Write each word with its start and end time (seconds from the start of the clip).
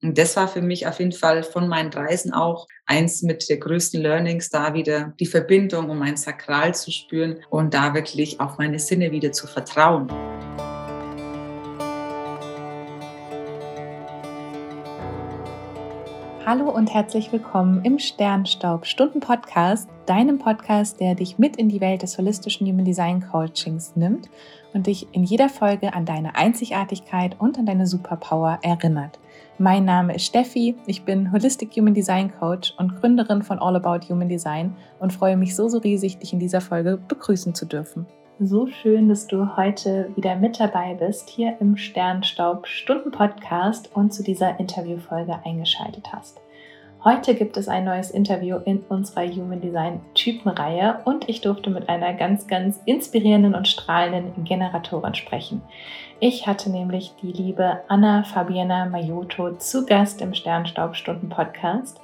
Und 0.00 0.16
das 0.16 0.36
war 0.36 0.46
für 0.46 0.62
mich 0.62 0.86
auf 0.86 1.00
jeden 1.00 1.10
Fall 1.10 1.42
von 1.42 1.66
meinen 1.66 1.92
Reisen 1.92 2.32
auch 2.32 2.68
eins 2.86 3.22
mit 3.22 3.48
der 3.50 3.56
größten 3.56 4.00
Learnings, 4.00 4.48
da 4.48 4.72
wieder 4.72 5.12
die 5.18 5.26
Verbindung 5.26 5.90
um 5.90 5.98
mein 5.98 6.16
Sakral 6.16 6.72
zu 6.72 6.92
spüren 6.92 7.40
und 7.50 7.74
da 7.74 7.94
wirklich 7.94 8.38
auf 8.38 8.58
meine 8.58 8.78
Sinne 8.78 9.10
wieder 9.10 9.32
zu 9.32 9.48
vertrauen. 9.48 10.08
Hallo 16.46 16.70
und 16.70 16.94
herzlich 16.94 17.32
willkommen 17.32 17.84
im 17.84 17.98
Sternstaub 17.98 18.86
Stunden 18.86 19.18
Podcast, 19.18 19.88
deinem 20.06 20.38
Podcast, 20.38 21.00
der 21.00 21.16
dich 21.16 21.38
mit 21.38 21.56
in 21.56 21.68
die 21.68 21.80
Welt 21.80 22.02
des 22.02 22.16
holistischen 22.16 22.68
Human 22.68 22.84
Design 22.84 23.20
Coachings 23.32 23.96
nimmt 23.96 24.30
und 24.72 24.86
dich 24.86 25.08
in 25.12 25.24
jeder 25.24 25.48
Folge 25.48 25.92
an 25.92 26.06
deine 26.06 26.36
Einzigartigkeit 26.36 27.34
und 27.40 27.58
an 27.58 27.66
deine 27.66 27.88
Superpower 27.88 28.60
erinnert. 28.62 29.18
Mein 29.60 29.84
Name 29.84 30.14
ist 30.14 30.24
Steffi, 30.24 30.76
ich 30.86 31.02
bin 31.02 31.32
Holistic 31.32 31.72
Human 31.76 31.92
Design 31.92 32.32
Coach 32.38 32.74
und 32.78 32.94
Gründerin 33.00 33.42
von 33.42 33.58
All 33.58 33.74
About 33.74 34.06
Human 34.08 34.28
Design 34.28 34.76
und 35.00 35.12
freue 35.12 35.36
mich 35.36 35.56
so, 35.56 35.68
so 35.68 35.78
riesig, 35.78 36.20
dich 36.20 36.32
in 36.32 36.38
dieser 36.38 36.60
Folge 36.60 36.96
begrüßen 37.08 37.56
zu 37.56 37.66
dürfen. 37.66 38.06
So 38.38 38.68
schön, 38.68 39.08
dass 39.08 39.26
du 39.26 39.56
heute 39.56 40.10
wieder 40.14 40.36
mit 40.36 40.60
dabei 40.60 40.94
bist, 40.94 41.28
hier 41.28 41.56
im 41.58 41.76
Sternstaub 41.76 42.68
Stunden 42.68 43.10
Podcast 43.10 43.90
und 43.96 44.14
zu 44.14 44.22
dieser 44.22 44.60
Interviewfolge 44.60 45.40
eingeschaltet 45.44 46.12
hast. 46.12 46.40
Heute 47.02 47.34
gibt 47.34 47.56
es 47.56 47.66
ein 47.66 47.84
neues 47.84 48.10
Interview 48.10 48.58
in 48.64 48.80
unserer 48.88 49.26
Human 49.26 49.60
Design 49.60 50.00
Typenreihe 50.14 51.00
und 51.04 51.28
ich 51.28 51.40
durfte 51.40 51.70
mit 51.70 51.88
einer 51.88 52.12
ganz, 52.14 52.46
ganz 52.46 52.80
inspirierenden 52.86 53.56
und 53.56 53.66
strahlenden 53.66 54.44
Generatorin 54.44 55.14
sprechen. 55.14 55.62
Ich 56.20 56.48
hatte 56.48 56.68
nämlich 56.68 57.14
die 57.22 57.30
liebe 57.30 57.84
Anna 57.86 58.24
Fabiana 58.24 58.86
Majoto 58.86 59.52
zu 59.52 59.86
Gast 59.86 60.20
im 60.20 60.34
Sternstaubstunden 60.34 61.28
Podcast. 61.28 62.00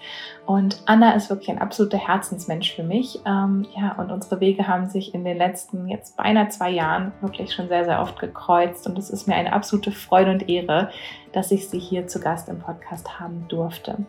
Und 0.47 0.83
Anna 0.85 1.13
ist 1.13 1.31
wirklich 1.31 1.51
ein 1.51 1.59
absoluter 1.59 1.97
Herzensmensch 1.97 2.75
für 2.75 2.83
mich. 2.83 3.19
Ähm, 3.25 3.67
ja, 3.75 3.95
und 3.97 4.13
unsere 4.13 4.41
Wege 4.41 4.69
haben 4.69 4.89
sich 4.89 5.15
in 5.15 5.25
den 5.25 5.39
letzten 5.39 5.89
jetzt 5.89 6.19
beinahe 6.19 6.49
zwei 6.49 6.71
Jahren 6.71 7.13
wirklich 7.23 7.55
schon 7.55 7.69
sehr, 7.69 7.87
sehr 7.87 8.01
oft 8.01 8.19
gekreuzt. 8.19 8.87
Und 8.87 8.99
es 8.99 9.09
ist 9.09 9.27
mir 9.27 9.37
eine 9.37 9.55
absolute 9.55 9.91
Freude 9.91 10.31
und 10.31 10.49
Ehre, 10.49 10.91
dass 11.33 11.51
ich 11.51 11.69
sie 11.69 11.79
hier 11.79 12.07
zu 12.09 12.21
Gast 12.21 12.51
im 12.51 12.59
Podcast 12.59 13.19
haben 13.19 13.47
durfte. 13.49 14.05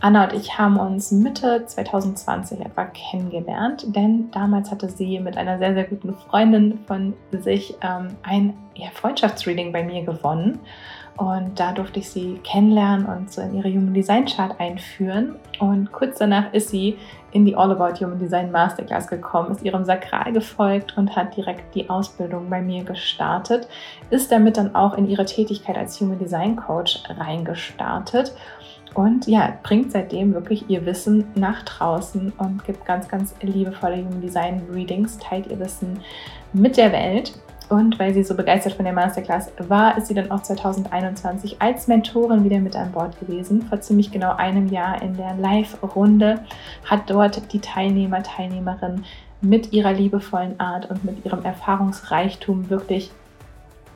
Anna 0.00 0.24
und 0.24 0.34
ich 0.34 0.58
haben 0.58 0.78
uns 0.78 1.12
Mitte 1.12 1.64
2020 1.64 2.60
etwa 2.60 2.84
kennengelernt, 2.84 3.84
denn 3.96 4.30
damals 4.32 4.70
hatte 4.70 4.88
sie 4.90 5.18
mit 5.18 5.36
einer 5.36 5.58
sehr, 5.58 5.74
sehr 5.74 5.84
guten 5.84 6.14
Freundin 6.14 6.78
von 6.86 7.14
sich 7.32 7.74
ähm, 7.82 8.16
ein 8.22 8.54
ja, 8.74 8.88
Freundschaftsreading 8.92 9.72
bei 9.72 9.82
mir 9.82 10.04
gewonnen. 10.04 10.60
Und 11.20 11.60
da 11.60 11.72
durfte 11.72 11.98
ich 11.98 12.08
sie 12.08 12.40
kennenlernen 12.44 13.04
und 13.04 13.30
so 13.30 13.42
in 13.42 13.54
ihre 13.54 13.68
Human 13.68 13.92
Design 13.92 14.24
Chart 14.24 14.58
einführen. 14.58 15.34
Und 15.58 15.92
kurz 15.92 16.16
danach 16.18 16.50
ist 16.54 16.70
sie 16.70 16.96
in 17.32 17.44
die 17.44 17.54
All 17.54 17.70
About 17.70 18.02
Human 18.02 18.18
Design 18.18 18.50
Masterclass 18.50 19.06
gekommen, 19.06 19.50
ist 19.50 19.62
ihrem 19.62 19.84
Sakral 19.84 20.32
gefolgt 20.32 20.96
und 20.96 21.14
hat 21.14 21.36
direkt 21.36 21.74
die 21.74 21.90
Ausbildung 21.90 22.48
bei 22.48 22.62
mir 22.62 22.84
gestartet, 22.84 23.68
ist 24.08 24.32
damit 24.32 24.56
dann 24.56 24.74
auch 24.74 24.96
in 24.96 25.06
ihre 25.10 25.26
Tätigkeit 25.26 25.76
als 25.76 26.00
Human 26.00 26.18
Design 26.18 26.56
Coach 26.56 27.02
reingestartet 27.10 28.34
und 28.94 29.26
ja, 29.26 29.58
bringt 29.62 29.92
seitdem 29.92 30.32
wirklich 30.32 30.70
ihr 30.70 30.86
Wissen 30.86 31.26
nach 31.34 31.62
draußen 31.64 32.32
und 32.38 32.64
gibt 32.64 32.86
ganz, 32.86 33.08
ganz 33.08 33.34
liebevolle 33.42 33.98
Human 33.98 34.22
Design 34.22 34.62
Readings, 34.72 35.18
teilt 35.18 35.48
ihr 35.48 35.60
Wissen 35.60 36.00
mit 36.54 36.78
der 36.78 36.92
Welt. 36.92 37.34
Und 37.70 38.00
weil 38.00 38.12
sie 38.12 38.24
so 38.24 38.34
begeistert 38.34 38.74
von 38.74 38.84
der 38.84 38.92
Masterclass 38.92 39.52
war, 39.68 39.96
ist 39.96 40.08
sie 40.08 40.14
dann 40.14 40.32
auch 40.32 40.42
2021 40.42 41.62
als 41.62 41.86
Mentorin 41.86 42.42
wieder 42.42 42.58
mit 42.58 42.74
an 42.74 42.90
Bord 42.90 43.18
gewesen. 43.20 43.62
Vor 43.62 43.80
ziemlich 43.80 44.10
genau 44.10 44.34
einem 44.34 44.66
Jahr 44.66 45.00
in 45.00 45.16
der 45.16 45.34
Live-Runde 45.36 46.40
hat 46.84 47.08
dort 47.08 47.52
die 47.52 47.60
Teilnehmer, 47.60 48.24
Teilnehmerin 48.24 49.04
mit 49.40 49.72
ihrer 49.72 49.92
liebevollen 49.92 50.58
Art 50.58 50.90
und 50.90 51.04
mit 51.04 51.24
ihrem 51.24 51.44
Erfahrungsreichtum 51.44 52.70
wirklich 52.70 53.12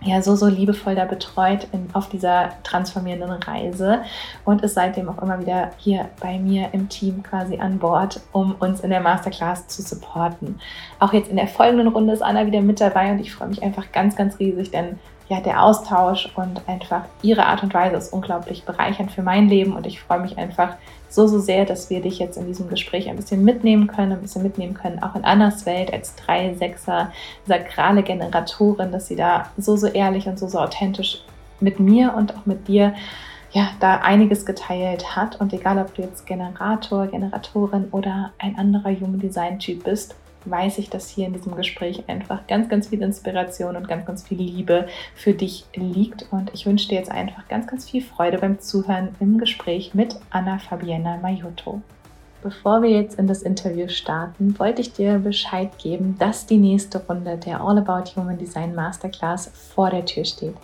ja 0.05 0.23
so, 0.23 0.37
so 0.37 0.47
liebevoll 0.47 0.95
da 0.95 1.05
betreut 1.05 1.67
in, 1.73 1.89
auf 1.93 2.09
dieser 2.09 2.51
transformierenden 2.63 3.31
Reise 3.31 4.03
und 4.45 4.63
ist 4.63 4.75
seitdem 4.75 5.09
auch 5.09 5.21
immer 5.23 5.41
wieder 5.41 5.71
hier 5.79 6.09
bei 6.21 6.39
mir 6.39 6.69
im 6.73 6.89
Team 6.89 7.23
quasi 7.23 7.59
an 7.59 7.79
Bord, 7.79 8.21
um 8.33 8.55
uns 8.59 8.81
in 8.81 8.91
der 8.91 9.01
Masterclass 9.01 9.67
zu 9.69 9.83
supporten. 9.83 10.61
Auch 10.99 11.13
jetzt 11.13 11.31
in 11.31 11.37
der 11.37 11.49
folgenden 11.49 11.89
Runde 11.89 12.13
ist 12.13 12.23
Anna 12.23 12.47
wieder 12.47 12.61
mit 12.61 12.81
dabei 12.81 13.13
und 13.13 13.19
ich 13.19 13.33
freue 13.33 13.49
mich 13.49 13.63
einfach 13.63 13.91
ganz, 13.93 14.17
ganz 14.17 14.39
riesig, 14.39 14.71
denn 14.71 14.99
ja, 15.29 15.41
der 15.41 15.63
Austausch 15.63 16.29
und 16.35 16.61
einfach 16.69 17.05
ihre 17.23 17.47
Art 17.47 17.63
und 17.63 17.73
Weise 17.73 17.97
ist 17.97 18.13
unglaublich 18.13 18.65
bereichernd 18.65 19.11
für 19.11 19.23
mein 19.23 19.49
Leben 19.49 19.75
und 19.75 19.87
ich 19.87 20.01
freue 20.01 20.21
mich 20.21 20.37
einfach 20.37 20.77
so, 21.09 21.27
so 21.27 21.39
sehr, 21.39 21.65
dass 21.65 21.91
wir 21.91 22.03
dich 22.03 22.19
jetzt 22.19 22.37
in 22.37 22.47
diesem 22.47 22.69
Gespräch 22.69 23.09
ein 23.09 23.17
bisschen 23.17 23.45
mitnehmen 23.45 23.87
können, 23.87 24.13
ein 24.13 24.21
bisschen 24.21 24.43
mitnehmen 24.43 24.75
können, 24.75 25.03
auch 25.03 25.15
in 25.15 25.25
Annas 25.25 25.65
Welt 25.65 25.93
als 25.93 26.17
3, 26.17 26.57
6er 26.61 27.07
sakrale 27.47 28.03
Generatorin, 28.03 28.93
dass 28.93 29.07
sie 29.07 29.17
da 29.17 29.51
so, 29.57 29.77
so 29.77 29.87
ehrlich 29.87 30.27
und 30.27 30.39
so, 30.39 30.49
so 30.49 30.59
authentisch 30.59 31.23
mit 31.61 31.81
mir 31.81 32.15
und 32.15 32.37
auch 32.37 32.47
mit 32.47 32.69
dir 32.69 32.95
ja, 33.53 33.69
da 33.79 33.99
einiges 33.99 34.45
geteilt 34.45 35.15
hat. 35.15 35.41
Und 35.41 35.53
egal, 35.53 35.79
ob 35.79 35.95
du 35.95 36.03
jetzt 36.03 36.27
Generator, 36.27 37.07
Generatorin 37.07 37.87
oder 37.93 38.33
ein 38.39 38.59
anderer 38.59 38.91
Human 38.91 39.21
Design 39.21 39.61
Typ 39.61 39.85
bist, 39.85 40.17
weiß 40.45 40.79
ich, 40.79 40.91
dass 40.91 41.09
hier 41.09 41.27
in 41.27 41.33
diesem 41.33 41.57
Gespräch 41.57 42.05
einfach 42.09 42.47
ganz, 42.47 42.69
ganz 42.69 42.89
viel 42.89 43.03
Inspiration 43.03 43.77
und 43.77 43.89
ganz, 43.89 44.07
ganz 44.07 44.27
viel 44.27 44.39
Liebe 44.39 44.87
für 45.15 45.33
dich 45.33 45.65
liegt. 45.75 46.27
Und 46.31 46.53
ich 46.55 46.67
wünsche 46.67 46.89
dir 46.89 46.99
jetzt 46.99 47.11
einfach 47.11 47.49
ganz, 47.49 47.67
ganz 47.67 47.89
viel 47.89 48.03
Freude 48.03 48.39
beim 48.39 48.61
Zuhören 48.61 49.15
im 49.21 49.39
Gespräch 49.39 49.95
mit 49.95 50.17
Anna 50.31 50.59
Fabiana 50.59 51.19
Majuto. 51.19 51.83
Bevor 52.45 52.83
wir 52.83 52.91
jetzt 52.91 53.19
in 53.19 53.27
das 53.27 53.41
Interview 53.41 53.89
starten, 53.89 54.59
wollte 54.59 54.83
ich 54.83 54.93
dir 54.93 55.19
Bescheid 55.19 55.71
geben, 55.79 56.17
dass 56.19 56.45
die 56.45 56.59
nächste 56.59 57.03
Runde 57.03 57.39
der 57.39 57.63
All 57.63 57.79
About 57.79 58.11
Human 58.17 58.37
Design 58.37 58.75
Masterclass 58.75 59.51
vor 59.75 59.89
der 59.89 60.05
Tür 60.05 60.27
steht. 60.27 60.55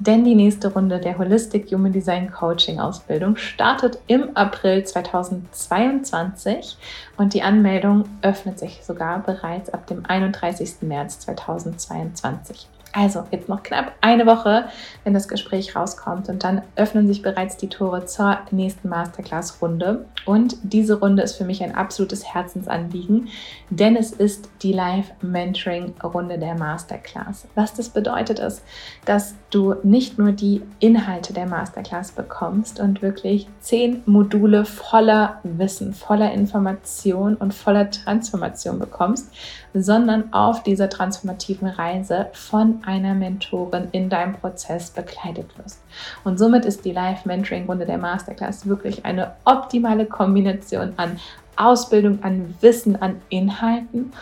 Denn 0.00 0.24
die 0.24 0.34
nächste 0.34 0.72
Runde 0.72 0.98
der 0.98 1.16
Holistic 1.18 1.70
Human 1.70 1.92
Design 1.92 2.32
Coaching 2.32 2.80
Ausbildung 2.80 3.36
startet 3.36 4.00
im 4.08 4.36
April 4.36 4.82
2022 4.82 6.76
und 7.16 7.32
die 7.32 7.42
Anmeldung 7.42 8.06
öffnet 8.22 8.58
sich 8.58 8.80
sogar 8.84 9.20
bereits 9.20 9.70
ab 9.70 9.86
dem 9.86 10.04
31. 10.04 10.82
März 10.82 11.20
2022. 11.20 12.66
Also 12.92 13.24
jetzt 13.30 13.48
noch 13.48 13.62
knapp 13.62 13.92
eine 14.00 14.26
Woche, 14.26 14.64
wenn 15.04 15.14
das 15.14 15.28
Gespräch 15.28 15.76
rauskommt 15.76 16.28
und 16.28 16.42
dann 16.42 16.62
öffnen 16.74 17.06
sich 17.06 17.22
bereits 17.22 17.56
die 17.56 17.68
Tore 17.68 18.04
zur 18.06 18.38
nächsten 18.50 18.88
Masterclass-Runde. 18.88 20.06
Und 20.26 20.56
diese 20.62 20.98
Runde 20.98 21.22
ist 21.22 21.36
für 21.36 21.44
mich 21.44 21.62
ein 21.62 21.74
absolutes 21.74 22.34
Herzensanliegen, 22.34 23.28
denn 23.70 23.94
es 23.94 24.10
ist 24.10 24.48
die 24.62 24.72
Live-Mentoring-Runde 24.72 26.38
der 26.38 26.56
Masterclass. 26.56 27.46
Was 27.54 27.74
das 27.74 27.90
bedeutet 27.90 28.40
ist, 28.40 28.64
dass 29.04 29.34
du 29.50 29.74
nicht 29.82 30.18
nur 30.18 30.32
die 30.32 30.62
Inhalte 30.78 31.32
der 31.32 31.46
Masterclass 31.46 32.12
bekommst 32.12 32.80
und 32.80 33.02
wirklich 33.02 33.48
zehn 33.60 34.02
Module 34.06 34.64
voller 34.64 35.40
Wissen, 35.42 35.92
voller 35.92 36.32
Information 36.32 37.34
und 37.34 37.52
voller 37.52 37.90
Transformation 37.90 38.78
bekommst, 38.78 39.32
sondern 39.74 40.32
auf 40.32 40.62
dieser 40.62 40.88
transformativen 40.88 41.68
Reise 41.68 42.28
von 42.32 42.80
einer 42.84 43.14
Mentorin 43.14 43.88
in 43.92 44.08
deinem 44.08 44.34
Prozess 44.34 44.90
begleitet 44.90 45.46
wirst. 45.58 45.80
Und 46.24 46.38
somit 46.38 46.64
ist 46.64 46.84
die 46.84 46.92
Live-Mentoring-Runde 46.92 47.86
der 47.86 47.98
Masterclass 47.98 48.66
wirklich 48.66 49.04
eine 49.04 49.32
optimale 49.44 50.06
Kombination 50.06 50.92
an 50.96 51.18
Ausbildung, 51.56 52.22
an 52.22 52.54
Wissen, 52.60 53.00
an 53.00 53.20
Inhalten 53.28 54.12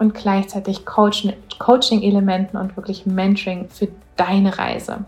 und 0.00 0.14
gleichzeitig 0.14 0.84
Coaching-Elementen 0.84 2.56
und 2.56 2.76
wirklich 2.76 3.06
Mentoring 3.06 3.68
für 3.68 3.88
deine 4.16 4.58
Reise. 4.58 5.04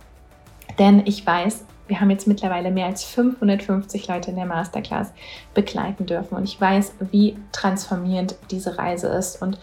Denn 0.79 1.03
ich 1.07 1.27
weiß, 1.27 1.65
wir 1.89 2.01
haben 2.01 2.11
jetzt 2.11 2.29
mittlerweile 2.29 2.71
mehr 2.71 2.87
als 2.87 3.03
550 3.05 4.07
Leute 4.07 4.31
in 4.31 4.37
der 4.37 4.47
Masterclass 4.47 5.13
begleiten 5.53 6.07
dürfen 6.07 6.37
und 6.37 6.45
ich 6.45 6.61
weiß, 6.61 6.95
wie 7.11 7.37
transformierend 7.51 8.37
diese 8.51 8.79
Reise 8.79 9.09
ist 9.09 9.43
und 9.43 9.59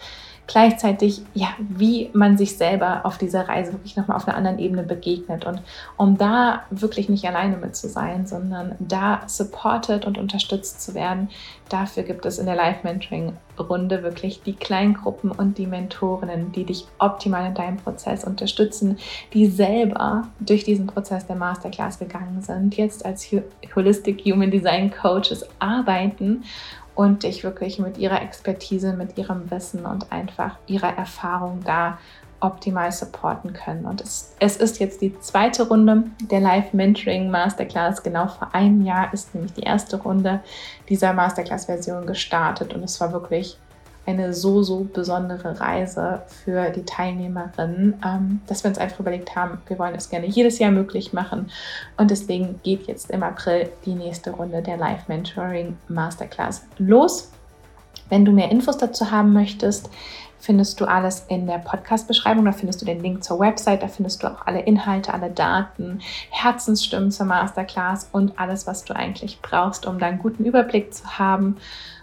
gleichzeitig, 0.50 1.22
ja, 1.32 1.48
wie 1.60 2.10
man 2.12 2.36
sich 2.36 2.56
selber 2.56 3.02
auf 3.04 3.18
dieser 3.18 3.48
Reise 3.48 3.72
wirklich 3.72 3.96
nochmal 3.96 4.16
auf 4.16 4.26
einer 4.26 4.36
anderen 4.36 4.58
Ebene 4.58 4.82
begegnet. 4.82 5.46
Und 5.46 5.62
um 5.96 6.18
da 6.18 6.64
wirklich 6.70 7.08
nicht 7.08 7.24
alleine 7.24 7.56
mit 7.56 7.76
zu 7.76 7.88
sein, 7.88 8.26
sondern 8.26 8.74
da 8.80 9.22
supported 9.28 10.06
und 10.06 10.18
unterstützt 10.18 10.82
zu 10.82 10.94
werden, 10.94 11.28
dafür 11.68 12.02
gibt 12.02 12.26
es 12.26 12.40
in 12.40 12.46
der 12.46 12.56
Live-Mentoring-Runde 12.56 14.02
wirklich 14.02 14.42
die 14.42 14.54
Kleingruppen 14.54 15.30
und 15.30 15.56
die 15.56 15.68
Mentorinnen, 15.68 16.50
die 16.50 16.64
dich 16.64 16.84
optimal 16.98 17.46
in 17.46 17.54
deinem 17.54 17.76
Prozess 17.76 18.24
unterstützen, 18.24 18.98
die 19.32 19.46
selber 19.46 20.26
durch 20.40 20.64
diesen 20.64 20.88
Prozess 20.88 21.28
der 21.28 21.36
Masterclass 21.36 22.00
gegangen 22.00 22.42
sind, 22.42 22.76
jetzt 22.76 23.06
als 23.06 23.30
Holistic 23.76 24.24
Human 24.24 24.50
Design 24.50 24.90
Coaches 24.90 25.46
arbeiten 25.60 26.42
und 27.00 27.22
dich 27.22 27.44
wirklich 27.44 27.78
mit 27.78 27.96
ihrer 27.96 28.20
Expertise, 28.20 28.92
mit 28.92 29.16
ihrem 29.16 29.50
Wissen 29.50 29.86
und 29.86 30.12
einfach 30.12 30.58
ihrer 30.66 30.98
Erfahrung 30.98 31.60
da 31.64 31.96
optimal 32.40 32.92
supporten 32.92 33.54
können. 33.54 33.86
Und 33.86 34.02
es, 34.02 34.34
es 34.38 34.58
ist 34.58 34.80
jetzt 34.80 35.00
die 35.00 35.18
zweite 35.18 35.66
Runde 35.66 36.02
der 36.30 36.40
Live 36.40 36.74
Mentoring 36.74 37.30
Masterclass. 37.30 38.02
Genau 38.02 38.26
vor 38.26 38.54
einem 38.54 38.84
Jahr 38.84 39.14
ist 39.14 39.34
nämlich 39.34 39.54
die 39.54 39.62
erste 39.62 39.96
Runde 39.96 40.40
dieser 40.90 41.14
Masterclass-Version 41.14 42.04
gestartet 42.04 42.74
und 42.74 42.82
es 42.84 43.00
war 43.00 43.14
wirklich 43.14 43.56
eine 44.06 44.34
so, 44.34 44.62
so 44.62 44.84
besondere 44.84 45.60
Reise 45.60 46.22
für 46.26 46.70
die 46.70 46.84
Teilnehmerinnen, 46.84 48.00
ähm, 48.04 48.40
dass 48.46 48.64
wir 48.64 48.70
uns 48.70 48.78
einfach 48.78 49.00
überlegt 49.00 49.36
haben, 49.36 49.58
wir 49.66 49.78
wollen 49.78 49.94
das 49.94 50.10
gerne 50.10 50.26
jedes 50.26 50.58
Jahr 50.58 50.70
möglich 50.70 51.12
machen. 51.12 51.50
Und 51.96 52.10
deswegen 52.10 52.60
geht 52.62 52.86
jetzt 52.86 53.10
im 53.10 53.22
April 53.22 53.70
die 53.84 53.94
nächste 53.94 54.30
Runde 54.30 54.62
der 54.62 54.76
Live 54.76 55.08
Mentoring 55.08 55.76
Masterclass 55.88 56.64
los. 56.78 57.30
Wenn 58.08 58.24
du 58.24 58.32
mehr 58.32 58.50
Infos 58.50 58.78
dazu 58.78 59.10
haben 59.10 59.32
möchtest, 59.32 59.90
findest 60.40 60.80
du 60.80 60.86
alles 60.86 61.26
in 61.28 61.46
der 61.46 61.58
Podcast-Beschreibung. 61.58 62.44
Da 62.44 62.52
findest 62.52 62.80
du 62.80 62.86
den 62.86 63.00
Link 63.00 63.22
zur 63.22 63.38
Website, 63.38 63.82
da 63.82 63.88
findest 63.88 64.22
du 64.22 64.26
auch 64.26 64.46
alle 64.46 64.60
Inhalte, 64.60 65.14
alle 65.14 65.30
Daten, 65.30 66.00
Herzensstimmen 66.30 67.12
zur 67.12 67.26
Masterclass 67.26 68.08
und 68.10 68.38
alles, 68.38 68.66
was 68.66 68.84
du 68.84 68.96
eigentlich 68.96 69.40
brauchst, 69.42 69.86
um 69.86 69.98
da 69.98 70.06
einen 70.06 70.18
guten 70.18 70.44
Überblick 70.44 70.92
zu 70.92 71.18
haben. 71.18 71.58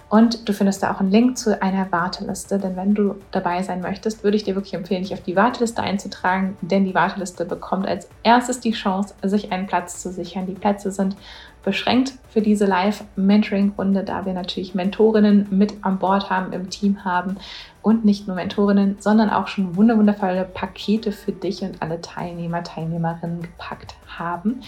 Und 0.10 0.48
du 0.48 0.54
findest 0.54 0.82
da 0.84 0.94
auch 0.94 1.02
einen 1.02 1.12
Link 1.12 1.38
zu 1.38 1.62
einer 1.62 1.92
Warteliste, 1.92 2.60
denn 2.60 2.78
wenn 2.78 2.94
du 2.94 3.16
dabei 3.32 3.62
sein 3.62 3.82
möchtest, 3.82 4.24
würde 4.24 4.38
ich 4.38 4.44
dir 4.44 4.56
wirklich 4.56 4.74
empfehlen, 4.74 5.04
dich 5.04 5.14
auf 5.14 5.22
die 5.22 5.36
Warteliste 5.36 5.82
einzutragen, 5.82 6.58
denn 6.62 6.86
die 6.86 6.96
Warteliste 6.96 7.44
bekommt 7.44 7.86
als 7.88 8.08
erstes 8.24 8.62
die 8.62 8.72
Chance, 8.72 9.14
sich 9.24 9.52
einen 9.52 9.68
Platz 9.68 10.02
zu 10.02 10.10
sichern. 10.12 10.46
Die 10.46 10.54
Plätze 10.54 10.92
sind 10.92 11.18
beschränkt 11.68 12.14
für 12.30 12.42
diese 12.42 12.66
Live-Mentoring-Runde, 12.66 14.06
da 14.06 14.26
wir 14.26 14.32
natürlich 14.32 14.74
Mentorinnen 14.74 15.48
mit 15.50 15.74
an 15.84 16.00
Bord 16.00 16.30
haben, 16.30 16.54
im 16.54 16.70
Team 16.70 17.04
haben 17.04 17.36
und 17.82 18.06
nicht 18.06 18.26
nur 18.26 18.38
Mentorinnen, 18.38 18.96
sondern 19.02 19.30
auch 19.30 19.48
schon 19.48 19.76
wundervolle 19.76 20.46
Pakete 20.46 21.12
für 21.12 21.34
dich 21.34 21.64
und 21.64 21.82
alle 21.82 22.00
Teilnehmer, 22.00 22.64
Teilnehmerinnen 22.64 23.42
gepackt 23.42 23.96
haben 24.08 24.62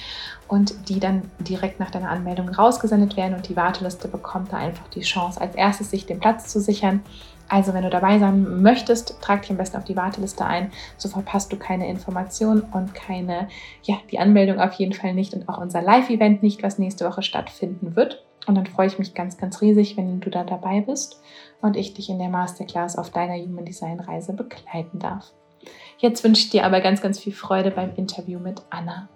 und 0.49 0.89
die 0.89 0.99
dann 0.99 1.21
direkt 1.39 1.79
nach 1.79 1.89
deiner 1.89 2.09
Anmeldung 2.09 2.49
rausgesendet 2.49 3.15
werden 3.15 3.35
und 3.35 3.47
die 3.47 3.55
Warteliste 3.55 4.09
bekommt 4.09 4.51
da 4.51 4.57
einfach 4.57 4.89
die 4.89 4.99
Chance, 4.99 5.39
als 5.39 5.55
erstes 5.55 5.91
sich 5.91 6.05
den 6.05 6.19
Platz 6.19 6.49
zu 6.49 6.59
sichern 6.59 6.99
also 7.49 7.73
wenn 7.73 7.83
du 7.83 7.89
dabei 7.89 8.19
sein 8.19 8.61
möchtest, 8.61 9.19
trag 9.21 9.41
dich 9.41 9.51
am 9.51 9.57
besten 9.57 9.77
auf 9.77 9.83
die 9.83 9.95
Warteliste 9.95 10.45
ein. 10.45 10.71
So 10.97 11.09
verpasst 11.09 11.51
du 11.51 11.57
keine 11.57 11.89
Informationen 11.89 12.61
und 12.61 12.93
keine, 12.93 13.49
ja, 13.83 13.95
die 14.11 14.19
Anmeldung 14.19 14.59
auf 14.59 14.73
jeden 14.73 14.93
Fall 14.93 15.13
nicht 15.13 15.33
und 15.33 15.49
auch 15.49 15.57
unser 15.57 15.81
Live-Event 15.81 16.43
nicht, 16.43 16.63
was 16.63 16.79
nächste 16.79 17.05
Woche 17.05 17.23
stattfinden 17.23 17.95
wird. 17.95 18.23
Und 18.47 18.55
dann 18.55 18.67
freue 18.67 18.87
ich 18.87 18.99
mich 18.99 19.13
ganz, 19.13 19.37
ganz 19.37 19.61
riesig, 19.61 19.97
wenn 19.97 20.21
du 20.21 20.29
da 20.29 20.43
dabei 20.43 20.81
bist 20.81 21.21
und 21.61 21.75
ich 21.75 21.93
dich 21.93 22.09
in 22.09 22.19
der 22.19 22.29
Masterclass 22.29 22.97
auf 22.97 23.09
deiner 23.09 23.35
Human 23.35 23.65
Design 23.65 23.99
Reise 23.99 24.33
begleiten 24.33 24.99
darf. 24.99 25.33
Jetzt 25.97 26.23
wünsche 26.23 26.43
ich 26.43 26.49
dir 26.49 26.65
aber 26.65 26.79
ganz, 26.79 27.01
ganz 27.01 27.19
viel 27.19 27.33
Freude 27.33 27.71
beim 27.71 27.93
Interview 27.95 28.39
mit 28.39 28.61
Anna. 28.69 29.09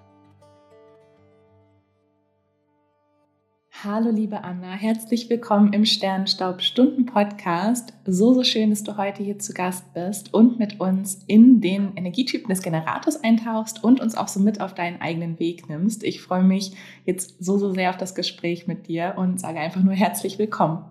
Hallo 3.81 4.11
liebe 4.11 4.45
Anna, 4.45 4.71
herzlich 4.71 5.29
willkommen 5.29 5.73
im 5.73 5.83
Sternenstaub 5.83 6.61
Stunden 6.61 7.05
Podcast. 7.05 7.91
So, 8.05 8.33
so 8.33 8.43
schön, 8.43 8.69
dass 8.69 8.83
du 8.83 8.95
heute 8.95 9.23
hier 9.23 9.39
zu 9.39 9.51
Gast 9.53 9.93
bist 9.93 10.33
und 10.33 10.57
mit 10.57 10.79
uns 10.79 11.23
in 11.27 11.59
den 11.59 11.97
Energietypen 11.97 12.47
des 12.47 12.61
Generators 12.61 13.21
eintauchst 13.23 13.83
und 13.83 13.99
uns 13.99 14.15
auch 14.15 14.29
so 14.29 14.39
mit 14.39 14.61
auf 14.61 14.73
deinen 14.73 15.01
eigenen 15.01 15.37
Weg 15.37 15.67
nimmst. 15.67 16.03
Ich 16.03 16.21
freue 16.21 16.43
mich 16.43 16.71
jetzt 17.05 17.43
so, 17.43 17.57
so 17.57 17.73
sehr 17.73 17.89
auf 17.89 17.97
das 17.97 18.15
Gespräch 18.15 18.67
mit 18.67 18.87
dir 18.87 19.15
und 19.17 19.41
sage 19.41 19.59
einfach 19.59 19.83
nur 19.83 19.95
herzlich 19.95 20.39
willkommen. 20.39 20.85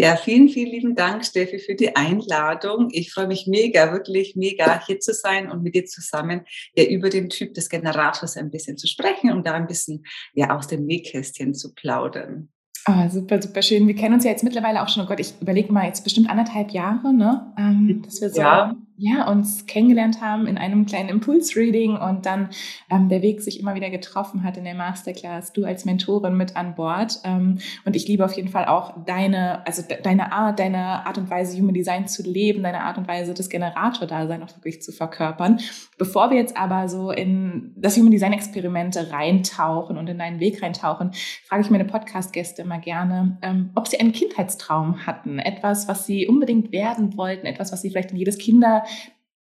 Ja, 0.00 0.14
vielen, 0.14 0.48
vielen 0.48 0.70
lieben 0.70 0.94
Dank, 0.94 1.24
Steffi, 1.24 1.58
für 1.58 1.74
die 1.74 1.96
Einladung. 1.96 2.86
Ich 2.92 3.12
freue 3.12 3.26
mich 3.26 3.48
mega, 3.48 3.90
wirklich 3.90 4.36
mega, 4.36 4.80
hier 4.86 5.00
zu 5.00 5.12
sein 5.12 5.50
und 5.50 5.64
mit 5.64 5.74
dir 5.74 5.86
zusammen 5.86 6.42
ja 6.76 6.84
über 6.84 7.10
den 7.10 7.28
Typ 7.28 7.52
des 7.54 7.68
Generators 7.68 8.36
ein 8.36 8.52
bisschen 8.52 8.76
zu 8.76 8.86
sprechen 8.86 9.32
und 9.32 9.44
da 9.44 9.54
ein 9.54 9.66
bisschen 9.66 10.04
ja 10.34 10.56
aus 10.56 10.68
dem 10.68 10.86
Nähkästchen 10.86 11.52
zu 11.52 11.74
plaudern. 11.74 12.48
Oh, 12.86 13.08
super, 13.10 13.42
super 13.42 13.60
schön. 13.60 13.88
Wir 13.88 13.96
kennen 13.96 14.14
uns 14.14 14.22
ja 14.22 14.30
jetzt 14.30 14.44
mittlerweile 14.44 14.82
auch 14.82 14.88
schon, 14.88 15.02
oh 15.02 15.06
Gott, 15.06 15.18
ich 15.18 15.34
überlege 15.40 15.72
mal, 15.72 15.86
jetzt 15.86 16.04
bestimmt 16.04 16.30
anderthalb 16.30 16.70
Jahre, 16.70 17.12
ne? 17.12 17.52
Ähm, 17.58 18.00
dass 18.04 18.20
wir 18.20 18.30
so 18.30 18.40
ja 18.40 18.76
ja, 19.00 19.30
uns 19.30 19.66
kennengelernt 19.66 20.20
haben 20.20 20.48
in 20.48 20.58
einem 20.58 20.84
kleinen 20.84 21.08
Impulsreading 21.08 21.96
und 21.96 22.26
dann 22.26 22.50
ähm, 22.90 23.08
der 23.08 23.22
Weg 23.22 23.40
sich 23.40 23.60
immer 23.60 23.76
wieder 23.76 23.90
getroffen 23.90 24.42
hat 24.42 24.56
in 24.56 24.64
der 24.64 24.74
Masterclass, 24.74 25.52
du 25.52 25.64
als 25.64 25.84
Mentorin 25.84 26.36
mit 26.36 26.56
an 26.56 26.74
Bord. 26.74 27.20
Ähm, 27.22 27.58
und 27.84 27.94
ich 27.94 28.08
liebe 28.08 28.24
auf 28.24 28.32
jeden 28.32 28.48
Fall 28.48 28.66
auch 28.66 29.04
deine, 29.06 29.64
also 29.66 29.82
de 29.82 30.02
deine 30.02 30.32
Art, 30.32 30.58
deine 30.58 31.06
Art 31.06 31.16
und 31.16 31.30
Weise, 31.30 31.56
Human 31.56 31.74
Design 31.74 32.08
zu 32.08 32.24
leben, 32.24 32.64
deine 32.64 32.82
Art 32.82 32.98
und 32.98 33.06
Weise, 33.06 33.34
das 33.34 33.48
Generator-Dasein 33.48 34.42
auch 34.42 34.56
wirklich 34.56 34.82
zu 34.82 34.90
verkörpern. 34.90 35.60
Bevor 35.96 36.30
wir 36.30 36.36
jetzt 36.36 36.56
aber 36.56 36.88
so 36.88 37.12
in 37.12 37.74
das 37.76 37.96
Human 37.96 38.10
Design 38.10 38.32
Experimente 38.32 39.12
reintauchen 39.12 39.96
und 39.96 40.08
in 40.08 40.18
deinen 40.18 40.40
Weg 40.40 40.60
reintauchen, 40.60 41.12
frage 41.44 41.62
ich 41.62 41.70
meine 41.70 41.84
Podcast-Gäste 41.84 42.62
immer 42.62 42.78
gerne, 42.78 43.38
ähm, 43.42 43.70
ob 43.76 43.86
sie 43.86 44.00
einen 44.00 44.10
Kindheitstraum 44.10 45.06
hatten, 45.06 45.38
etwas, 45.38 45.86
was 45.86 46.04
sie 46.04 46.26
unbedingt 46.26 46.72
werden 46.72 47.16
wollten, 47.16 47.46
etwas, 47.46 47.70
was 47.70 47.80
sie 47.82 47.90
vielleicht 47.90 48.10
in 48.10 48.16
jedes 48.16 48.38
Kinder 48.38 48.82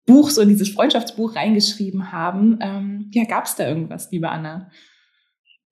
Buch, 0.07 0.31
so 0.31 0.41
in 0.41 0.49
dieses 0.49 0.71
Freundschaftsbuch 0.71 1.37
reingeschrieben 1.37 2.13
haben. 2.13 2.59
Ähm, 2.61 3.11
ja, 3.13 3.25
gab 3.25 3.45
es 3.45 3.57
da 3.57 3.69
irgendwas, 3.69 4.11
liebe 4.11 4.29
Anna? 4.29 4.71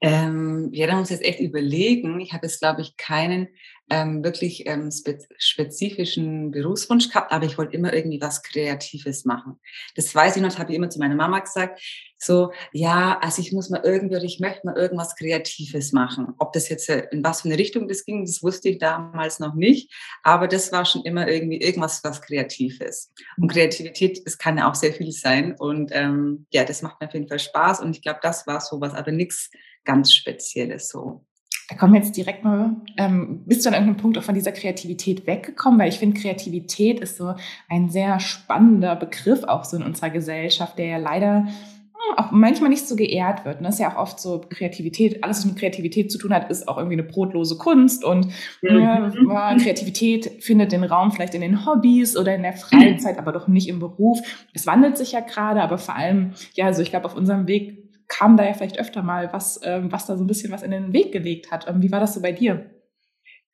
Ähm, 0.00 0.70
ja, 0.72 0.86
da 0.86 0.96
muss 0.96 1.10
ich 1.10 1.16
jetzt 1.16 1.26
echt 1.26 1.40
überlegen. 1.40 2.20
Ich 2.20 2.32
habe 2.32 2.46
jetzt, 2.46 2.60
glaube 2.60 2.82
ich, 2.82 2.96
keinen 2.96 3.48
ähm, 3.90 4.22
wirklich 4.22 4.66
ähm, 4.66 4.90
spe 4.90 5.18
spezifischen 5.38 6.50
Berufswunsch 6.50 7.08
gehabt, 7.08 7.32
aber 7.32 7.46
ich 7.46 7.58
wollte 7.58 7.74
immer 7.74 7.92
irgendwie 7.92 8.20
was 8.20 8.42
Kreatives 8.42 9.24
machen. 9.24 9.58
Das 9.94 10.14
weiß 10.14 10.36
ich 10.36 10.42
noch, 10.42 10.50
das 10.50 10.58
habe 10.58 10.72
ich 10.72 10.76
immer 10.76 10.90
zu 10.90 10.98
meiner 10.98 11.14
Mama 11.14 11.38
gesagt. 11.40 11.80
So, 12.20 12.52
ja, 12.72 13.18
also 13.20 13.40
ich 13.40 13.52
muss 13.52 13.70
mal 13.70 13.80
irgendwie 13.84 14.16
oder 14.16 14.24
ich 14.24 14.40
möchte 14.40 14.66
mal 14.66 14.76
irgendwas 14.76 15.14
Kreatives 15.14 15.92
machen. 15.92 16.34
Ob 16.38 16.52
das 16.52 16.68
jetzt 16.68 16.88
äh, 16.90 17.06
in 17.12 17.22
was 17.22 17.42
für 17.42 17.48
eine 17.48 17.58
Richtung 17.58 17.86
das 17.86 18.04
ging, 18.04 18.24
das 18.24 18.42
wusste 18.42 18.70
ich 18.70 18.78
damals 18.78 19.38
noch 19.38 19.54
nicht. 19.54 19.92
Aber 20.24 20.48
das 20.48 20.72
war 20.72 20.84
schon 20.84 21.04
immer 21.04 21.28
irgendwie 21.28 21.60
irgendwas, 21.60 22.02
was 22.02 22.20
Kreatives. 22.20 23.12
Und 23.36 23.52
Kreativität, 23.52 24.26
das 24.26 24.36
kann 24.36 24.58
ja 24.58 24.68
auch 24.68 24.74
sehr 24.74 24.92
viel 24.92 25.12
sein. 25.12 25.54
Und 25.58 25.90
ähm, 25.92 26.46
ja, 26.52 26.64
das 26.64 26.82
macht 26.82 27.00
mir 27.00 27.06
auf 27.06 27.14
jeden 27.14 27.28
Fall 27.28 27.38
Spaß. 27.38 27.80
Und 27.80 27.96
ich 27.96 28.02
glaube, 28.02 28.20
das 28.22 28.46
war 28.46 28.60
sowas, 28.60 28.94
aber 28.94 29.12
nichts 29.12 29.50
ganz 29.84 30.12
Spezielles 30.12 30.88
so. 30.88 31.24
Da 31.68 31.76
kommen 31.76 31.92
wir 31.92 32.00
jetzt 32.00 32.16
direkt 32.16 32.44
mal, 32.44 32.76
ähm, 32.96 33.42
bist 33.44 33.64
du 33.64 33.68
an 33.68 33.74
irgendeinem 33.74 33.98
Punkt 33.98 34.16
auch 34.16 34.22
von 34.22 34.34
dieser 34.34 34.52
Kreativität 34.52 35.26
weggekommen? 35.26 35.78
Weil 35.78 35.90
ich 35.90 35.98
finde, 35.98 36.18
Kreativität 36.18 36.98
ist 37.00 37.18
so 37.18 37.34
ein 37.68 37.90
sehr 37.90 38.20
spannender 38.20 38.96
Begriff 38.96 39.44
auch 39.44 39.64
so 39.64 39.76
in 39.76 39.82
unserer 39.82 40.08
Gesellschaft, 40.08 40.78
der 40.78 40.86
ja 40.86 40.96
leider 40.96 41.44
hm, 41.44 42.18
auch 42.18 42.30
manchmal 42.30 42.70
nicht 42.70 42.88
so 42.88 42.96
geehrt 42.96 43.44
wird. 43.44 43.62
Das 43.62 43.74
ist 43.74 43.80
ja 43.80 43.92
auch 43.92 43.98
oft 43.98 44.18
so 44.18 44.40
Kreativität, 44.48 45.22
alles, 45.22 45.38
was 45.38 45.44
mit 45.44 45.58
Kreativität 45.58 46.10
zu 46.10 46.16
tun 46.16 46.32
hat, 46.32 46.50
ist 46.50 46.68
auch 46.68 46.78
irgendwie 46.78 46.94
eine 46.94 47.02
brotlose 47.02 47.58
Kunst 47.58 48.02
und 48.02 48.28
mhm. 48.62 48.78
ja, 48.78 49.54
Kreativität 49.56 50.42
findet 50.42 50.72
den 50.72 50.84
Raum 50.84 51.12
vielleicht 51.12 51.34
in 51.34 51.42
den 51.42 51.66
Hobbys 51.66 52.16
oder 52.16 52.34
in 52.34 52.44
der 52.44 52.54
Freizeit, 52.54 53.18
aber 53.18 53.32
doch 53.32 53.46
nicht 53.46 53.68
im 53.68 53.78
Beruf. 53.78 54.20
Es 54.54 54.66
wandelt 54.66 54.96
sich 54.96 55.12
ja 55.12 55.20
gerade, 55.20 55.60
aber 55.60 55.76
vor 55.76 55.96
allem, 55.96 56.32
ja, 56.54 56.64
also 56.64 56.80
ich 56.80 56.88
glaube, 56.88 57.04
auf 57.04 57.14
unserem 57.14 57.46
Weg 57.46 57.87
kam 58.08 58.36
da 58.36 58.44
ja 58.44 58.54
vielleicht 58.54 58.78
öfter 58.78 59.02
mal 59.02 59.32
was, 59.32 59.60
ähm, 59.62 59.92
was 59.92 60.06
da 60.06 60.16
so 60.16 60.24
ein 60.24 60.26
bisschen 60.26 60.50
was 60.50 60.62
in 60.62 60.70
den 60.70 60.92
Weg 60.92 61.12
gelegt 61.12 61.50
hat. 61.50 61.68
Ähm, 61.68 61.82
wie 61.82 61.92
war 61.92 62.00
das 62.00 62.14
so 62.14 62.22
bei 62.22 62.32
dir? 62.32 62.70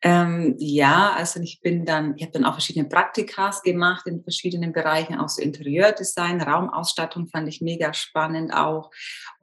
Ähm, 0.07 0.55
ja, 0.59 1.15
also 1.17 1.41
ich 1.41 1.63
bin 1.63 1.87
dann, 1.87 2.15
ich 2.17 2.23
habe 2.23 2.33
dann 2.33 2.45
auch 2.45 2.53
verschiedene 2.53 2.87
Praktikas 2.87 3.63
gemacht 3.63 4.07
in 4.07 4.23
verschiedenen 4.23 4.75
Bereichen, 4.75 5.19
auch 5.19 5.31
so 5.31 5.41
Interieurdesign, 5.41 6.43
Raumausstattung 6.43 7.27
fand 7.27 7.49
ich 7.49 7.63
mega 7.63 7.95
spannend 7.95 8.53
auch. 8.53 8.91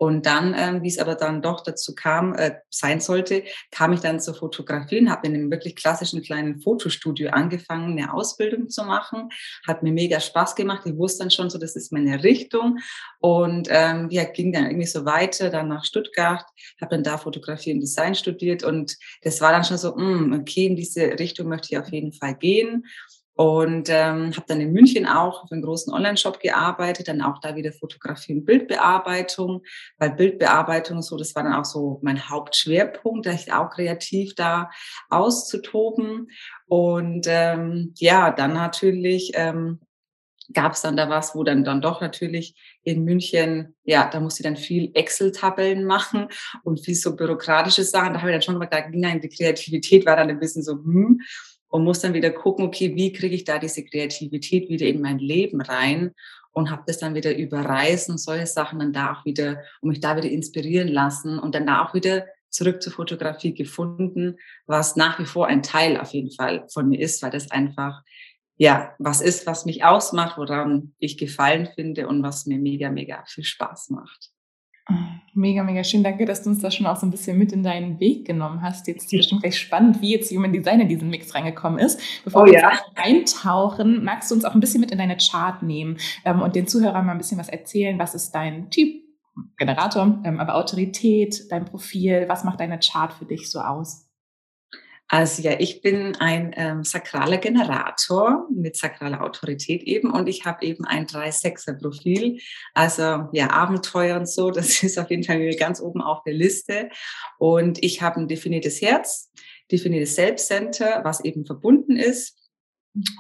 Und 0.02 0.26
dann, 0.26 0.56
ähm, 0.58 0.82
wie 0.82 0.88
es 0.88 0.98
aber 0.98 1.16
dann 1.16 1.42
doch 1.42 1.62
dazu 1.62 1.94
kam, 1.94 2.34
äh, 2.34 2.56
sein 2.70 3.00
sollte, 3.02 3.44
kam 3.70 3.94
ich 3.94 4.00
dann 4.00 4.20
zur 4.20 4.34
Fotografie 4.34 5.00
und 5.00 5.12
habe 5.12 5.28
in 5.28 5.36
einem 5.36 5.52
wirklich 5.52 5.76
klassischen 5.76 6.22
kleinen 6.22 6.60
Fotostudio 6.60 7.30
angefangen, 7.30 8.00
eine 8.00 8.14
Ausbildung 8.14 8.70
zu 8.70 8.84
machen. 8.84 9.30
Hat 9.68 9.84
mir 9.84 9.92
mega 9.92 10.20
Spaß 10.20 10.56
gemacht. 10.56 10.82
Ich 10.86 10.98
wusste 10.98 11.24
dann 11.24 11.32
schon 11.32 11.50
so, 11.50 11.60
das 11.60 11.76
ist 11.76 11.92
meine 11.92 12.24
Richtung. 12.24 12.80
Und 13.20 13.68
ähm, 13.70 14.08
ja, 14.10 14.24
ging 14.24 14.52
dann 14.52 14.66
irgendwie 14.66 14.88
so 14.88 15.06
weiter, 15.06 15.50
dann 15.50 15.68
nach 15.68 15.86
Stuttgart, 15.86 16.46
habe 16.80 16.96
dann 16.96 17.04
da 17.04 17.18
Fotografie 17.18 17.74
und 17.74 17.82
Design 17.82 18.16
studiert 18.16 18.64
und 18.64 18.98
das 19.22 19.40
war 19.42 19.52
dann 19.52 19.64
schon 19.64 19.78
so, 19.78 19.96
mh, 19.96 20.38
okay, 20.38 20.62
okay, 20.62 20.66
in 20.66 20.76
diese 20.76 21.20
Richtung 21.20 21.48
möchte 21.48 21.70
ich 21.72 21.78
auf 21.78 21.92
jeden 21.92 22.12
Fall 22.12 22.36
gehen. 22.36 22.86
Und 23.36 23.90
ähm, 23.90 24.36
habe 24.36 24.46
dann 24.48 24.62
in 24.62 24.74
München 24.74 25.08
auch 25.08 25.48
für 25.48 25.54
einen 25.54 25.64
großen 25.64 25.92
Online-Shop 25.94 26.40
gearbeitet, 26.40 27.08
dann 27.08 27.22
auch 27.22 27.40
da 27.40 27.56
wieder 27.56 27.72
Fotografie 27.72 28.34
und 28.34 28.46
Bildbearbeitung, 28.46 29.64
weil 29.98 30.12
Bildbearbeitung 30.12 31.02
so, 31.02 31.18
das 31.18 31.34
war 31.34 31.44
dann 31.44 31.54
auch 31.54 31.66
so 31.66 32.00
mein 32.04 32.30
Hauptschwerpunkt, 32.30 33.26
da 33.26 33.32
ich 33.32 33.52
auch 33.54 33.70
kreativ 33.70 34.36
da 34.36 34.70
auszutoben. 35.10 36.30
Und 36.68 37.26
ähm, 37.30 37.94
ja, 37.98 38.32
dann 38.32 38.54
natürlich 38.54 39.32
ähm, 39.36 39.80
gab 40.54 40.74
es 40.74 40.82
dann 40.82 40.98
da 40.98 41.10
was, 41.10 41.36
wo 41.36 41.44
dann, 41.44 41.64
dann 41.64 41.82
doch 41.82 42.02
natürlich 42.02 42.56
in 42.84 43.04
München, 43.04 43.76
ja, 43.84 44.10
da 44.10 44.20
musste 44.20 44.42
ich 44.42 44.46
dann 44.46 44.58
viel 44.58 44.92
Excel-Tabellen 44.94 45.86
machen 45.86 46.28
und 46.64 46.84
viel 46.84 46.96
so 46.96 47.16
bürokratische 47.16 47.84
Sachen. 47.84 48.14
Da 48.14 48.20
habe 48.20 48.32
ich 48.32 48.36
dann 48.36 48.42
schon 48.42 48.60
gedacht, 48.60 48.86
nein, 48.92 49.22
die 49.22 49.30
Kreativität 49.30 50.06
war 50.06 50.16
dann 50.16 50.30
ein 50.30 50.40
bisschen 50.40 50.64
so, 50.64 50.74
hm. 50.74 51.22
Und 51.72 51.86
muss 51.86 52.02
dann 52.02 52.14
wieder 52.14 52.30
gucken, 52.30 52.66
okay, 52.66 52.96
wie 52.96 53.14
kriege 53.14 53.34
ich 53.34 53.46
da 53.46 53.58
diese 53.58 53.84
Kreativität 53.84 54.70
wieder 54.70 54.86
in 54.86 55.02
mein 55.02 55.18
Leben 55.18 55.62
rein 55.62 56.12
und 56.52 56.70
habe 56.70 56.84
das 56.86 57.00
dann 57.00 57.16
wieder 57.16 57.36
überreist 57.36 58.10
und 58.10 58.20
solche 58.20 58.46
Sachen 58.46 58.80
dann 58.80 58.94
da 58.94 59.14
auch 59.14 59.26
wieder 59.26 59.64
und 59.80 59.90
mich 59.90 60.02
da 60.02 60.16
wieder 60.18 60.30
inspirieren 60.30 60.90
lassen 60.90 61.40
und 61.40 61.56
dann 61.56 61.66
da 61.66 61.84
auch 61.84 61.94
wieder 61.94 62.28
zurück 62.50 62.82
zur 62.84 62.92
Fotografie 62.92 63.54
gefunden, 63.54 64.36
was 64.68 64.98
nach 64.98 65.18
wie 65.18 65.26
vor 65.26 65.48
ein 65.48 65.64
Teil 65.64 65.98
auf 65.98 66.12
jeden 66.12 66.32
Fall 66.32 66.68
von 66.70 66.90
mir 66.90 67.00
ist, 67.00 67.24
weil 67.24 67.32
das 67.32 67.50
einfach 67.50 68.04
ja 68.58 68.94
was 69.00 69.22
ist, 69.22 69.48
was 69.48 69.66
mich 69.66 69.86
ausmacht, 69.86 70.38
woran 70.38 70.94
ich 71.00 71.18
Gefallen 71.18 71.70
finde 71.74 72.10
und 72.10 72.22
was 72.22 72.46
mir 72.46 72.60
mega, 72.60 72.90
mega 72.90 73.24
viel 73.28 73.46
Spaß 73.46 73.92
macht. 73.92 74.31
Mega, 75.34 75.64
mega 75.64 75.84
schön. 75.84 76.04
Danke, 76.04 76.26
dass 76.26 76.44
du 76.44 76.50
uns 76.50 76.60
das 76.60 76.76
schon 76.76 76.86
auch 76.86 76.98
so 76.98 77.06
ein 77.08 77.12
bisschen 77.12 77.38
mit 77.38 77.54
in 77.54 77.64
deinen 77.64 78.02
Weg 78.02 78.26
genommen 78.26 78.62
hast. 78.62 78.88
Jetzt 78.88 79.06
ist 79.06 79.14
es 79.14 79.20
bestimmt 79.20 79.42
gleich 79.42 79.58
spannend, 79.58 80.02
wie 80.02 80.12
jetzt 80.12 80.30
Human 80.32 80.52
Design 80.52 80.82
in 80.82 80.90
diesen 80.90 81.10
Mix 81.10 81.34
reingekommen 81.34 81.80
ist. 81.80 82.02
Bevor 82.26 82.44
oh, 82.44 82.46
wir 82.46 82.60
ja. 82.60 82.72
eintauchen, 82.96 84.04
magst 84.04 84.30
du 84.30 84.36
uns 84.36 84.44
auch 84.44 84.54
ein 84.54 84.60
bisschen 84.60 84.82
mit 84.82 84.92
in 84.92 84.98
deine 84.98 85.16
Chart 85.16 85.64
nehmen 85.64 85.98
ähm, 86.26 86.42
und 86.42 86.56
den 86.56 86.68
Zuhörern 86.68 87.06
mal 87.06 87.14
ein 87.14 87.18
bisschen 87.18 87.38
was 87.38 87.48
erzählen. 87.48 87.98
Was 87.98 88.14
ist 88.14 88.32
dein 88.32 88.70
Typ, 88.72 89.02
Generator, 89.58 90.20
ähm, 90.26 90.40
aber 90.42 90.56
Autorität, 90.56 91.46
dein 91.50 91.64
Profil? 91.64 92.26
Was 92.28 92.44
macht 92.44 92.60
deine 92.60 92.80
Chart 92.80 93.14
für 93.14 93.26
dich 93.26 93.50
so 93.50 93.62
aus? 93.62 94.11
Also 95.14 95.42
ja, 95.42 95.60
ich 95.60 95.82
bin 95.82 96.16
ein 96.22 96.54
ähm, 96.56 96.86
sakraler 96.86 97.38
Generator 97.38 98.48
mit 98.50 98.78
sakraler 98.78 99.22
Autorität 99.22 99.84
eben 99.84 100.10
und 100.10 100.30
ich 100.30 100.46
habe 100.46 100.66
eben 100.66 100.86
ein 100.86 101.06
3-6er-Profil. 101.06 102.40
Also 102.74 103.28
ja, 103.34 103.50
Abenteuer 103.50 104.18
und 104.18 104.30
so, 104.30 104.52
das 104.52 104.82
ist 104.84 104.98
auf 104.98 105.10
jeden 105.10 105.26
Fall 105.26 105.54
ganz 105.56 105.82
oben 105.82 106.02
auf 106.02 106.24
der 106.24 106.34
Liste. 106.34 106.88
Und 107.40 107.84
ich 107.84 108.02
habe 108.02 108.22
ein 108.22 108.30
definiertes 108.30 108.82
Herz, 108.82 109.30
definiertes 109.70 110.16
Selbstcenter, 110.16 111.02
was 111.04 111.26
eben 111.26 111.46
verbunden 111.46 111.98
ist 111.98 112.41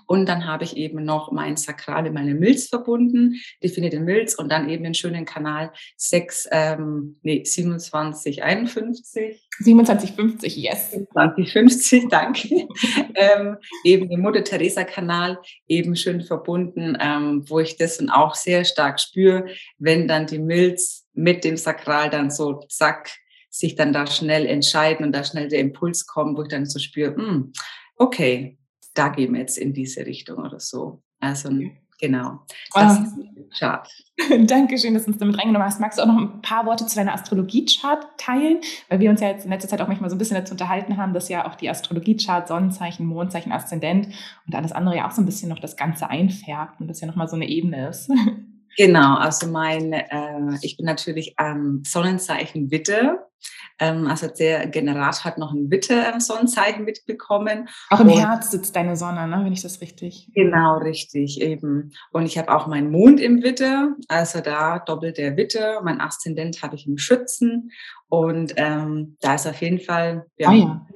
und 0.06 0.28
dann 0.28 0.46
habe 0.46 0.66
ich 0.66 0.75
eben 0.75 1.04
noch 1.04 1.32
mein 1.32 1.56
Sakrale, 1.56 2.12
meine 2.12 2.36
Milz 2.36 2.68
verbunden, 2.68 3.36
definierte 3.63 4.00
Milz 4.00 4.36
und 4.36 4.51
dann 4.51 4.70
eben 4.70 4.84
den 4.84 4.94
schönen 4.94 5.25
Kanal 5.25 5.72
6, 5.98 6.50
ähm, 6.51 7.18
nee, 7.22 7.44
27, 7.46 8.44
51. 8.44 9.42
27, 9.60 10.12
50, 10.12 10.58
yes. 10.58 10.92
27, 10.92 11.54
50, 11.54 12.08
danke. 12.10 12.68
ähm, 13.16 13.58
eben 13.86 14.10
den 14.10 14.20
Mutter 14.22 14.44
Teresa 14.44 14.84
Kanal 14.84 15.40
eben 15.68 15.96
schön 15.96 16.22
verbunden, 16.22 16.98
ähm, 17.00 17.44
wo 17.48 17.60
ich 17.60 17.78
das 17.78 17.98
dann 17.98 18.10
auch 18.10 18.36
sehr 18.36 18.66
stark 18.66 19.00
spüre, 19.00 19.46
wenn 19.78 20.08
dann 20.08 20.28
die 20.28 20.40
Milz 20.40 21.08
mit 21.13 21.44
dem 21.44 21.56
Sakral 21.56 22.10
dann 22.10 22.30
so 22.30 22.60
zack, 22.68 23.10
sich 23.50 23.75
dann 23.75 23.92
da 23.94 24.08
schnell 24.08 24.46
entscheiden 24.46 25.06
und 25.06 25.12
da 25.12 25.24
schnell 25.24 25.50
der 25.50 25.60
Impuls 25.60 26.08
kommt, 26.08 26.38
wo 26.38 26.44
ich 26.44 26.48
dann 26.48 26.66
so 26.66 26.80
spüre, 26.80 27.16
hm, 27.16 27.51
okay, 27.98 28.58
da 28.93 29.10
gehen 29.10 29.33
wir 29.33 29.41
jetzt 29.41 29.57
in 29.57 29.74
diese 29.74 30.05
Richtung 30.05 30.39
oder 30.39 30.60
so. 30.60 31.01
Also 31.19 31.50
genau. 32.00 32.39
Das 32.74 32.98
ah. 32.98 33.03
ist 33.03 33.60
Chart. 33.60 33.89
Dankeschön, 34.48 34.93
dass 34.93 35.05
du 35.05 35.12
uns 35.12 35.19
damit 35.19 35.38
reingenommen 35.38 35.67
hast. 35.67 35.79
Magst 35.79 36.00
du 36.00 36.03
auch 36.03 36.07
noch 36.07 36.17
ein 36.17 36.41
paar 36.41 36.65
Worte 36.65 36.86
zu 36.86 36.95
deiner 36.95 37.13
Astrologie-Chart 37.13 38.05
teilen? 38.17 38.60
Weil 38.89 39.00
wir 39.00 39.10
uns 39.10 39.21
ja 39.21 39.29
jetzt 39.29 39.45
in 39.45 39.51
letzter 39.51 39.69
Zeit 39.69 39.81
auch 39.81 39.88
manchmal 39.88 40.10
so 40.10 40.15
ein 40.15 40.19
bisschen 40.19 40.38
dazu 40.38 40.53
unterhalten 40.53 40.98
haben, 40.98 41.13
dass 41.13 41.29
ja 41.29 41.48
auch 41.50 41.55
die 41.55 41.69
Astrologie-Chart, 41.69 42.48
Sonnenzeichen, 42.48 43.05
Mondzeichen, 43.05 43.51
Aszendent 43.51 44.07
und 44.48 44.55
alles 44.55 44.71
andere 44.71 44.98
ja 44.98 45.07
auch 45.07 45.12
so 45.12 45.21
ein 45.21 45.25
bisschen 45.25 45.50
noch 45.50 45.60
das 45.60 45.75
Ganze 45.75 46.10
einfärbt 46.10 46.79
und 46.79 46.88
das 46.88 47.01
ja 47.01 47.07
nochmal 47.07 47.27
so 47.27 47.36
eine 47.36 47.48
Ebene 47.48 47.89
ist. 47.89 48.10
Genau, 48.77 49.17
also 49.17 49.48
mein, 49.48 49.91
äh, 49.91 50.57
ich 50.62 50.77
bin 50.77 50.86
natürlich 50.86 51.36
ähm, 51.38 51.83
Sonnenzeichen 51.86 52.71
Witte. 52.71 53.19
Ähm, 53.79 54.07
also 54.07 54.27
der 54.27 54.67
Generator 54.67 55.25
hat 55.25 55.38
noch 55.38 55.53
ein 55.53 55.69
Witte-Sonnenzeichen 55.71 56.83
mitbekommen. 56.86 57.69
Auch 57.89 58.00
im 58.00 58.10
und, 58.10 58.19
Herz 58.19 58.51
sitzt 58.51 58.75
deine 58.75 58.95
Sonne, 58.95 59.27
ne? 59.27 59.41
wenn 59.43 59.53
ich 59.53 59.62
das 59.62 59.81
richtig. 59.81 60.29
Genau, 60.33 60.77
richtig, 60.77 61.41
eben. 61.41 61.91
Und 62.12 62.25
ich 62.25 62.38
habe 62.38 62.53
auch 62.53 62.67
meinen 62.67 62.91
Mond 62.91 63.19
im 63.19 63.43
Witte, 63.43 63.95
also 64.07 64.41
da 64.41 64.79
doppelt 64.79 65.17
der 65.17 65.38
Witte. 65.38 65.79
Mein 65.83 66.01
Aszendent 66.01 66.62
habe 66.62 66.75
ich 66.75 66.88
im 66.88 66.98
Schützen. 66.98 67.71
Und 68.10 68.53
ähm, 68.57 69.17
da 69.21 69.36
ist 69.36 69.48
auf 69.48 69.62
jeden 69.62 69.79
Fall 69.79 70.25
ja, 70.38 70.50
ah, 70.50 70.53
ja 70.53 70.88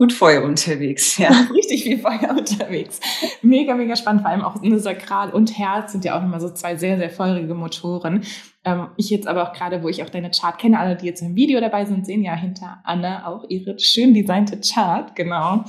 gut 0.00 0.14
Feuer 0.14 0.42
unterwegs, 0.42 1.18
ja. 1.18 1.28
Richtig 1.54 1.84
viel 1.84 1.98
Feuer 1.98 2.30
unterwegs. 2.30 3.00
Mega, 3.42 3.74
mega 3.74 3.94
spannend. 3.94 4.22
Vor 4.22 4.30
allem 4.30 4.40
auch 4.40 4.62
eine 4.62 4.78
Sakral 4.78 5.30
und 5.30 5.58
Herz 5.58 5.92
sind 5.92 6.06
ja 6.06 6.16
auch 6.16 6.22
nochmal 6.22 6.40
so 6.40 6.48
zwei 6.48 6.76
sehr, 6.76 6.96
sehr 6.96 7.10
feurige 7.10 7.54
Motoren. 7.54 8.24
Ähm, 8.64 8.88
ich 8.96 9.10
jetzt 9.10 9.28
aber 9.28 9.46
auch 9.46 9.52
gerade, 9.52 9.82
wo 9.82 9.90
ich 9.90 10.02
auch 10.02 10.08
deine 10.08 10.30
Chart 10.30 10.58
kenne, 10.58 10.78
alle, 10.78 10.96
die 10.96 11.04
jetzt 11.04 11.20
im 11.20 11.36
Video 11.36 11.60
dabei 11.60 11.84
sind, 11.84 12.06
sehen 12.06 12.24
ja 12.24 12.34
hinter 12.34 12.80
Anne 12.84 13.26
auch 13.26 13.44
ihre 13.50 13.78
schön 13.78 14.14
designte 14.14 14.58
Chart, 14.60 15.14
genau. 15.14 15.64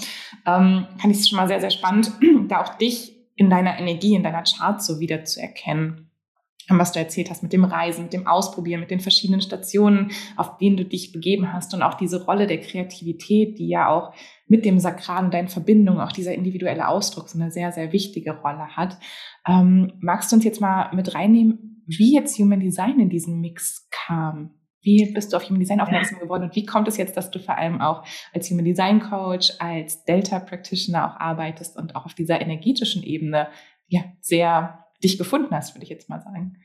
Ähm, 0.46 0.88
kann 1.02 1.12
ich 1.12 1.18
es 1.18 1.28
schon 1.28 1.36
mal 1.36 1.50
sehr, 1.50 1.60
sehr 1.60 1.72
spannend, 1.72 2.14
da 2.48 2.62
auch 2.62 2.76
dich 2.76 3.18
in 3.36 3.50
deiner 3.50 3.78
Energie, 3.80 4.16
in 4.16 4.24
deiner 4.24 4.44
Chart 4.44 4.82
so 4.82 5.02
wieder 5.02 5.26
zu 5.26 5.42
erkennen 5.42 6.11
was 6.80 6.92
du 6.92 7.00
erzählt 7.00 7.30
hast 7.30 7.44
mit 7.44 7.54
dem 7.54 7.64
Reisen, 7.64 8.04
mit 8.04 8.14
dem 8.14 8.28
Ausprobieren, 8.28 8.80
mit 8.80 8.92
den 8.92 9.00
verschiedenen 9.00 9.42
Stationen, 9.42 10.12
auf 10.38 10.58
denen 10.58 10.78
du 10.78 10.86
dich 10.86 11.12
begeben 11.12 11.54
hast 11.54 11.74
und 11.74 11.82
auch 11.82 11.96
diese 11.96 12.26
Rolle 12.26 12.48
der 12.48 12.60
Kreativität, 12.60 13.58
die 13.58 13.68
ja 13.68 13.90
auch 13.90 14.14
mit 14.48 14.66
dem 14.66 14.80
Sakralen, 14.80 15.32
deinen 15.32 15.48
Verbindungen, 15.48 16.02
auch 16.02 16.12
dieser 16.12 16.34
individuelle 16.34 16.88
Ausdruck 16.88 17.30
so 17.30 17.40
eine 17.40 17.52
sehr, 17.52 17.72
sehr 17.72 17.94
wichtige 17.94 18.32
Rolle 18.42 18.76
hat. 18.76 18.98
Ähm, 19.48 19.94
magst 20.02 20.32
du 20.32 20.36
uns 20.36 20.46
jetzt 20.46 20.62
mal 20.62 20.94
mit 20.94 21.16
reinnehmen, 21.16 21.84
wie 21.88 22.14
jetzt 22.14 22.38
Human 22.38 22.60
Design 22.60 23.00
in 23.00 23.10
diesen 23.10 23.40
Mix 23.40 23.88
kam? 23.92 24.56
Wie 24.82 25.12
bist 25.14 25.32
du 25.32 25.38
auf 25.38 25.44
Human 25.48 25.60
Design 25.60 25.80
aufmerksam 25.80 26.20
geworden 26.20 26.44
und 26.44 26.56
wie 26.56 26.66
kommt 26.66 26.88
es 26.88 26.98
jetzt, 26.98 27.16
dass 27.16 27.30
du 27.30 27.40
vor 27.40 27.58
allem 27.58 27.82
auch 27.82 28.04
als 28.34 28.50
Human 28.50 28.66
Design 28.66 29.00
Coach, 29.00 29.54
als 29.60 30.04
Delta 30.06 30.40
Practitioner 30.40 31.06
auch 31.06 31.20
arbeitest 31.20 31.78
und 31.78 31.96
auch 31.96 32.06
auf 32.06 32.16
dieser 32.16 32.42
energetischen 32.42 33.04
Ebene 33.04 33.48
ja 33.88 34.02
sehr 34.22 34.81
dich 35.04 35.18
gefunden 35.18 35.54
hast, 35.56 35.76
würde 35.76 35.84
ich 35.84 35.90
jetzt 35.90 36.10
mal 36.10 36.22
sagen? 36.22 36.58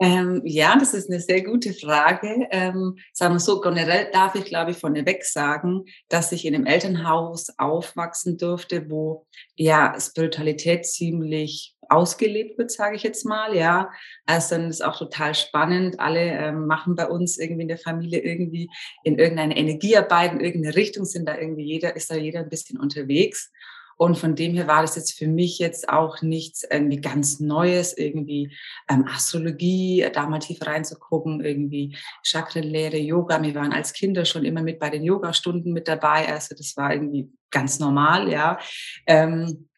Ähm, 0.00 0.42
ja, 0.44 0.76
das 0.78 0.94
ist 0.94 1.10
eine 1.10 1.20
sehr 1.20 1.42
gute 1.42 1.74
Frage. 1.74 2.46
Ähm, 2.52 2.98
sagen 3.12 3.34
wir 3.34 3.40
so, 3.40 3.60
generell 3.60 4.08
darf 4.12 4.36
ich, 4.36 4.44
glaube 4.44 4.70
ich, 4.70 4.76
vorneweg 4.76 5.24
sagen, 5.24 5.86
dass 6.08 6.30
ich 6.30 6.44
in 6.44 6.54
einem 6.54 6.66
Elternhaus 6.66 7.48
aufwachsen 7.58 8.38
durfte, 8.38 8.88
wo 8.90 9.26
ja 9.56 9.98
Spiritualität 9.98 10.86
ziemlich 10.86 11.74
ausgelebt 11.88 12.58
wird, 12.58 12.70
sage 12.70 12.94
ich 12.94 13.02
jetzt 13.02 13.24
mal. 13.24 13.56
Ja, 13.56 13.90
also 14.24 14.54
dann 14.54 14.68
ist 14.68 14.84
auch 14.84 14.96
total 14.96 15.34
spannend. 15.34 15.98
Alle 15.98 16.20
ähm, 16.20 16.66
machen 16.66 16.94
bei 16.94 17.08
uns 17.08 17.36
irgendwie 17.36 17.62
in 17.62 17.68
der 17.68 17.78
Familie 17.78 18.20
irgendwie 18.20 18.70
in 19.02 19.18
irgendeine 19.18 19.56
Energiearbeit, 19.56 20.32
in 20.32 20.40
irgendeine 20.40 20.76
Richtung 20.76 21.06
sind 21.06 21.28
da 21.28 21.36
irgendwie 21.36 21.64
jeder, 21.64 21.96
ist 21.96 22.10
da 22.10 22.14
jeder 22.14 22.40
ein 22.40 22.50
bisschen 22.50 22.78
unterwegs. 22.78 23.50
Und 23.98 24.16
von 24.16 24.36
dem 24.36 24.54
her 24.54 24.68
war 24.68 24.82
das 24.82 24.94
jetzt 24.94 25.18
für 25.18 25.26
mich 25.26 25.58
jetzt 25.58 25.88
auch 25.88 26.22
nichts 26.22 26.64
irgendwie 26.70 27.00
ganz 27.00 27.40
Neues, 27.40 27.98
irgendwie 27.98 28.56
ähm, 28.88 29.04
Astrologie, 29.06 30.06
da 30.12 30.26
mal 30.28 30.38
tiefer 30.38 30.68
reinzugucken, 30.68 31.44
irgendwie 31.44 31.96
Chakrenlehre, 32.22 32.96
Yoga. 32.96 33.42
Wir 33.42 33.56
waren 33.56 33.72
als 33.72 33.92
Kinder 33.92 34.24
schon 34.24 34.44
immer 34.44 34.62
mit 34.62 34.78
bei 34.78 34.88
den 34.88 35.02
Yoga-Stunden 35.02 35.72
mit 35.72 35.88
dabei. 35.88 36.28
Also 36.28 36.54
das 36.56 36.76
war 36.76 36.94
irgendwie 36.94 37.28
ganz 37.50 37.80
normal, 37.80 38.30
ja. 38.30 38.58
Ähm, 39.06 39.68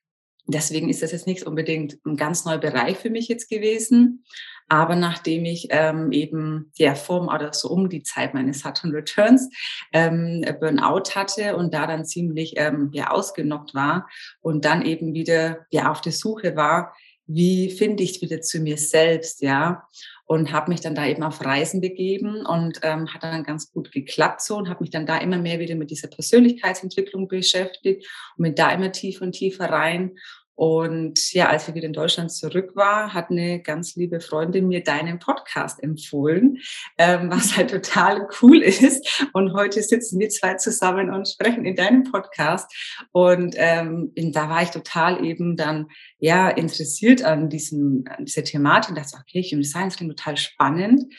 deswegen 0.46 0.90
ist 0.90 1.02
das 1.02 1.12
jetzt 1.12 1.26
nicht 1.26 1.44
unbedingt 1.44 1.98
ein 2.04 2.16
ganz 2.16 2.44
neuer 2.44 2.58
Bereich 2.58 2.98
für 2.98 3.10
mich 3.10 3.28
jetzt 3.28 3.48
gewesen. 3.48 4.24
Aber 4.70 4.94
nachdem 4.94 5.44
ich 5.44 5.66
ähm, 5.70 6.12
eben 6.12 6.70
der 6.78 6.94
Form 6.94 7.26
oder 7.26 7.52
so 7.52 7.68
um 7.68 7.88
die 7.88 8.04
Zeit 8.04 8.34
meines 8.34 8.60
Saturn 8.60 8.92
Returns 8.92 9.50
ähm, 9.92 10.46
Burnout 10.60 11.10
hatte 11.16 11.56
und 11.56 11.74
da 11.74 11.88
dann 11.88 12.04
ziemlich 12.04 12.54
ähm, 12.56 12.90
ja 12.92 13.10
ausgenockt 13.10 13.74
war 13.74 14.08
und 14.40 14.64
dann 14.64 14.82
eben 14.82 15.12
wieder 15.12 15.66
ja 15.70 15.90
auf 15.90 16.00
der 16.00 16.12
Suche 16.12 16.54
war, 16.54 16.94
wie 17.26 17.70
finde 17.70 18.04
ich 18.04 18.22
wieder 18.22 18.40
zu 18.40 18.60
mir 18.60 18.76
selbst, 18.76 19.42
ja, 19.42 19.88
und 20.24 20.52
habe 20.52 20.70
mich 20.70 20.80
dann 20.80 20.94
da 20.94 21.06
eben 21.06 21.24
auf 21.24 21.44
Reisen 21.44 21.80
begeben 21.80 22.46
und 22.46 22.78
ähm, 22.82 23.12
hat 23.12 23.24
dann 23.24 23.42
ganz 23.42 23.72
gut 23.72 23.90
geklappt 23.90 24.42
so 24.42 24.56
und 24.56 24.68
habe 24.68 24.84
mich 24.84 24.90
dann 24.90 25.04
da 25.04 25.18
immer 25.18 25.38
mehr 25.38 25.58
wieder 25.58 25.74
mit 25.74 25.90
dieser 25.90 26.06
Persönlichkeitsentwicklung 26.06 27.26
beschäftigt 27.26 28.08
und 28.36 28.44
bin 28.44 28.54
da 28.54 28.70
immer 28.72 28.92
tiefer 28.92 29.24
und 29.24 29.32
tiefer 29.32 29.68
rein 29.68 30.12
und 30.54 31.33
ja, 31.33 31.49
als 31.49 31.69
ich 31.69 31.75
wieder 31.75 31.87
in 31.87 31.95
Deutschland 31.95 32.30
zurück 32.30 32.76
war, 32.76 33.14
hat 33.14 33.30
eine 33.30 33.62
ganz 33.62 33.97
liebe 33.97 34.21
Freundin 34.21 34.69
mir 34.69 34.83
deinen 34.83 35.19
Podcast 35.19 35.83
empfohlen, 35.83 36.59
ähm, 36.99 37.30
was 37.30 37.57
halt 37.57 37.71
total 37.71 38.28
cool 38.42 38.59
ist. 38.62 39.26
Und 39.33 39.54
heute 39.54 39.83
sitzen 39.83 40.19
wir 40.21 40.28
zwei 40.28 40.54
zusammen 40.54 41.11
und 41.11 41.28
sprechen 41.28 41.64
in 41.64 41.76
deinem 41.76 42.04
Podcast. 42.04 42.71
Und 43.12 43.54
ähm, 43.57 44.12
da 44.14 44.50
war 44.50 44.62
ich 44.62 44.71
total 44.71 45.25
eben 45.25 45.57
dann 45.57 45.87
ja 46.19 46.50
interessiert 46.50 47.23
an 47.23 47.49
diesem 47.49 48.04
an 48.07 48.26
dieser 48.26 48.45
Thematik. 48.45 48.90
Und 48.90 48.99
dachte, 48.99 49.16
okay, 49.19 49.42
Human 49.42 49.64
Science 49.64 49.97
klingt 49.97 50.16
total 50.19 50.37
spannend. 50.37 51.11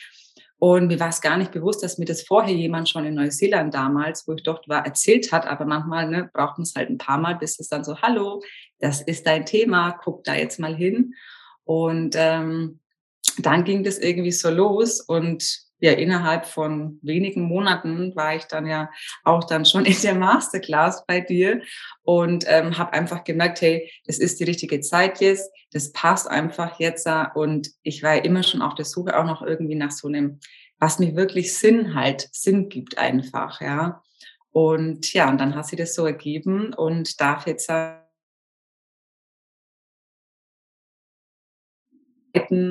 Und 0.64 0.90
mir 0.90 1.00
war 1.00 1.10
es 1.10 1.22
gar 1.22 1.38
nicht 1.38 1.52
bewusst, 1.52 1.82
dass 1.82 1.98
mir 1.98 2.06
das 2.06 2.22
vorher 2.22 2.54
jemand 2.54 2.88
schon 2.88 3.04
in 3.04 3.16
Neuseeland 3.16 3.74
damals, 3.74 4.28
wo 4.28 4.34
ich 4.34 4.44
dort 4.44 4.70
war, 4.70 4.86
erzählt 4.86 5.32
hat. 5.32 5.48
Aber 5.48 5.66
manchmal 5.66 6.08
ne, 6.08 6.30
braucht 6.32 6.60
man 6.60 6.64
es 6.66 6.76
halt 6.76 6.92
ein 6.92 7.00
paar 7.00 7.18
Mal, 7.18 7.34
bis 7.34 7.60
es 7.60 7.68
dann 7.68 7.84
so, 7.84 8.00
hallo, 8.04 8.44
das 8.78 9.02
ist 9.02 9.26
dein 9.26 9.48
Thema, 9.48 9.98
guck 10.04 10.24
da 10.24 10.36
jetzt 10.36 10.60
mal 10.60 10.76
hin. 10.76 11.16
Und 11.64 12.14
ähm, 12.16 12.80
dann 13.40 13.64
ging 13.64 13.84
das 13.84 13.98
irgendwie 13.98 14.32
so 14.32 14.52
los 14.52 15.02
und 15.02 15.64
ja, 15.82 15.94
innerhalb 15.94 16.46
von 16.46 17.00
wenigen 17.02 17.42
Monaten 17.42 18.16
war 18.16 18.36
ich 18.36 18.46
dann 18.46 18.68
ja 18.68 18.90
auch 19.24 19.44
dann 19.44 19.66
schon 19.66 19.84
in 19.86 20.00
der 20.02 20.14
Masterclass 20.16 21.06
bei 21.08 21.20
dir 21.20 21.62
und 22.04 22.46
ähm, 22.48 22.78
habe 22.78 22.94
einfach 22.94 23.24
gemerkt, 23.24 23.62
hey, 23.62 23.92
das 24.06 24.20
ist 24.20 24.40
die 24.40 24.46
richtige 24.46 24.80
Zeit 24.82 25.20
jetzt, 25.20 25.52
das 25.74 25.92
passt 25.92 26.30
einfach 26.30 26.80
jetzt 26.80 27.10
und 27.34 27.72
ich 27.82 28.04
war 28.04 28.16
ja 28.16 28.22
immer 28.22 28.44
schon 28.44 28.62
auf 28.62 28.76
der 28.76 28.86
Suche 28.86 29.18
auch 29.18 29.26
noch 29.26 29.42
irgendwie 29.42 29.76
nach 29.76 29.92
so 29.92 30.08
einem, 30.08 30.40
was 30.78 31.00
mir 31.00 31.16
wirklich 31.16 31.58
Sinn 31.58 31.96
halt, 31.96 32.30
Sinn 32.32 32.70
gibt 32.70 33.00
einfach, 33.00 33.60
ja. 33.60 34.04
Und 34.52 35.14
ja, 35.14 35.30
und 35.30 35.40
dann 35.40 35.56
hat 35.56 35.66
sie 35.66 35.78
das 35.78 35.96
so 35.96 36.06
ergeben 36.06 36.74
und 36.74 37.20
darf 37.20 37.48
jetzt 37.48 37.70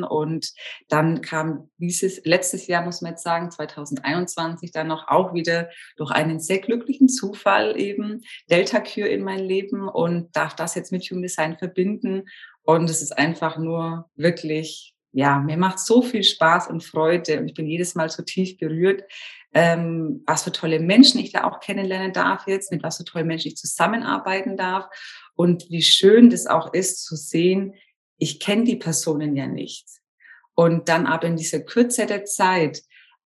und 0.02 0.52
dann 0.88 1.20
kam 1.20 1.70
dieses 1.78 2.24
letztes 2.24 2.66
Jahr, 2.66 2.84
muss 2.84 3.02
man 3.02 3.12
jetzt 3.12 3.22
sagen, 3.22 3.50
2021 3.50 4.72
dann 4.72 4.88
noch 4.88 5.08
auch 5.08 5.34
wieder 5.34 5.70
durch 5.96 6.10
einen 6.10 6.40
sehr 6.40 6.58
glücklichen 6.58 7.08
Zufall 7.08 7.78
eben 7.78 8.22
Delta 8.50 8.80
Cure 8.80 9.08
in 9.08 9.22
mein 9.22 9.44
Leben 9.44 9.88
und 9.88 10.34
darf 10.36 10.54
das 10.54 10.74
jetzt 10.74 10.92
mit 10.92 11.04
Human 11.04 11.22
Design 11.22 11.58
verbinden. 11.58 12.24
Und 12.62 12.88
es 12.90 13.02
ist 13.02 13.16
einfach 13.16 13.58
nur 13.58 14.08
wirklich, 14.14 14.94
ja, 15.12 15.40
mir 15.40 15.56
macht 15.56 15.78
so 15.78 16.02
viel 16.02 16.22
Spaß 16.22 16.68
und 16.68 16.84
Freude 16.84 17.40
und 17.40 17.48
ich 17.48 17.54
bin 17.54 17.66
jedes 17.66 17.94
Mal 17.94 18.10
so 18.10 18.22
tief 18.22 18.58
berührt, 18.58 19.02
ähm, 19.52 20.22
was 20.26 20.44
für 20.44 20.52
tolle 20.52 20.78
Menschen 20.78 21.20
ich 21.20 21.32
da 21.32 21.44
auch 21.44 21.60
kennenlernen 21.60 22.12
darf 22.12 22.46
jetzt, 22.46 22.70
mit 22.70 22.82
was 22.82 22.98
für 22.98 23.04
tollen 23.04 23.26
Menschen 23.26 23.48
ich 23.48 23.56
zusammenarbeiten 23.56 24.56
darf 24.56 24.86
und 25.34 25.68
wie 25.70 25.82
schön 25.82 26.30
das 26.30 26.46
auch 26.46 26.72
ist 26.72 27.04
zu 27.04 27.16
sehen, 27.16 27.74
ich 28.20 28.38
kenne 28.38 28.64
die 28.64 28.76
Personen 28.76 29.34
ja 29.34 29.46
nicht. 29.46 29.86
Und 30.54 30.88
dann 30.88 31.06
aber 31.06 31.26
in 31.26 31.36
dieser 31.36 31.60
Kürze 31.60 32.06
der 32.06 32.24
Zeit 32.24 32.82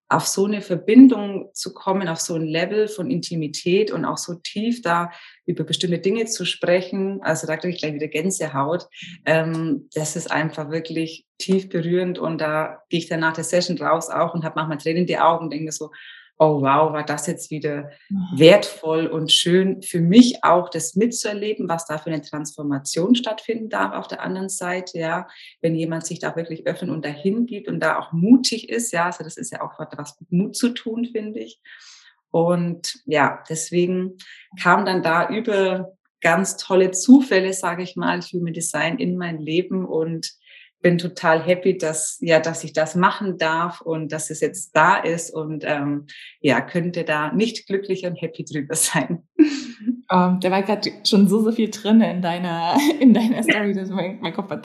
auf 0.08 0.26
so 0.26 0.44
eine 0.44 0.60
Verbindung 0.60 1.50
zu 1.54 1.72
kommen, 1.72 2.08
auf 2.08 2.20
so 2.20 2.34
ein 2.34 2.44
Level 2.44 2.88
von 2.88 3.10
Intimität 3.10 3.90
und 3.90 4.04
auch 4.04 4.18
so 4.18 4.34
tief 4.34 4.82
da 4.82 5.10
über 5.46 5.64
bestimmte 5.64 5.98
Dinge 5.98 6.26
zu 6.26 6.44
sprechen, 6.44 7.20
also 7.22 7.46
da 7.46 7.56
kriege 7.56 7.74
ich 7.74 7.80
gleich 7.80 7.94
wieder 7.94 8.08
Gänsehaut, 8.08 8.86
ähm, 9.24 9.88
das 9.94 10.14
ist 10.14 10.30
einfach 10.30 10.70
wirklich 10.70 11.26
tief 11.38 11.68
berührend 11.68 12.18
und 12.18 12.38
da 12.38 12.82
gehe 12.90 13.00
ich 13.00 13.08
dann 13.08 13.20
nach 13.20 13.32
der 13.32 13.44
Session 13.44 13.78
raus 13.78 14.10
auch 14.10 14.34
und 14.34 14.44
habe 14.44 14.56
manchmal 14.56 14.78
Tränen 14.78 15.02
in 15.02 15.06
die 15.06 15.18
Augen 15.18 15.44
und 15.44 15.52
denke 15.52 15.72
so, 15.72 15.90
oh 16.38 16.60
wow, 16.60 16.92
war 16.92 17.04
das 17.04 17.26
jetzt 17.26 17.50
wieder 17.50 17.90
mhm. 18.08 18.26
wertvoll 18.34 19.06
und 19.06 19.30
schön 19.30 19.82
für 19.82 20.00
mich 20.00 20.42
auch, 20.42 20.68
das 20.68 20.96
mitzuerleben, 20.96 21.68
was 21.68 21.86
da 21.86 21.98
für 21.98 22.10
eine 22.10 22.22
Transformation 22.22 23.14
stattfinden 23.14 23.68
darf 23.68 23.94
auf 23.94 24.08
der 24.08 24.20
anderen 24.22 24.48
Seite, 24.48 24.98
ja, 24.98 25.28
wenn 25.60 25.74
jemand 25.74 26.06
sich 26.06 26.18
da 26.18 26.34
wirklich 26.34 26.66
öffnet 26.66 26.90
und 26.90 27.04
dahin 27.04 27.46
gibt 27.46 27.68
und 27.68 27.80
da 27.80 27.98
auch 27.98 28.12
mutig 28.12 28.68
ist, 28.68 28.92
ja, 28.92 29.06
also 29.06 29.22
das 29.22 29.36
ist 29.36 29.52
ja 29.52 29.62
auch 29.62 29.78
was 29.78 30.20
mit 30.20 30.32
Mut 30.32 30.56
zu 30.56 30.70
tun, 30.70 31.04
finde 31.06 31.40
ich. 31.40 31.60
Und 32.30 33.00
ja, 33.04 33.44
deswegen 33.48 34.16
kam 34.60 34.84
dann 34.84 35.04
da 35.04 35.28
über 35.28 35.92
ganz 36.20 36.56
tolle 36.56 36.90
Zufälle, 36.90 37.52
sage 37.52 37.84
ich 37.84 37.94
mal, 37.94 38.20
Human 38.20 38.52
Design 38.52 38.98
in 38.98 39.16
mein 39.16 39.38
Leben 39.38 39.84
und 39.84 40.32
bin 40.84 40.98
total 40.98 41.42
happy, 41.42 41.78
dass 41.78 42.18
ja, 42.20 42.40
dass 42.40 42.62
ich 42.62 42.74
das 42.74 42.94
machen 42.94 43.38
darf 43.38 43.80
und 43.80 44.12
dass 44.12 44.28
es 44.28 44.40
jetzt 44.42 44.76
da 44.76 44.96
ist 44.96 45.30
und 45.30 45.64
ähm, 45.66 46.06
ja, 46.40 46.60
könnte 46.60 47.04
da 47.04 47.32
nicht 47.32 47.66
glücklich 47.66 48.04
und 48.04 48.16
happy 48.16 48.44
drüber 48.44 48.74
sein. 48.74 49.22
Um, 50.12 50.38
da 50.42 50.50
war 50.50 50.62
gerade 50.62 50.90
schon 51.06 51.26
so, 51.26 51.40
so 51.40 51.52
viel 51.52 51.70
drin 51.70 52.02
in 52.02 52.20
deiner, 52.20 52.76
in 53.00 53.14
deiner 53.14 53.42
Story, 53.42 53.72
dass 53.72 53.88
mein, 53.88 54.20
mein 54.20 54.34
Kopf 54.34 54.50
war. 54.50 54.60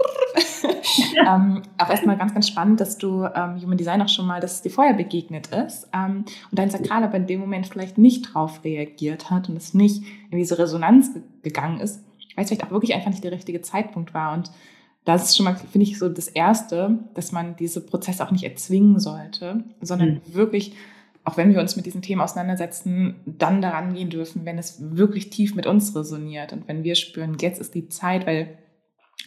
um, 1.35 1.61
aber 1.77 1.91
erstmal 1.91 2.17
ganz, 2.17 2.33
ganz 2.33 2.49
spannend, 2.49 2.81
dass 2.81 2.97
du 2.97 3.23
ähm, 3.23 3.61
Human 3.61 3.77
Design 3.77 4.01
auch 4.01 4.09
schon 4.09 4.27
mal, 4.27 4.41
dass 4.41 4.55
es 4.55 4.61
dir 4.61 4.71
vorher 4.71 4.95
begegnet 4.95 5.47
ist 5.47 5.87
ähm, 5.93 6.25
und 6.51 6.59
dein 6.59 6.69
Sakral 6.69 7.05
aber 7.05 7.15
in 7.15 7.27
dem 7.27 7.39
Moment 7.39 7.67
vielleicht 7.67 7.97
nicht 7.97 8.33
drauf 8.33 8.65
reagiert 8.65 9.31
hat 9.31 9.47
und 9.47 9.55
es 9.55 9.73
nicht 9.73 10.03
in 10.31 10.37
diese 10.37 10.59
Resonanz 10.59 11.11
gegangen 11.43 11.79
ist, 11.79 12.03
weil 12.35 12.43
es 12.43 12.49
vielleicht 12.49 12.65
auch 12.65 12.71
wirklich 12.71 12.93
einfach 12.93 13.09
nicht 13.09 13.23
der 13.23 13.31
richtige 13.31 13.61
Zeitpunkt 13.61 14.13
war. 14.13 14.33
Und 14.33 14.51
das 15.13 15.29
ist 15.29 15.37
schon 15.37 15.45
mal, 15.45 15.55
finde 15.55 15.87
ich, 15.87 15.97
so 15.97 16.09
das 16.09 16.27
Erste, 16.27 16.99
dass 17.13 17.31
man 17.31 17.55
diese 17.55 17.81
Prozesse 17.81 18.25
auch 18.25 18.31
nicht 18.31 18.43
erzwingen 18.43 18.99
sollte, 18.99 19.63
sondern 19.81 20.15
mhm. 20.15 20.33
wirklich, 20.33 20.73
auch 21.23 21.37
wenn 21.37 21.53
wir 21.53 21.59
uns 21.59 21.75
mit 21.75 21.85
diesen 21.85 22.01
Themen 22.01 22.21
auseinandersetzen, 22.21 23.15
dann 23.25 23.61
daran 23.61 23.93
gehen 23.93 24.09
dürfen, 24.09 24.45
wenn 24.45 24.57
es 24.57 24.77
wirklich 24.95 25.29
tief 25.29 25.55
mit 25.55 25.67
uns 25.67 25.95
resoniert 25.95 26.53
und 26.53 26.67
wenn 26.67 26.83
wir 26.83 26.95
spüren, 26.95 27.37
jetzt 27.39 27.59
ist 27.59 27.75
die 27.75 27.89
Zeit, 27.89 28.27
weil 28.27 28.57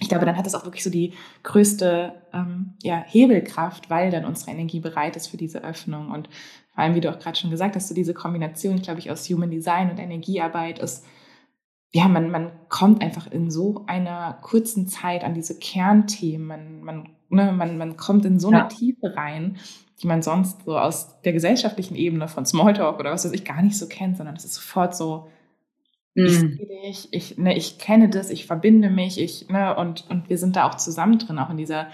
ich 0.00 0.08
glaube, 0.08 0.24
dann 0.24 0.36
hat 0.36 0.46
es 0.46 0.54
auch 0.54 0.64
wirklich 0.64 0.82
so 0.82 0.90
die 0.90 1.12
größte 1.42 2.12
ähm, 2.32 2.74
ja, 2.82 3.04
Hebelkraft, 3.06 3.90
weil 3.90 4.10
dann 4.10 4.24
unsere 4.24 4.50
Energie 4.50 4.80
bereit 4.80 5.16
ist 5.16 5.28
für 5.28 5.36
diese 5.36 5.62
Öffnung. 5.62 6.10
Und 6.10 6.28
vor 6.74 6.82
allem, 6.82 6.94
wie 6.94 7.00
du 7.00 7.10
auch 7.10 7.18
gerade 7.18 7.38
schon 7.38 7.50
gesagt 7.50 7.76
hast, 7.76 7.88
so 7.88 7.94
diese 7.94 8.14
Kombination, 8.14 8.80
glaube 8.82 9.00
ich, 9.00 9.10
aus 9.10 9.28
Human 9.28 9.50
Design 9.50 9.90
und 9.90 9.98
Energiearbeit 9.98 10.78
ist 10.78 11.04
ja, 11.94 12.08
man, 12.08 12.30
man 12.30 12.50
kommt 12.68 13.02
einfach 13.02 13.30
in 13.30 13.50
so 13.50 13.84
einer 13.86 14.38
kurzen 14.40 14.88
Zeit 14.88 15.24
an 15.24 15.34
diese 15.34 15.58
Kernthemen. 15.58 16.48
Man, 16.48 16.82
man, 16.82 17.08
ne, 17.28 17.52
man, 17.52 17.76
man 17.76 17.96
kommt 17.96 18.24
in 18.24 18.40
so 18.40 18.48
eine 18.48 18.58
ja. 18.58 18.64
Tiefe 18.64 19.14
rein, 19.14 19.58
die 20.00 20.06
man 20.06 20.22
sonst 20.22 20.64
so 20.64 20.78
aus 20.78 21.20
der 21.20 21.34
gesellschaftlichen 21.34 21.94
Ebene 21.94 22.28
von 22.28 22.46
Smalltalk 22.46 22.98
oder 22.98 23.12
was 23.12 23.26
weiß 23.26 23.32
ich 23.32 23.44
gar 23.44 23.60
nicht 23.62 23.78
so 23.78 23.86
kennt, 23.88 24.16
sondern 24.16 24.36
es 24.36 24.44
ist 24.44 24.54
sofort 24.54 24.96
so, 24.96 25.28
mm. 26.14 26.24
ich 26.24 26.38
sehe 26.38 26.68
dich, 26.82 27.08
ich, 27.12 27.38
ne, 27.38 27.54
ich 27.54 27.78
kenne 27.78 28.08
das, 28.08 28.30
ich 28.30 28.46
verbinde 28.46 28.88
mich, 28.88 29.20
ich, 29.20 29.48
ne, 29.50 29.76
und, 29.76 30.08
und 30.08 30.30
wir 30.30 30.38
sind 30.38 30.56
da 30.56 30.68
auch 30.68 30.76
zusammen 30.76 31.18
drin, 31.18 31.38
auch 31.38 31.50
in 31.50 31.58
dieser 31.58 31.88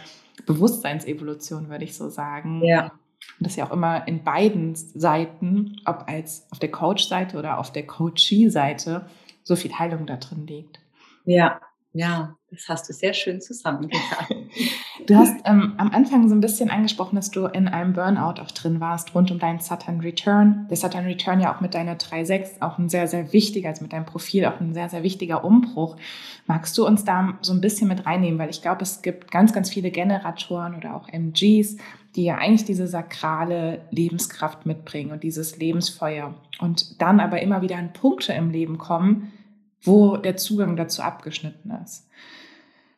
Bewusstseinsevolution, 0.47 1.71
würde 1.71 1.85
ich 1.85 1.97
so 1.97 2.09
sagen. 2.09 2.63
Ja. 2.65 2.93
Und 3.39 3.47
das 3.47 3.57
ja 3.57 3.67
auch 3.67 3.73
immer 3.73 4.07
in 4.07 4.23
beiden 4.23 4.77
Seiten, 4.77 5.81
ob 5.85 6.05
als 6.07 6.47
auf 6.53 6.61
der 6.61 6.71
Coach-Seite 6.71 7.37
oder 7.37 7.59
auf 7.59 7.73
der 7.73 7.85
Coachee-Seite, 7.85 9.07
so 9.49 9.57
viel 9.57 9.73
Heilung 9.73 10.07
da 10.07 10.17
drin 10.17 10.47
liegt. 10.47 10.79
Ja, 11.25 11.61
ja, 11.95 12.37
das 12.51 12.69
hast 12.69 12.89
du 12.89 12.93
sehr 12.93 13.15
schön 13.15 13.41
zusammengefasst. 13.41 14.31
du 15.07 15.15
hast 15.17 15.37
ähm, 15.47 15.75
am 15.79 15.91
Anfang 15.91 16.29
so 16.29 16.35
ein 16.35 16.41
bisschen 16.41 16.69
angesprochen, 16.69 17.17
dass 17.17 17.31
du 17.31 17.47
in 17.47 17.67
einem 17.67 17.95
Burnout 17.95 18.41
auch 18.41 18.51
drin 18.51 18.79
warst, 18.79 19.15
rund 19.15 19.31
um 19.31 19.39
deinen 19.39 19.59
Saturn 19.61 20.01
Return. 20.01 20.67
Der 20.69 20.77
Saturn 20.77 21.07
Return 21.07 21.41
ja 21.41 21.55
auch 21.55 21.61
mit 21.63 21.75
deiner 21.75 21.97
3.6 21.97 22.61
auch 22.61 22.79
ein 22.79 22.91
sehr, 22.91 23.09
sehr 23.09 23.33
wichtiger, 23.33 23.71
also 23.71 23.83
mit 23.83 23.95
deinem 23.95 24.05
Profil 24.05 24.45
auch 24.45 24.61
ein 24.61 24.75
sehr, 24.75 24.91
sehr 24.91 25.03
wichtiger 25.03 25.45
Umbruch. 25.45 25.97
Magst 26.47 26.77
du 26.77 26.87
uns 26.87 27.05
da 27.05 27.39
so 27.41 27.55
ein 27.55 27.63
bisschen 27.63 27.89
mit 27.89 28.05
reinnehmen? 28.05 28.39
Weil 28.39 28.51
ich 28.51 28.61
glaube, 28.61 28.83
es 28.83 29.01
gibt 29.01 29.31
ganz, 29.31 29.55
ganz 29.55 29.71
viele 29.71 29.91
Generatoren 29.91 30.75
oder 30.75 30.95
auch 30.95 31.09
MGs, 31.09 31.79
die 32.17 32.25
ja 32.25 32.37
eigentlich 32.37 32.65
diese 32.65 32.87
sakrale 32.87 33.81
Lebenskraft 33.91 34.67
mitbringen 34.67 35.11
und 35.11 35.23
dieses 35.23 35.59
Lebensfeuer. 35.59 36.35
Und 36.61 37.01
dann 37.01 37.19
aber 37.19 37.41
immer 37.41 37.63
wieder 37.63 37.77
an 37.77 37.93
Punkte 37.93 38.35
im 38.35 38.51
Leben 38.51 38.77
kommen, 38.77 39.33
wo 39.83 40.17
der 40.17 40.37
Zugang 40.37 40.77
dazu 40.77 41.03
abgeschnitten 41.03 41.73
ist. 41.85 42.07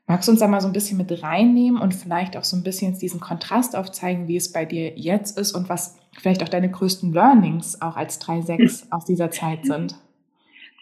Magst 0.06 0.26
du 0.26 0.32
uns 0.32 0.40
da 0.40 0.48
mal 0.48 0.60
so 0.60 0.66
ein 0.66 0.72
bisschen 0.72 0.98
mit 0.98 1.22
reinnehmen 1.22 1.80
und 1.80 1.94
vielleicht 1.94 2.36
auch 2.36 2.42
so 2.42 2.56
ein 2.56 2.64
bisschen 2.64 2.98
diesen 2.98 3.20
Kontrast 3.20 3.76
aufzeigen, 3.76 4.26
wie 4.26 4.36
es 4.36 4.50
bei 4.50 4.64
dir 4.64 4.98
jetzt 4.98 5.38
ist 5.38 5.52
und 5.52 5.68
was 5.68 5.98
vielleicht 6.18 6.42
auch 6.42 6.48
deine 6.48 6.68
größten 6.68 7.12
Learnings 7.12 7.80
auch 7.80 7.96
als 7.96 8.20
3-6 8.20 8.86
aus 8.90 9.04
dieser 9.04 9.30
Zeit 9.30 9.64
sind? 9.66 9.94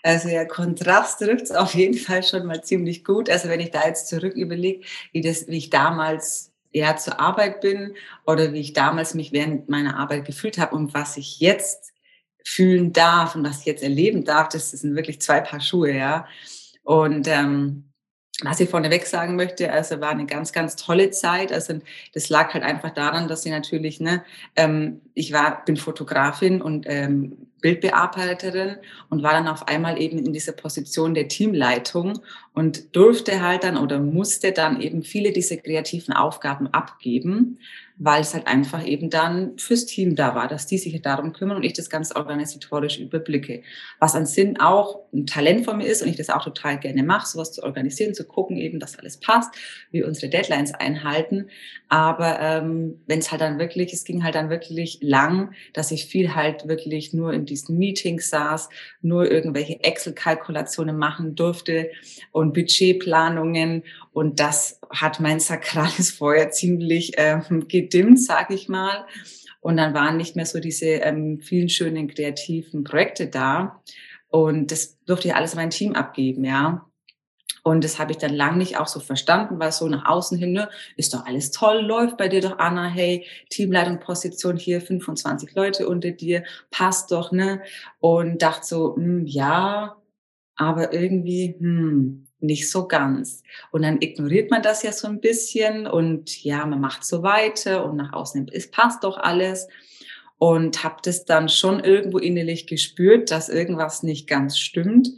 Also 0.02 0.28
ja, 0.28 0.46
Kontrast 0.46 1.18
trifft 1.18 1.44
es 1.44 1.50
auf 1.50 1.74
jeden 1.74 1.98
Fall 1.98 2.22
schon 2.22 2.46
mal 2.46 2.64
ziemlich 2.64 3.04
gut. 3.04 3.28
Also 3.28 3.48
wenn 3.48 3.60
ich 3.60 3.70
da 3.70 3.86
jetzt 3.86 4.08
zurück 4.08 4.34
überlege, 4.34 4.86
wie, 5.12 5.20
das, 5.20 5.46
wie 5.48 5.58
ich 5.58 5.68
damals 5.68 6.52
ja, 6.72 6.96
zur 6.96 7.20
Arbeit 7.20 7.60
bin 7.60 7.94
oder 8.26 8.52
wie 8.52 8.60
ich 8.60 8.72
damals 8.72 9.14
mich 9.14 9.32
während 9.32 9.68
meiner 9.68 9.98
Arbeit 9.98 10.24
gefühlt 10.24 10.56
habe 10.56 10.74
und 10.74 10.94
was 10.94 11.16
ich 11.16 11.40
jetzt 11.40 11.92
fühlen 12.44 12.92
darf 12.92 13.34
und 13.34 13.44
was 13.44 13.60
ich 13.60 13.66
jetzt 13.66 13.82
erleben 13.82 14.24
darf, 14.24 14.48
das 14.48 14.70
sind 14.70 14.96
wirklich 14.96 15.20
zwei 15.20 15.40
Paar 15.40 15.60
Schuhe, 15.60 15.92
ja. 15.92 16.26
Und 16.82 17.28
ähm, 17.28 17.88
was 18.42 18.60
ich 18.60 18.70
vorneweg 18.70 19.04
sagen 19.06 19.34
möchte, 19.34 19.72
also 19.72 20.00
war 20.00 20.10
eine 20.10 20.26
ganz, 20.26 20.52
ganz 20.52 20.76
tolle 20.76 21.10
Zeit. 21.10 21.52
Also 21.52 21.80
das 22.14 22.28
lag 22.28 22.54
halt 22.54 22.62
einfach 22.62 22.90
daran, 22.90 23.26
dass 23.26 23.44
ich 23.44 23.50
natürlich, 23.50 23.98
ne, 24.00 24.22
ähm, 24.54 25.00
ich 25.14 25.32
war, 25.32 25.64
bin 25.64 25.76
Fotografin 25.76 26.62
und 26.62 26.86
ähm, 26.88 27.48
Bildbearbeiterin 27.60 28.76
und 29.10 29.24
war 29.24 29.32
dann 29.32 29.48
auf 29.48 29.66
einmal 29.66 30.00
eben 30.00 30.18
in 30.18 30.32
dieser 30.32 30.52
Position 30.52 31.14
der 31.14 31.26
Teamleitung 31.26 32.20
und 32.54 32.94
durfte 32.94 33.42
halt 33.42 33.64
dann 33.64 33.76
oder 33.76 33.98
musste 33.98 34.52
dann 34.52 34.80
eben 34.80 35.02
viele 35.02 35.32
dieser 35.32 35.56
kreativen 35.56 36.14
Aufgaben 36.14 36.68
abgeben 36.68 37.58
weil 38.00 38.20
es 38.20 38.32
halt 38.32 38.46
einfach 38.46 38.86
eben 38.86 39.10
dann 39.10 39.58
fürs 39.58 39.84
Team 39.84 40.14
da 40.14 40.36
war, 40.36 40.46
dass 40.46 40.66
die 40.66 40.78
sich 40.78 41.00
darum 41.02 41.32
kümmern 41.32 41.56
und 41.56 41.64
ich 41.64 41.72
das 41.72 41.90
ganz 41.90 42.14
organisatorisch 42.14 42.98
überblicke. 42.98 43.62
Was 43.98 44.14
an 44.14 44.24
Sinn 44.24 44.60
auch 44.60 45.00
ein 45.12 45.26
Talent 45.26 45.64
von 45.64 45.78
mir 45.78 45.86
ist 45.86 46.02
und 46.02 46.08
ich 46.08 46.16
das 46.16 46.30
auch 46.30 46.44
total 46.44 46.78
gerne 46.78 47.02
mache, 47.02 47.26
sowas 47.26 47.52
zu 47.52 47.62
organisieren, 47.64 48.14
zu 48.14 48.24
gucken 48.24 48.56
eben, 48.56 48.78
dass 48.78 48.98
alles 48.98 49.18
passt, 49.18 49.52
wir 49.90 50.06
unsere 50.06 50.30
Deadlines 50.30 50.74
einhalten. 50.74 51.48
Aber 51.88 52.38
ähm, 52.40 53.00
wenn 53.06 53.18
es 53.18 53.32
halt 53.32 53.40
dann 53.40 53.58
wirklich, 53.58 53.92
es 53.92 54.04
ging 54.04 54.22
halt 54.22 54.36
dann 54.36 54.48
wirklich 54.48 54.98
lang, 55.00 55.52
dass 55.72 55.90
ich 55.90 56.06
viel 56.06 56.36
halt 56.36 56.68
wirklich 56.68 57.12
nur 57.12 57.32
in 57.32 57.46
diesen 57.46 57.78
Meetings 57.78 58.30
saß, 58.30 58.68
nur 59.02 59.28
irgendwelche 59.28 59.82
Excel-Kalkulationen 59.82 60.96
machen 60.96 61.34
durfte 61.34 61.90
und 62.30 62.52
Budgetplanungen 62.54 63.82
und 64.18 64.40
das 64.40 64.80
hat 64.90 65.20
mein 65.20 65.38
sakrales 65.38 66.10
Feuer 66.18 66.50
ziemlich 66.50 67.12
ähm, 67.18 67.68
gedimmt, 67.68 68.20
sag 68.20 68.50
ich 68.50 68.68
mal. 68.68 69.06
Und 69.60 69.76
dann 69.76 69.94
waren 69.94 70.16
nicht 70.16 70.34
mehr 70.34 70.44
so 70.44 70.58
diese 70.58 70.86
ähm, 70.86 71.40
vielen 71.40 71.68
schönen 71.68 72.08
kreativen 72.08 72.82
Projekte 72.82 73.28
da. 73.28 73.80
Und 74.26 74.72
das 74.72 74.98
durfte 75.04 75.28
ich 75.28 75.36
alles 75.36 75.54
mein 75.54 75.70
Team 75.70 75.94
abgeben, 75.94 76.44
ja. 76.44 76.84
Und 77.62 77.84
das 77.84 78.00
habe 78.00 78.10
ich 78.10 78.18
dann 78.18 78.34
lang 78.34 78.58
nicht 78.58 78.76
auch 78.78 78.88
so 78.88 78.98
verstanden, 78.98 79.60
weil 79.60 79.70
so 79.70 79.86
nach 79.86 80.04
außen 80.04 80.36
hin, 80.36 80.50
ne, 80.50 80.68
ist 80.96 81.14
doch 81.14 81.24
alles 81.24 81.52
toll, 81.52 81.80
läuft 81.80 82.16
bei 82.16 82.26
dir 82.26 82.40
doch, 82.40 82.58
Anna, 82.58 82.88
hey, 82.88 83.24
Teamleitung, 83.50 84.00
Position 84.00 84.56
hier, 84.56 84.80
25 84.80 85.54
Leute 85.54 85.88
unter 85.88 86.10
dir, 86.10 86.42
passt 86.72 87.12
doch, 87.12 87.30
ne? 87.30 87.62
Und 88.00 88.42
dachte 88.42 88.66
so, 88.66 88.96
hm, 88.96 89.26
ja, 89.26 89.96
aber 90.56 90.92
irgendwie, 90.92 91.54
hm, 91.56 92.27
nicht 92.40 92.70
so 92.70 92.86
ganz. 92.86 93.42
Und 93.70 93.82
dann 93.82 94.00
ignoriert 94.00 94.50
man 94.50 94.62
das 94.62 94.82
ja 94.82 94.92
so 94.92 95.08
ein 95.08 95.20
bisschen 95.20 95.86
und 95.86 96.42
ja, 96.44 96.64
man 96.66 96.80
macht 96.80 97.04
so 97.04 97.22
weiter 97.22 97.84
und 97.84 97.96
nach 97.96 98.12
außen, 98.12 98.48
es 98.52 98.70
passt 98.70 99.04
doch 99.04 99.18
alles 99.18 99.68
und 100.38 100.84
habe 100.84 100.96
das 101.02 101.24
dann 101.24 101.48
schon 101.48 101.80
irgendwo 101.80 102.18
innerlich 102.18 102.66
gespürt, 102.66 103.30
dass 103.30 103.48
irgendwas 103.48 104.02
nicht 104.02 104.28
ganz 104.28 104.56
stimmt. 104.58 105.08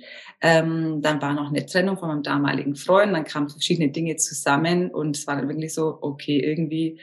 Ähm, 0.40 1.02
dann 1.02 1.20
war 1.20 1.34
noch 1.34 1.50
eine 1.50 1.66
Trennung 1.66 1.98
von 1.98 2.08
meinem 2.08 2.22
damaligen 2.22 2.74
Freund, 2.74 3.12
dann 3.12 3.24
kamen 3.24 3.50
verschiedene 3.50 3.90
Dinge 3.90 4.16
zusammen 4.16 4.90
und 4.90 5.16
es 5.16 5.26
war 5.26 5.36
dann 5.36 5.48
wirklich 5.48 5.74
so, 5.74 5.98
okay, 6.00 6.40
irgendwie, 6.40 6.98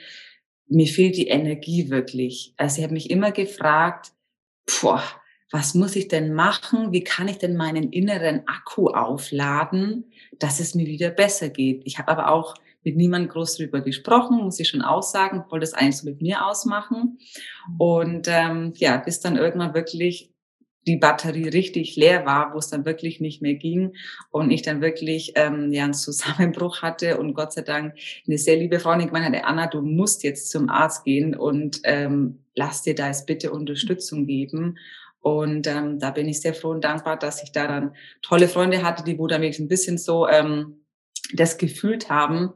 mir 0.66 0.88
fehlt 0.88 1.16
die 1.16 1.28
Energie 1.28 1.88
wirklich. 1.88 2.52
Also 2.56 2.78
ich 2.78 2.82
habe 2.82 2.94
mich 2.94 3.10
immer 3.10 3.30
gefragt, 3.30 4.10
boah, 4.80 5.02
was 5.50 5.74
muss 5.74 5.96
ich 5.96 6.08
denn 6.08 6.34
machen? 6.34 6.92
Wie 6.92 7.04
kann 7.04 7.28
ich 7.28 7.38
denn 7.38 7.56
meinen 7.56 7.90
inneren 7.90 8.42
Akku 8.46 8.88
aufladen, 8.88 10.12
dass 10.38 10.60
es 10.60 10.74
mir 10.74 10.86
wieder 10.86 11.10
besser 11.10 11.48
geht? 11.48 11.82
Ich 11.84 11.98
habe 11.98 12.08
aber 12.08 12.30
auch 12.30 12.54
mit 12.84 12.96
niemandem 12.96 13.30
groß 13.30 13.56
drüber 13.56 13.80
gesprochen, 13.80 14.38
muss 14.38 14.60
ich 14.60 14.68
schon 14.68 14.82
aussagen, 14.82 15.44
wollte 15.50 15.64
das 15.64 15.74
eigentlich 15.74 15.98
so 15.98 16.08
mit 16.08 16.22
mir 16.22 16.46
ausmachen. 16.46 17.18
Und 17.78 18.28
ähm, 18.28 18.72
ja, 18.76 18.98
bis 18.98 19.20
dann 19.20 19.36
irgendwann 19.36 19.74
wirklich 19.74 20.32
die 20.86 20.96
Batterie 20.96 21.48
richtig 21.48 21.96
leer 21.96 22.24
war, 22.24 22.54
wo 22.54 22.58
es 22.58 22.70
dann 22.70 22.86
wirklich 22.86 23.20
nicht 23.20 23.42
mehr 23.42 23.54
ging 23.54 23.92
und 24.30 24.50
ich 24.50 24.62
dann 24.62 24.80
wirklich 24.80 25.32
ähm, 25.34 25.70
ja 25.70 25.84
einen 25.84 25.94
Zusammenbruch 25.94 26.82
hatte 26.82 27.18
und 27.18 27.34
Gott 27.34 27.52
sei 27.52 27.62
Dank 27.62 27.94
eine 28.26 28.38
sehr 28.38 28.56
liebe 28.56 28.80
Freundin 28.80 29.08
gemeint 29.08 29.26
hatte, 29.26 29.44
Anna, 29.44 29.66
du 29.66 29.82
musst 29.82 30.24
jetzt 30.24 30.50
zum 30.50 30.70
Arzt 30.70 31.04
gehen 31.04 31.34
und 31.34 31.80
ähm, 31.84 32.44
lass 32.54 32.82
dir 32.82 32.94
da 32.94 33.08
jetzt 33.08 33.26
bitte 33.26 33.52
Unterstützung 33.52 34.26
geben. 34.26 34.78
Und 35.20 35.66
ähm, 35.66 35.98
da 35.98 36.10
bin 36.10 36.28
ich 36.28 36.40
sehr 36.40 36.54
froh 36.54 36.70
und 36.70 36.84
dankbar, 36.84 37.18
dass 37.18 37.42
ich 37.42 37.52
da 37.52 37.66
dann 37.66 37.94
tolle 38.22 38.48
Freunde 38.48 38.82
hatte, 38.82 39.04
die 39.04 39.18
wo 39.18 39.26
dann 39.26 39.42
wirklich 39.42 39.58
ein 39.58 39.68
bisschen 39.68 39.98
so 39.98 40.28
ähm, 40.28 40.84
das 41.32 41.58
gefühlt 41.58 42.08
haben. 42.08 42.54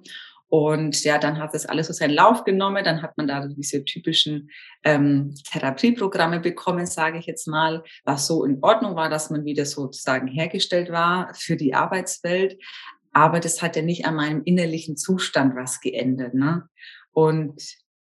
Und 0.49 1.03
ja, 1.05 1.17
dann 1.17 1.39
hat 1.39 1.55
das 1.55 1.65
alles 1.65 1.87
so 1.87 1.95
seinen 1.95 2.13
Lauf 2.13 2.45
genommen. 2.45 2.85
Dann 2.85 3.01
hat 3.01 3.17
man 3.17 3.27
da 3.27 3.47
diese 3.47 3.87
typischen 3.87 4.51
ähm, 4.85 5.35
Therapieprogramme 5.51 6.41
bekommen, 6.41 6.85
sage 6.85 7.19
ich 7.19 7.25
jetzt 7.25 7.49
mal, 7.49 7.83
was 8.05 8.27
so 8.27 8.45
in 8.45 8.59
Ordnung 8.61 8.95
war, 8.95 9.09
dass 9.09 9.31
man 9.31 9.47
wieder 9.47 9.65
sozusagen 9.65 10.27
hergestellt 10.29 10.91
war 10.91 11.33
für 11.35 11.57
die 11.57 11.75
Arbeitswelt. 11.75 12.59
Aber 13.13 13.41
das 13.41 13.63
hat 13.63 13.77
ja 13.77 13.83
nicht 13.83 14.05
an 14.05 14.17
meinem 14.17 14.43
innerlichen 14.45 14.99
Zustand 14.99 15.57
was 15.57 15.81
geändert. 15.81 16.35
Ne? 16.35 16.69
Und 17.13 17.63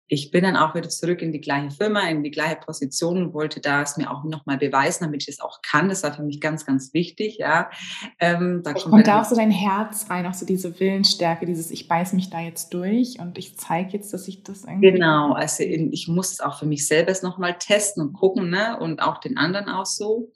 ich 0.08 0.30
bin 0.30 0.44
dann 0.44 0.56
auch 0.56 0.76
wieder 0.76 0.90
zurück 0.90 1.22
in 1.24 1.32
die 1.32 1.42
gleiche 1.42 1.72
Firma, 1.72 2.08
in 2.08 2.24
die 2.24 2.30
gleiche 2.30 2.58
Position 2.58 3.18
und 3.18 3.34
wollte 3.34 3.60
da 3.60 3.82
es 3.82 3.98
mir 3.98 4.12
auch 4.12 4.24
nochmal 4.24 4.58
beweisen, 4.58 5.06
damit 5.06 5.24
ich 5.24 5.30
es 5.30 5.40
auch 5.40 5.62
kann. 5.64 5.90
Das 5.90 6.04
war 6.04 6.14
für 6.14 6.22
mich 6.22 6.40
ganz, 6.40 6.66
ganz 6.66 6.94
wichtig, 6.94 7.38
ja. 7.40 7.72
Ähm, 8.20 8.62
da 8.64 8.74
kommt 8.74 9.08
da 9.08 9.22
auch 9.22 9.26
so 9.26 9.36
dein 9.36 9.50
Herz 9.50 10.08
rein, 10.10 10.28
auch 10.28 10.36
so 10.36 10.46
diese 10.46 10.80
Willensstärke, 10.80 11.48
dieses 11.48 11.72
ich 11.72 11.88
beiß 11.88 12.14
mich 12.14 12.30
da 12.30 12.40
jetzt 12.40 12.74
durch 12.74 13.20
und 13.20 13.38
ich 13.40 13.58
zeige 13.58 13.94
jetzt, 13.94 14.14
dass 14.14 14.28
ich 14.28 14.44
das 14.44 14.64
irgendwie... 14.64 14.92
Genau, 14.92 15.34
also 15.34 15.64
ich 15.64 16.08
muss 16.08 16.34
es 16.34 16.40
auch 16.40 16.60
für 16.60 16.68
mich 16.68 16.88
selbst 16.88 17.24
nochmal 17.24 17.58
testen 17.58 18.04
und 18.04 18.14
gucken, 18.14 18.50
ne, 18.50 18.78
und 18.80 19.02
auch 19.02 19.18
den 19.18 19.38
anderen 19.38 19.70
auch 19.70 19.88
so. 19.88 20.32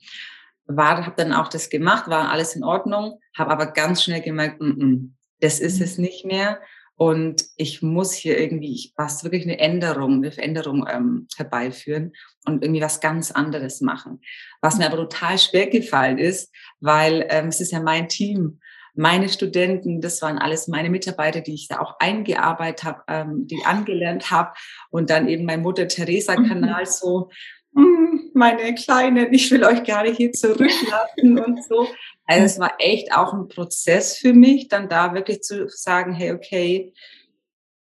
War, 0.66 1.04
habe 1.06 1.16
dann 1.16 1.34
auch 1.34 1.48
das 1.48 1.70
gemacht, 1.70 2.10
war 2.10 2.30
alles 2.30 2.56
in 2.56 2.64
Ordnung, 2.64 3.20
habe 3.36 3.52
aber 3.52 3.68
ganz 3.68 4.04
schnell 4.04 4.22
gemerkt, 4.22 4.62
mm 4.62 4.66
-mm, 4.66 5.10
das 5.42 5.60
ist 5.60 5.78
mhm. 5.78 5.84
es 5.84 5.98
nicht 5.98 6.26
mehr 6.26 6.60
und 7.00 7.46
ich 7.56 7.82
muss 7.82 8.12
hier 8.12 8.38
irgendwie, 8.38 8.74
ich 8.74 8.94
was 8.98 9.24
wirklich 9.24 9.44
eine 9.44 9.58
Änderung, 9.58 10.16
eine 10.16 10.34
Veränderung 10.34 10.86
ähm, 10.92 11.28
herbeiführen 11.38 12.12
und 12.46 12.62
irgendwie 12.62 12.82
was 12.82 13.00
ganz 13.00 13.32
anderes 13.32 13.80
machen. 13.80 14.20
Was 14.60 14.78
mir 14.78 14.86
aber 14.86 14.98
total 14.98 15.40
schwer 15.40 15.68
gefallen 15.68 16.18
ist, 16.18 16.54
weil 16.82 17.26
ähm, 17.30 17.48
es 17.48 17.62
ist 17.62 17.72
ja 17.72 17.80
mein 17.80 18.10
Team, 18.10 18.60
meine 18.96 19.30
Studenten, 19.30 20.02
das 20.02 20.22
waren 20.22 20.40
alles 20.40 20.68
meine 20.68 20.90
Mitarbeiter, 20.90 21.40
die 21.40 21.54
ich 21.54 21.70
da 21.70 21.80
auch 21.80 21.96
eingearbeitet 22.00 22.84
habe, 22.84 23.04
ähm, 23.08 23.48
die 23.48 23.64
angelernt 23.64 24.30
habe 24.30 24.52
und 24.90 25.10
dann 25.10 25.30
eben 25.30 25.46
mein 25.46 25.62
Mutter 25.62 25.88
Teresa 25.88 26.36
Kanal 26.36 26.82
mhm. 26.82 26.86
so 26.86 27.30
hm, 27.76 28.32
meine 28.34 28.76
Kleinen, 28.76 29.32
ich 29.32 29.50
will 29.52 29.64
euch 29.64 29.86
gar 29.86 30.04
nicht 30.04 30.18
hier 30.18 30.34
zurücklassen 30.34 31.40
und 31.40 31.64
so. 31.64 31.88
Also 32.30 32.46
es 32.46 32.60
war 32.60 32.76
echt 32.78 33.12
auch 33.12 33.34
ein 33.34 33.48
Prozess 33.48 34.16
für 34.16 34.34
mich, 34.34 34.68
dann 34.68 34.88
da 34.88 35.16
wirklich 35.16 35.42
zu 35.42 35.68
sagen, 35.68 36.14
hey, 36.14 36.32
okay, 36.32 36.94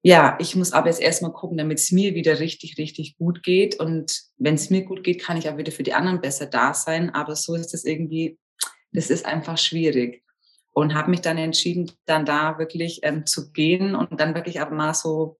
ja, 0.03 0.37
ich 0.41 0.57
muss 0.57 0.73
aber 0.73 0.89
jetzt 0.89 1.01
erstmal 1.01 1.33
gucken, 1.33 1.57
damit 1.59 1.79
es 1.79 1.93
mir 1.93 2.17
wieder 2.17 2.41
richtig, 2.41 2.77
richtig 2.77 3.17
gut 3.19 3.45
geht. 3.45 3.79
Und 3.79 4.21
wenn 4.39 4.57
es 4.57 4.69
mir 4.69 4.85
gut 4.85 5.05
geht, 5.05 5.23
kann 5.23 5.37
ich 5.37 5.49
auch 5.49 5.59
wieder 5.59 5.71
für 5.71 5.85
die 5.85 5.95
anderen 5.95 6.21
besser 6.21 6.47
da 6.47 6.75
sein. 6.75 7.11
Aber 7.11 7.37
so 7.37 7.55
ist 7.55 7.73
es 7.73 7.85
irgendwie, 7.85 8.37
das 8.91 9.11
ist 9.11 9.27
einfach 9.27 9.59
schwierig. 9.59 10.25
Und 10.73 10.95
habe 10.95 11.11
mich 11.11 11.21
dann 11.21 11.39
entschieden, 11.39 11.93
dann 12.07 12.27
da 12.27 12.59
wirklich 12.59 12.99
ähm, 13.05 13.27
zu 13.27 13.53
gehen 13.53 13.95
und 13.95 14.19
dann 14.21 14.35
wirklich 14.35 14.61
aber 14.61 14.75
mal 14.75 14.95
so 14.95 15.39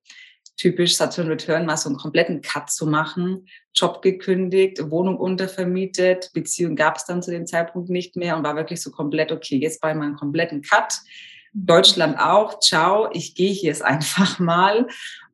typisch 0.57 0.97
Saturn 0.97 1.29
Return 1.29 1.67
mal 1.67 1.77
so 1.77 1.89
einen 1.89 1.99
kompletten 1.99 2.41
Cut 2.43 2.71
zu 2.71 2.87
machen, 2.87 3.47
Job 3.75 4.03
gekündigt, 4.03 4.91
Wohnung 4.91 5.17
untervermietet, 5.17 6.31
Beziehung 6.35 6.77
gab 6.77 6.97
es 6.97 7.05
dann 7.05 7.23
zu 7.23 7.31
dem 7.31 7.47
Zeitpunkt 7.47 7.89
nicht 7.89 8.17
mehr 8.17 8.37
und 8.37 8.45
war 8.45 8.57
wirklich 8.57 8.83
so 8.83 8.91
komplett, 8.91 9.33
okay, 9.33 9.57
jetzt 9.57 9.81
bei 9.81 9.95
meinem 9.95 10.17
kompletten 10.17 10.63
Cut. 10.63 10.95
Deutschland 11.55 12.19
auch, 12.19 12.61
ciao, 12.61 13.11
ich 13.13 13.35
gehe 13.35 13.53
hier 13.53 13.71
jetzt 13.71 13.85
einfach 13.85 14.39
mal. 14.39 14.87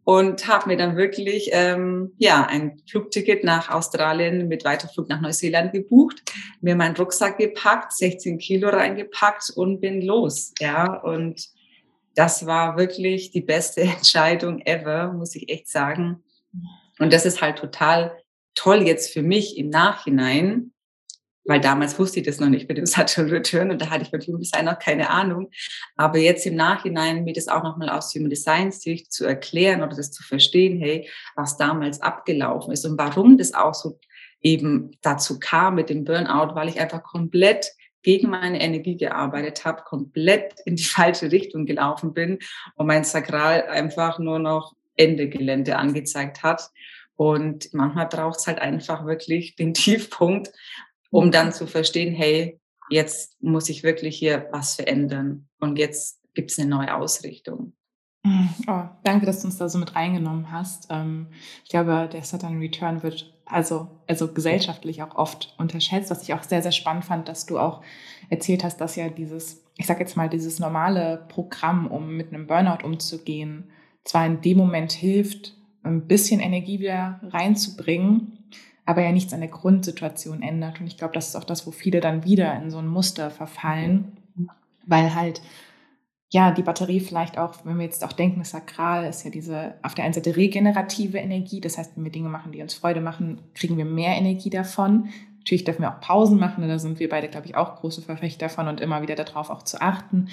Und 0.04 0.48
habe 0.48 0.70
mir 0.70 0.78
dann 0.78 0.96
wirklich 0.96 1.50
ähm, 1.52 2.12
ja 2.16 2.46
ein 2.46 2.80
Flugticket 2.88 3.44
nach 3.44 3.68
Australien 3.68 4.48
mit 4.48 4.64
Weiterflug 4.64 5.06
nach 5.10 5.20
Neuseeland 5.20 5.74
gebucht, 5.74 6.22
mir 6.62 6.76
meinen 6.76 6.96
Rucksack 6.96 7.36
gepackt, 7.36 7.92
16 7.92 8.38
Kilo 8.38 8.70
reingepackt 8.70 9.50
und 9.54 9.82
bin 9.82 10.00
los, 10.00 10.54
ja. 10.60 10.94
Und 11.02 11.50
das 12.18 12.46
war 12.46 12.76
wirklich 12.76 13.30
die 13.30 13.40
beste 13.40 13.80
Entscheidung 13.96 14.60
ever, 14.66 15.12
muss 15.12 15.36
ich 15.36 15.48
echt 15.48 15.68
sagen. 15.68 16.24
Und 16.98 17.12
das 17.12 17.24
ist 17.24 17.40
halt 17.40 17.58
total 17.58 18.18
toll 18.56 18.82
jetzt 18.82 19.12
für 19.12 19.22
mich 19.22 19.56
im 19.56 19.68
Nachhinein, 19.68 20.72
weil 21.44 21.60
damals 21.60 21.96
wusste 21.96 22.18
ich 22.18 22.26
das 22.26 22.40
noch 22.40 22.48
nicht 22.48 22.68
mit 22.68 22.76
dem 22.76 22.86
Saturn 22.86 23.30
Return 23.30 23.70
und 23.70 23.80
da 23.80 23.88
hatte 23.88 24.02
ich 24.02 24.10
von 24.10 24.20
Human 24.20 24.40
Design 24.40 24.64
noch 24.64 24.80
keine 24.80 25.10
Ahnung. 25.10 25.50
Aber 25.94 26.18
jetzt 26.18 26.44
im 26.44 26.56
Nachhinein 26.56 27.22
mir 27.22 27.34
das 27.34 27.46
auch 27.46 27.62
nochmal 27.62 27.88
aus 27.88 28.12
Human 28.14 28.30
Design 28.30 28.72
Sicht 28.72 29.12
zu 29.12 29.24
erklären 29.24 29.80
oder 29.82 29.94
das 29.94 30.10
zu 30.10 30.24
verstehen, 30.24 30.80
hey, 30.80 31.08
was 31.36 31.56
damals 31.56 32.00
abgelaufen 32.02 32.72
ist 32.72 32.84
und 32.84 32.98
warum 32.98 33.38
das 33.38 33.54
auch 33.54 33.74
so 33.74 34.00
eben 34.40 34.90
dazu 35.02 35.38
kam 35.38 35.76
mit 35.76 35.88
dem 35.88 36.04
Burnout, 36.04 36.56
weil 36.56 36.68
ich 36.68 36.80
einfach 36.80 37.04
komplett 37.04 37.70
gegen 38.02 38.30
meine 38.30 38.60
Energie 38.60 38.96
gearbeitet 38.96 39.64
habe, 39.64 39.82
komplett 39.82 40.54
in 40.64 40.76
die 40.76 40.84
falsche 40.96 41.30
Richtung 41.30 41.66
gelaufen 41.66 42.14
bin 42.14 42.38
und 42.76 42.86
mein 42.86 43.04
Sakral 43.04 43.66
einfach 43.68 44.18
nur 44.18 44.38
noch 44.38 44.74
Ende 44.96 45.28
Gelände 45.28 45.76
angezeigt 45.76 46.42
hat. 46.42 46.70
Und 47.16 47.72
manchmal 47.72 48.06
braucht 48.06 48.38
es 48.38 48.46
halt 48.46 48.60
einfach 48.60 49.04
wirklich 49.04 49.56
den 49.56 49.74
Tiefpunkt, 49.74 50.52
um 51.10 51.26
mhm. 51.26 51.32
dann 51.32 51.52
zu 51.52 51.66
verstehen, 51.66 52.14
hey, 52.14 52.60
jetzt 52.90 53.42
muss 53.42 53.68
ich 53.68 53.82
wirklich 53.82 54.16
hier 54.16 54.48
was 54.50 54.76
verändern 54.76 55.48
und 55.60 55.78
jetzt 55.78 56.22
gibt 56.34 56.50
es 56.50 56.58
eine 56.58 56.68
neue 56.68 56.94
Ausrichtung. 56.94 57.74
Oh, 58.66 58.82
danke, 59.04 59.26
dass 59.26 59.40
du 59.40 59.46
uns 59.46 59.56
da 59.56 59.68
so 59.68 59.78
mit 59.78 59.94
reingenommen 59.94 60.50
hast. 60.50 60.88
Ähm, 60.90 61.28
ich 61.64 61.70
glaube, 61.70 62.08
der 62.12 62.22
Saturn 62.22 62.58
Return 62.58 63.02
wird 63.02 63.32
also, 63.44 63.88
also 64.06 64.32
gesellschaftlich 64.32 65.02
auch 65.02 65.14
oft 65.16 65.54
unterschätzt, 65.58 66.10
was 66.10 66.22
ich 66.22 66.34
auch 66.34 66.42
sehr, 66.42 66.62
sehr 66.62 66.72
spannend 66.72 67.04
fand, 67.04 67.28
dass 67.28 67.46
du 67.46 67.58
auch 67.58 67.82
erzählt 68.28 68.64
hast, 68.64 68.78
dass 68.80 68.96
ja 68.96 69.08
dieses, 69.08 69.64
ich 69.76 69.86
sag 69.86 70.00
jetzt 70.00 70.16
mal, 70.16 70.28
dieses 70.28 70.58
normale 70.58 71.24
Programm, 71.28 71.86
um 71.86 72.16
mit 72.16 72.32
einem 72.32 72.46
Burnout 72.46 72.84
umzugehen, 72.84 73.64
zwar 74.04 74.26
in 74.26 74.40
dem 74.40 74.58
Moment 74.58 74.92
hilft, 74.92 75.54
ein 75.82 76.06
bisschen 76.06 76.40
Energie 76.40 76.80
wieder 76.80 77.20
reinzubringen, 77.22 78.38
aber 78.84 79.02
ja 79.02 79.12
nichts 79.12 79.32
an 79.32 79.40
der 79.40 79.50
Grundsituation 79.50 80.42
ändert. 80.42 80.80
Und 80.80 80.86
ich 80.86 80.96
glaube, 80.96 81.14
das 81.14 81.28
ist 81.28 81.36
auch 81.36 81.44
das, 81.44 81.66
wo 81.66 81.70
viele 81.70 82.00
dann 82.00 82.24
wieder 82.24 82.54
in 82.60 82.70
so 82.70 82.78
ein 82.78 82.86
Muster 82.86 83.30
verfallen, 83.30 84.16
weil 84.86 85.14
halt 85.14 85.42
ja, 86.30 86.50
die 86.50 86.62
Batterie 86.62 87.00
vielleicht 87.00 87.38
auch, 87.38 87.54
wenn 87.64 87.78
wir 87.78 87.84
jetzt 87.84 88.04
auch 88.04 88.12
denken, 88.12 88.44
Sakral 88.44 89.08
ist 89.08 89.24
ja 89.24 89.30
diese 89.30 89.74
auf 89.82 89.94
der 89.94 90.04
einen 90.04 90.12
Seite 90.12 90.36
regenerative 90.36 91.16
Energie. 91.18 91.60
Das 91.60 91.78
heißt, 91.78 91.96
wenn 91.96 92.04
wir 92.04 92.12
Dinge 92.12 92.28
machen, 92.28 92.52
die 92.52 92.60
uns 92.60 92.74
Freude 92.74 93.00
machen, 93.00 93.40
kriegen 93.54 93.78
wir 93.78 93.86
mehr 93.86 94.14
Energie 94.16 94.50
davon. 94.50 95.08
Natürlich 95.38 95.64
dürfen 95.64 95.82
wir 95.82 95.90
auch 95.90 96.00
Pausen 96.00 96.38
machen, 96.38 96.68
da 96.68 96.78
sind 96.78 97.00
wir 97.00 97.08
beide, 97.08 97.28
glaube 97.28 97.46
ich, 97.46 97.56
auch 97.56 97.76
große 97.76 98.02
Verfechter 98.02 98.46
davon 98.46 98.68
und 98.68 98.80
immer 98.80 99.00
wieder 99.00 99.14
darauf 99.14 99.48
auch 99.48 99.62
zu 99.62 99.80
achten. 99.80 100.28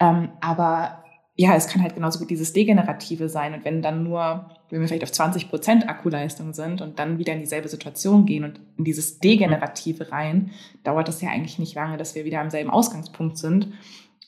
Ähm, 0.00 0.30
aber 0.40 1.04
ja, 1.36 1.54
es 1.54 1.68
kann 1.68 1.82
halt 1.82 1.94
genauso 1.94 2.18
gut 2.18 2.30
dieses 2.30 2.52
Degenerative 2.52 3.28
sein. 3.28 3.54
Und 3.54 3.64
wenn 3.64 3.82
dann 3.82 4.02
nur, 4.02 4.50
wenn 4.70 4.80
wir 4.80 4.88
vielleicht 4.88 5.04
auf 5.04 5.12
20 5.12 5.48
Prozent 5.48 5.88
Akkuleistung 5.88 6.54
sind 6.54 6.80
und 6.80 6.98
dann 6.98 7.18
wieder 7.18 7.34
in 7.34 7.40
dieselbe 7.40 7.68
Situation 7.68 8.26
gehen 8.26 8.42
und 8.42 8.58
in 8.78 8.84
dieses 8.84 9.20
Degenerative 9.20 10.10
rein, 10.10 10.50
dauert 10.82 11.06
das 11.06 11.20
ja 11.20 11.28
eigentlich 11.28 11.60
nicht 11.60 11.76
lange, 11.76 11.98
dass 11.98 12.16
wir 12.16 12.24
wieder 12.24 12.40
am 12.40 12.50
selben 12.50 12.70
Ausgangspunkt 12.70 13.38
sind 13.38 13.68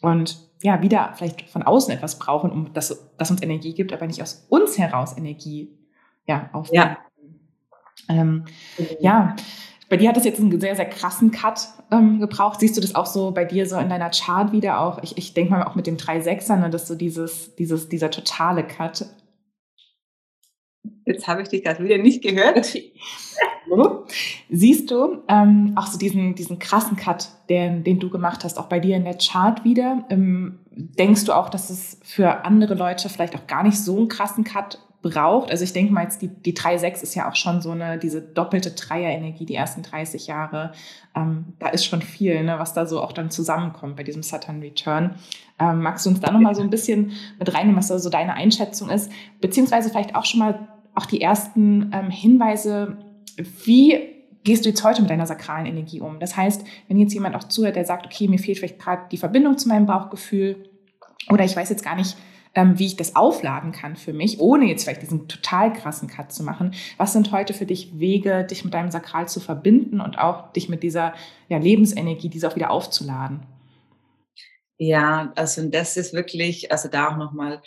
und 0.00 0.38
ja, 0.62 0.82
wieder 0.82 1.12
vielleicht 1.14 1.48
von 1.48 1.62
außen 1.62 1.94
etwas 1.94 2.18
brauchen, 2.18 2.50
um 2.50 2.72
das, 2.72 3.08
das 3.16 3.30
uns 3.30 3.42
Energie 3.42 3.74
gibt, 3.74 3.92
aber 3.92 4.06
nicht 4.06 4.22
aus 4.22 4.46
uns 4.48 4.78
heraus 4.78 5.16
Energie 5.16 5.70
ja, 6.26 6.50
aufnehmen. 6.52 6.96
Ja. 8.08 8.14
Ähm, 8.14 8.44
ja, 9.00 9.36
bei 9.88 9.96
dir 9.96 10.10
hat 10.10 10.16
es 10.16 10.24
jetzt 10.24 10.40
einen 10.40 10.60
sehr, 10.60 10.76
sehr 10.76 10.88
krassen 10.88 11.30
Cut 11.30 11.68
ähm, 11.90 12.20
gebraucht. 12.20 12.60
Siehst 12.60 12.76
du 12.76 12.80
das 12.80 12.94
auch 12.94 13.06
so 13.06 13.30
bei 13.30 13.44
dir 13.44 13.66
so 13.66 13.78
in 13.78 13.88
deiner 13.88 14.10
Chart 14.10 14.52
wieder 14.52 14.80
auch? 14.80 15.02
Ich, 15.02 15.16
ich 15.16 15.34
denke 15.34 15.52
mal 15.52 15.64
auch 15.64 15.74
mit 15.74 15.86
dem 15.86 15.96
3-6er, 15.96 16.56
ne, 16.56 16.70
dass 16.70 16.86
so 16.86 16.94
dieses, 16.94 17.54
dieses, 17.56 17.88
dieser 17.88 18.10
totale 18.10 18.66
Cut. 18.66 19.06
Jetzt 21.06 21.26
habe 21.26 21.42
ich 21.42 21.48
dich 21.48 21.64
gerade 21.64 21.82
wieder 21.82 21.98
nicht 21.98 22.22
gehört. 22.22 22.76
Siehst 24.50 24.90
du 24.90 25.18
ähm, 25.28 25.72
auch 25.76 25.86
so 25.86 25.98
diesen, 25.98 26.34
diesen 26.34 26.58
krassen 26.58 26.96
Cut, 26.96 27.28
den, 27.48 27.84
den 27.84 27.98
du 28.00 28.10
gemacht 28.10 28.44
hast, 28.44 28.58
auch 28.58 28.66
bei 28.66 28.80
dir 28.80 28.96
in 28.96 29.04
der 29.04 29.18
Chart 29.18 29.64
wieder? 29.64 30.04
Ähm, 30.10 30.60
denkst 30.70 31.24
du 31.24 31.32
auch, 31.32 31.48
dass 31.48 31.70
es 31.70 31.98
für 32.02 32.44
andere 32.44 32.74
Leute 32.74 33.08
vielleicht 33.08 33.36
auch 33.36 33.46
gar 33.46 33.62
nicht 33.62 33.78
so 33.78 33.96
einen 33.96 34.08
krassen 34.08 34.44
Cut 34.44 34.78
braucht. 35.00 35.50
Also 35.50 35.64
ich 35.64 35.72
denke 35.72 35.92
mal 35.92 36.02
jetzt, 36.02 36.22
die, 36.22 36.28
die 36.28 36.54
3-6 36.54 37.02
ist 37.02 37.14
ja 37.14 37.28
auch 37.28 37.36
schon 37.36 37.60
so 37.60 37.70
eine, 37.70 37.98
diese 37.98 38.20
doppelte 38.20 38.72
Dreier-Energie, 38.72 39.46
die 39.46 39.54
ersten 39.54 39.82
30 39.82 40.26
Jahre. 40.26 40.72
Ähm, 41.14 41.54
da 41.58 41.68
ist 41.68 41.84
schon 41.84 42.02
viel, 42.02 42.42
ne, 42.42 42.58
was 42.58 42.74
da 42.74 42.86
so 42.86 43.00
auch 43.00 43.12
dann 43.12 43.30
zusammenkommt 43.30 43.96
bei 43.96 44.02
diesem 44.02 44.22
Saturn 44.22 44.60
Return. 44.60 45.14
Ähm, 45.60 45.82
magst 45.82 46.04
du 46.04 46.10
uns 46.10 46.20
da 46.20 46.32
nochmal 46.32 46.54
so 46.54 46.62
ein 46.62 46.70
bisschen 46.70 47.12
mit 47.38 47.54
reinnehmen, 47.54 47.76
was 47.76 47.88
da 47.88 47.98
so 47.98 48.10
deine 48.10 48.34
Einschätzung 48.34 48.90
ist? 48.90 49.10
Beziehungsweise 49.40 49.90
vielleicht 49.90 50.16
auch 50.16 50.24
schon 50.24 50.40
mal 50.40 50.68
auch 50.94 51.06
die 51.06 51.20
ersten 51.20 51.92
ähm, 51.92 52.10
Hinweise, 52.10 52.98
wie 53.64 53.98
gehst 54.44 54.64
du 54.64 54.70
jetzt 54.70 54.84
heute 54.84 55.02
mit 55.02 55.10
deiner 55.10 55.26
sakralen 55.26 55.66
Energie 55.66 56.00
um? 56.00 56.20
Das 56.20 56.36
heißt, 56.36 56.64
wenn 56.88 56.98
jetzt 56.98 57.14
jemand 57.14 57.36
auch 57.36 57.44
zuhört, 57.44 57.76
der 57.76 57.84
sagt, 57.84 58.06
okay, 58.06 58.28
mir 58.28 58.38
fehlt 58.38 58.58
vielleicht 58.58 58.78
gerade 58.78 59.02
die 59.10 59.18
Verbindung 59.18 59.58
zu 59.58 59.68
meinem 59.68 59.86
Bauchgefühl 59.86 60.70
oder 61.30 61.44
ich 61.44 61.54
weiß 61.54 61.68
jetzt 61.70 61.84
gar 61.84 61.96
nicht, 61.96 62.16
ähm, 62.54 62.78
wie 62.78 62.86
ich 62.86 62.96
das 62.96 63.14
aufladen 63.14 63.72
kann 63.72 63.96
für 63.96 64.12
mich, 64.12 64.40
ohne 64.40 64.66
jetzt 64.66 64.84
vielleicht 64.84 65.02
diesen 65.02 65.28
total 65.28 65.72
krassen 65.72 66.08
Cut 66.08 66.32
zu 66.32 66.42
machen. 66.42 66.72
Was 66.96 67.12
sind 67.12 67.30
heute 67.30 67.52
für 67.52 67.66
dich 67.66 67.98
Wege, 67.98 68.44
dich 68.44 68.64
mit 68.64 68.74
deinem 68.74 68.90
Sakral 68.90 69.28
zu 69.28 69.40
verbinden 69.40 70.00
und 70.00 70.18
auch 70.18 70.52
dich 70.52 70.68
mit 70.68 70.82
dieser 70.82 71.14
ja, 71.48 71.58
Lebensenergie, 71.58 72.28
diese 72.28 72.48
auch 72.48 72.56
wieder 72.56 72.70
aufzuladen? 72.70 73.40
Ja, 74.78 75.32
also 75.34 75.68
das 75.68 75.96
ist 75.96 76.14
wirklich, 76.14 76.70
also 76.70 76.88
da 76.88 77.08
auch 77.08 77.16
nochmal 77.16 77.60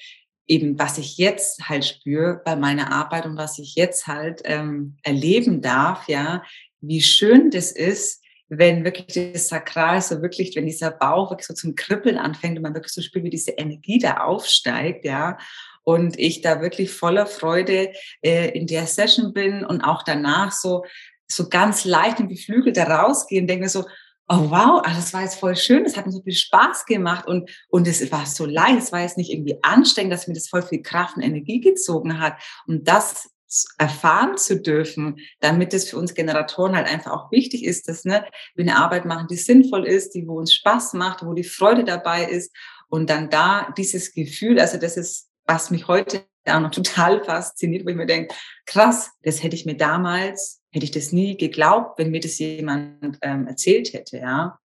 eben, 0.51 0.77
was 0.77 0.97
ich 0.97 1.17
jetzt 1.17 1.69
halt 1.69 1.85
spüre 1.85 2.41
bei 2.43 2.57
meiner 2.57 2.91
Arbeit 2.91 3.25
und 3.25 3.37
was 3.37 3.57
ich 3.57 3.75
jetzt 3.75 4.07
halt 4.07 4.41
ähm, 4.43 4.97
erleben 5.01 5.61
darf, 5.61 6.09
ja, 6.09 6.43
wie 6.81 7.01
schön 7.01 7.51
das 7.51 7.71
ist, 7.71 8.21
wenn 8.49 8.83
wirklich 8.83 9.31
das 9.33 9.47
Sakral 9.47 10.01
so 10.01 10.21
wirklich, 10.21 10.53
wenn 10.57 10.65
dieser 10.65 10.91
Bauch 10.91 11.31
wirklich 11.31 11.47
so 11.47 11.53
zum 11.53 11.75
Kribbeln 11.75 12.17
anfängt 12.17 12.57
und 12.57 12.63
man 12.63 12.73
wirklich 12.73 12.91
so 12.91 13.01
spürt, 13.01 13.23
wie 13.23 13.29
diese 13.29 13.51
Energie 13.51 13.97
da 13.97 14.17
aufsteigt, 14.17 15.05
ja, 15.05 15.37
und 15.83 16.19
ich 16.19 16.41
da 16.41 16.61
wirklich 16.61 16.91
voller 16.91 17.25
Freude 17.25 17.93
äh, 18.21 18.49
in 18.49 18.67
der 18.67 18.87
Session 18.87 19.33
bin 19.33 19.65
und 19.65 19.81
auch 19.81 20.03
danach 20.03 20.51
so 20.51 20.83
so 21.31 21.47
ganz 21.47 21.85
leicht 21.85 22.19
und 22.19 22.27
beflügelt 22.27 22.75
da 22.75 22.83
rausgehe 22.83 23.39
und 23.39 23.47
denke 23.47 23.63
mir 23.63 23.69
so, 23.69 23.85
oh 24.31 24.49
wow, 24.49 24.81
ah, 24.85 24.93
das 24.95 25.13
war 25.13 25.23
jetzt 25.23 25.35
voll 25.35 25.57
schön, 25.57 25.83
das 25.83 25.97
hat 25.97 26.05
mir 26.05 26.13
so 26.13 26.21
viel 26.21 26.33
Spaß 26.33 26.85
gemacht 26.85 27.27
und, 27.27 27.49
und 27.67 27.85
es 27.85 28.11
war 28.13 28.25
so 28.25 28.45
leicht, 28.45 28.77
es 28.77 28.91
war 28.93 29.01
jetzt 29.01 29.17
nicht 29.17 29.29
irgendwie 29.29 29.57
anstrengend, 29.61 30.13
dass 30.13 30.27
mir 30.27 30.33
das 30.33 30.47
voll 30.47 30.61
viel 30.61 30.81
Kraft 30.81 31.17
und 31.17 31.23
Energie 31.23 31.59
gezogen 31.59 32.19
hat. 32.19 32.41
Und 32.65 32.87
das 32.87 33.29
erfahren 33.77 34.37
zu 34.37 34.61
dürfen, 34.61 35.17
damit 35.41 35.73
es 35.73 35.89
für 35.89 35.97
uns 35.97 36.13
Generatoren 36.13 36.77
halt 36.77 36.87
einfach 36.87 37.11
auch 37.11 37.31
wichtig 37.31 37.65
ist, 37.65 37.89
dass 37.89 38.05
ne, 38.05 38.25
wir 38.55 38.63
eine 38.63 38.77
Arbeit 38.77 39.03
machen, 39.03 39.27
die 39.29 39.35
sinnvoll 39.35 39.85
ist, 39.85 40.11
die 40.11 40.25
wo 40.25 40.37
uns 40.37 40.53
Spaß 40.53 40.93
macht, 40.93 41.25
wo 41.25 41.33
die 41.33 41.43
Freude 41.43 41.83
dabei 41.83 42.23
ist 42.23 42.55
und 42.87 43.09
dann 43.09 43.29
da 43.29 43.73
dieses 43.77 44.13
Gefühl, 44.13 44.61
also 44.61 44.77
das 44.77 44.95
ist, 44.95 45.29
was 45.45 45.71
mich 45.71 45.89
heute 45.89 46.23
auch 46.47 46.61
noch 46.61 46.71
total 46.71 47.21
fasziniert, 47.25 47.85
wo 47.85 47.89
ich 47.89 47.97
mir 47.97 48.05
denke, 48.05 48.33
krass, 48.65 49.11
das 49.23 49.43
hätte 49.43 49.57
ich 49.57 49.65
mir 49.65 49.75
damals, 49.75 50.60
hätte 50.71 50.85
ich 50.85 50.91
das 50.91 51.11
nie 51.11 51.37
geglaubt, 51.37 51.99
wenn 51.99 52.11
mir 52.11 52.21
das 52.21 52.39
jemand 52.39 53.17
ähm, 53.21 53.47
erzählt 53.47 53.93
hätte, 53.93 54.17
ja. 54.17 54.59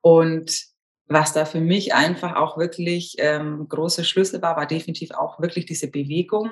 Und 0.00 0.66
was 1.08 1.32
da 1.32 1.44
für 1.44 1.60
mich 1.60 1.94
einfach 1.94 2.36
auch 2.36 2.58
wirklich 2.58 3.16
ähm, 3.18 3.66
große 3.68 4.04
Schlüssel 4.04 4.42
war, 4.42 4.56
war 4.56 4.66
definitiv 4.66 5.12
auch 5.12 5.40
wirklich 5.40 5.66
diese 5.66 5.88
Bewegung. 5.88 6.50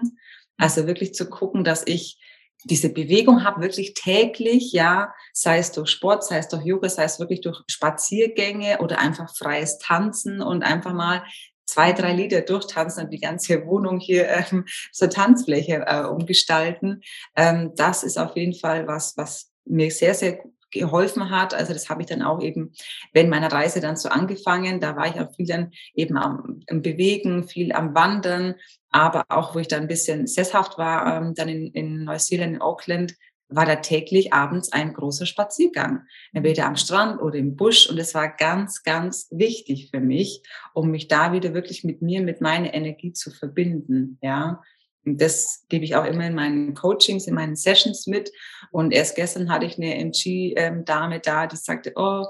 Also 0.56 0.86
wirklich 0.86 1.14
zu 1.14 1.28
gucken, 1.28 1.64
dass 1.64 1.86
ich 1.86 2.20
diese 2.64 2.88
Bewegung 2.88 3.44
habe, 3.44 3.60
wirklich 3.60 3.94
täglich, 3.94 4.72
ja, 4.72 5.12
sei 5.32 5.58
es 5.58 5.72
durch 5.72 5.90
Sport, 5.90 6.24
sei 6.24 6.38
es 6.38 6.48
durch 6.48 6.64
Yoga, 6.64 6.88
sei 6.88 7.04
es 7.04 7.18
wirklich 7.18 7.40
durch 7.40 7.60
Spaziergänge 7.68 8.78
oder 8.80 9.00
einfach 9.00 9.34
freies 9.36 9.78
Tanzen 9.78 10.40
und 10.40 10.62
einfach 10.62 10.94
mal 10.94 11.24
zwei, 11.66 11.92
drei 11.92 12.12
Lieder 12.12 12.40
durchtanzen 12.40 13.04
und 13.04 13.10
die 13.10 13.20
ganze 13.20 13.66
Wohnung 13.66 13.98
hier 14.00 14.28
ähm, 14.28 14.64
zur 14.92 15.10
Tanzfläche 15.10 15.84
äh, 15.86 16.04
umgestalten. 16.04 17.02
Ähm, 17.36 17.72
das 17.76 18.02
ist 18.02 18.18
auf 18.18 18.36
jeden 18.36 18.54
Fall 18.54 18.86
was, 18.86 19.16
was 19.16 19.50
mir 19.64 19.90
sehr, 19.90 20.14
sehr 20.14 20.38
geholfen 20.74 21.30
hat. 21.30 21.54
Also 21.54 21.72
das 21.72 21.88
habe 21.88 22.02
ich 22.02 22.08
dann 22.08 22.22
auch 22.22 22.42
eben 22.42 22.72
während 23.12 23.30
meiner 23.30 23.50
Reise 23.50 23.80
dann 23.80 23.96
so 23.96 24.08
angefangen. 24.10 24.80
Da 24.80 24.96
war 24.96 25.06
ich 25.06 25.18
auch 25.20 25.32
viel 25.34 25.46
dann 25.46 25.70
eben 25.94 26.18
am, 26.18 26.60
am 26.68 26.82
Bewegen, 26.82 27.48
viel 27.48 27.72
am 27.72 27.94
Wandern, 27.94 28.56
aber 28.90 29.24
auch 29.28 29.54
wo 29.54 29.60
ich 29.60 29.68
dann 29.68 29.82
ein 29.82 29.88
bisschen 29.88 30.26
sesshaft 30.26 30.76
war, 30.76 31.16
ähm, 31.16 31.34
dann 31.34 31.48
in, 31.48 31.68
in 31.72 32.04
Neuseeland, 32.04 32.56
in 32.56 32.60
Auckland, 32.60 33.14
war 33.54 33.66
da 33.66 33.76
täglich 33.76 34.32
abends 34.32 34.72
ein 34.72 34.94
großer 34.94 35.26
Spaziergang, 35.26 36.06
entweder 36.32 36.66
am 36.66 36.76
Strand 36.76 37.20
oder 37.20 37.36
im 37.36 37.56
Busch. 37.56 37.88
Und 37.88 37.98
es 37.98 38.14
war 38.14 38.34
ganz, 38.34 38.82
ganz 38.82 39.28
wichtig 39.30 39.90
für 39.90 40.00
mich, 40.00 40.42
um 40.72 40.90
mich 40.90 41.08
da 41.08 41.32
wieder 41.32 41.54
wirklich 41.54 41.84
mit 41.84 42.02
mir, 42.02 42.22
mit 42.22 42.40
meiner 42.40 42.74
Energie 42.74 43.12
zu 43.12 43.30
verbinden. 43.30 44.18
Ja, 44.22 44.62
und 45.04 45.20
das 45.20 45.64
gebe 45.68 45.84
ich 45.84 45.96
auch 45.96 46.04
immer 46.04 46.26
in 46.26 46.34
meinen 46.34 46.74
Coachings, 46.74 47.26
in 47.26 47.34
meinen 47.34 47.56
Sessions 47.56 48.06
mit. 48.06 48.32
Und 48.70 48.92
erst 48.92 49.16
gestern 49.16 49.50
hatte 49.50 49.66
ich 49.66 49.76
eine 49.76 49.94
MG-Dame 49.96 51.20
da, 51.20 51.46
die 51.46 51.56
sagte, 51.56 51.92
oh, 51.96 52.24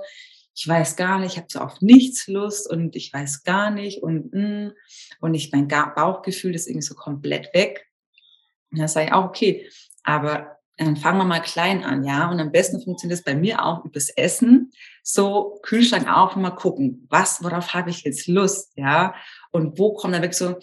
ich 0.57 0.69
weiß 0.69 0.97
gar 0.97 1.19
nicht, 1.19 1.33
ich 1.33 1.39
habe 1.39 1.49
so 1.51 1.59
auf 1.61 1.81
nichts 1.81 2.29
Lust 2.29 2.71
und 2.71 2.95
ich 2.95 3.13
weiß 3.13 3.43
gar 3.43 3.71
nicht 3.71 4.03
und 4.03 4.33
mm, 4.33 4.71
und 5.21 5.35
ich 5.35 5.51
mein 5.51 5.67
Bauchgefühl 5.67 6.55
ist 6.55 6.69
irgendwie 6.69 6.87
so 6.87 6.95
komplett 6.95 7.53
weg. 7.55 7.87
Und 8.71 8.79
dann 8.79 8.89
sage 8.89 9.07
ich 9.07 9.13
auch, 9.13 9.25
okay, 9.25 9.69
aber 10.05 10.59
dann 10.77 10.97
fangen 10.97 11.19
wir 11.19 11.25
mal 11.25 11.41
klein 11.41 11.85
an, 11.85 12.05
ja. 12.05 12.31
Und 12.31 12.41
am 12.41 12.51
besten 12.51 12.83
funktioniert 12.83 13.21
es 13.21 13.25
bei 13.25 13.35
mir 13.35 13.65
auch 13.65 13.85
übers 13.85 14.11
Essen. 14.11 14.73
So 15.03 15.61
Kühlschrank 15.63 16.09
auf 16.09 16.35
und 16.35 16.43
mal 16.43 16.51
gucken, 16.51 17.07
was, 17.11 17.43
worauf 17.45 17.75
habe 17.75 17.91
ich 17.91 18.03
jetzt 18.03 18.27
Lust, 18.27 18.73
ja. 18.77 19.15
Und 19.51 19.79
wo 19.79 19.95
kommt 19.95 20.15
dann 20.15 20.23
weg 20.23 20.35
so, 20.35 20.57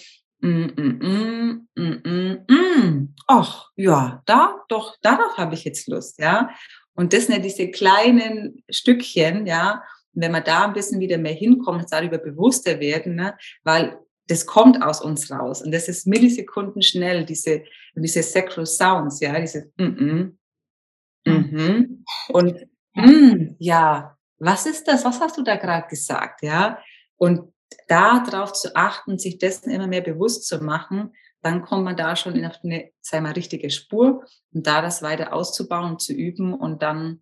Mm, 0.43 0.71
mm, 0.76 0.97
mm, 1.00 1.67
mm, 1.76 2.02
mm, 2.04 2.45
mm. 2.47 3.13
Ach, 3.28 3.69
ja, 3.76 4.24
da, 4.26 4.63
doch, 4.69 4.97
darauf 5.04 5.38
habe 5.38 5.54
ich 5.54 5.63
jetzt 5.65 5.88
Lust, 5.88 6.17
ja. 6.17 6.50
Und 6.95 7.13
das 7.13 7.28
sind 7.28 7.36
ja 7.36 7.41
diese 7.41 7.69
kleinen 7.69 8.63
Stückchen, 8.69 9.45
ja. 9.45 9.84
Und 10.13 10.24
wenn 10.24 10.32
wir 10.32 10.41
da 10.41 10.65
ein 10.65 10.74
bisschen 10.74 11.00
wieder 11.00 11.19
mehr 11.19 11.34
hinkommen, 11.34 11.86
darüber 11.89 12.17
bewusster 12.17 12.80
werden, 12.80 13.15
ne, 13.15 13.38
weil 13.63 14.00
das 14.32 14.46
kommt 14.46 14.82
aus 14.82 15.02
uns 15.02 15.30
raus. 15.30 15.62
Und 15.62 15.74
das 15.74 15.89
ist 15.89 16.08
Millisekunden 16.08 16.82
schnell, 16.82 17.26
diese, 17.26 17.63
diese 17.96 18.24
Sacral 18.24 18.65
Sounds, 18.65 19.20
ja, 19.20 19.38
diese, 19.39 19.72
mm, 19.76 20.38
mm, 21.26 21.32
mm, 21.32 22.06
und, 22.30 22.67
mm, 22.94 23.56
ja, 23.60 24.17
was 24.39 24.65
ist 24.65 24.88
das? 24.88 25.04
Was 25.04 25.20
hast 25.20 25.38
du 25.38 25.44
da 25.44 25.58
gerade 25.58 25.88
gesagt, 25.89 26.44
ja? 26.44 26.80
Und 27.17 27.54
darauf 27.88 28.54
zu 28.54 28.76
achten, 28.76 29.20
sich 29.20 29.38
dessen 29.38 29.70
immer 29.70 29.88
mehr 29.88 30.02
bewusst 30.02 30.48
zu 30.48 30.63
machen, 30.63 31.13
dann 31.41 31.62
kommt 31.62 31.84
man 31.84 31.98
da 31.98 32.15
schon 32.15 32.36
in 32.36 32.46
eine, 32.46 32.91
sei 33.02 33.20
mal, 33.20 33.34
richtige 33.34 33.70
Spur 33.70 34.24
und 34.54 34.65
da 34.65 34.82
das 34.82 35.02
weiter 35.02 35.34
auszubauen 35.34 36.00
zu 36.00 36.13
üben 36.13 36.54
und 36.54 36.82
dann 36.82 37.22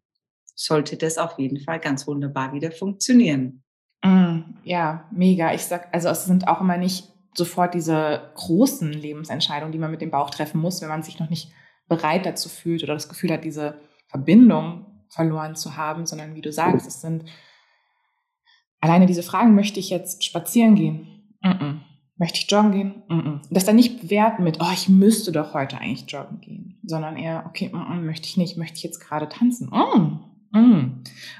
sollte 0.54 0.95
das 0.98 1.17
auf 1.17 1.39
jeden 1.39 1.60
Fall 1.60 1.80
ganz 1.80 2.06
wunderbar 2.06 2.54
wieder 2.54 2.72
funktionieren. 2.72 3.63
Mm, 4.03 4.39
ja, 4.63 5.07
mega. 5.12 5.53
Ich 5.53 5.65
sag, 5.65 5.93
also 5.93 6.09
es 6.09 6.25
sind 6.25 6.47
auch 6.47 6.62
immer 6.62 6.77
nicht 6.77 7.07
sofort 7.33 7.73
diese 7.73 8.31
großen 8.35 8.91
Lebensentscheidungen, 8.91 9.71
die 9.71 9.79
man 9.79 9.91
mit 9.91 10.01
dem 10.01 10.12
Bauch 10.12 10.29
treffen 10.29 10.59
muss, 10.59 10.81
wenn 10.81 10.89
man 10.89 11.03
sich 11.03 11.19
noch 11.19 11.29
nicht 11.29 11.51
bereit 11.88 12.25
dazu 12.25 12.49
fühlt 12.49 12.83
oder 12.83 12.93
das 12.93 13.09
Gefühl 13.09 13.31
hat, 13.31 13.43
diese 13.43 13.79
Verbindung 14.07 14.85
verloren 15.09 15.55
zu 15.55 15.75
haben, 15.75 16.05
sondern 16.05 16.35
wie 16.35 16.41
du 16.41 16.51
sagst, 16.51 16.88
es 16.88 17.01
sind 17.01 17.25
Alleine 18.81 19.05
diese 19.05 19.23
Fragen, 19.23 19.55
möchte 19.55 19.79
ich 19.79 19.89
jetzt 19.89 20.23
spazieren 20.23 20.75
gehen? 20.75 21.07
Mm 21.41 21.49
-mm. 21.49 21.79
Möchte 22.17 22.39
ich 22.39 22.51
joggen 22.51 22.71
gehen? 22.71 23.03
Mm 23.07 23.41
das 23.49 23.65
dann 23.65 23.75
nicht 23.75 24.01
bewerten 24.01 24.43
mit, 24.43 24.59
oh, 24.62 24.71
ich 24.73 24.89
müsste 24.89 25.31
doch 25.31 25.53
heute 25.53 25.77
eigentlich 25.79 26.09
joggen 26.09 26.39
gehen, 26.39 26.79
sondern 26.83 27.17
eher, 27.17 27.45
okay, 27.47 27.71
möchte 28.01 28.27
ich 28.27 28.38
nicht, 28.38 28.57
möchte 28.57 28.77
ich 28.77 28.83
jetzt 28.83 28.99
gerade 28.99 29.27
tanzen? 29.27 29.69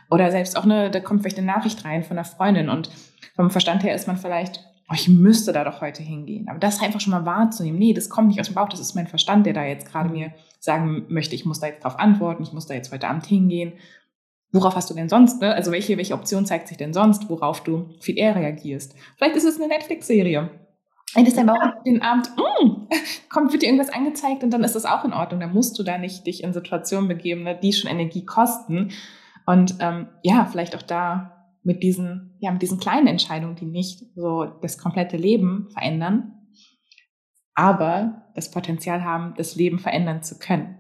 Oder 0.10 0.32
selbst 0.32 0.58
auch 0.58 0.64
eine, 0.64 0.92
da 0.92 1.00
kommt 1.00 1.22
vielleicht 1.22 1.38
eine 1.38 1.48
Nachricht 1.48 1.86
rein 1.86 2.04
von 2.04 2.18
einer 2.18 2.26
Freundin 2.26 2.70
und 2.70 2.90
vom 3.36 3.50
Verstand 3.52 3.84
her 3.84 3.96
ist 3.96 4.08
man 4.08 4.18
vielleicht 4.18 4.64
oh, 4.90 4.96
ich 4.96 5.08
müsste 5.08 5.54
da 5.54 5.64
doch 5.64 5.82
heute 5.82 6.04
hingehen. 6.04 6.48
Aber 6.50 6.60
das 6.60 6.82
einfach 6.82 7.00
schon 7.00 7.12
mal 7.12 7.26
wahrzunehmen, 7.26 7.80
nee, 7.80 7.94
das 7.94 8.10
kommt 8.10 8.30
nicht 8.30 8.40
aus 8.40 8.48
dem 8.48 8.56
Bauch, 8.56 8.70
das 8.70 8.80
ist 8.80 8.96
mein 8.96 9.08
Verstand, 9.08 9.46
der 9.46 9.54
da 9.54 9.64
jetzt 9.64 9.90
gerade 9.90 10.10
mir 10.10 10.34
sagen 10.60 11.06
möchte, 11.10 11.36
ich 11.36 11.46
muss 11.46 11.60
da 11.60 11.68
jetzt 11.68 11.84
drauf 11.84 12.00
antworten, 12.00 12.44
ich 12.44 12.54
muss 12.54 12.66
da 12.66 12.74
jetzt 12.74 12.92
heute 12.92 13.08
Abend 13.08 13.26
hingehen. 13.26 13.74
Worauf 14.52 14.76
hast 14.76 14.90
du 14.90 14.96
denn 14.96 15.10
sonst, 15.10 15.42
ne? 15.42 15.54
Also 15.54 15.72
welche, 15.72 15.98
welche 15.98 16.16
Option 16.16 16.46
zeigt 16.46 16.68
sich 16.68 16.78
denn 16.78 16.92
sonst, 16.92 17.30
worauf 17.30 17.64
du 17.64 17.92
viel 18.00 18.18
eher 18.18 18.36
reagierst? 18.36 18.96
Vielleicht 19.16 19.36
ist 19.36 19.46
es 19.46 19.58
eine 19.58 19.68
Netflix-Serie. 19.68 20.50
Wenn 21.16 21.26
es 21.26 21.36
dein 21.36 21.48
Bauch 21.48 21.58
den 21.86 22.02
Abend, 22.02 22.30
mm, 22.38 22.88
kommt, 23.30 23.52
wird 23.52 23.64
dir 23.64 23.68
irgendwas 23.68 23.94
angezeigt 23.94 24.44
und 24.44 24.52
dann 24.52 24.64
ist 24.64 24.76
das 24.76 24.86
auch 24.86 25.04
in 25.06 25.14
Ordnung. 25.14 25.40
Dann 25.40 25.54
musst 25.54 25.78
du 25.80 25.84
da 25.84 25.98
nicht 25.98 26.28
dich 26.28 26.44
in 26.44 26.54
Situationen 26.54 27.08
begeben, 27.08 27.44
ne, 27.44 27.58
die 27.60 27.74
schon 27.74 27.90
Energie 27.90 28.26
kosten. 28.26 28.92
Und 29.46 29.76
ähm, 29.80 30.08
ja, 30.24 30.46
vielleicht 30.46 30.76
auch 30.76 30.84
da 30.84 31.48
mit 31.64 31.82
diesen, 31.82 32.36
ja, 32.40 32.52
mit 32.52 32.62
diesen 32.62 32.80
kleinen 32.80 33.08
Entscheidungen, 33.08 33.56
die 33.56 33.66
nicht 33.66 34.04
so 34.16 34.46
das 34.46 34.78
komplette 34.78 35.18
Leben 35.18 35.70
verändern, 35.74 36.34
aber 37.56 38.32
das 38.36 38.52
Potenzial 38.52 39.04
haben, 39.04 39.34
das 39.36 39.56
Leben 39.56 39.80
verändern 39.80 40.22
zu 40.22 40.38
können. 40.38 40.78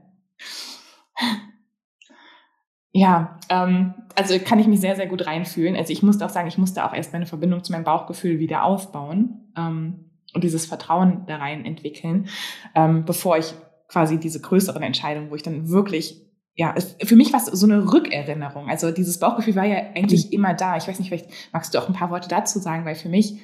Ja, 2.92 3.40
ähm, 3.50 3.94
also 4.16 4.38
kann 4.40 4.60
ich 4.60 4.68
mich 4.68 4.80
sehr, 4.80 4.96
sehr 4.96 5.08
gut 5.08 5.26
reinfühlen. 5.28 5.76
Also 5.76 5.94
ich 5.94 6.02
musste 6.02 6.26
auch 6.26 6.30
sagen, 6.30 6.48
ich 6.48 6.58
musste 6.58 6.86
auch 6.86 6.94
erst 6.94 7.14
meine 7.14 7.26
Verbindung 7.26 7.64
zu 7.64 7.72
meinem 7.72 7.84
Bauchgefühl 7.84 8.40
wieder 8.40 8.64
aufbauen 8.64 9.52
ähm, 9.56 10.09
und 10.34 10.44
dieses 10.44 10.66
Vertrauen 10.66 11.24
da 11.28 11.38
rein 11.38 11.66
entwickeln, 11.66 12.28
ähm, 12.76 13.06
bevor 13.06 13.38
ich 13.38 13.54
quasi 13.88 14.20
diese 14.20 14.40
größeren 14.42 14.84
Entscheidungen, 14.84 15.32
wo 15.32 15.36
ich 15.36 15.44
dann 15.44 15.70
wirklich 15.70 16.26
ja, 16.56 16.76
für 17.06 17.16
mich 17.16 17.32
war 17.32 17.40
es 17.40 17.46
so 17.46 17.66
eine 17.66 17.94
Rückerinnerung. 17.94 18.68
Also 18.68 18.92
dieses 18.92 19.18
Bauchgefühl 19.18 19.56
war 19.56 19.64
ja 19.64 19.78
eigentlich 19.96 20.26
mhm. 20.26 20.32
immer 20.34 20.54
da. 20.54 20.76
Ich 20.76 20.90
weiß 20.90 21.00
nicht, 21.00 21.08
vielleicht 21.08 21.30
magst 21.54 21.74
du 21.74 21.80
auch 21.80 21.88
ein 21.88 21.94
paar 21.94 22.10
Worte 22.10 22.28
dazu 22.28 22.60
sagen, 22.60 22.84
weil 22.84 22.96
für 22.96 23.08
mich 23.08 23.40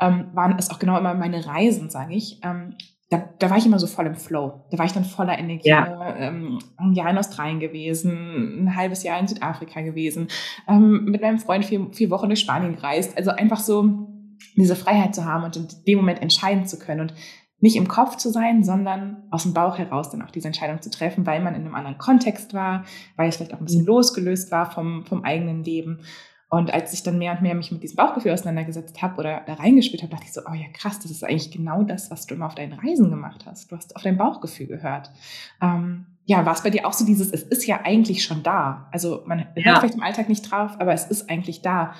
ähm, 0.00 0.26
waren 0.34 0.56
es 0.56 0.70
auch 0.70 0.78
genau 0.78 0.96
immer 0.96 1.14
meine 1.14 1.44
Reisen, 1.44 1.90
sage 1.90 2.14
ich. 2.14 2.38
Ähm, 2.44 2.76
da, 3.10 3.28
da 3.40 3.50
war 3.50 3.56
ich 3.56 3.66
immer 3.66 3.80
so 3.80 3.88
voll 3.88 4.06
im 4.06 4.14
Flow. 4.14 4.66
Da 4.70 4.78
war 4.78 4.86
ich 4.86 4.92
dann 4.92 5.04
voller 5.04 5.36
Energie. 5.36 5.68
Ja. 5.68 6.14
Ähm, 6.16 6.60
ein 6.76 6.92
Jahr 6.92 7.10
in 7.10 7.18
Australien 7.18 7.58
gewesen, 7.58 8.66
ein 8.66 8.76
halbes 8.76 9.02
Jahr 9.02 9.18
in 9.18 9.26
Südafrika 9.26 9.80
gewesen, 9.80 10.28
ähm, 10.68 11.06
mit 11.06 11.20
meinem 11.20 11.38
Freund 11.38 11.64
vier, 11.64 11.88
vier 11.90 12.08
Wochen 12.10 12.28
durch 12.28 12.38
Spanien 12.38 12.76
gereist. 12.76 13.16
Also 13.16 13.30
einfach 13.32 13.58
so 13.58 13.82
diese 14.56 14.76
Freiheit 14.76 15.14
zu 15.14 15.24
haben 15.24 15.44
und 15.44 15.56
in 15.56 15.68
dem 15.86 15.98
Moment 15.98 16.22
entscheiden 16.22 16.66
zu 16.66 16.78
können. 16.78 17.00
Und 17.00 17.14
nicht 17.60 17.76
im 17.76 17.88
Kopf 17.88 18.16
zu 18.16 18.30
sein, 18.30 18.64
sondern 18.64 19.24
aus 19.30 19.42
dem 19.42 19.52
Bauch 19.52 19.76
heraus 19.78 20.10
dann 20.10 20.22
auch 20.22 20.30
diese 20.30 20.48
Entscheidung 20.48 20.80
zu 20.80 20.90
treffen, 20.90 21.26
weil 21.26 21.42
man 21.42 21.54
in 21.54 21.62
einem 21.62 21.74
anderen 21.74 21.98
Kontext 21.98 22.54
war, 22.54 22.84
weil 23.16 23.28
es 23.28 23.36
vielleicht 23.36 23.52
auch 23.52 23.58
ein 23.58 23.66
bisschen 23.66 23.82
mhm. 23.82 23.88
losgelöst 23.88 24.50
war 24.50 24.70
vom, 24.70 25.04
vom 25.04 25.24
eigenen 25.24 25.62
Leben. 25.62 26.00
Und 26.48 26.74
als 26.74 26.92
ich 26.92 27.04
dann 27.04 27.18
mehr 27.18 27.32
und 27.32 27.42
mehr 27.42 27.54
mich 27.54 27.70
mit 27.70 27.82
diesem 27.82 27.96
Bauchgefühl 27.96 28.32
auseinandergesetzt 28.32 29.00
habe 29.02 29.18
oder 29.18 29.42
da 29.46 29.54
reingespielt 29.54 30.02
habe, 30.02 30.10
dachte 30.10 30.24
ich 30.26 30.32
so, 30.32 30.40
oh 30.50 30.54
ja, 30.54 30.66
krass, 30.72 30.98
das 30.98 31.12
ist 31.12 31.22
eigentlich 31.22 31.52
genau 31.52 31.84
das, 31.84 32.10
was 32.10 32.26
du 32.26 32.34
immer 32.34 32.46
auf 32.46 32.56
deinen 32.56 32.72
Reisen 32.72 33.08
gemacht 33.08 33.44
hast. 33.46 33.70
Du 33.70 33.76
hast 33.76 33.94
auf 33.94 34.02
dein 34.02 34.16
Bauchgefühl 34.16 34.66
gehört. 34.66 35.12
Ähm, 35.62 36.06
ja, 36.24 36.44
war 36.44 36.54
es 36.54 36.62
bei 36.62 36.70
dir 36.70 36.86
auch 36.86 36.92
so 36.92 37.04
dieses, 37.04 37.30
es 37.30 37.42
ist 37.42 37.66
ja 37.66 37.82
eigentlich 37.84 38.24
schon 38.24 38.42
da. 38.42 38.88
Also 38.90 39.22
man 39.26 39.46
hört 39.54 39.66
ja. 39.66 39.78
vielleicht 39.78 39.94
im 39.94 40.02
Alltag 40.02 40.28
nicht 40.28 40.50
drauf, 40.50 40.72
aber 40.80 40.92
es 40.92 41.06
ist 41.06 41.30
eigentlich 41.30 41.62
da. 41.62 41.94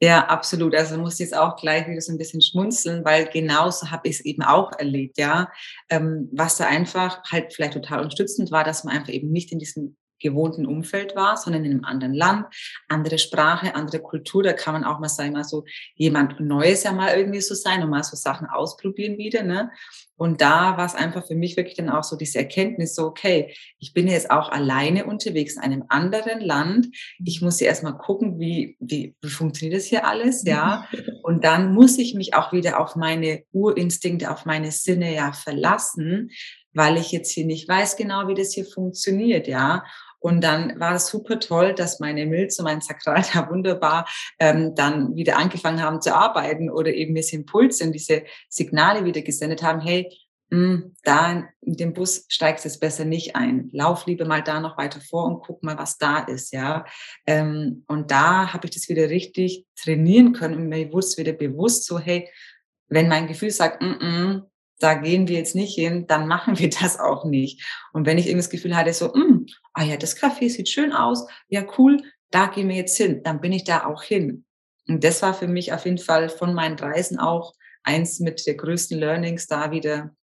Ja, 0.00 0.26
absolut. 0.26 0.74
Also 0.74 0.98
muss 0.98 1.18
jetzt 1.18 1.36
auch 1.36 1.56
gleich 1.56 1.86
wieder 1.88 2.00
so 2.00 2.12
ein 2.12 2.18
bisschen 2.18 2.42
schmunzeln, 2.42 3.04
weil 3.04 3.26
genauso 3.26 3.90
habe 3.90 4.08
ich 4.08 4.16
es 4.16 4.24
eben 4.24 4.42
auch 4.42 4.72
erlebt, 4.72 5.18
ja. 5.18 5.50
Ähm, 5.88 6.28
was 6.32 6.56
da 6.56 6.66
einfach 6.66 7.22
halt 7.30 7.54
vielleicht 7.54 7.74
total 7.74 8.00
unterstützend 8.00 8.50
war, 8.50 8.64
dass 8.64 8.84
man 8.84 8.96
einfach 8.96 9.12
eben 9.12 9.30
nicht 9.30 9.52
in 9.52 9.58
diesem 9.58 9.96
gewohnten 10.24 10.66
Umfeld 10.66 11.14
war, 11.14 11.36
sondern 11.36 11.64
in 11.64 11.72
einem 11.72 11.84
anderen 11.84 12.14
Land, 12.14 12.46
andere 12.88 13.18
Sprache, 13.18 13.74
andere 13.74 14.00
Kultur. 14.00 14.42
Da 14.42 14.52
kann 14.52 14.74
man 14.74 14.84
auch 14.84 14.98
mal 14.98 15.08
sagen, 15.08 15.32
mal 15.32 15.44
so 15.44 15.64
jemand 15.94 16.40
Neues 16.40 16.82
ja 16.82 16.92
mal 16.92 17.16
irgendwie 17.16 17.40
so 17.40 17.54
sein 17.54 17.82
und 17.82 17.90
mal 17.90 18.02
so 18.02 18.16
Sachen 18.16 18.48
ausprobieren 18.48 19.18
wieder. 19.18 19.42
Ne? 19.42 19.70
Und 20.16 20.40
da 20.40 20.76
war 20.76 20.86
es 20.86 20.94
einfach 20.94 21.26
für 21.26 21.34
mich 21.34 21.56
wirklich 21.56 21.76
dann 21.76 21.88
auch 21.88 22.04
so 22.04 22.16
diese 22.16 22.38
Erkenntnis, 22.38 22.94
so, 22.94 23.06
okay, 23.06 23.54
ich 23.78 23.92
bin 23.92 24.06
jetzt 24.06 24.30
auch 24.30 24.50
alleine 24.50 25.06
unterwegs 25.06 25.56
in 25.56 25.62
einem 25.62 25.84
anderen 25.88 26.40
Land. 26.40 26.88
Ich 27.24 27.42
muss 27.42 27.60
ja 27.60 27.66
erstmal 27.66 27.98
gucken, 27.98 28.38
wie, 28.38 28.76
wie, 28.78 29.16
wie 29.20 29.28
funktioniert 29.28 29.76
das 29.76 29.86
hier 29.86 30.06
alles, 30.06 30.44
ja. 30.44 30.86
Und 31.22 31.44
dann 31.44 31.72
muss 31.72 31.98
ich 31.98 32.14
mich 32.14 32.34
auch 32.34 32.52
wieder 32.52 32.80
auf 32.80 32.96
meine 32.96 33.44
Urinstinkte, 33.52 34.30
auf 34.30 34.44
meine 34.44 34.70
Sinne 34.70 35.14
ja 35.14 35.32
verlassen, 35.32 36.30
weil 36.72 36.96
ich 36.96 37.12
jetzt 37.12 37.30
hier 37.30 37.46
nicht 37.46 37.68
weiß 37.68 37.96
genau, 37.96 38.28
wie 38.28 38.34
das 38.34 38.52
hier 38.52 38.66
funktioniert, 38.66 39.48
ja. 39.48 39.84
Und 40.24 40.40
dann 40.40 40.80
war 40.80 40.94
es 40.94 41.08
super 41.08 41.38
toll, 41.38 41.74
dass 41.74 42.00
meine 42.00 42.24
Milz 42.24 42.58
und 42.58 42.64
mein 42.64 42.80
Sakral 42.80 43.22
da 43.34 43.50
wunderbar 43.50 44.08
ähm, 44.38 44.74
dann 44.74 45.14
wieder 45.14 45.36
angefangen 45.36 45.82
haben 45.82 46.00
zu 46.00 46.14
arbeiten 46.14 46.70
oder 46.70 46.94
eben 46.94 47.12
mir 47.12 47.22
Impulse 47.30 47.84
und 47.84 47.92
diese 47.92 48.22
Signale 48.48 49.04
wieder 49.04 49.20
gesendet 49.20 49.62
haben, 49.62 49.82
hey, 49.82 50.10
mh, 50.48 50.58
hm, 50.58 50.96
da 51.02 51.46
in 51.60 51.76
den 51.76 51.92
Bus 51.92 52.24
steigst 52.28 52.64
jetzt 52.64 52.80
besser 52.80 53.04
nicht 53.04 53.36
ein. 53.36 53.68
Lauf 53.74 54.06
lieber 54.06 54.24
mal 54.24 54.42
da 54.42 54.60
noch 54.60 54.78
weiter 54.78 55.02
vor 55.02 55.26
und 55.26 55.42
guck 55.42 55.62
mal, 55.62 55.76
was 55.76 55.98
da 55.98 56.20
ist, 56.20 56.54
ja. 56.54 56.86
Ähm, 57.26 57.84
und 57.86 58.10
da 58.10 58.54
habe 58.54 58.66
ich 58.66 58.72
das 58.72 58.88
wieder 58.88 59.10
richtig 59.10 59.66
trainieren 59.76 60.32
können 60.32 60.54
und 60.54 60.68
mir 60.70 60.90
wurde 60.90 61.06
es 61.06 61.18
wieder 61.18 61.34
bewusst 61.34 61.84
so, 61.84 61.98
hey, 61.98 62.30
wenn 62.88 63.08
mein 63.08 63.26
Gefühl 63.26 63.50
sagt, 63.50 63.82
mm 63.82 63.84
-mm, 63.84 64.42
da 64.78 64.94
gehen 64.94 65.28
wir 65.28 65.38
jetzt 65.38 65.54
nicht 65.54 65.74
hin, 65.74 66.06
dann 66.06 66.26
machen 66.26 66.58
wir 66.58 66.70
das 66.70 66.98
auch 66.98 67.24
nicht. 67.24 67.64
Und 67.92 68.06
wenn 68.06 68.18
ich 68.18 68.26
irgendwie 68.26 68.42
das 68.42 68.50
Gefühl 68.50 68.76
hatte, 68.76 68.92
so, 68.92 69.08
mm, 69.08 69.46
ah 69.72 69.84
ja, 69.84 69.96
das 69.96 70.16
Café 70.16 70.50
sieht 70.50 70.68
schön 70.68 70.92
aus, 70.92 71.26
ja 71.48 71.64
cool, 71.78 72.02
da 72.30 72.46
gehen 72.46 72.68
wir 72.68 72.76
jetzt 72.76 72.96
hin, 72.96 73.22
dann 73.22 73.40
bin 73.40 73.52
ich 73.52 73.64
da 73.64 73.86
auch 73.86 74.02
hin. 74.02 74.44
Und 74.88 75.04
das 75.04 75.22
war 75.22 75.34
für 75.34 75.48
mich 75.48 75.72
auf 75.72 75.84
jeden 75.84 75.98
Fall 75.98 76.28
von 76.28 76.52
meinen 76.54 76.78
Reisen 76.78 77.18
auch 77.18 77.54
eins 77.84 78.20
mit 78.20 78.46
der 78.46 78.54
größten 78.54 78.98
Learnings, 78.98 79.46
da 79.46 79.70
wieder 79.70 80.14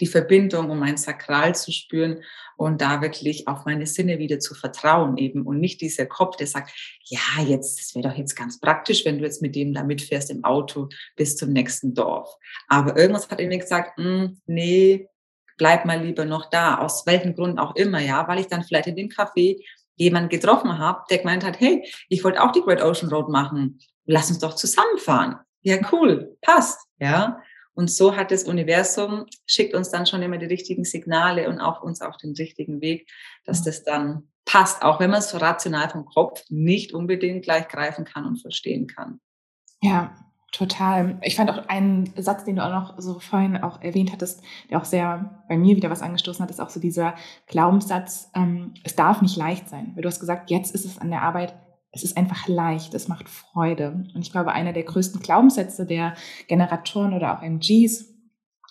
die 0.00 0.06
Verbindung 0.06 0.70
um 0.70 0.78
mein 0.78 0.96
Sakral 0.96 1.54
zu 1.54 1.72
spüren 1.72 2.22
und 2.56 2.80
da 2.80 3.02
wirklich 3.02 3.48
auf 3.48 3.64
meine 3.64 3.86
Sinne 3.86 4.18
wieder 4.18 4.38
zu 4.38 4.54
vertrauen 4.54 5.16
eben 5.18 5.46
und 5.46 5.60
nicht 5.60 5.80
dieser 5.80 6.06
Kopf, 6.06 6.36
der 6.36 6.46
sagt, 6.46 6.70
ja, 7.04 7.42
jetzt, 7.44 7.78
das 7.78 7.94
wäre 7.94 8.08
doch 8.08 8.16
jetzt 8.16 8.34
ganz 8.34 8.60
praktisch, 8.60 9.04
wenn 9.04 9.18
du 9.18 9.24
jetzt 9.24 9.42
mit 9.42 9.54
dem 9.54 9.72
da 9.72 9.82
mitfährst 9.82 10.30
im 10.30 10.44
Auto 10.44 10.88
bis 11.16 11.36
zum 11.36 11.52
nächsten 11.52 11.94
Dorf. 11.94 12.34
Aber 12.68 12.96
irgendwas 12.96 13.28
hat 13.30 13.40
in 13.40 13.48
mir 13.48 13.58
gesagt, 13.58 13.96
hm, 13.96 14.40
nee, 14.46 15.08
bleib 15.58 15.84
mal 15.84 16.02
lieber 16.02 16.24
noch 16.24 16.50
da, 16.50 16.78
aus 16.78 17.06
welchem 17.06 17.34
Grund 17.34 17.58
auch 17.58 17.74
immer, 17.76 18.00
ja, 18.00 18.26
weil 18.28 18.40
ich 18.40 18.46
dann 18.46 18.64
vielleicht 18.64 18.88
in 18.88 18.96
dem 18.96 19.08
Café 19.08 19.62
jemanden 19.96 20.28
getroffen 20.28 20.78
habe, 20.78 21.04
der 21.10 21.18
gemeint 21.18 21.44
hat, 21.44 21.58
hey, 21.60 21.82
ich 22.08 22.22
wollte 22.22 22.42
auch 22.42 22.52
die 22.52 22.60
Great 22.60 22.82
Ocean 22.82 23.10
Road 23.10 23.28
machen, 23.28 23.80
lass 24.04 24.28
uns 24.28 24.38
doch 24.38 24.54
zusammenfahren. 24.54 25.36
Ja, 25.62 25.78
cool, 25.90 26.36
passt, 26.42 26.78
ja. 26.98 27.40
Und 27.76 27.90
so 27.90 28.16
hat 28.16 28.30
das 28.30 28.44
Universum, 28.44 29.26
schickt 29.46 29.74
uns 29.74 29.90
dann 29.90 30.06
schon 30.06 30.22
immer 30.22 30.38
die 30.38 30.46
richtigen 30.46 30.84
Signale 30.84 31.48
und 31.48 31.60
auch 31.60 31.82
uns 31.82 32.00
auf 32.00 32.16
den 32.16 32.34
richtigen 32.34 32.80
Weg, 32.80 33.08
dass 33.44 33.62
das 33.62 33.84
dann 33.84 34.28
passt, 34.46 34.82
auch 34.82 34.98
wenn 34.98 35.10
man 35.10 35.18
es 35.18 35.38
rational 35.38 35.90
vom 35.90 36.06
Kopf 36.06 36.42
nicht 36.48 36.94
unbedingt 36.94 37.44
gleich 37.44 37.68
greifen 37.68 38.06
kann 38.06 38.24
und 38.24 38.40
verstehen 38.40 38.86
kann. 38.86 39.20
Ja, 39.82 40.16
total. 40.52 41.18
Ich 41.20 41.36
fand 41.36 41.50
auch 41.50 41.68
einen 41.68 42.14
Satz, 42.16 42.44
den 42.44 42.56
du 42.56 42.64
auch 42.64 42.70
noch 42.70 42.94
so 42.98 43.20
vorhin 43.20 43.58
auch 43.58 43.82
erwähnt 43.82 44.10
hattest, 44.10 44.42
der 44.70 44.78
auch 44.78 44.86
sehr 44.86 45.44
bei 45.46 45.58
mir 45.58 45.76
wieder 45.76 45.90
was 45.90 46.00
angestoßen 46.00 46.42
hat, 46.42 46.50
ist 46.50 46.60
auch 46.60 46.70
so 46.70 46.80
dieser 46.80 47.14
Glaubenssatz, 47.46 48.30
ähm, 48.34 48.72
es 48.84 48.96
darf 48.96 49.20
nicht 49.20 49.36
leicht 49.36 49.68
sein. 49.68 49.92
Weil 49.94 50.02
du 50.02 50.08
hast 50.08 50.20
gesagt, 50.20 50.50
jetzt 50.50 50.74
ist 50.74 50.86
es 50.86 50.98
an 50.98 51.10
der 51.10 51.20
Arbeit 51.20 51.54
es 51.92 52.02
ist 52.02 52.16
einfach 52.16 52.46
leicht, 52.48 52.94
es 52.94 53.08
macht 53.08 53.28
Freude. 53.28 54.04
Und 54.14 54.20
ich 54.20 54.30
glaube, 54.30 54.52
einer 54.52 54.72
der 54.72 54.82
größten 54.82 55.20
Glaubenssätze 55.20 55.86
der 55.86 56.14
Generatoren 56.46 57.14
oder 57.14 57.36
auch 57.36 57.42
MGs 57.42 58.06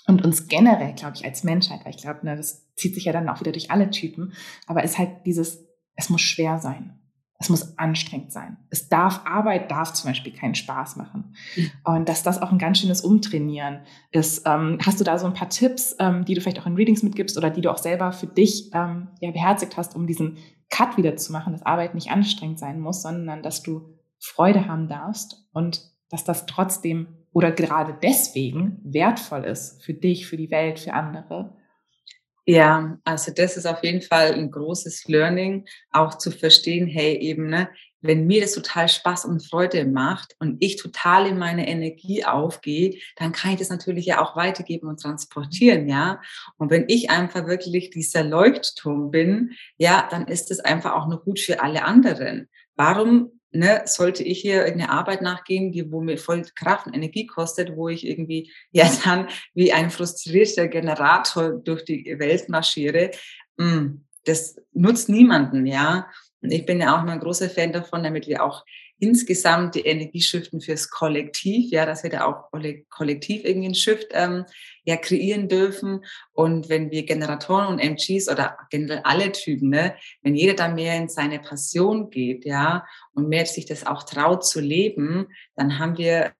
und 0.07 0.23
uns 0.23 0.47
generell, 0.47 0.93
glaube 0.93 1.15
ich, 1.15 1.25
als 1.25 1.43
Menschheit, 1.43 1.83
weil 1.83 1.95
ich 1.95 2.01
glaube, 2.01 2.25
ne, 2.25 2.35
das 2.35 2.73
zieht 2.75 2.93
sich 2.93 3.05
ja 3.05 3.13
dann 3.13 3.29
auch 3.29 3.39
wieder 3.39 3.51
durch 3.51 3.71
alle 3.71 3.89
Typen, 3.89 4.33
aber 4.67 4.83
ist 4.83 4.97
halt 4.97 5.25
dieses, 5.25 5.65
es 5.95 6.09
muss 6.09 6.21
schwer 6.21 6.59
sein. 6.59 6.99
Es 7.37 7.49
muss 7.49 7.77
anstrengend 7.77 8.31
sein. 8.31 8.55
Es 8.69 8.87
darf, 8.87 9.21
Arbeit 9.25 9.69
darf 9.69 9.91
zum 9.91 10.09
Beispiel 10.09 10.31
keinen 10.31 10.55
Spaß 10.55 10.95
machen. 10.95 11.35
Mhm. 11.57 11.71
Und 11.83 12.09
dass 12.09 12.23
das 12.23 12.41
auch 12.41 12.49
ein 12.49 12.57
ganz 12.57 12.79
schönes 12.79 13.01
Umtrainieren 13.01 13.81
ist. 14.11 14.43
Ähm, 14.45 14.77
hast 14.85 15.01
du 15.01 15.03
da 15.03 15.17
so 15.17 15.25
ein 15.25 15.33
paar 15.33 15.49
Tipps, 15.49 15.97
ähm, 15.99 16.23
die 16.23 16.33
du 16.33 16.39
vielleicht 16.39 16.61
auch 16.61 16.65
in 16.65 16.75
Readings 16.75 17.03
mitgibst 17.03 17.37
oder 17.37 17.49
die 17.49 17.59
du 17.59 17.71
auch 17.71 17.77
selber 17.77 18.13
für 18.13 18.27
dich 18.27 18.71
ähm, 18.73 19.09
ja, 19.19 19.31
beherzigt 19.31 19.75
hast, 19.75 19.97
um 19.97 20.07
diesen 20.07 20.37
Cut 20.69 20.97
wieder 20.97 21.15
zu 21.15 21.31
machen, 21.31 21.53
dass 21.53 21.65
Arbeit 21.65 21.95
nicht 21.95 22.11
anstrengend 22.11 22.59
sein 22.59 22.79
muss, 22.79 23.01
sondern 23.01 23.43
dass 23.43 23.63
du 23.63 23.97
Freude 24.19 24.67
haben 24.67 24.87
darfst 24.87 25.45
und 25.53 25.81
dass 26.09 26.23
das 26.23 26.45
trotzdem 26.45 27.07
oder 27.31 27.51
gerade 27.51 27.97
deswegen 28.01 28.79
wertvoll 28.83 29.43
ist 29.43 29.83
für 29.83 29.93
dich, 29.93 30.27
für 30.27 30.37
die 30.37 30.51
Welt, 30.51 30.79
für 30.79 30.93
andere. 30.93 31.53
Ja, 32.45 32.97
also 33.03 33.31
das 33.35 33.57
ist 33.57 33.65
auf 33.65 33.83
jeden 33.83 34.01
Fall 34.01 34.33
ein 34.33 34.51
großes 34.51 35.05
Learning, 35.07 35.65
auch 35.91 36.17
zu 36.17 36.31
verstehen, 36.31 36.87
hey, 36.87 37.15
eben, 37.17 37.49
ne, 37.49 37.69
wenn 38.07 38.27
mir 38.27 38.41
das 38.41 38.53
total 38.53 38.89
Spaß 38.89 39.25
und 39.25 39.45
Freude 39.45 39.85
macht 39.85 40.35
und 40.39 40.57
ich 40.59 40.77
total 40.77 41.27
in 41.27 41.37
meine 41.37 41.67
Energie 41.67 42.25
aufgehe, 42.25 42.97
dann 43.15 43.31
kann 43.31 43.51
ich 43.51 43.59
das 43.59 43.69
natürlich 43.69 44.05
ja 44.05 44.21
auch 44.21 44.35
weitergeben 44.35 44.87
und 44.87 45.01
transportieren, 45.01 45.87
ja. 45.87 46.21
Und 46.57 46.71
wenn 46.71 46.85
ich 46.87 47.09
einfach 47.09 47.47
wirklich 47.47 47.89
dieser 47.89 48.23
Leuchtturm 48.23 49.11
bin, 49.11 49.51
ja, 49.77 50.07
dann 50.09 50.27
ist 50.27 50.51
es 50.51 50.59
einfach 50.59 50.93
auch 50.93 51.07
nur 51.07 51.23
gut 51.23 51.39
für 51.39 51.61
alle 51.61 51.83
anderen. 51.83 52.49
Warum 52.75 53.31
ne, 53.55 53.81
sollte 53.85 54.23
ich 54.23 54.41
hier 54.41 54.65
eine 54.65 54.89
Arbeit 54.89 55.21
nachgehen, 55.21 55.71
die 55.71 55.91
wo 55.91 56.01
mir 56.01 56.17
voll 56.17 56.43
Kraft 56.55 56.87
und 56.87 56.93
Energie 56.93 57.25
kostet, 57.25 57.75
wo 57.75 57.89
ich 57.89 58.05
irgendwie 58.05 58.51
ja 58.71 58.89
dann 59.03 59.27
wie 59.53 59.73
ein 59.73 59.89
frustrierter 59.89 60.67
Generator 60.67 61.51
durch 61.51 61.85
die 61.85 62.15
Welt 62.19 62.49
marschiere, 62.49 63.11
hm, 63.57 64.05
das 64.25 64.57
nutzt 64.73 65.09
niemanden, 65.09 65.65
ja. 65.65 66.07
Und 66.45 66.51
ich 66.51 66.65
bin 66.65 66.79
ja 66.79 66.95
auch 66.95 67.01
immer 67.01 67.13
ein 67.13 67.19
großer 67.19 67.49
Fan 67.49 67.73
davon, 67.73 68.03
damit 68.03 68.27
wir 68.27 68.43
auch 68.43 68.63
insgesamt 68.99 69.73
die 69.73 69.81
Energie 69.81 70.21
shiften 70.21 70.61
fürs 70.61 70.91
Kollektiv, 70.91 71.71
ja, 71.71 71.87
dass 71.87 72.03
wir 72.03 72.11
da 72.11 72.25
auch 72.25 72.51
kollektiv 72.89 73.43
irgendwie 73.43 73.65
einen 73.65 73.75
Shift 73.75 74.09
ähm, 74.11 74.45
ja, 74.83 74.95
kreieren 74.95 75.49
dürfen. 75.49 76.05
Und 76.33 76.69
wenn 76.69 76.91
wir 76.91 77.03
Generatoren 77.03 77.67
und 77.67 77.79
MGs 77.79 78.29
oder 78.29 78.57
generell 78.69 79.01
alle 79.03 79.31
Typen, 79.31 79.69
ne, 79.69 79.95
wenn 80.21 80.35
jeder 80.35 80.53
da 80.53 80.67
mehr 80.67 80.95
in 80.97 81.09
seine 81.09 81.39
Passion 81.39 82.11
geht, 82.11 82.45
ja, 82.45 82.85
und 83.15 83.27
mehr 83.27 83.47
sich 83.47 83.65
das 83.65 83.87
auch 83.87 84.03
traut 84.03 84.45
zu 84.45 84.61
leben, 84.61 85.27
dann 85.55 85.79
haben 85.79 85.97
wir 85.97 86.33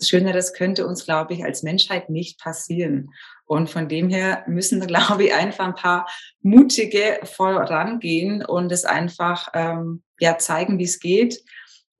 Schöneres 0.00 0.52
könnte 0.52 0.86
uns, 0.86 1.04
glaube 1.04 1.34
ich, 1.34 1.44
als 1.44 1.62
Menschheit 1.62 2.10
nicht 2.10 2.40
passieren. 2.40 3.10
Und 3.44 3.70
von 3.70 3.88
dem 3.88 4.08
her 4.08 4.44
müssen, 4.46 4.80
glaube 4.86 5.24
ich, 5.24 5.34
einfach 5.34 5.66
ein 5.66 5.74
paar 5.74 6.08
mutige 6.42 7.20
vorangehen 7.24 8.44
und 8.44 8.70
es 8.72 8.84
einfach 8.84 9.48
ähm, 9.54 10.02
ja 10.20 10.38
zeigen, 10.38 10.78
wie 10.78 10.84
es 10.84 11.00
geht. 11.00 11.42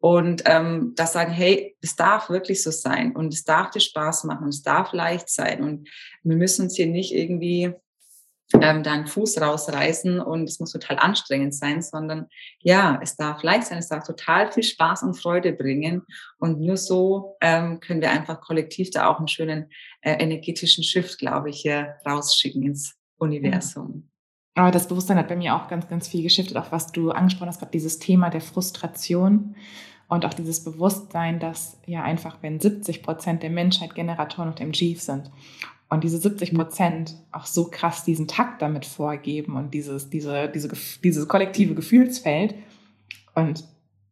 Und 0.01 0.42
ähm, 0.46 0.92
das 0.94 1.12
sagen, 1.12 1.32
hey, 1.32 1.76
es 1.80 1.96
darf 1.96 2.30
wirklich 2.30 2.62
so 2.62 2.70
sein 2.70 3.16
und 3.16 3.34
es 3.34 3.42
darf 3.44 3.70
dir 3.70 3.80
Spaß 3.80 4.24
machen, 4.24 4.49
es 4.49 4.62
darf 4.62 4.92
leicht 4.92 5.28
sein 5.28 5.62
und 5.64 5.88
wir 6.22 6.36
müssen 6.36 6.66
uns 6.66 6.76
hier 6.76 6.86
nicht 6.86 7.12
irgendwie 7.12 7.74
ähm, 8.55 8.82
deinen 8.82 9.07
Fuß 9.07 9.40
rausreißen 9.40 10.20
und 10.20 10.49
es 10.49 10.59
muss 10.59 10.72
total 10.72 10.99
anstrengend 10.99 11.55
sein, 11.55 11.82
sondern 11.82 12.28
ja, 12.61 12.99
es 13.03 13.16
darf 13.16 13.42
leicht 13.42 13.66
sein, 13.66 13.78
es 13.78 13.88
darf 13.88 14.07
total 14.07 14.51
viel 14.51 14.62
Spaß 14.62 15.03
und 15.03 15.14
Freude 15.14 15.53
bringen 15.53 16.03
und 16.38 16.61
nur 16.61 16.76
so 16.76 17.36
ähm, 17.40 17.80
können 17.80 18.01
wir 18.01 18.11
einfach 18.11 18.40
kollektiv 18.40 18.90
da 18.90 19.09
auch 19.09 19.18
einen 19.18 19.28
schönen 19.28 19.70
äh, 20.01 20.12
energetischen 20.12 20.82
Shift, 20.82 21.18
glaube 21.18 21.51
ich, 21.51 21.61
hier 21.61 21.96
rausschicken 22.07 22.62
ins 22.62 22.96
Universum. 23.18 24.09
Aber 24.55 24.70
das 24.70 24.88
Bewusstsein 24.88 25.18
hat 25.18 25.28
bei 25.28 25.36
mir 25.36 25.55
auch 25.55 25.68
ganz, 25.68 25.86
ganz 25.88 26.09
viel 26.09 26.22
geschiftet, 26.22 26.57
auch 26.57 26.72
was 26.72 26.90
du 26.90 27.11
angesprochen 27.11 27.49
hast, 27.49 27.61
gerade 27.61 27.70
dieses 27.70 27.99
Thema 27.99 28.30
der 28.30 28.40
Frustration 28.40 29.57
und 30.09 30.24
auch 30.24 30.34
dieses 30.34 30.64
Bewusstsein, 30.64 31.38
dass 31.38 31.78
ja 31.86 32.03
einfach, 32.03 32.38
wenn 32.40 32.59
70 32.59 33.03
Prozent 33.03 33.42
der 33.42 33.51
Menschheit 33.51 33.94
Generatoren 33.94 34.49
und 34.49 34.61
MGs 34.61 35.05
sind 35.05 35.30
und 35.91 36.05
diese 36.05 36.18
70 36.18 36.55
Prozent 36.55 37.14
auch 37.32 37.47
so 37.47 37.70
krass 37.70 38.05
diesen 38.05 38.28
Takt 38.28 38.61
damit 38.61 38.84
vorgeben 38.84 39.57
und 39.57 39.72
dieses, 39.72 40.11
diese, 40.11 40.49
diese, 40.49 40.70
dieses 41.03 41.28
kollektive 41.28 41.74
Gefühlsfeld 41.74 42.55
und 43.34 43.64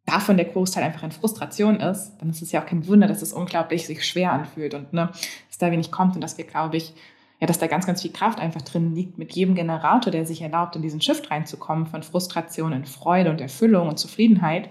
davon 0.06 0.36
der 0.36 0.46
Großteil 0.46 0.84
einfach 0.84 1.02
in 1.02 1.10
Frustration 1.10 1.80
ist, 1.80 2.16
dann 2.18 2.30
ist 2.30 2.40
es 2.40 2.52
ja 2.52 2.62
auch 2.62 2.66
kein 2.66 2.86
Wunder, 2.86 3.08
dass 3.08 3.22
es 3.22 3.32
unglaublich 3.32 3.86
sich 3.86 4.06
schwer 4.06 4.32
anfühlt 4.32 4.72
und 4.72 4.92
ne, 4.92 5.10
dass 5.48 5.58
da 5.58 5.70
wenig 5.70 5.90
kommt 5.90 6.14
und 6.14 6.20
dass 6.20 6.38
wir, 6.38 6.46
glaube 6.46 6.76
ich, 6.76 6.94
ja, 7.40 7.46
dass 7.46 7.58
da 7.58 7.66
ganz, 7.66 7.86
ganz 7.86 8.00
viel 8.00 8.12
Kraft 8.12 8.38
einfach 8.38 8.62
drin 8.62 8.94
liegt 8.94 9.18
mit 9.18 9.32
jedem 9.34 9.54
Generator, 9.54 10.10
der 10.10 10.24
sich 10.24 10.40
erlaubt, 10.40 10.74
in 10.76 10.82
diesen 10.82 11.02
Shift 11.02 11.30
reinzukommen 11.30 11.86
von 11.86 12.02
Frustration 12.02 12.72
in 12.72 12.86
Freude 12.86 13.30
und 13.30 13.42
Erfüllung 13.42 13.88
und 13.88 13.98
Zufriedenheit. 13.98 14.70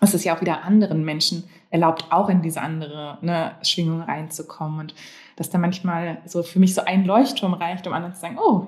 Es 0.00 0.12
ist 0.12 0.24
ja 0.24 0.36
auch 0.36 0.40
wieder 0.40 0.64
anderen 0.64 1.04
Menschen 1.04 1.44
erlaubt, 1.70 2.06
auch 2.10 2.28
in 2.28 2.42
diese 2.42 2.60
andere 2.60 3.18
ne, 3.20 3.52
Schwingung 3.62 4.00
reinzukommen. 4.00 4.80
Und 4.80 4.94
dass 5.36 5.50
da 5.50 5.58
manchmal 5.58 6.18
so 6.24 6.42
für 6.42 6.58
mich 6.58 6.74
so 6.74 6.82
ein 6.84 7.04
Leuchtturm 7.04 7.54
reicht, 7.54 7.86
um 7.86 7.92
anderen 7.92 8.14
zu 8.14 8.20
sagen, 8.20 8.38
oh, 8.38 8.66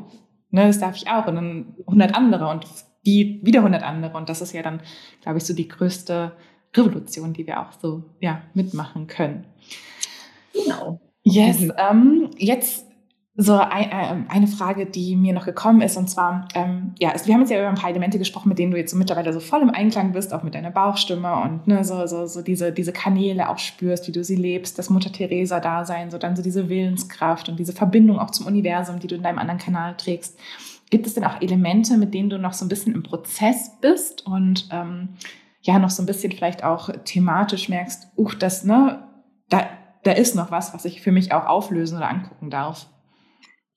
ne, 0.50 0.66
das 0.66 0.78
darf 0.78 0.96
ich 0.96 1.08
auch. 1.08 1.26
Und 1.26 1.34
dann 1.34 1.74
100 1.86 2.14
andere 2.14 2.48
und 2.48 2.66
die 3.06 3.40
wieder 3.42 3.60
100 3.60 3.82
andere. 3.82 4.16
Und 4.16 4.28
das 4.28 4.40
ist 4.40 4.52
ja 4.52 4.62
dann, 4.62 4.80
glaube 5.22 5.38
ich, 5.38 5.44
so 5.44 5.54
die 5.54 5.68
größte 5.68 6.32
Revolution, 6.76 7.32
die 7.32 7.46
wir 7.46 7.60
auch 7.60 7.72
so 7.72 8.04
ja, 8.20 8.42
mitmachen 8.54 9.06
können. 9.06 9.46
Genau. 10.52 11.00
Yes, 11.22 11.68
ähm, 11.76 12.30
jetzt 12.36 12.87
so 13.40 13.54
ein, 13.54 13.90
äh, 13.92 14.30
eine 14.30 14.48
Frage, 14.48 14.84
die 14.84 15.14
mir 15.14 15.32
noch 15.32 15.44
gekommen 15.44 15.80
ist, 15.80 15.96
und 15.96 16.10
zwar, 16.10 16.48
ähm, 16.56 16.92
ja, 16.98 17.12
wir 17.24 17.34
haben 17.34 17.42
jetzt 17.42 17.50
ja 17.50 17.60
über 17.60 17.68
ein 17.68 17.76
paar 17.76 17.88
Elemente 17.88 18.18
gesprochen, 18.18 18.48
mit 18.48 18.58
denen 18.58 18.72
du 18.72 18.76
jetzt 18.76 18.90
so 18.90 18.96
mittlerweile 18.96 19.32
so 19.32 19.38
voll 19.38 19.62
im 19.62 19.70
Einklang 19.70 20.10
bist, 20.10 20.34
auch 20.34 20.42
mit 20.42 20.56
deiner 20.56 20.72
Bauchstimme 20.72 21.32
und 21.42 21.68
ne, 21.68 21.84
so, 21.84 22.04
so, 22.08 22.26
so 22.26 22.42
diese, 22.42 22.72
diese 22.72 22.92
Kanäle 22.92 23.48
auch 23.48 23.58
spürst, 23.58 24.08
wie 24.08 24.12
du 24.12 24.24
sie 24.24 24.34
lebst, 24.34 24.76
das 24.76 24.90
Mutter 24.90 25.12
Teresa 25.12 25.60
Dasein, 25.60 26.10
so 26.10 26.18
dann 26.18 26.34
so 26.34 26.42
diese 26.42 26.68
Willenskraft 26.68 27.48
und 27.48 27.60
diese 27.60 27.72
Verbindung 27.72 28.18
auch 28.18 28.32
zum 28.32 28.46
Universum, 28.46 28.98
die 28.98 29.06
du 29.06 29.14
in 29.14 29.22
deinem 29.22 29.38
anderen 29.38 29.60
Kanal 29.60 29.96
trägst. 29.96 30.36
Gibt 30.90 31.06
es 31.06 31.14
denn 31.14 31.24
auch 31.24 31.40
Elemente, 31.40 31.96
mit 31.96 32.14
denen 32.14 32.30
du 32.30 32.40
noch 32.40 32.54
so 32.54 32.64
ein 32.64 32.68
bisschen 32.68 32.92
im 32.92 33.04
Prozess 33.04 33.70
bist 33.80 34.26
und 34.26 34.68
ähm, 34.72 35.10
ja, 35.62 35.78
noch 35.78 35.90
so 35.90 36.02
ein 36.02 36.06
bisschen 36.06 36.32
vielleicht 36.32 36.64
auch 36.64 36.90
thematisch 37.04 37.68
merkst, 37.68 38.08
uch, 38.16 38.34
das, 38.34 38.64
ne, 38.64 39.04
da, 39.48 39.68
da 40.02 40.10
ist 40.10 40.34
noch 40.34 40.50
was, 40.50 40.74
was 40.74 40.84
ich 40.84 41.02
für 41.02 41.12
mich 41.12 41.30
auch 41.30 41.46
auflösen 41.46 41.98
oder 41.98 42.10
angucken 42.10 42.50
darf? 42.50 42.88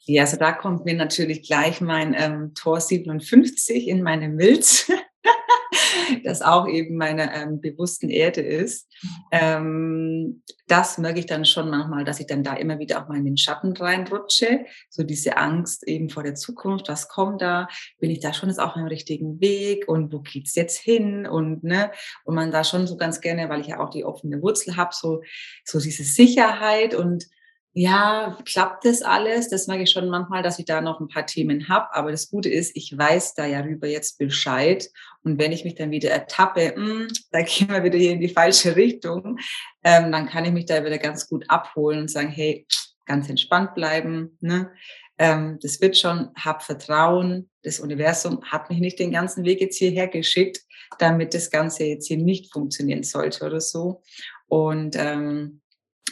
Ja, 0.06 0.24
also 0.24 0.38
da 0.38 0.52
kommt 0.52 0.86
mir 0.86 0.96
natürlich 0.96 1.44
gleich 1.44 1.80
mein 1.80 2.16
ähm, 2.18 2.54
Tor 2.56 2.82
57 2.82 3.88
in 3.88 4.02
meine 4.02 4.30
Milz, 4.30 4.92
das 6.24 6.42
auch 6.42 6.68
eben 6.68 6.98
meine 6.98 7.32
ähm, 7.36 7.62
bewussten 7.62 8.10
Erde 8.10 8.42
ist. 8.42 8.92
Ähm, 9.32 10.42
das 10.68 10.98
merke 10.98 11.20
ich 11.20 11.28
dann 11.28 11.46
schon 11.46 11.70
manchmal, 11.70 12.04
dass 12.04 12.20
ich 12.20 12.26
dann 12.26 12.44
da 12.44 12.56
immer 12.56 12.80
wieder 12.80 13.00
auch 13.00 13.10
mal 13.10 13.18
in 13.18 13.26
den 13.26 13.38
Schatten 13.38 13.78
reinrutsche. 13.78 14.66
So 14.90 15.04
diese 15.04 15.38
Angst 15.38 15.88
eben 15.88 16.10
vor 16.10 16.24
der 16.24 16.34
Zukunft, 16.34 16.90
was 16.90 17.08
kommt 17.08 17.44
da? 17.44 17.68
Bin 18.00 18.10
ich 18.10 18.22
da 18.22 18.34
schon 18.34 18.50
jetzt 18.50 18.60
auch 18.60 18.76
im 18.78 18.86
richtigen 18.86 19.40
Weg? 19.40 19.88
Und 19.88 20.12
wo 20.12 20.20
geht's 20.20 20.56
jetzt 20.56 20.80
hin? 20.80 21.28
Und, 21.28 21.64
ne, 21.64 21.92
und 22.24 22.34
man 22.34 22.50
da 22.52 22.64
schon 22.64 22.88
so 22.88 22.98
ganz 22.98 23.22
gerne, 23.22 23.50
weil 23.50 23.62
ich 23.62 23.68
ja 23.68 23.80
auch 23.80 23.92
die 23.92 24.04
offene 24.04 24.42
Wurzel 24.42 24.78
habe, 24.78 24.96
so, 24.96 25.22
so 25.64 25.80
diese 25.80 26.04
Sicherheit 26.04 26.96
und 26.96 27.28
ja, 27.74 28.38
klappt 28.44 28.84
das 28.84 29.02
alles? 29.02 29.48
Das 29.50 29.68
merke 29.68 29.84
ich 29.84 29.92
schon 29.92 30.10
manchmal, 30.10 30.44
dass 30.44 30.60
ich 30.60 30.66
da 30.66 30.82
noch 30.82 31.00
ein 31.00 31.08
paar 31.08 31.26
Themen 31.26 31.70
habe. 31.70 31.94
Aber 31.94 32.12
das 32.12 32.30
Gute 32.30 32.50
ist, 32.50 32.76
ich 32.76 32.98
weiß 32.98 33.34
da 33.36 33.46
ja 33.46 33.62
rüber 33.62 33.88
jetzt 33.88 34.18
Bescheid. 34.18 34.90
Und 35.24 35.40
wenn 35.40 35.54
ich 35.54 35.64
mich 35.64 35.76
dann 35.76 35.90
wieder 35.90 36.10
ertappe, 36.10 36.74
mh, 36.76 36.86
hm, 36.86 37.08
da 37.32 37.42
gehen 37.44 37.70
wir 37.70 37.84
wieder 37.84 37.98
hier 37.98 38.12
in 38.12 38.20
die 38.20 38.28
falsche 38.28 38.76
Richtung, 38.76 39.40
ähm, 39.84 40.12
dann 40.12 40.28
kann 40.28 40.44
ich 40.44 40.52
mich 40.52 40.66
da 40.66 40.84
wieder 40.84 40.98
ganz 40.98 41.30
gut 41.30 41.50
abholen 41.50 42.00
und 42.02 42.12
sagen, 42.12 42.30
hey, 42.30 42.66
ganz 43.06 43.30
entspannt 43.30 43.74
bleiben. 43.74 44.38
Ne? 44.42 44.70
Ähm, 45.18 45.58
das 45.62 45.80
wird 45.80 45.98
schon, 45.98 46.30
hab 46.36 46.64
Vertrauen. 46.64 47.50
Das 47.64 47.80
Universum 47.80 48.44
hat 48.44 48.70
mich 48.70 48.80
nicht 48.80 49.00
den 49.00 49.12
ganzen 49.12 49.46
Weg 49.46 49.62
jetzt 49.62 49.78
hierher 49.78 50.10
geschickt, 50.10 50.60
damit 51.00 51.34
das 51.34 51.50
Ganze 51.50 51.86
jetzt 51.86 52.08
hier 52.08 52.18
nicht 52.18 52.52
funktionieren 52.52 53.04
sollte 53.04 53.46
oder 53.46 53.62
so. 53.62 54.02
Und 54.48 54.98
ähm, 54.98 55.62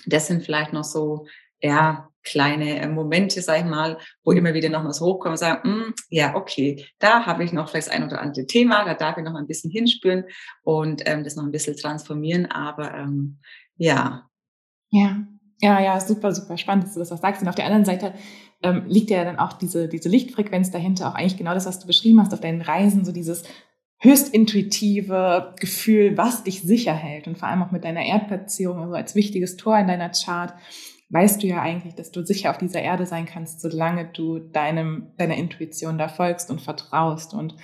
das 0.06 0.28
sind 0.28 0.46
vielleicht 0.46 0.74
noch 0.74 0.84
so 0.84 1.28
ja, 1.62 2.10
kleine 2.24 2.80
äh, 2.80 2.88
Momente, 2.88 3.42
sag 3.42 3.60
ich 3.60 3.66
mal, 3.66 3.98
wo 4.24 4.32
immer 4.32 4.54
wieder 4.54 4.70
noch 4.70 4.84
was 4.86 5.02
hochkommt 5.02 5.34
und 5.34 5.38
sagen, 5.38 5.70
mm, 5.70 5.94
ja, 6.10 6.36
okay, 6.36 6.86
da 7.00 7.26
habe 7.26 7.44
ich 7.44 7.54
noch 7.54 7.70
vielleicht 7.70 7.92
ein 7.92 8.04
oder 8.04 8.22
andere 8.22 8.46
Thema, 8.46 8.86
da 8.86 8.94
darf 8.94 9.18
ich 9.18 9.24
noch 9.24 9.36
ein 9.36 9.48
bisschen 9.48 9.72
hinspüren 9.72 10.26
und 10.64 11.04
ähm, 11.06 11.24
das 11.24 11.36
noch 11.36 11.44
ein 11.44 11.52
bisschen 11.52 11.78
transformieren, 11.78 12.46
aber 12.48 12.94
ähm, 12.94 13.40
ja. 13.78 14.30
Ja, 14.92 15.24
ja, 15.62 15.82
ja, 15.82 16.00
super, 16.00 16.34
super 16.34 16.58
spannend, 16.58 16.86
dass 16.86 16.94
du 16.94 17.00
das 17.00 17.12
auch 17.12 17.18
sagst. 17.18 17.42
Und 17.42 17.48
auf 17.48 17.56
der 17.56 17.66
anderen 17.66 17.86
Seite 17.86 18.14
ähm, 18.64 18.84
liegt 18.88 19.10
ja 19.10 19.24
dann 19.24 19.38
auch 19.40 19.54
diese, 19.54 19.88
diese 19.88 20.10
Lichtfrequenz 20.10 20.72
dahinter, 20.72 21.10
auch 21.10 21.16
eigentlich 21.16 21.38
genau 21.38 21.54
das, 21.54 21.66
was 21.66 21.80
du 21.80 21.88
beschrieben 21.88 22.22
hast 22.22 22.34
auf 22.34 22.42
deinen 22.42 22.62
Reisen, 22.62 23.06
so 23.06 23.12
dieses 23.12 23.44
höchst 24.02 24.34
intuitive 24.34 25.54
Gefühl, 25.60 26.18
was 26.18 26.44
dich 26.44 26.62
sicher 26.62 26.94
hält 26.94 27.28
und 27.28 27.38
vor 27.38 27.50
allem 27.50 27.62
auch 27.62 27.72
mit 27.72 27.84
deiner 27.84 28.06
Erdplatzierung, 28.06 28.80
also 28.80 28.94
als 28.94 29.14
wichtiges 29.16 29.58
Tor 29.58 29.78
in 29.78 29.88
deiner 29.88 30.10
Chart, 30.10 30.54
weißt 31.10 31.42
du 31.42 31.48
ja 31.48 31.62
eigentlich, 31.62 31.96
dass 31.96 32.12
du 32.12 32.24
sicher 32.24 32.52
auf 32.52 32.58
dieser 32.58 32.82
Erde 32.82 33.06
sein 33.06 33.26
kannst, 33.26 33.62
solange 33.62 34.06
du 34.06 34.40
deinem, 34.40 35.12
deiner 35.18 35.36
Intuition 35.36 35.98
da 35.98 36.08
folgst 36.08 36.52
und 36.52 36.62
vertraust. 36.62 37.34
Und 37.34 37.56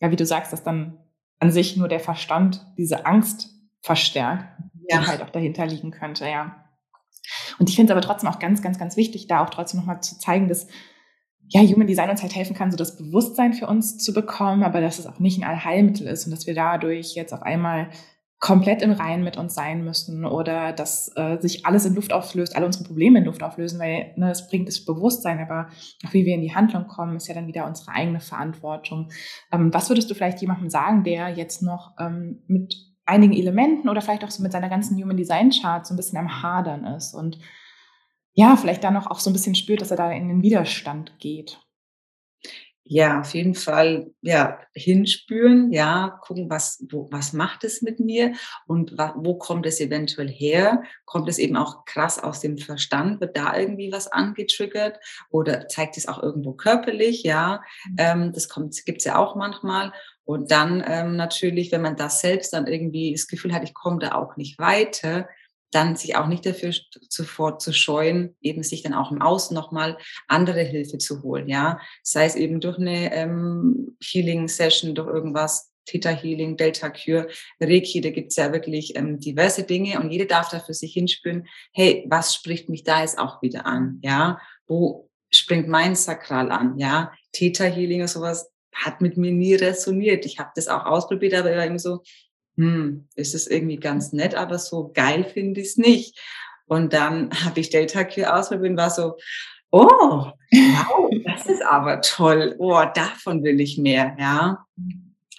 ja, 0.00 0.10
wie 0.10 0.16
du 0.16 0.26
sagst, 0.26 0.52
dass 0.52 0.62
dann 0.62 0.98
an 1.40 1.50
sich 1.50 1.76
nur 1.76 1.88
der 1.88 2.00
Verstand 2.00 2.66
diese 2.76 3.06
Angst 3.06 3.50
verstärkt, 3.80 4.46
ja. 4.88 5.00
die 5.00 5.06
halt 5.06 5.22
auch 5.22 5.30
dahinter 5.30 5.66
liegen 5.66 5.90
könnte, 5.90 6.28
ja. 6.28 6.64
Und 7.58 7.70
ich 7.70 7.76
finde 7.76 7.92
es 7.92 7.96
aber 7.96 8.06
trotzdem 8.06 8.28
auch 8.28 8.38
ganz, 8.38 8.60
ganz, 8.60 8.78
ganz 8.78 8.96
wichtig, 8.96 9.28
da 9.28 9.42
auch 9.42 9.50
trotzdem 9.50 9.80
nochmal 9.80 10.02
zu 10.02 10.18
zeigen, 10.18 10.48
dass 10.48 10.66
ja, 11.48 11.60
Human 11.60 11.86
Design 11.86 12.10
uns 12.10 12.22
halt 12.22 12.34
helfen 12.34 12.56
kann, 12.56 12.70
so 12.70 12.76
das 12.76 12.96
Bewusstsein 12.96 13.52
für 13.52 13.66
uns 13.66 13.98
zu 13.98 14.12
bekommen, 14.12 14.62
aber 14.62 14.80
dass 14.80 14.98
es 14.98 15.06
auch 15.06 15.18
nicht 15.20 15.38
ein 15.38 15.44
Allheilmittel 15.44 16.06
ist 16.06 16.24
und 16.24 16.30
dass 16.30 16.46
wir 16.46 16.54
dadurch 16.54 17.14
jetzt 17.14 17.32
auf 17.32 17.42
einmal 17.42 17.90
komplett 18.40 18.82
im 18.82 18.92
Reinen 18.92 19.24
mit 19.24 19.36
uns 19.36 19.54
sein 19.54 19.84
müssen 19.84 20.26
oder 20.26 20.72
dass 20.72 21.10
äh, 21.16 21.38
sich 21.40 21.64
alles 21.64 21.86
in 21.86 21.94
Luft 21.94 22.12
auflöst, 22.12 22.54
alle 22.56 22.66
unsere 22.66 22.84
Probleme 22.84 23.18
in 23.18 23.24
Luft 23.24 23.42
auflösen, 23.42 23.80
weil 23.80 24.12
ne, 24.16 24.28
das 24.28 24.48
bringt 24.48 24.68
das 24.68 24.84
Bewusstsein, 24.84 25.40
aber 25.40 25.68
auch 26.06 26.12
wie 26.12 26.26
wir 26.26 26.34
in 26.34 26.42
die 26.42 26.54
Handlung 26.54 26.86
kommen, 26.86 27.16
ist 27.16 27.26
ja 27.26 27.34
dann 27.34 27.46
wieder 27.46 27.66
unsere 27.66 27.92
eigene 27.92 28.20
Verantwortung. 28.20 29.10
Ähm, 29.50 29.72
was 29.72 29.88
würdest 29.88 30.10
du 30.10 30.14
vielleicht 30.14 30.40
jemandem 30.40 30.68
sagen, 30.68 31.04
der 31.04 31.30
jetzt 31.30 31.62
noch 31.62 31.92
ähm, 31.98 32.42
mit 32.46 32.74
einigen 33.06 33.32
Elementen 33.32 33.88
oder 33.88 34.00
vielleicht 34.00 34.24
auch 34.24 34.30
so 34.30 34.42
mit 34.42 34.52
seiner 34.52 34.68
ganzen 34.68 35.00
Human 35.02 35.16
Design 35.16 35.50
Chart 35.50 35.86
so 35.86 35.94
ein 35.94 35.96
bisschen 35.96 36.18
am 36.18 36.42
Hadern 36.42 36.84
ist 36.84 37.14
und 37.14 37.38
ja, 38.34 38.56
vielleicht 38.56 38.82
dann 38.82 38.96
auch 38.96 39.20
so 39.20 39.30
ein 39.30 39.32
bisschen 39.32 39.54
spürt, 39.54 39.80
dass 39.80 39.92
er 39.92 39.96
da 39.96 40.10
in 40.10 40.28
den 40.28 40.42
Widerstand 40.42 41.12
geht? 41.20 41.60
Ja, 42.86 43.20
auf 43.20 43.32
jeden 43.32 43.54
Fall, 43.54 44.10
ja, 44.20 44.58
hinspüren, 44.74 45.72
ja, 45.72 46.18
gucken, 46.20 46.50
was, 46.50 46.84
wo, 46.90 47.08
was 47.10 47.32
macht 47.32 47.64
es 47.64 47.80
mit 47.80 47.98
mir 47.98 48.34
und 48.66 48.92
wo 49.16 49.38
kommt 49.38 49.64
es 49.64 49.80
eventuell 49.80 50.28
her? 50.28 50.82
Kommt 51.06 51.30
es 51.30 51.38
eben 51.38 51.56
auch 51.56 51.86
krass 51.86 52.22
aus 52.22 52.40
dem 52.40 52.58
Verstand? 52.58 53.22
Wird 53.22 53.38
da 53.38 53.56
irgendwie 53.56 53.90
was 53.90 54.12
angetriggert 54.12 54.98
oder 55.30 55.66
zeigt 55.68 55.96
es 55.96 56.06
auch 56.08 56.22
irgendwo 56.22 56.52
körperlich? 56.52 57.22
Ja, 57.22 57.62
mhm. 57.88 57.96
ähm, 57.96 58.32
das 58.34 58.50
kommt, 58.50 58.76
gibt's 58.84 59.04
ja 59.04 59.16
auch 59.16 59.34
manchmal. 59.34 59.94
Und 60.26 60.50
dann 60.50 60.84
ähm, 60.86 61.16
natürlich, 61.16 61.72
wenn 61.72 61.82
man 61.82 61.96
das 61.96 62.20
selbst 62.20 62.52
dann 62.52 62.66
irgendwie 62.66 63.12
das 63.12 63.28
Gefühl 63.28 63.54
hat, 63.54 63.64
ich 63.64 63.72
komme 63.72 63.98
da 63.98 64.12
auch 64.14 64.36
nicht 64.36 64.58
weiter, 64.58 65.26
dann 65.74 65.96
sich 65.96 66.16
auch 66.16 66.26
nicht 66.26 66.46
dafür 66.46 66.72
sofort 67.08 67.60
zu 67.60 67.72
scheuen, 67.72 68.36
eben 68.40 68.62
sich 68.62 68.82
dann 68.82 68.94
auch 68.94 69.10
im 69.10 69.20
Außen 69.20 69.54
nochmal 69.54 69.98
andere 70.28 70.62
Hilfe 70.62 70.98
zu 70.98 71.22
holen, 71.22 71.48
ja. 71.48 71.78
Sei 72.02 72.24
es 72.26 72.36
eben 72.36 72.60
durch 72.60 72.78
eine 72.78 73.12
ähm, 73.14 73.96
Healing-Session, 74.02 74.94
durch 74.94 75.08
irgendwas, 75.08 75.70
Theta 75.86 76.10
Healing, 76.10 76.56
Delta 76.56 76.90
Cure, 76.90 77.28
Reiki, 77.60 78.00
da 78.00 78.10
gibt's 78.10 78.36
ja 78.36 78.52
wirklich 78.52 78.96
ähm, 78.96 79.20
diverse 79.20 79.64
Dinge 79.64 80.00
und 80.00 80.10
jede 80.10 80.26
darf 80.26 80.48
da 80.48 80.60
für 80.60 80.74
sich 80.74 80.94
hinspüren, 80.94 81.46
hey, 81.72 82.06
was 82.08 82.34
spricht 82.34 82.68
mich 82.68 82.84
da 82.84 83.02
jetzt 83.02 83.18
auch 83.18 83.42
wieder 83.42 83.66
an, 83.66 83.98
ja? 84.02 84.40
Wo 84.66 85.10
springt 85.30 85.68
mein 85.68 85.94
Sakral 85.94 86.50
an, 86.50 86.78
ja? 86.78 87.12
Theta 87.32 87.64
Healing 87.64 88.00
oder 88.00 88.08
sowas 88.08 88.50
hat 88.74 89.00
mit 89.00 89.16
mir 89.16 89.30
nie 89.30 89.54
resoniert. 89.54 90.26
Ich 90.26 90.38
habe 90.38 90.50
das 90.54 90.68
auch 90.68 90.84
ausprobiert, 90.84 91.34
aber 91.34 91.64
immer 91.64 91.78
so, 91.78 92.02
hm, 92.56 93.08
ist 93.16 93.34
es 93.34 93.46
irgendwie 93.46 93.76
ganz 93.76 94.12
nett, 94.12 94.34
aber 94.34 94.58
so 94.58 94.90
geil 94.92 95.24
finde 95.24 95.60
ich 95.60 95.68
es 95.68 95.76
nicht. 95.76 96.18
Und 96.66 96.92
dann 96.92 97.30
habe 97.44 97.60
ich 97.60 97.70
Delta 97.70 98.04
Q 98.04 98.22
ausprobiert 98.22 98.70
und 98.70 98.76
war 98.76 98.90
so, 98.90 99.16
oh, 99.70 99.86
wow, 99.88 101.10
das 101.24 101.46
ist 101.46 101.64
aber 101.64 102.00
toll. 102.00 102.54
Oh, 102.58 102.82
davon 102.94 103.42
will 103.42 103.60
ich 103.60 103.76
mehr, 103.76 104.16
ja. 104.18 104.64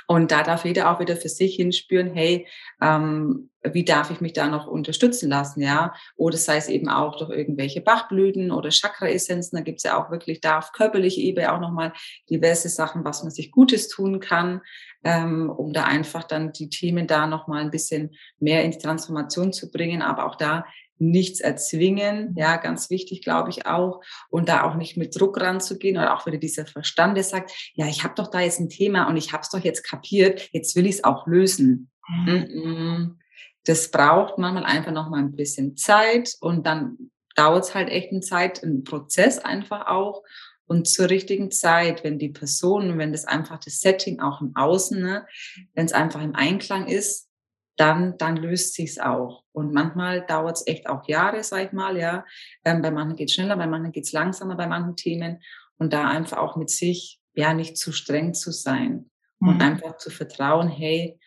Und 0.07 0.32
da 0.32 0.43
darf 0.43 0.66
jeder 0.66 0.91
auch 0.91 0.99
wieder 0.99 1.16
für 1.16 1.30
sich 1.30 1.55
hinspüren, 1.55 2.13
hey, 2.13 2.47
ähm, 2.82 3.49
wie 3.74 3.86
darf 3.86 4.11
ich 4.11 4.22
mich 4.22 4.34
da 4.34 4.47
noch 4.47 4.68
unterstützen 4.68 5.30
lassen, 5.30 5.61
ja? 5.61 5.93
Oder 6.16 6.38
sei 6.38 6.57
es 6.57 6.68
eben 6.68 6.89
auch 6.89 7.18
durch 7.18 7.30
irgendwelche 7.30 7.82
Bachblüten 7.82 8.51
oder 8.51 8.70
Chakra-Essenzen, 8.70 9.57
da 9.57 9.63
gibt's 9.63 9.84
ja 9.84 9.97
auch 9.97 10.11
wirklich 10.11 10.41
da 10.41 10.59
auf 10.59 10.72
körperlicher 10.72 11.22
Ebene 11.22 11.53
auch 11.53 11.59
nochmal 11.59 11.93
diverse 12.30 12.70
Sachen, 12.70 13.03
was 13.05 13.24
man 13.24 13.32
sich 13.32 13.51
Gutes 13.51 13.88
tun 13.88 14.20
kann, 14.20 14.61
ähm, 15.03 15.49
um 15.49 15.74
da 15.74 15.84
einfach 15.86 16.24
dann 16.24 16.51
die 16.51 16.70
Themen 16.70 17.07
da 17.07 17.28
nochmal 17.28 17.61
ein 17.61 17.72
bisschen 17.72 18.16
mehr 18.39 18.63
in 18.63 18.72
die 18.72 18.78
Transformation 18.78 19.53
zu 19.53 19.72
bringen, 19.72 20.01
aber 20.01 20.26
auch 20.26 20.36
da 20.36 20.66
nichts 20.97 21.41
erzwingen, 21.41 22.34
ja, 22.38 22.55
ganz 22.57 22.89
wichtig, 22.89 23.22
glaube 23.22 23.49
ich 23.49 23.66
auch, 23.66 24.01
und 24.30 24.47
da 24.47 24.63
auch 24.63 24.76
nicht 24.76 24.95
mit 24.97 25.20
Druck 25.20 25.39
ranzugehen 25.39 25.97
oder 25.97 26.16
auch 26.16 26.26
wieder 26.26 26.38
dieser 26.38 26.66
Verstand, 26.66 27.18
der 27.18 27.24
sagt, 27.24 27.51
ja, 27.74 27.88
ich 27.88 28.03
habe 28.03 28.16
doch 28.16 28.28
da 28.28 28.39
jetzt 28.39 28.59
ein 28.59 28.70
Thema 28.70 29.07
und 29.07 29.18
ich 29.18 29.34
habe 29.34 29.41
es 29.41 29.49
doch 29.49 29.59
jetzt 29.59 29.84
kapiert, 29.84 30.49
jetzt 30.53 30.76
will 30.76 30.86
ich 30.86 30.95
es 30.95 31.03
auch 31.03 31.28
lösen. 31.28 31.89
Mhm. 32.07 33.20
Das 33.66 33.91
braucht 33.91 34.38
manchmal 34.38 34.66
einfach 34.66 34.91
noch 34.91 35.09
mal 35.09 35.20
ein 35.20 35.36
bisschen 35.36 35.76
Zeit 35.76 36.36
und 36.39 36.66
dann 36.66 37.11
dauert 37.36 37.66
es 37.66 37.76
halt 37.76 37.89
echt 37.89 38.11
eine 38.11 38.22
Zeit, 38.22 38.63
ein 38.63 38.84
Prozess 38.84 39.39
einfach 39.39 39.88
auch. 39.88 40.24
Und 40.68 40.88
zur 40.88 41.09
richtigen 41.09 41.51
Zeit, 41.51 42.03
wenn 42.03 42.18
die 42.18 42.30
Person, 42.30 42.97
wenn 42.97 43.11
das 43.11 43.26
einfach 43.26 43.59
das 43.59 43.80
Setting 43.80 44.20
auch 44.20 44.41
im 44.41 44.55
Außen, 44.55 44.99
ne, 44.99 45.28
wenn 45.74 45.86
es 45.86 45.93
einfach 45.93 46.24
im 46.24 46.36
Einklang 46.36 46.88
ist, 46.88 47.30
dann, 47.78 48.18
dann 48.18 48.38
löst 48.38 48.74
sich's 48.74 48.97
auch. 48.97 49.43
Und 49.51 49.74
manchmal 49.74 50.26
dauert 50.26 50.57
es 50.57 50.68
echt 50.68 50.88
auch 50.88 51.07
Jahre, 51.07 51.43
sag 51.43 51.66
ich 51.66 51.72
mal, 51.72 51.97
ja. 51.97 52.26
Ähm, 52.63 52.82
bei 52.82 52.89
manchen 52.89 53.16
geht's 53.16 53.34
schneller, 53.34 53.57
bei 53.57 53.68
manchen 53.68 53.91
geht's 53.91 54.11
langsamer, 54.11 54.55
bei 54.55 54.68
manchen 54.68 54.95
Themen. 54.95 55.41
Und 55.78 55.93
da 55.93 56.07
einfach 56.07 56.38
auch 56.38 56.55
mit 56.55 56.70
sich, 56.70 57.20
ja, 57.34 57.53
nicht 57.53 57.78
zu 57.78 57.91
streng 57.91 58.34
zu 58.34 58.51
sein 58.51 59.09
mhm. 59.39 59.49
und 59.49 59.61
einfach 59.61 59.97
zu 59.97 60.09
vertrauen, 60.09 60.70
hey, 60.70 61.20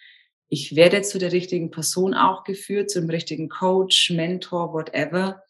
ich 0.49 0.75
werde 0.77 1.03
zu 1.03 1.19
der 1.19 1.33
richtigen 1.33 1.71
Person 1.71 2.15
auch 2.15 2.45
geführt, 2.45 2.91
zum 2.91 3.09
richtigen 3.09 3.49
Coach, 3.49 4.11
Mentor, 4.11 4.73
whatever, 4.73 5.43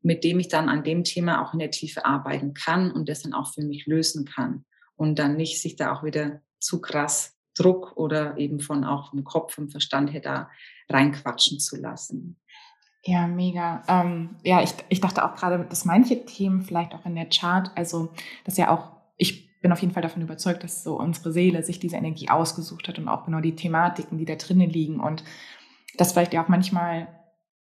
mit 0.00 0.22
dem 0.22 0.38
ich 0.38 0.48
dann 0.48 0.68
an 0.68 0.84
dem 0.84 1.02
Thema 1.02 1.42
auch 1.42 1.52
in 1.52 1.58
der 1.58 1.70
Tiefe 1.70 2.04
arbeiten 2.04 2.54
kann 2.54 2.92
und 2.92 3.08
das 3.08 3.22
dann 3.22 3.34
auch 3.34 3.52
für 3.52 3.62
mich 3.62 3.86
lösen 3.86 4.24
kann. 4.24 4.64
Und 4.96 5.18
dann 5.18 5.36
nicht 5.36 5.60
sich 5.60 5.76
da 5.76 5.92
auch 5.92 6.04
wieder 6.04 6.40
zu 6.60 6.80
krass 6.80 7.36
Druck 7.56 7.96
oder 7.96 8.36
eben 8.38 8.60
von 8.60 8.84
auch 8.84 9.10
vom 9.10 9.24
Kopf, 9.24 9.54
vom 9.54 9.68
Verstand 9.68 10.12
her 10.12 10.20
da 10.20 10.50
reinquatschen 10.88 11.58
zu 11.58 11.76
lassen. 11.76 12.36
Ja, 13.02 13.26
mega. 13.26 13.82
Ähm, 13.86 14.36
ja, 14.42 14.62
ich, 14.62 14.72
ich 14.88 15.00
dachte 15.00 15.24
auch 15.24 15.34
gerade, 15.34 15.64
dass 15.64 15.84
manche 15.84 16.24
Themen 16.24 16.62
vielleicht 16.62 16.94
auch 16.94 17.04
in 17.04 17.14
der 17.14 17.28
Chart, 17.28 17.70
also 17.74 18.12
dass 18.44 18.56
ja 18.56 18.70
auch, 18.70 18.92
ich 19.16 19.50
bin 19.64 19.72
auf 19.72 19.80
jeden 19.80 19.94
Fall 19.94 20.02
davon 20.02 20.20
überzeugt, 20.20 20.62
dass 20.62 20.84
so 20.84 21.00
unsere 21.00 21.32
Seele 21.32 21.62
sich 21.62 21.80
diese 21.80 21.96
Energie 21.96 22.28
ausgesucht 22.28 22.86
hat 22.86 22.98
und 22.98 23.08
auch 23.08 23.24
genau 23.24 23.40
die 23.40 23.56
Thematiken, 23.56 24.18
die 24.18 24.26
da 24.26 24.34
drinnen 24.34 24.68
liegen 24.68 25.00
und 25.00 25.24
dass 25.96 26.12
vielleicht 26.12 26.34
ja 26.34 26.44
auch 26.44 26.48
manchmal 26.48 27.08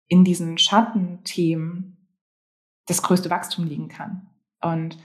in 0.07 0.25
diesen 0.25 0.57
Schattenthemen 0.57 1.95
das 2.87 3.03
größte 3.03 3.29
Wachstum 3.29 3.65
liegen 3.65 3.87
kann. 3.87 4.27
Und 4.61 4.97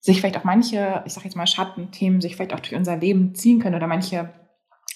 sich 0.00 0.20
vielleicht 0.20 0.36
auch 0.36 0.44
manche, 0.44 1.02
ich 1.06 1.14
sage 1.14 1.24
jetzt 1.24 1.34
mal 1.34 1.46
Schattenthemen, 1.46 2.20
sich 2.20 2.36
vielleicht 2.36 2.52
auch 2.52 2.60
durch 2.60 2.74
unser 2.74 2.98
Leben 2.98 3.34
ziehen 3.34 3.58
können 3.58 3.76
oder 3.76 3.86
manche 3.86 4.28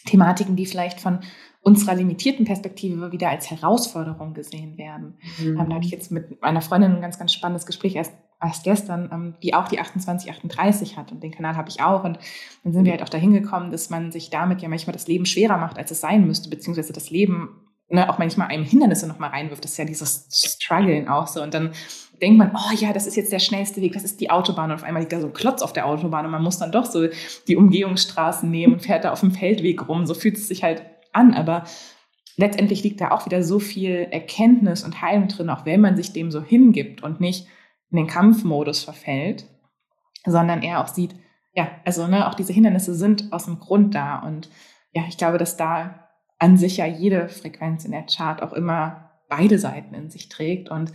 Thematiken, 0.04 0.54
die 0.54 0.66
vielleicht 0.66 1.00
von 1.00 1.20
unserer 1.62 1.94
limitierten 1.94 2.44
Perspektive 2.44 3.10
wieder 3.10 3.30
als 3.30 3.50
Herausforderung 3.50 4.34
gesehen 4.34 4.76
werden. 4.76 5.16
Mhm. 5.38 5.56
da 5.56 5.76
hatte 5.76 5.86
ich 5.86 5.92
jetzt 5.92 6.12
mit 6.12 6.42
meiner 6.42 6.60
Freundin 6.60 6.96
ein 6.96 7.00
ganz, 7.00 7.18
ganz 7.18 7.32
spannendes 7.32 7.64
Gespräch 7.64 7.96
erst, 7.96 8.12
erst 8.40 8.64
gestern, 8.64 9.10
ähm, 9.12 9.34
die 9.42 9.54
auch 9.54 9.68
die 9.68 9.76
2838 9.76 10.96
hat 10.96 11.12
und 11.12 11.22
den 11.22 11.32
Kanal 11.32 11.56
habe 11.56 11.68
ich 11.68 11.80
auch. 11.80 12.04
Und 12.04 12.18
dann 12.64 12.72
sind 12.72 12.84
wir 12.84 12.92
halt 12.92 13.02
auch 13.02 13.08
dahin 13.08 13.32
gekommen, 13.32 13.70
dass 13.70 13.90
man 13.90 14.12
sich 14.12 14.30
damit 14.30 14.62
ja 14.62 14.68
manchmal 14.68 14.92
das 14.92 15.08
Leben 15.08 15.26
schwerer 15.26 15.58
macht, 15.58 15.78
als 15.78 15.90
es 15.90 16.00
sein 16.00 16.26
müsste, 16.26 16.48
beziehungsweise 16.48 16.92
das 16.92 17.10
Leben 17.10 17.68
ne, 17.88 18.08
auch 18.08 18.18
manchmal 18.18 18.48
einem 18.48 18.64
Hindernisse 18.64 19.08
nochmal 19.08 19.30
reinwirft. 19.30 19.64
Das 19.64 19.72
ist 19.72 19.78
ja 19.78 19.84
dieses 19.84 20.28
Struggeln 20.30 21.08
auch 21.08 21.26
so. 21.26 21.42
Und 21.42 21.54
dann 21.54 21.72
denkt 22.20 22.38
man, 22.38 22.52
oh 22.54 22.74
ja, 22.74 22.92
das 22.92 23.06
ist 23.06 23.16
jetzt 23.16 23.32
der 23.32 23.38
schnellste 23.38 23.80
Weg, 23.80 23.92
das 23.92 24.04
ist 24.04 24.20
die 24.20 24.30
Autobahn. 24.30 24.70
Und 24.70 24.76
auf 24.76 24.84
einmal 24.84 25.02
liegt 25.02 25.12
da 25.12 25.20
so 25.20 25.28
ein 25.28 25.32
Klotz 25.32 25.62
auf 25.62 25.72
der 25.72 25.86
Autobahn 25.86 26.24
und 26.24 26.32
man 26.32 26.42
muss 26.42 26.58
dann 26.58 26.72
doch 26.72 26.84
so 26.84 27.08
die 27.46 27.56
Umgehungsstraßen 27.56 28.50
nehmen 28.50 28.74
und 28.74 28.82
fährt 28.82 29.04
da 29.04 29.12
auf 29.12 29.20
dem 29.20 29.32
Feldweg 29.32 29.88
rum. 29.88 30.06
So 30.06 30.14
fühlt 30.14 30.36
es 30.36 30.48
sich 30.48 30.62
halt 30.62 30.82
an. 31.12 31.34
Aber 31.34 31.64
letztendlich 32.36 32.82
liegt 32.82 33.00
da 33.00 33.10
auch 33.10 33.26
wieder 33.26 33.42
so 33.42 33.58
viel 33.58 34.08
Erkenntnis 34.10 34.84
und 34.84 35.00
Heilung 35.02 35.28
drin, 35.28 35.50
auch 35.50 35.64
wenn 35.64 35.80
man 35.80 35.96
sich 35.96 36.12
dem 36.12 36.30
so 36.30 36.42
hingibt 36.42 37.02
und 37.02 37.20
nicht 37.20 37.46
in 37.90 37.96
den 37.96 38.06
Kampfmodus 38.06 38.84
verfällt, 38.84 39.46
sondern 40.24 40.62
eher 40.62 40.82
auch 40.82 40.88
sieht, 40.88 41.14
ja, 41.54 41.70
also 41.84 42.06
ne, 42.06 42.28
auch 42.28 42.34
diese 42.34 42.52
Hindernisse 42.52 42.94
sind 42.94 43.32
aus 43.32 43.46
dem 43.46 43.58
Grund 43.58 43.94
da. 43.94 44.18
Und 44.18 44.48
ja, 44.92 45.02
ich 45.08 45.16
glaube, 45.16 45.38
dass 45.38 45.56
da 45.56 46.08
an 46.38 46.56
sich 46.56 46.76
ja 46.76 46.86
jede 46.86 47.28
Frequenz 47.28 47.84
in 47.84 47.92
der 47.92 48.06
Chart 48.06 48.42
auch 48.42 48.52
immer 48.52 49.10
beide 49.28 49.58
Seiten 49.58 49.94
in 49.94 50.10
sich 50.10 50.28
trägt 50.28 50.70
und 50.70 50.92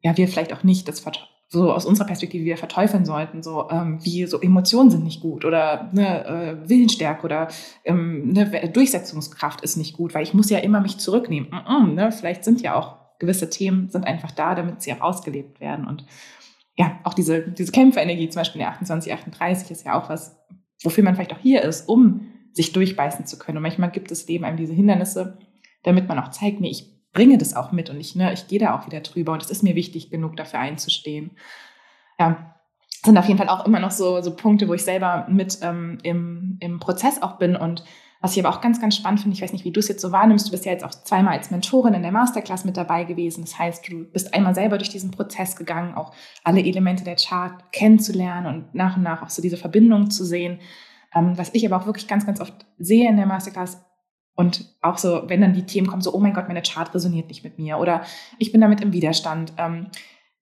ja, 0.00 0.16
wir 0.16 0.26
vielleicht 0.26 0.52
auch 0.52 0.64
nicht 0.64 0.88
das 0.88 1.00
so 1.48 1.70
aus 1.70 1.84
unserer 1.84 2.06
Perspektive 2.06 2.44
wieder 2.44 2.56
verteufeln 2.56 3.04
sollten, 3.04 3.42
so 3.42 3.68
ähm, 3.70 3.98
wie 4.02 4.24
so 4.24 4.40
Emotionen 4.40 4.90
sind 4.90 5.04
nicht 5.04 5.20
gut 5.20 5.44
oder 5.44 5.90
ne, 5.92 6.24
äh, 6.24 6.68
Willensstärke 6.68 7.24
oder 7.24 7.48
ähm, 7.84 8.32
ne, 8.32 8.70
Durchsetzungskraft 8.72 9.60
ist 9.60 9.76
nicht 9.76 9.94
gut, 9.94 10.14
weil 10.14 10.22
ich 10.22 10.32
muss 10.32 10.48
ja 10.48 10.58
immer 10.58 10.80
mich 10.80 10.96
zurücknehmen. 10.96 11.50
Mm 11.50 11.54
-mm, 11.54 11.92
ne? 11.92 12.10
Vielleicht 12.10 12.42
sind 12.44 12.62
ja 12.62 12.74
auch 12.74 12.96
gewisse 13.22 13.48
Themen 13.48 13.88
sind 13.88 14.06
einfach 14.06 14.32
da, 14.32 14.54
damit 14.54 14.82
sie 14.82 14.92
auch 14.92 15.00
ausgelebt 15.00 15.60
werden 15.60 15.86
und 15.86 16.04
ja, 16.76 16.98
auch 17.04 17.14
diese, 17.14 17.42
diese 17.42 17.72
Kämpferenergie, 17.72 18.28
zum 18.28 18.40
Beispiel 18.40 18.60
der 18.60 18.70
28, 18.70 19.12
38 19.12 19.70
ist 19.70 19.86
ja 19.86 20.00
auch 20.00 20.08
was, 20.08 20.36
wofür 20.82 21.04
man 21.04 21.14
vielleicht 21.14 21.32
auch 21.32 21.38
hier 21.38 21.62
ist, 21.62 21.88
um 21.88 22.32
sich 22.52 22.72
durchbeißen 22.72 23.26
zu 23.26 23.38
können. 23.38 23.58
Und 23.58 23.62
manchmal 23.62 23.90
gibt 23.90 24.10
es 24.10 24.26
Leben 24.26 24.44
einem 24.44 24.56
diese 24.56 24.72
Hindernisse, 24.72 25.38
damit 25.82 26.08
man 26.08 26.18
auch 26.18 26.30
zeigt, 26.30 26.60
nee, 26.60 26.70
ich 26.70 26.90
bringe 27.12 27.36
das 27.36 27.54
auch 27.54 27.72
mit 27.72 27.90
und 27.90 28.00
ich, 28.00 28.16
ne, 28.16 28.32
ich 28.32 28.48
gehe 28.48 28.58
da 28.58 28.74
auch 28.74 28.86
wieder 28.86 29.00
drüber 29.00 29.32
und 29.32 29.42
es 29.42 29.50
ist 29.50 29.62
mir 29.62 29.74
wichtig 29.74 30.10
genug, 30.10 30.36
dafür 30.36 30.60
einzustehen. 30.60 31.32
Ja, 32.18 32.56
sind 33.04 33.18
auf 33.18 33.26
jeden 33.26 33.38
Fall 33.38 33.48
auch 33.48 33.66
immer 33.66 33.80
noch 33.80 33.90
so, 33.90 34.20
so 34.22 34.34
Punkte, 34.34 34.68
wo 34.68 34.74
ich 34.74 34.84
selber 34.84 35.26
mit 35.28 35.58
ähm, 35.62 35.98
im, 36.02 36.56
im 36.60 36.80
Prozess 36.80 37.20
auch 37.20 37.38
bin 37.38 37.54
und 37.54 37.84
was 38.22 38.36
ich 38.36 38.44
aber 38.44 38.54
auch 38.54 38.60
ganz, 38.60 38.80
ganz 38.80 38.96
spannend 38.96 39.20
finde, 39.20 39.34
ich 39.34 39.42
weiß 39.42 39.52
nicht, 39.52 39.64
wie 39.64 39.72
du 39.72 39.80
es 39.80 39.88
jetzt 39.88 40.00
so 40.00 40.12
wahrnimmst, 40.12 40.46
du 40.46 40.52
bist 40.52 40.64
ja 40.64 40.70
jetzt 40.70 40.84
auch 40.84 40.90
zweimal 40.90 41.36
als 41.36 41.50
Mentorin 41.50 41.92
in 41.92 42.02
der 42.02 42.12
Masterclass 42.12 42.64
mit 42.64 42.76
dabei 42.76 43.02
gewesen. 43.02 43.42
Das 43.42 43.58
heißt, 43.58 43.86
du 43.88 44.04
bist 44.04 44.32
einmal 44.32 44.54
selber 44.54 44.78
durch 44.78 44.90
diesen 44.90 45.10
Prozess 45.10 45.56
gegangen, 45.56 45.94
auch 45.94 46.14
alle 46.44 46.64
Elemente 46.64 47.02
der 47.02 47.16
Chart 47.16 47.72
kennenzulernen 47.72 48.46
und 48.46 48.74
nach 48.76 48.96
und 48.96 49.02
nach 49.02 49.22
auch 49.22 49.30
so 49.30 49.42
diese 49.42 49.56
Verbindung 49.56 50.10
zu 50.10 50.24
sehen. 50.24 50.60
Ähm, 51.12 51.36
was 51.36 51.50
ich 51.52 51.66
aber 51.66 51.82
auch 51.82 51.86
wirklich 51.86 52.06
ganz, 52.06 52.24
ganz 52.24 52.40
oft 52.40 52.54
sehe 52.78 53.08
in 53.08 53.16
der 53.16 53.26
Masterclass 53.26 53.84
und 54.36 54.72
auch 54.80 54.98
so, 54.98 55.24
wenn 55.26 55.40
dann 55.40 55.52
die 55.52 55.66
Themen 55.66 55.88
kommen, 55.88 56.00
so, 56.00 56.14
oh 56.14 56.20
mein 56.20 56.32
Gott, 56.32 56.46
meine 56.46 56.62
Chart 56.62 56.94
resoniert 56.94 57.28
nicht 57.28 57.42
mit 57.42 57.58
mir 57.58 57.78
oder 57.78 58.02
ich 58.38 58.52
bin 58.52 58.60
damit 58.60 58.80
im 58.80 58.92
Widerstand. 58.92 59.52
Ähm, 59.58 59.88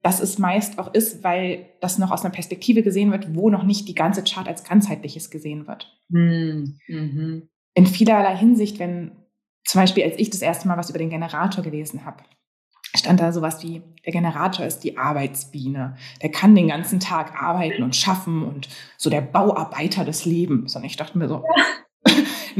dass 0.03 0.21
es 0.21 0.39
meist 0.39 0.79
auch 0.79 0.95
ist, 0.95 1.23
weil 1.25 1.75
das 1.81 1.99
noch 1.99 2.11
aus 2.11 2.25
einer 2.25 2.33
Perspektive 2.33 2.83
gesehen 2.83 3.13
wird, 3.13 3.35
wo 3.35 3.51
noch 3.51 3.65
nicht 3.65 3.87
die 3.87 3.95
ganze 3.95 4.25
Chart 4.25 4.49
als 4.49 4.65
ganzheitliches 4.65 5.31
gesehen 5.31 5.67
wird. 5.67 5.95
Hm, 6.11 6.79
mhm. 6.89 7.50
In 7.75 7.87
vielerlei 7.87 8.37
Hinsicht, 8.37 8.79
wenn 8.79 9.13
zum 9.65 9.81
Beispiel, 9.81 10.05
als 10.05 10.19
ich 10.19 10.31
das 10.31 10.43
erste 10.43 10.69
Mal 10.69 10.77
was 10.77 10.91
über 10.91 10.99
den 10.99 11.11
Generator 11.11 11.63
gelesen 11.63 12.05
habe, 12.05 12.25
stand 12.97 13.21
da 13.21 13.33
sowas 13.33 13.63
wie, 13.63 13.83
der 14.05 14.13
Generator 14.13 14.67
ist 14.67 14.81
die 14.81 14.99
Arbeitsbiene. 14.99 15.97
Der 16.23 16.31
kann 16.31 16.55
den 16.55 16.69
ganzen 16.69 16.99
Tag 16.99 17.41
arbeiten 17.41 17.83
und 17.83 17.95
schaffen 17.95 18.45
und 18.45 18.69
so 18.97 19.11
der 19.11 19.21
Bauarbeiter 19.21 20.05
des 20.05 20.25
Lebens. 20.25 20.75
Und 20.75 20.85
ich 20.85 20.97
dachte 20.97 21.19
mir 21.19 21.29
so, 21.29 21.45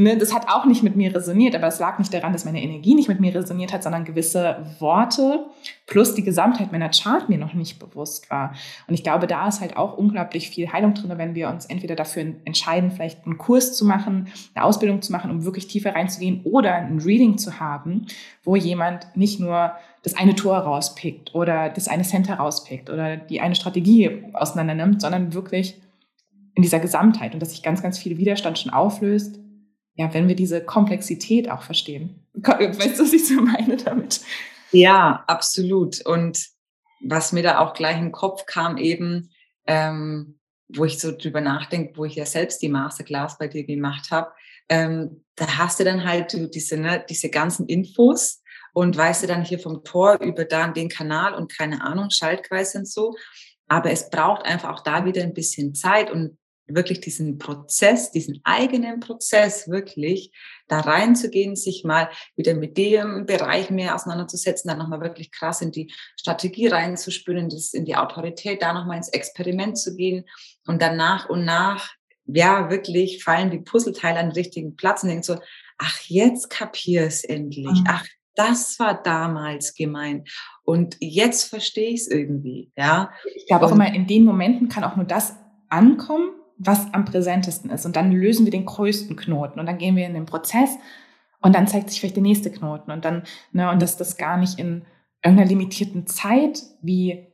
ne, 0.03 0.17
das 0.17 0.33
hat 0.33 0.47
auch 0.49 0.65
nicht 0.65 0.83
mit 0.83 0.95
mir 0.95 1.13
resoniert, 1.13 1.55
aber 1.55 1.67
es 1.67 1.79
lag 1.79 1.99
nicht 1.99 2.13
daran, 2.13 2.33
dass 2.33 2.45
meine 2.45 2.61
Energie 2.61 2.95
nicht 2.95 3.09
mit 3.09 3.19
mir 3.19 3.33
resoniert 3.33 3.73
hat, 3.73 3.83
sondern 3.83 4.05
gewisse 4.05 4.57
Worte 4.79 5.45
plus 5.87 6.13
die 6.13 6.23
Gesamtheit 6.23 6.71
meiner 6.71 6.89
Chart 6.89 7.29
mir 7.29 7.37
noch 7.37 7.53
nicht 7.53 7.79
bewusst 7.79 8.29
war. 8.29 8.53
Und 8.87 8.93
ich 8.93 9.03
glaube, 9.03 9.27
da 9.27 9.47
ist 9.47 9.61
halt 9.61 9.77
auch 9.77 9.97
unglaublich 9.97 10.49
viel 10.49 10.71
Heilung 10.71 10.93
drin, 10.93 11.11
wenn 11.15 11.35
wir 11.35 11.49
uns 11.49 11.65
entweder 11.65 11.95
dafür 11.95 12.25
entscheiden, 12.45 12.91
vielleicht 12.91 13.25
einen 13.25 13.37
Kurs 13.37 13.75
zu 13.75 13.85
machen, 13.85 14.27
eine 14.55 14.65
Ausbildung 14.65 15.01
zu 15.01 15.11
machen, 15.11 15.31
um 15.31 15.45
wirklich 15.45 15.67
tiefer 15.67 15.93
reinzugehen 15.93 16.41
oder 16.43 16.75
ein 16.75 16.99
Reading 16.99 17.37
zu 17.37 17.59
haben, 17.59 18.07
wo 18.43 18.55
jemand 18.55 19.07
nicht 19.15 19.39
nur 19.39 19.73
das 20.03 20.15
eine 20.15 20.35
Tor 20.35 20.57
rauspickt 20.57 21.35
oder 21.35 21.69
das 21.69 21.87
eine 21.87 22.03
Center 22.03 22.35
rauspickt 22.35 22.89
oder 22.89 23.17
die 23.17 23.41
eine 23.41 23.55
Strategie 23.55 24.23
auseinander 24.33 24.73
nimmt, 24.73 25.01
sondern 25.01 25.33
wirklich 25.33 25.79
in 26.55 26.63
dieser 26.63 26.79
Gesamtheit 26.79 27.33
und 27.33 27.41
dass 27.41 27.51
sich 27.51 27.63
ganz, 27.63 27.81
ganz 27.81 27.97
viel 27.97 28.17
Widerstand 28.17 28.59
schon 28.59 28.73
auflöst, 28.73 29.39
ja, 29.95 30.13
wenn 30.13 30.27
wir 30.27 30.35
diese 30.35 30.63
Komplexität 30.63 31.49
auch 31.49 31.63
verstehen. 31.63 32.25
Weißt 32.33 32.99
du, 32.99 33.03
was 33.03 33.13
ich 33.13 33.27
so 33.27 33.35
meine 33.41 33.77
damit? 33.77 34.21
Ja, 34.71 35.23
absolut. 35.27 36.05
Und 36.05 36.47
was 37.03 37.31
mir 37.31 37.43
da 37.43 37.59
auch 37.59 37.73
gleich 37.73 37.97
im 37.97 38.11
Kopf 38.11 38.45
kam, 38.45 38.77
eben, 38.77 39.31
ähm, 39.67 40.39
wo 40.69 40.85
ich 40.85 40.99
so 40.99 41.11
drüber 41.11 41.41
nachdenke, 41.41 41.97
wo 41.97 42.05
ich 42.05 42.15
ja 42.15 42.25
selbst 42.25 42.61
die 42.61 42.69
Masterclass 42.69 43.37
bei 43.37 43.47
dir 43.47 43.65
gemacht 43.65 44.11
habe, 44.11 44.31
ähm, 44.69 45.25
da 45.35 45.57
hast 45.57 45.79
du 45.79 45.83
dann 45.83 46.05
halt 46.05 46.33
diese, 46.55 46.77
ne, 46.77 47.03
diese 47.09 47.29
ganzen 47.29 47.67
Infos 47.67 48.41
und 48.73 48.95
weißt 48.95 49.23
du 49.23 49.27
dann 49.27 49.43
hier 49.43 49.59
vom 49.59 49.83
Tor 49.83 50.19
über 50.21 50.45
dann 50.45 50.73
den 50.73 50.87
Kanal 50.87 51.33
und 51.33 51.51
keine 51.51 51.83
Ahnung, 51.83 52.09
Schaltkreis 52.09 52.75
und 52.75 52.87
so. 52.87 53.15
Aber 53.67 53.91
es 53.91 54.09
braucht 54.09 54.45
einfach 54.45 54.69
auch 54.69 54.83
da 54.83 55.05
wieder 55.05 55.23
ein 55.23 55.33
bisschen 55.33 55.75
Zeit 55.75 56.09
und 56.09 56.37
wirklich 56.75 57.01
diesen 57.01 57.37
Prozess, 57.37 58.11
diesen 58.11 58.41
eigenen 58.43 58.99
Prozess 58.99 59.69
wirklich 59.69 60.31
da 60.67 60.79
reinzugehen, 60.79 61.55
sich 61.55 61.83
mal 61.83 62.09
wieder 62.35 62.53
mit 62.53 62.77
dem 62.77 63.25
Bereich 63.25 63.69
mehr 63.69 63.95
auseinanderzusetzen, 63.95 64.69
dann 64.69 64.77
nochmal 64.77 65.01
wirklich 65.01 65.31
krass 65.31 65.61
in 65.61 65.71
die 65.71 65.93
Strategie 66.19 66.67
reinzuspüren, 66.67 67.49
das 67.49 67.73
in 67.73 67.85
die 67.85 67.95
Autorität, 67.95 68.61
da 68.61 68.73
nochmal 68.73 68.97
ins 68.97 69.09
Experiment 69.09 69.77
zu 69.77 69.95
gehen 69.95 70.25
und 70.65 70.81
dann 70.81 70.97
nach 70.97 71.29
und 71.29 71.45
nach, 71.45 71.93
ja, 72.25 72.69
wirklich 72.69 73.23
fallen 73.23 73.51
die 73.51 73.59
Puzzleteile 73.59 74.19
an 74.19 74.27
den 74.27 74.35
richtigen 74.35 74.75
Platz 74.75 75.03
und 75.03 75.09
denken 75.09 75.23
so, 75.23 75.39
ach, 75.77 75.99
jetzt 76.07 76.49
kapier 76.49 77.03
es 77.03 77.23
endlich, 77.23 77.65
mhm. 77.65 77.85
ach, 77.87 78.05
das 78.35 78.79
war 78.79 79.01
damals 79.01 79.73
gemeint. 79.73 80.29
Und 80.63 80.95
jetzt 80.99 81.49
verstehe 81.49 81.89
ich 81.89 82.01
es 82.01 82.07
irgendwie, 82.07 82.71
ja. 82.77 83.11
Ich 83.35 83.47
glaube 83.47 83.65
auch 83.65 83.71
immer, 83.71 83.93
in 83.93 84.07
den 84.07 84.23
Momenten 84.23 84.69
kann 84.69 84.83
auch 84.83 84.95
nur 84.95 85.05
das 85.05 85.35
ankommen, 85.69 86.31
was 86.63 86.93
am 86.93 87.05
präsentesten 87.05 87.69
ist. 87.71 87.85
Und 87.85 87.95
dann 87.95 88.11
lösen 88.11 88.45
wir 88.45 88.51
den 88.51 88.65
größten 88.65 89.15
Knoten 89.15 89.59
und 89.59 89.65
dann 89.65 89.77
gehen 89.77 89.95
wir 89.95 90.05
in 90.05 90.13
den 90.13 90.25
Prozess 90.25 90.77
und 91.41 91.55
dann 91.55 91.67
zeigt 91.67 91.89
sich 91.89 91.99
vielleicht 91.99 92.15
der 92.15 92.23
nächste 92.23 92.51
Knoten 92.51 92.91
und 92.91 93.03
dann, 93.03 93.23
ne, 93.51 93.69
und 93.71 93.81
dass 93.81 93.97
das 93.97 94.17
gar 94.17 94.37
nicht 94.37 94.59
in 94.59 94.85
irgendeiner 95.23 95.49
limitierten 95.49 96.07
Zeit 96.07 96.61
wie 96.81 97.27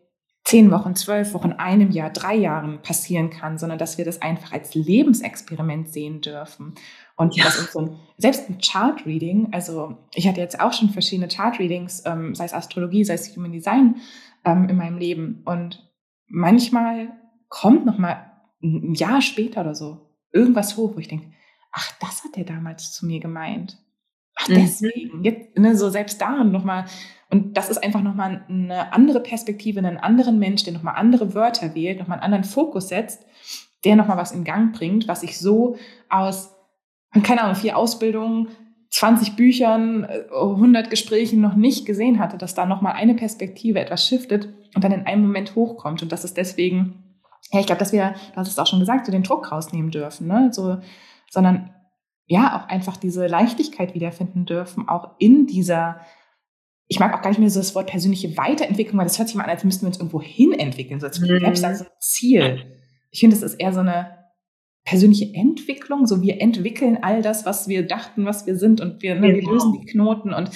zehn 0.46 0.72
Wochen, 0.72 0.96
zwölf 0.96 1.34
Wochen, 1.34 1.52
einem 1.52 1.92
Jahr, 1.92 2.10
drei 2.10 2.36
Jahren 2.36 2.82
passieren 2.82 3.30
kann, 3.30 3.58
sondern 3.58 3.78
dass 3.78 3.98
wir 3.98 4.06
das 4.06 4.22
einfach 4.22 4.54
als 4.54 4.76
Lebensexperiment 4.76 5.92
sehen 5.92 6.22
dürfen. 6.22 6.76
Und 7.18 7.36
ja. 7.36 7.46
uns 7.46 7.74
so 7.74 7.80
ein, 7.80 8.00
selbst 8.18 8.50
ein 8.50 8.60
Chart-Reading, 8.60 9.50
also 9.52 9.98
ich 10.14 10.26
hatte 10.26 10.40
jetzt 10.40 10.62
auch 10.62 10.72
schon 10.72 10.90
verschiedene 10.90 11.28
Chart-Readings, 11.28 12.04
ähm, 12.06 12.34
sei 12.34 12.46
es 12.46 12.54
Astrologie, 12.54 13.04
sei 13.04 13.16
es 13.16 13.36
Human 13.36 13.52
Design 13.52 13.98
ähm, 14.46 14.70
in 14.70 14.78
meinem 14.78 14.98
Leben. 14.98 15.42
Und 15.44 15.86
manchmal 16.28 17.10
kommt 17.50 17.86
nochmal 17.86 18.27
ein 18.62 18.94
Jahr 18.94 19.22
später 19.22 19.62
oder 19.62 19.76
so 19.76 20.08
irgendwas 20.32 20.78
hoch, 20.78 20.96
wo 20.96 21.00
ich 21.00 21.08
denke, 21.08 21.32
ach, 21.72 21.92
das 22.00 22.24
hat 22.24 22.36
der 22.36 22.44
damals 22.44 22.92
zu 22.94 23.06
mir 23.06 23.20
gemeint. 23.20 23.78
Ach, 24.36 24.48
mhm. 24.48 24.56
deswegen. 24.56 25.24
Jetzt, 25.24 25.58
ne, 25.58 25.76
so 25.76 25.90
selbst 25.90 26.22
da 26.22 26.44
nochmal. 26.44 26.86
Und 27.30 27.58
das 27.58 27.70
ist 27.70 27.84
einfach 27.84 28.02
nochmal 28.02 28.46
eine 28.48 28.94
andere 28.94 29.20
Perspektive, 29.20 29.80
einen 29.80 29.98
anderen 29.98 30.40
Mensch, 30.40 30.64
der 30.64 30.74
nochmal 30.74 30.96
andere 30.96 31.34
Wörter 31.34 31.76
wählt, 31.76 32.00
nochmal 32.00 32.20
einen 32.20 32.34
anderen 32.34 32.46
Fokus 32.46 32.88
setzt, 32.88 33.26
der 33.84 33.96
nochmal 33.96 34.18
was 34.18 34.32
in 34.32 34.44
Gang 34.44 34.74
bringt, 34.74 35.08
was 35.08 35.24
ich 35.24 35.38
so 35.38 35.78
aus, 36.10 36.56
keine 37.24 37.42
Ahnung, 37.42 37.56
vier 37.56 37.78
Ausbildungen, 37.78 38.48
20 38.92 39.36
Büchern, 39.36 40.06
100 40.06 40.90
Gesprächen 40.90 41.42
noch 41.42 41.56
nicht 41.56 41.86
gesehen 41.86 42.20
hatte, 42.20 42.38
dass 42.38 42.56
da 42.56 42.66
nochmal 42.66 42.94
eine 42.94 43.16
Perspektive 43.16 43.80
etwas 43.80 44.08
shiftet 44.08 44.48
und 44.74 44.84
dann 44.84 44.94
in 44.94 45.06
einem 45.06 45.24
Moment 45.24 45.56
hochkommt. 45.56 46.02
Und 46.02 46.14
das 46.14 46.24
ist 46.24 46.38
deswegen 46.38 47.04
ja, 47.52 47.60
ich 47.60 47.66
glaube, 47.66 47.80
dass 47.80 47.94
wir, 47.94 48.16
du 48.32 48.36
hast 48.36 48.48
es 48.48 48.60
auch 48.60 48.68
schon 48.68 48.80
gesagt, 48.80 49.06
so 49.06 49.12
den 49.12 49.24
Druck 49.24 49.52
rausnehmen 49.52 49.92
dürfen, 49.92 50.28
ne? 50.28 50.50
so, 50.52 50.78
sondern 51.30 51.74
ja, 52.26 52.60
auch 52.60 52.70
einfach 52.70 52.98
diese 52.98 53.26
Leichtigkeit 53.28 53.94
wiederfinden 53.94 54.46
dürfen, 54.46 54.90
auch 54.90 55.12
in 55.18 55.48
dieser, 55.48 56.02
ich 56.88 57.00
mag 57.00 57.14
auch 57.14 57.22
gar 57.22 57.30
nicht 57.30 57.40
mehr 57.40 57.50
so 57.50 57.60
das 57.60 57.74
Wort 57.74 57.88
persönliche 57.88 58.36
Weiterentwicklung, 58.38 58.98
weil 58.98 59.06
das 59.06 59.18
hört 59.18 59.30
sich 59.30 59.38
mal 59.38 59.46
an, 59.46 59.50
als 59.50 59.64
müssten 59.64 59.84
wir 59.84 59.88
uns 59.88 59.98
irgendwo 59.98 60.22
hin 60.22 60.52
entwickeln, 60.52 61.00
so 61.00 61.08
als 61.08 61.20
mhm. 61.20 61.56
so 61.56 61.66
ein 61.66 61.90
Ziel. 62.00 62.66
Ich 63.12 63.22
finde, 63.22 63.36
es 63.36 63.42
ist 63.42 63.56
eher 63.56 63.72
so 63.72 63.80
eine 63.80 64.18
persönliche 64.84 65.34
Entwicklung, 65.34 66.06
so 66.06 66.22
wir 66.22 66.42
entwickeln 66.42 67.00
all 67.02 67.22
das, 67.22 67.46
was 67.46 67.68
wir 67.68 67.88
dachten, 67.88 68.26
was 68.26 68.46
wir 68.46 68.58
sind 68.58 68.82
und 68.82 69.02
wir, 69.02 69.16
ne, 69.16 69.28
wir 69.28 69.42
genau. 69.42 69.52
lösen 69.52 69.74
die 69.74 69.86
Knoten 69.86 70.34
und 70.34 70.50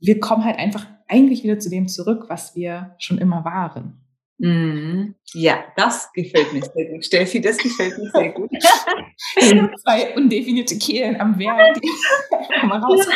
wir 0.00 0.18
kommen 0.20 0.44
halt 0.44 0.58
einfach 0.58 0.86
eigentlich 1.08 1.44
wieder 1.44 1.58
zu 1.58 1.70
dem 1.70 1.88
zurück, 1.88 2.24
was 2.28 2.56
wir 2.56 2.94
schon 2.98 3.18
immer 3.18 3.44
waren. 3.44 4.01
Mhm. 4.38 5.14
Ja, 5.34 5.64
das 5.76 6.12
gefällt 6.12 6.52
mir 6.52 6.62
sehr 6.62 6.86
gut, 6.86 7.04
Steffi, 7.04 7.40
das 7.40 7.58
gefällt 7.58 7.96
mir 7.98 8.10
sehr 8.10 8.32
gut. 8.32 8.50
Zwei 9.82 10.14
undefinierte 10.16 10.78
Kehlen 10.78 11.20
am 11.20 11.38
Werk, 11.38 11.78
mal 12.64 12.80
raus. 12.80 13.06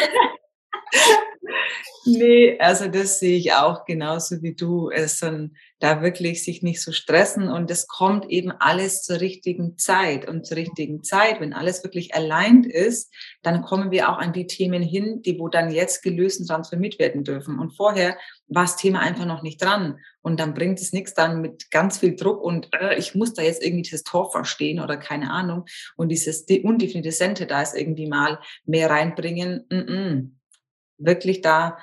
Nee, 2.08 2.56
also 2.60 2.86
das 2.86 3.18
sehe 3.18 3.36
ich 3.36 3.52
auch 3.52 3.84
genauso 3.84 4.40
wie 4.40 4.54
du. 4.54 4.90
Es 4.90 5.18
sind 5.18 5.56
da 5.80 6.02
wirklich 6.02 6.44
sich 6.44 6.62
nicht 6.62 6.80
so 6.80 6.92
stressen 6.92 7.48
und 7.48 7.68
es 7.70 7.88
kommt 7.88 8.30
eben 8.30 8.52
alles 8.52 9.02
zur 9.02 9.20
richtigen 9.20 9.76
Zeit 9.76 10.28
und 10.28 10.46
zur 10.46 10.56
richtigen 10.56 11.02
Zeit, 11.02 11.40
wenn 11.40 11.52
alles 11.52 11.82
wirklich 11.82 12.14
aligned 12.14 12.66
ist, 12.66 13.12
dann 13.42 13.62
kommen 13.62 13.90
wir 13.90 14.08
auch 14.08 14.18
an 14.18 14.32
die 14.32 14.46
Themen 14.46 14.82
hin, 14.82 15.20
die 15.22 15.38
wo 15.40 15.48
dann 15.48 15.72
jetzt 15.72 16.02
gelöst 16.02 16.40
und 16.40 16.46
transformiert 16.46 17.00
werden 17.00 17.24
dürfen. 17.24 17.58
Und 17.58 17.72
vorher 17.76 18.16
war 18.46 18.62
das 18.62 18.76
Thema 18.76 19.00
einfach 19.00 19.26
noch 19.26 19.42
nicht 19.42 19.60
dran 19.60 19.98
und 20.27 20.41
dann 20.41 20.55
bringt 20.55 20.81
es 20.81 20.93
nichts 20.93 21.14
dann 21.14 21.41
mit 21.41 21.70
ganz 21.70 21.99
viel 21.99 22.16
Druck 22.16 22.43
und 22.43 22.68
äh, 22.74 22.97
ich 22.99 23.14
muss 23.14 23.33
da 23.33 23.43
jetzt 23.43 23.62
irgendwie 23.62 23.83
dieses 23.83 24.03
Tor 24.03 24.33
verstehen 24.33 24.81
oder 24.81 24.97
keine 24.97 25.31
Ahnung 25.31 25.66
und 25.97 26.09
dieses 26.09 26.45
undefinierte 26.64 27.12
Sente 27.12 27.47
da 27.47 27.62
ist 27.62 27.77
irgendwie 27.77 28.09
mal 28.09 28.41
mehr 28.64 28.91
reinbringen. 28.91 29.66
Mm 29.70 29.74
-mm 29.74 30.31
wirklich 30.99 31.41
da 31.41 31.79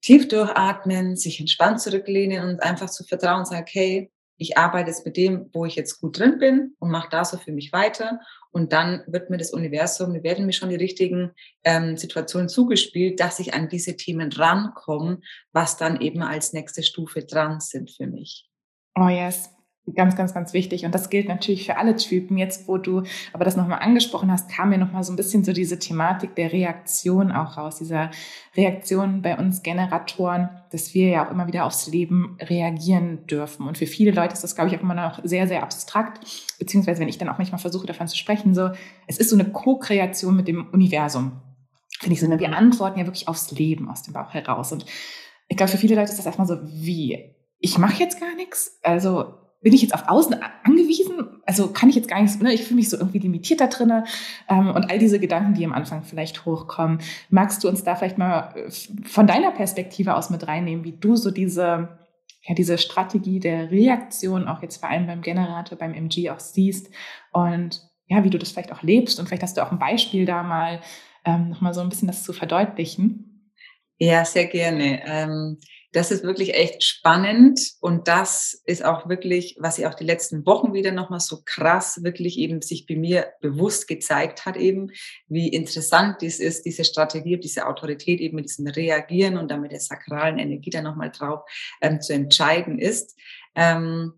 tief 0.00 0.28
durchatmen, 0.28 1.16
sich 1.16 1.40
entspannt 1.40 1.80
zurücklehnen 1.80 2.48
und 2.48 2.62
einfach 2.62 2.90
zu 2.90 3.04
vertrauen 3.04 3.40
und 3.40 3.46
sagen, 3.46 3.62
okay, 3.62 4.10
ich 4.36 4.56
arbeite 4.56 4.90
jetzt 4.90 5.04
mit 5.04 5.16
dem, 5.16 5.50
wo 5.52 5.64
ich 5.64 5.74
jetzt 5.74 6.00
gut 6.00 6.18
drin 6.18 6.38
bin 6.38 6.76
und 6.78 6.90
mache 6.90 7.08
da 7.10 7.24
so 7.24 7.38
für 7.38 7.50
mich 7.50 7.72
weiter. 7.72 8.20
Und 8.50 8.72
dann 8.72 9.02
wird 9.06 9.30
mir 9.30 9.36
das 9.36 9.52
Universum, 9.52 10.12
mir 10.12 10.22
werden 10.22 10.46
mir 10.46 10.52
schon 10.52 10.70
die 10.70 10.76
richtigen 10.76 11.32
ähm, 11.64 11.96
Situationen 11.96 12.48
zugespielt, 12.48 13.20
dass 13.20 13.38
ich 13.38 13.54
an 13.54 13.68
diese 13.68 13.96
Themen 13.96 14.32
rankomme, 14.32 15.20
was 15.52 15.76
dann 15.76 16.00
eben 16.00 16.22
als 16.22 16.52
nächste 16.52 16.82
Stufe 16.82 17.24
dran 17.24 17.60
sind 17.60 17.90
für 17.90 18.06
mich. 18.06 18.48
Oh 18.98 19.08
yes, 19.08 19.50
Ganz, 19.94 20.16
ganz, 20.16 20.34
ganz 20.34 20.52
wichtig. 20.52 20.84
Und 20.84 20.94
das 20.94 21.08
gilt 21.08 21.28
natürlich 21.28 21.64
für 21.64 21.76
alle 21.76 21.96
Typen. 21.96 22.36
Jetzt, 22.36 22.68
wo 22.68 22.78
du 22.78 23.04
aber 23.32 23.44
das 23.44 23.56
nochmal 23.56 23.78
angesprochen 23.78 24.30
hast, 24.30 24.50
kam 24.50 24.70
mir 24.70 24.78
nochmal 24.78 25.04
so 25.04 25.12
ein 25.12 25.16
bisschen 25.16 25.44
so 25.44 25.52
diese 25.52 25.78
Thematik 25.78 26.34
der 26.34 26.52
Reaktion 26.52 27.30
auch 27.30 27.56
raus. 27.56 27.76
Dieser 27.78 28.10
Reaktion 28.56 29.22
bei 29.22 29.38
uns 29.38 29.62
Generatoren, 29.62 30.48
dass 30.72 30.94
wir 30.94 31.08
ja 31.08 31.26
auch 31.26 31.30
immer 31.30 31.46
wieder 31.46 31.64
aufs 31.64 31.86
Leben 31.86 32.36
reagieren 32.40 33.26
dürfen. 33.26 33.66
Und 33.66 33.78
für 33.78 33.86
viele 33.86 34.10
Leute 34.10 34.34
ist 34.34 34.42
das, 34.42 34.56
glaube 34.56 34.70
ich, 34.70 34.76
auch 34.76 34.82
immer 34.82 34.94
noch 34.94 35.20
sehr, 35.22 35.46
sehr 35.46 35.62
abstrakt. 35.62 36.26
Beziehungsweise, 36.58 37.00
wenn 37.00 37.08
ich 37.08 37.18
dann 37.18 37.28
auch 37.28 37.38
manchmal 37.38 37.60
versuche, 37.60 37.86
davon 37.86 38.08
zu 38.08 38.16
sprechen, 38.16 38.54
so, 38.54 38.70
es 39.06 39.18
ist 39.18 39.30
so 39.30 39.36
eine 39.36 39.50
Co-Kreation 39.50 40.34
mit 40.36 40.48
dem 40.48 40.68
Universum. 40.72 41.40
Finde 42.00 42.14
ich 42.14 42.20
so, 42.20 42.28
ne? 42.28 42.38
wir 42.38 42.52
antworten 42.54 42.98
ja 42.98 43.06
wirklich 43.06 43.28
aufs 43.28 43.52
Leben 43.52 43.88
aus 43.88 44.02
dem 44.02 44.12
Bauch 44.12 44.34
heraus. 44.34 44.72
Und 44.72 44.86
ich 45.48 45.56
glaube, 45.56 45.70
für 45.72 45.78
viele 45.78 45.94
Leute 45.94 46.10
ist 46.10 46.18
das 46.18 46.26
erstmal 46.26 46.46
so, 46.46 46.58
wie? 46.64 47.36
Ich 47.58 47.78
mache 47.78 48.02
jetzt 48.02 48.20
gar 48.20 48.34
nichts. 48.36 48.78
Also 48.82 49.34
bin 49.60 49.72
ich 49.72 49.82
jetzt 49.82 49.94
auf 49.94 50.08
Außen 50.08 50.36
angewiesen? 50.64 51.40
Also 51.44 51.68
kann 51.68 51.88
ich 51.88 51.96
jetzt 51.96 52.08
gar 52.08 52.20
nichts, 52.20 52.38
ne? 52.38 52.52
ich 52.52 52.64
fühle 52.64 52.76
mich 52.76 52.88
so 52.88 52.96
irgendwie 52.96 53.18
limitiert 53.18 53.60
da 53.60 53.66
drinne 53.66 54.04
ähm, 54.48 54.70
und 54.70 54.90
all 54.90 54.98
diese 54.98 55.18
Gedanken, 55.18 55.54
die 55.54 55.64
am 55.64 55.72
Anfang 55.72 56.04
vielleicht 56.04 56.44
hochkommen. 56.44 57.00
Magst 57.30 57.64
du 57.64 57.68
uns 57.68 57.82
da 57.82 57.96
vielleicht 57.96 58.18
mal 58.18 58.54
äh, 58.54 58.70
von 59.04 59.26
deiner 59.26 59.50
Perspektive 59.50 60.14
aus 60.14 60.30
mit 60.30 60.46
reinnehmen, 60.46 60.84
wie 60.84 60.92
du 60.92 61.16
so 61.16 61.30
diese, 61.30 61.98
ja, 62.42 62.54
diese 62.54 62.78
Strategie 62.78 63.40
der 63.40 63.70
Reaktion 63.70 64.46
auch 64.46 64.62
jetzt 64.62 64.78
vor 64.78 64.90
allem 64.90 65.06
beim 65.06 65.22
Generator, 65.22 65.76
beim 65.76 65.94
MG 65.94 66.30
auch 66.30 66.40
siehst 66.40 66.90
und 67.32 67.82
ja, 68.06 68.24
wie 68.24 68.30
du 68.30 68.38
das 68.38 68.52
vielleicht 68.52 68.72
auch 68.72 68.82
lebst 68.82 69.18
und 69.18 69.26
vielleicht 69.26 69.42
hast 69.42 69.56
du 69.56 69.66
auch 69.66 69.72
ein 69.72 69.78
Beispiel 69.78 70.24
da 70.24 70.42
mal 70.42 70.80
ähm, 71.24 71.50
nochmal 71.50 71.74
so 71.74 71.80
ein 71.80 71.88
bisschen 71.88 72.08
das 72.08 72.22
zu 72.22 72.32
verdeutlichen. 72.32 73.52
Ja, 73.98 74.24
sehr 74.24 74.46
gerne. 74.46 75.02
Ähm 75.04 75.58
das 75.92 76.10
ist 76.10 76.22
wirklich 76.22 76.54
echt 76.54 76.82
spannend 76.82 77.60
und 77.80 78.08
das 78.08 78.60
ist 78.66 78.84
auch 78.84 79.08
wirklich, 79.08 79.56
was 79.58 79.76
sich 79.76 79.86
auch 79.86 79.94
die 79.94 80.04
letzten 80.04 80.44
Wochen 80.44 80.74
wieder 80.74 80.92
nochmal 80.92 81.20
so 81.20 81.40
krass 81.44 82.02
wirklich 82.02 82.38
eben 82.38 82.60
sich 82.60 82.86
bei 82.86 82.94
mir 82.94 83.32
bewusst 83.40 83.88
gezeigt 83.88 84.44
hat 84.44 84.56
eben, 84.56 84.90
wie 85.28 85.48
interessant 85.48 86.20
dies 86.20 86.40
ist, 86.40 86.66
diese 86.66 86.84
Strategie, 86.84 87.38
diese 87.38 87.66
Autorität 87.66 88.20
eben 88.20 88.36
mit 88.36 88.46
diesem 88.46 88.66
Reagieren 88.66 89.38
und 89.38 89.50
damit 89.50 89.72
der 89.72 89.80
sakralen 89.80 90.38
Energie 90.38 90.70
dann 90.70 90.84
nochmal 90.84 91.10
drauf 91.10 91.40
ähm, 91.80 92.00
zu 92.02 92.12
entscheiden 92.12 92.78
ist. 92.78 93.18
Ähm, 93.54 94.12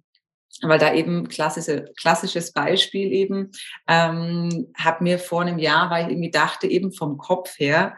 weil 0.63 0.79
da 0.79 0.93
eben 0.93 1.29
klassische, 1.29 1.87
klassisches 1.97 2.53
Beispiel 2.53 3.13
eben, 3.13 3.51
ähm, 3.89 4.73
habe 4.77 5.05
mir 5.05 5.19
vor 5.19 5.43
einem 5.43 5.59
Jahr, 5.59 5.91
weil 5.91 6.07
ich 6.07 6.11
irgendwie 6.11 6.31
dachte, 6.31 6.67
eben 6.67 6.93
vom 6.93 7.17
Kopf 7.17 7.59
her, 7.59 7.97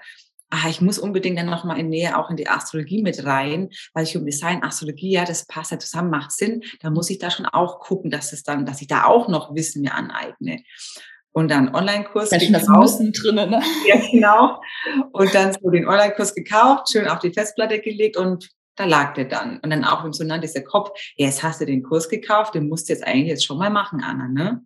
ah, 0.53 0.69
ich 0.69 0.83
muss 0.83 0.99
unbedingt 0.99 1.39
dann 1.39 1.47
nochmal 1.47 1.79
in 1.79 1.89
Nähe 1.89 2.17
auch 2.19 2.29
in 2.29 2.37
die 2.37 2.49
Astrologie 2.49 3.03
mit 3.03 3.25
rein, 3.25 3.71
weil 3.95 4.05
ich 4.05 4.17
um 4.17 4.27
Design, 4.27 4.63
Astrologie, 4.63 5.13
ja, 5.13 5.25
das 5.25 5.47
passt 5.47 5.71
ja 5.71 5.79
zusammen, 5.79 6.11
macht 6.11 6.31
Sinn. 6.31 6.63
Da 6.81 6.91
muss 6.91 7.09
ich 7.09 7.19
da 7.19 7.31
schon 7.31 7.47
auch 7.47 7.81
gucken, 7.81 8.11
dass 8.11 8.33
es 8.33 8.43
dann, 8.43 8.67
dass 8.67 8.83
ich 8.83 8.87
da 8.87 9.05
auch 9.05 9.29
noch 9.29 9.55
Wissen 9.55 9.81
mir 9.81 9.95
aneigne. 9.95 10.63
Und 11.33 11.51
dann 11.51 11.75
Online-Kurs 11.75 12.29
gekauft. 12.29 13.01
Das 13.01 13.23
drinnen, 13.23 13.51
ne? 13.51 13.63
Ja, 13.87 13.97
genau. 14.11 14.61
Und 15.13 15.35
dann 15.35 15.55
so 15.55 15.71
den 15.71 15.89
Online-Kurs 15.89 16.35
gekauft, 16.35 16.93
schön 16.93 17.09
auf 17.09 17.21
die 17.21 17.33
Festplatte 17.33 17.81
gelegt 17.81 18.19
und 18.19 18.51
da 18.77 18.85
lag 18.85 19.15
der 19.15 19.25
dann. 19.25 19.59
Und 19.61 19.71
dann 19.71 19.85
auch 19.85 20.05
im 20.05 20.13
so 20.13 20.25
dieser 20.25 20.61
Kopf, 20.61 20.91
ja, 21.17 21.27
jetzt 21.27 21.43
hast 21.43 21.63
du 21.63 21.65
den 21.65 21.83
Kurs 21.83 22.11
gekauft, 22.11 22.55
den 22.55 22.69
musst 22.69 22.89
du 22.89 22.93
jetzt 22.93 23.07
eigentlich 23.07 23.29
jetzt 23.29 23.47
schon 23.47 23.57
mal 23.57 23.71
machen, 23.71 24.03
Anna, 24.03 24.29
ne? 24.29 24.63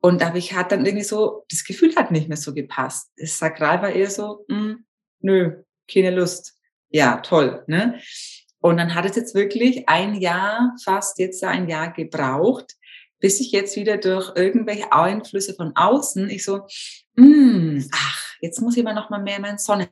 Und 0.00 0.20
da 0.20 0.26
habe 0.26 0.38
ich 0.38 0.52
hat 0.52 0.70
dann 0.70 0.84
irgendwie 0.84 1.04
so, 1.04 1.46
das 1.48 1.64
Gefühl 1.64 1.96
hat 1.96 2.10
nicht 2.10 2.28
mehr 2.28 2.36
so 2.36 2.52
gepasst. 2.52 3.10
Das 3.16 3.38
Sakral 3.38 3.80
war 3.80 3.88
eher 3.88 4.10
so, 4.10 4.44
mh, 4.48 4.56
hm, 4.58 4.84
nö, 5.24 5.62
keine 5.90 6.10
Lust. 6.10 6.54
Ja, 6.90 7.16
toll. 7.16 7.64
Ne? 7.66 7.98
Und 8.60 8.76
dann 8.76 8.94
hat 8.94 9.04
es 9.04 9.16
jetzt 9.16 9.34
wirklich 9.34 9.88
ein 9.88 10.14
Jahr, 10.14 10.76
fast 10.84 11.18
jetzt 11.18 11.42
ein 11.42 11.68
Jahr 11.68 11.92
gebraucht, 11.92 12.74
bis 13.18 13.40
ich 13.40 13.52
jetzt 13.52 13.76
wieder 13.76 13.96
durch 13.96 14.32
irgendwelche 14.36 14.92
Einflüsse 14.92 15.54
von 15.54 15.72
außen, 15.74 16.30
ich 16.30 16.44
so, 16.44 16.66
hm, 17.16 17.88
ach, 17.92 18.34
jetzt 18.40 18.60
muss 18.60 18.76
ich 18.76 18.84
mal 18.84 18.94
noch 18.94 19.10
mal 19.10 19.22
mehr 19.22 19.36
in 19.36 19.42
meinen 19.42 19.58
Sonne 19.58 19.88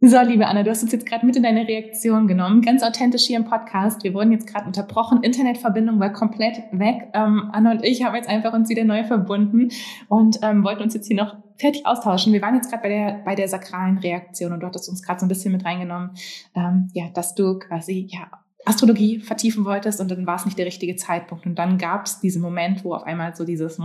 So, 0.00 0.16
liebe 0.20 0.46
Anna, 0.46 0.62
du 0.62 0.70
hast 0.70 0.84
uns 0.84 0.92
jetzt 0.92 1.06
gerade 1.06 1.26
mit 1.26 1.34
in 1.34 1.42
deine 1.42 1.66
Reaktion 1.66 2.28
genommen. 2.28 2.62
Ganz 2.62 2.84
authentisch 2.84 3.24
hier 3.24 3.36
im 3.36 3.44
Podcast. 3.44 4.04
Wir 4.04 4.14
wurden 4.14 4.30
jetzt 4.30 4.46
gerade 4.46 4.64
unterbrochen. 4.64 5.24
Internetverbindung 5.24 5.98
war 5.98 6.12
komplett 6.12 6.62
weg. 6.70 7.08
Ähm, 7.14 7.50
Anna 7.52 7.72
und 7.72 7.84
ich 7.84 8.04
haben 8.04 8.14
jetzt 8.14 8.28
einfach 8.28 8.52
uns 8.52 8.68
wieder 8.68 8.84
neu 8.84 9.02
verbunden 9.02 9.70
und 10.06 10.38
ähm, 10.42 10.62
wollten 10.62 10.84
uns 10.84 10.94
jetzt 10.94 11.08
hier 11.08 11.16
noch 11.16 11.38
fertig 11.56 11.84
austauschen. 11.84 12.32
Wir 12.32 12.40
waren 12.42 12.54
jetzt 12.54 12.70
gerade 12.70 12.82
bei 12.84 12.88
der, 12.88 13.22
bei 13.24 13.34
der 13.34 13.48
sakralen 13.48 13.98
Reaktion 13.98 14.52
und 14.52 14.60
du 14.60 14.68
hattest 14.68 14.88
uns 14.88 15.02
gerade 15.02 15.18
so 15.18 15.26
ein 15.26 15.28
bisschen 15.28 15.50
mit 15.50 15.64
reingenommen, 15.64 16.10
ähm, 16.54 16.90
ja, 16.92 17.08
dass 17.12 17.34
du 17.34 17.58
quasi, 17.58 18.06
ja, 18.08 18.30
Astrologie 18.64 19.18
vertiefen 19.18 19.64
wolltest 19.64 20.00
und 20.00 20.12
dann 20.12 20.28
war 20.28 20.36
es 20.36 20.44
nicht 20.44 20.58
der 20.58 20.66
richtige 20.66 20.94
Zeitpunkt. 20.94 21.44
Und 21.44 21.56
dann 21.56 21.76
gab 21.76 22.06
es 22.06 22.20
diesen 22.20 22.40
Moment, 22.40 22.84
wo 22.84 22.94
auf 22.94 23.02
einmal 23.02 23.34
so 23.34 23.44
dieses, 23.44 23.78
mm, 23.78 23.82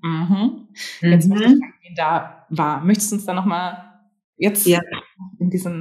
mm, 0.00 0.68
jetzt 1.02 1.28
mhm. 1.28 1.60
da 1.96 2.46
war. 2.48 2.80
Möchtest 2.82 3.12
du 3.12 3.16
uns 3.16 3.26
da 3.26 3.34
nochmal 3.34 3.93
jetzt 4.36 4.66
ja. 4.66 4.80
in 5.38 5.50
diesem. 5.50 5.80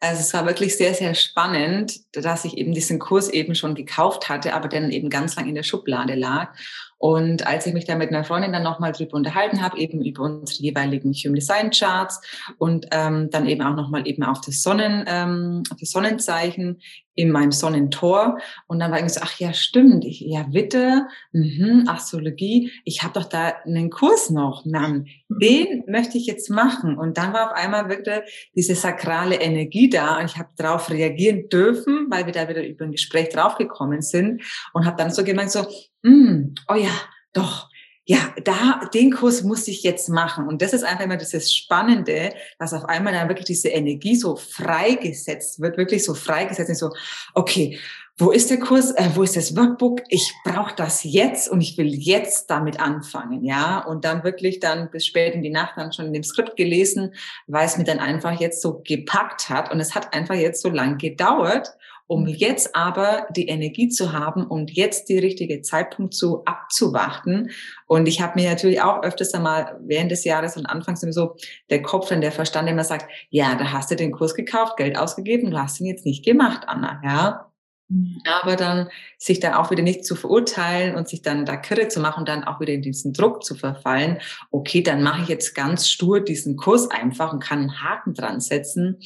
Also 0.00 0.20
es 0.20 0.34
war 0.34 0.46
wirklich 0.46 0.76
sehr, 0.76 0.94
sehr 0.94 1.14
spannend, 1.14 2.00
dass 2.12 2.44
ich 2.44 2.56
eben 2.56 2.72
diesen 2.72 2.98
Kurs 2.98 3.28
eben 3.28 3.54
schon 3.54 3.74
gekauft 3.74 4.28
hatte, 4.28 4.54
aber 4.54 4.68
dann 4.68 4.90
eben 4.90 5.10
ganz 5.10 5.36
lang 5.36 5.48
in 5.48 5.54
der 5.54 5.62
Schublade 5.62 6.14
lag. 6.14 6.54
Und 6.98 7.46
als 7.46 7.66
ich 7.66 7.74
mich 7.74 7.84
da 7.84 7.94
mit 7.94 8.08
einer 8.08 8.24
Freundin 8.24 8.52
dann 8.52 8.62
nochmal 8.62 8.92
drüber 8.92 9.14
unterhalten 9.14 9.62
habe, 9.62 9.78
eben 9.78 10.02
über 10.04 10.22
unsere 10.22 10.62
jeweiligen 10.62 11.12
Human 11.12 11.34
Design 11.34 11.70
Charts 11.70 12.20
und 12.58 12.86
ähm, 12.90 13.28
dann 13.30 13.46
eben 13.46 13.62
auch 13.62 13.76
nochmal 13.76 14.06
eben 14.06 14.22
auf 14.22 14.40
das 14.40 14.62
Sonnen, 14.62 15.04
ähm, 15.06 15.62
auf 15.70 15.76
das 15.78 15.90
Sonnenzeichen 15.90 16.80
in 17.16 17.30
meinem 17.30 17.50
Sonnentor. 17.50 18.38
Und 18.66 18.78
dann 18.78 18.92
war 18.92 19.04
ich 19.04 19.12
so, 19.12 19.20
ach 19.22 19.38
ja, 19.40 19.52
stimmt, 19.52 20.04
ich, 20.04 20.20
ja, 20.20 20.46
Witte, 20.52 21.06
mhm, 21.32 21.84
Astrologie, 21.88 22.70
ich 22.84 23.02
habe 23.02 23.14
doch 23.14 23.24
da 23.24 23.54
einen 23.64 23.90
Kurs 23.90 24.30
noch, 24.30 24.64
Mann, 24.64 25.06
den 25.28 25.82
möchte 25.88 26.18
ich 26.18 26.26
jetzt 26.26 26.50
machen. 26.50 26.96
Und 26.96 27.18
dann 27.18 27.32
war 27.32 27.50
auf 27.50 27.56
einmal 27.56 27.88
wirklich 27.88 28.50
diese 28.54 28.74
sakrale 28.74 29.36
Energie 29.36 29.88
da 29.88 30.18
und 30.18 30.26
ich 30.26 30.36
habe 30.36 30.50
darauf 30.56 30.90
reagieren 30.90 31.48
dürfen, 31.48 32.06
weil 32.10 32.26
wir 32.26 32.32
da 32.32 32.48
wieder 32.48 32.66
über 32.66 32.84
ein 32.84 32.92
Gespräch 32.92 33.30
draufgekommen 33.30 34.02
sind 34.02 34.42
und 34.72 34.86
habe 34.86 34.96
dann 34.96 35.10
so 35.10 35.24
gemeint, 35.24 35.50
so, 35.50 35.66
mm, 36.08 36.54
oh 36.68 36.74
ja, 36.74 36.90
doch, 37.32 37.68
ja, 38.08 38.32
da, 38.44 38.88
den 38.94 39.10
Kurs 39.10 39.42
muss 39.42 39.66
ich 39.66 39.82
jetzt 39.82 40.08
machen. 40.08 40.46
Und 40.46 40.62
das 40.62 40.72
ist 40.72 40.84
einfach 40.84 41.04
immer 41.04 41.16
dieses 41.16 41.52
Spannende, 41.52 42.32
dass 42.58 42.72
auf 42.72 42.84
einmal 42.84 43.12
dann 43.12 43.28
wirklich 43.28 43.46
diese 43.46 43.68
Energie 43.68 44.14
so 44.14 44.36
freigesetzt 44.36 45.60
wird, 45.60 45.76
wirklich 45.76 46.04
so 46.04 46.14
freigesetzt 46.14 46.70
ist, 46.70 46.78
so, 46.78 46.90
okay, 47.34 47.80
wo 48.16 48.30
ist 48.30 48.48
der 48.48 48.60
Kurs, 48.60 48.92
äh, 48.92 49.10
wo 49.14 49.24
ist 49.24 49.36
das 49.36 49.56
Workbook? 49.56 50.02
Ich 50.08 50.32
brauche 50.44 50.74
das 50.74 51.02
jetzt 51.02 51.50
und 51.50 51.60
ich 51.60 51.76
will 51.76 51.92
jetzt 51.92 52.48
damit 52.48 52.80
anfangen, 52.80 53.44
ja. 53.44 53.80
Und 53.80 54.04
dann 54.04 54.22
wirklich 54.22 54.60
dann 54.60 54.88
bis 54.90 55.04
spät 55.04 55.34
in 55.34 55.42
die 55.42 55.50
Nacht 55.50 55.76
dann 55.76 55.92
schon 55.92 56.06
in 56.06 56.12
dem 56.12 56.22
Skript 56.22 56.56
gelesen, 56.56 57.12
weil 57.48 57.66
es 57.66 57.76
mir 57.76 57.84
dann 57.84 57.98
einfach 57.98 58.40
jetzt 58.40 58.62
so 58.62 58.82
gepackt 58.86 59.50
hat. 59.50 59.70
Und 59.72 59.80
es 59.80 59.96
hat 59.96 60.14
einfach 60.14 60.36
jetzt 60.36 60.62
so 60.62 60.70
lang 60.70 60.96
gedauert 60.96 61.76
um 62.06 62.26
jetzt 62.26 62.76
aber 62.76 63.26
die 63.30 63.48
Energie 63.48 63.88
zu 63.88 64.12
haben 64.12 64.46
und 64.46 64.70
jetzt 64.70 65.08
die 65.08 65.18
richtige 65.18 65.60
Zeitpunkt 65.62 66.14
zu 66.14 66.44
abzuwarten. 66.44 67.50
Und 67.86 68.06
ich 68.06 68.20
habe 68.20 68.40
mir 68.40 68.48
natürlich 68.48 68.80
auch 68.80 69.02
öfters 69.02 69.34
einmal 69.34 69.78
während 69.82 70.10
des 70.10 70.24
Jahres 70.24 70.56
und 70.56 70.66
anfangs 70.66 71.00
so 71.00 71.36
der 71.70 71.82
Kopf 71.82 72.10
und 72.10 72.20
der 72.20 72.32
Verstand 72.32 72.68
immer 72.68 72.84
sagt, 72.84 73.10
ja, 73.30 73.56
da 73.56 73.72
hast 73.72 73.90
du 73.90 73.96
den 73.96 74.12
Kurs 74.12 74.34
gekauft, 74.34 74.76
Geld 74.76 74.96
ausgegeben, 74.96 75.50
du 75.50 75.58
hast 75.58 75.80
ihn 75.80 75.86
jetzt 75.86 76.06
nicht 76.06 76.24
gemacht, 76.24 76.62
Anna, 76.66 77.00
ja. 77.04 77.52
Mhm. 77.88 78.20
Aber 78.42 78.56
dann 78.56 78.88
sich 79.18 79.40
dann 79.40 79.54
auch 79.54 79.70
wieder 79.70 79.82
nicht 79.82 80.04
zu 80.04 80.16
verurteilen 80.16 80.96
und 80.96 81.08
sich 81.08 81.22
dann 81.22 81.44
da 81.44 81.56
kirre 81.56 81.88
zu 81.88 82.00
machen 82.00 82.20
und 82.20 82.28
dann 82.28 82.44
auch 82.44 82.60
wieder 82.60 82.72
in 82.72 82.82
diesen 82.82 83.12
Druck 83.12 83.44
zu 83.44 83.54
verfallen. 83.54 84.18
Okay, 84.50 84.82
dann 84.82 85.02
mache 85.02 85.22
ich 85.22 85.28
jetzt 85.28 85.54
ganz 85.54 85.88
stur 85.88 86.20
diesen 86.20 86.56
Kurs 86.56 86.90
einfach 86.90 87.32
und 87.32 87.40
kann 87.40 87.60
einen 87.60 87.82
Haken 87.82 88.14
dran 88.14 88.40
setzen. 88.40 88.98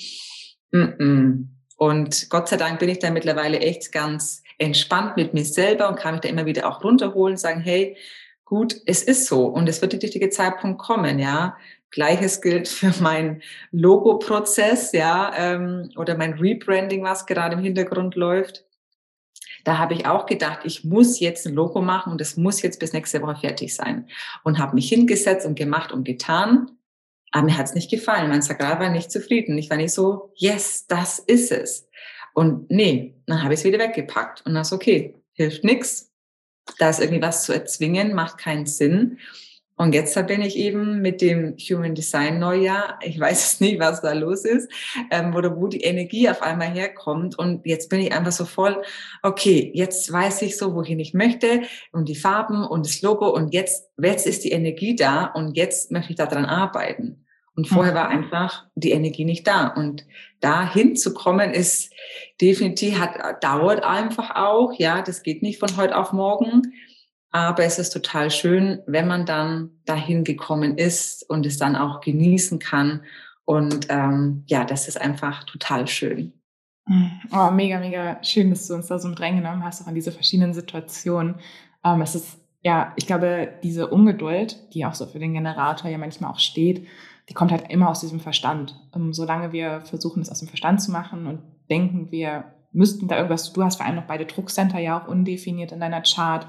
Mm 0.70 0.78
-mm 0.78 1.59
und 1.80 2.28
Gott 2.28 2.46
sei 2.46 2.58
Dank 2.58 2.78
bin 2.78 2.90
ich 2.90 2.98
da 2.98 3.10
mittlerweile 3.10 3.58
echt 3.60 3.90
ganz 3.90 4.42
entspannt 4.58 5.16
mit 5.16 5.32
mir 5.32 5.46
selber 5.46 5.88
und 5.88 5.98
kann 5.98 6.12
mich 6.12 6.20
da 6.20 6.28
immer 6.28 6.44
wieder 6.44 6.68
auch 6.68 6.84
runterholen, 6.84 7.38
sagen, 7.38 7.62
hey, 7.62 7.96
gut, 8.44 8.76
es 8.84 9.02
ist 9.02 9.24
so 9.24 9.46
und 9.46 9.66
es 9.66 9.80
wird 9.80 9.94
der 9.94 10.02
richtige 10.02 10.28
Zeitpunkt 10.28 10.78
kommen, 10.78 11.18
ja. 11.18 11.56
Gleiches 11.90 12.42
gilt 12.42 12.68
für 12.68 12.92
meinen 13.02 13.40
Logo-Prozess, 13.72 14.92
ja, 14.92 15.32
ähm, 15.34 15.90
oder 15.96 16.18
mein 16.18 16.34
Rebranding, 16.34 17.02
was 17.02 17.24
gerade 17.24 17.56
im 17.56 17.62
Hintergrund 17.62 18.14
läuft. 18.14 18.66
Da 19.64 19.78
habe 19.78 19.94
ich 19.94 20.04
auch 20.04 20.26
gedacht, 20.26 20.60
ich 20.64 20.84
muss 20.84 21.18
jetzt 21.18 21.46
ein 21.46 21.54
Logo 21.54 21.80
machen 21.80 22.12
und 22.12 22.20
es 22.20 22.36
muss 22.36 22.60
jetzt 22.60 22.78
bis 22.78 22.92
nächste 22.92 23.22
Woche 23.22 23.36
fertig 23.40 23.74
sein. 23.74 24.06
Und 24.44 24.58
habe 24.58 24.74
mich 24.74 24.90
hingesetzt 24.90 25.46
und 25.46 25.54
gemacht 25.54 25.92
und 25.92 26.04
getan. 26.04 26.70
Aber 27.32 27.44
mir 27.44 27.56
hat 27.56 27.66
es 27.66 27.74
nicht 27.74 27.90
gefallen. 27.90 28.28
Mein 28.28 28.42
Sakral 28.42 28.80
war 28.80 28.90
nicht 28.90 29.10
zufrieden. 29.10 29.56
Ich 29.56 29.70
war 29.70 29.76
nicht 29.76 29.92
so, 29.92 30.32
yes, 30.34 30.86
das 30.86 31.18
ist 31.18 31.52
es. 31.52 31.88
Und 32.34 32.70
nee, 32.70 33.14
dann 33.26 33.42
habe 33.42 33.54
ich 33.54 33.60
es 33.60 33.66
wieder 33.66 33.78
weggepackt. 33.78 34.44
Und 34.46 34.56
ist 34.56 34.72
okay, 34.72 35.14
hilft 35.32 35.64
nichts. 35.64 36.10
Da 36.78 36.90
ist 36.90 37.00
irgendwie 37.00 37.22
was 37.22 37.44
zu 37.44 37.52
erzwingen, 37.52 38.14
macht 38.14 38.38
keinen 38.38 38.66
Sinn. 38.66 39.18
Und 39.80 39.94
jetzt 39.94 40.14
bin 40.26 40.42
ich 40.42 40.58
eben 40.58 41.00
mit 41.00 41.22
dem 41.22 41.56
Human 41.56 41.94
Design 41.94 42.38
Neujahr, 42.38 42.98
ich 43.02 43.18
weiß 43.18 43.52
es 43.52 43.60
nicht, 43.60 43.80
was 43.80 44.02
da 44.02 44.12
los 44.12 44.44
ist, 44.44 44.70
ähm, 45.10 45.34
oder 45.34 45.56
wo 45.56 45.68
die 45.68 45.80
Energie 45.80 46.28
auf 46.28 46.42
einmal 46.42 46.68
herkommt. 46.68 47.38
Und 47.38 47.64
jetzt 47.64 47.88
bin 47.88 48.00
ich 48.00 48.12
einfach 48.12 48.30
so 48.30 48.44
voll, 48.44 48.82
okay, 49.22 49.70
jetzt 49.72 50.12
weiß 50.12 50.42
ich 50.42 50.58
so, 50.58 50.74
wohin 50.74 51.00
ich 51.00 51.14
möchte 51.14 51.62
und 51.92 52.10
die 52.10 52.14
Farben 52.14 52.62
und 52.62 52.84
das 52.84 53.00
Logo 53.00 53.30
und 53.30 53.54
jetzt, 53.54 53.90
jetzt 53.96 54.26
ist 54.26 54.44
die 54.44 54.52
Energie 54.52 54.96
da 54.96 55.24
und 55.24 55.56
jetzt 55.56 55.90
möchte 55.90 56.10
ich 56.10 56.18
daran 56.18 56.44
arbeiten. 56.44 57.24
Und 57.56 57.66
vorher 57.66 57.94
war 57.94 58.08
einfach 58.08 58.66
die 58.74 58.90
Energie 58.90 59.24
nicht 59.24 59.46
da. 59.46 59.68
Und 59.68 60.04
da 60.40 60.70
hinzukommen 60.70 61.52
ist 61.52 61.90
definitiv, 62.38 62.98
hat, 62.98 63.42
dauert 63.42 63.82
einfach 63.82 64.36
auch. 64.36 64.74
Ja, 64.78 65.00
das 65.00 65.22
geht 65.22 65.40
nicht 65.40 65.58
von 65.58 65.74
heute 65.78 65.96
auf 65.96 66.12
morgen. 66.12 66.74
Aber 67.32 67.64
es 67.64 67.78
ist 67.78 67.90
total 67.90 68.30
schön, 68.30 68.80
wenn 68.86 69.06
man 69.06 69.24
dann 69.24 69.70
dahin 69.84 70.24
gekommen 70.24 70.76
ist 70.76 71.28
und 71.30 71.46
es 71.46 71.58
dann 71.58 71.76
auch 71.76 72.00
genießen 72.00 72.58
kann 72.58 73.02
Und 73.50 73.86
ähm, 73.88 74.44
ja, 74.46 74.64
das 74.64 74.86
ist 74.86 75.00
einfach 75.00 75.42
total 75.42 75.88
schön. 75.88 76.32
Mhm. 76.86 77.10
Oh, 77.32 77.50
mega, 77.50 77.80
mega 77.80 78.22
schön, 78.22 78.50
dass 78.50 78.68
du 78.68 78.74
uns 78.74 78.86
da 78.86 79.00
so 79.00 79.08
mit 79.08 79.20
reingenommen 79.20 79.64
hast, 79.64 79.82
auch 79.82 79.88
an 79.88 79.96
diese 79.96 80.12
verschiedenen 80.12 80.54
Situationen. 80.54 81.34
Ähm, 81.84 82.00
es 82.00 82.14
ist, 82.14 82.38
ja, 82.62 82.92
ich 82.94 83.08
glaube, 83.08 83.54
diese 83.64 83.88
Ungeduld, 83.88 84.56
die 84.72 84.84
auch 84.84 84.94
so 84.94 85.04
für 85.04 85.18
den 85.18 85.34
Generator 85.34 85.90
ja 85.90 85.98
manchmal 85.98 86.30
auch 86.30 86.38
steht, 86.38 86.86
die 87.28 87.34
kommt 87.34 87.50
halt 87.50 87.70
immer 87.70 87.88
aus 87.90 88.00
diesem 88.00 88.20
Verstand. 88.20 88.76
Ähm, 88.94 89.12
solange 89.12 89.50
wir 89.50 89.80
versuchen, 89.80 90.22
es 90.22 90.30
aus 90.30 90.38
dem 90.38 90.48
Verstand 90.48 90.80
zu 90.80 90.92
machen 90.92 91.26
und 91.26 91.42
denken, 91.68 92.12
wir 92.12 92.54
müssten 92.70 93.08
da 93.08 93.16
irgendwas, 93.16 93.52
du 93.52 93.64
hast 93.64 93.78
vor 93.78 93.86
allem 93.86 93.96
noch 93.96 94.06
beide 94.06 94.26
Druckcenter 94.26 94.78
ja 94.78 95.00
auch 95.00 95.08
undefiniert 95.08 95.72
in 95.72 95.80
deiner 95.80 96.02
Chart, 96.02 96.46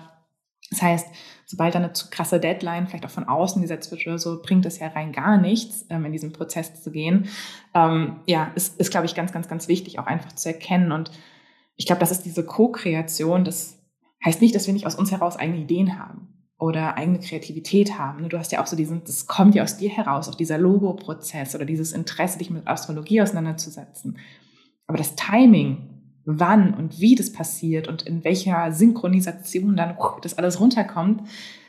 das 0.72 0.82
heißt, 0.82 1.07
sobald 1.45 1.76
da 1.76 1.80
eine 1.80 1.91
zu 1.91 2.09
krasse 2.09 2.39
Deadline 2.39 2.88
vielleicht 2.88 3.05
auch 3.05 3.11
von 3.11 3.28
außen 3.28 3.61
gesetzt 3.61 3.91
wird 3.91 4.07
oder 4.07 4.17
so, 4.17 4.41
bringt 4.41 4.65
es 4.65 4.80
ja 4.80 4.88
rein 4.88 5.11
gar 5.11 5.38
nichts, 5.38 5.86
ähm, 5.89 6.05
in 6.05 6.13
diesen 6.13 6.32
Prozess 6.32 6.82
zu 6.82 6.91
gehen. 6.91 7.28
Ähm, 7.74 8.22
ja, 8.26 8.51
ist, 8.55 8.80
ist 8.80 8.89
glaube 8.89 9.05
ich, 9.05 9.13
ganz, 9.13 9.34
ganz, 9.34 9.49
ganz 9.49 9.67
wichtig, 9.67 9.99
auch 9.99 10.07
einfach 10.07 10.32
zu 10.32 10.47
erkennen. 10.47 10.93
Und 10.93 11.11
ich 11.76 11.86
glaube, 11.86 11.99
das 11.99 12.11
ist 12.11 12.26
diese 12.26 12.45
Co-Kreation. 12.45 13.43
Das 13.43 13.78
heißt 14.24 14.41
nicht, 14.41 14.55
dass 14.55 14.65
wir 14.65 14.74
nicht 14.74 14.88
aus 14.88 14.95
uns 14.95 15.11
heraus 15.11 15.36
eigene 15.36 15.59
Ideen 15.59 15.99
haben 15.99 16.47
oder 16.57 16.95
eigene 16.95 17.19
Kreativität 17.19 17.99
haben. 17.99 18.30
Du 18.30 18.39
hast 18.39 18.53
ja 18.53 18.61
auch 18.61 18.67
so 18.67 18.78
diesen, 18.78 19.03
das 19.03 19.28
kommt 19.28 19.53
ja 19.53 19.63
aus 19.63 19.76
dir 19.76 19.89
heraus, 19.89 20.30
auch 20.30 20.36
dieser 20.36 20.57
Logo-Prozess 20.57 21.53
oder 21.53 21.65
dieses 21.65 21.91
Interesse, 21.91 22.38
dich 22.38 22.49
mit 22.49 22.65
Astrologie 22.65 23.22
auseinanderzusetzen. 23.22 24.19
Aber 24.88 24.97
das 24.97 25.15
Timing 25.17 25.90
wann 26.26 26.74
und 26.74 26.99
wie 26.99 27.15
das 27.15 27.32
passiert 27.32 27.88
und 27.88 28.03
in 28.03 28.24
welcher 28.24 28.72
Synchronisation 28.72 29.76
dann 29.76 29.97
das 30.22 30.38
alles 30.38 30.59
runterkommt, 30.59 31.28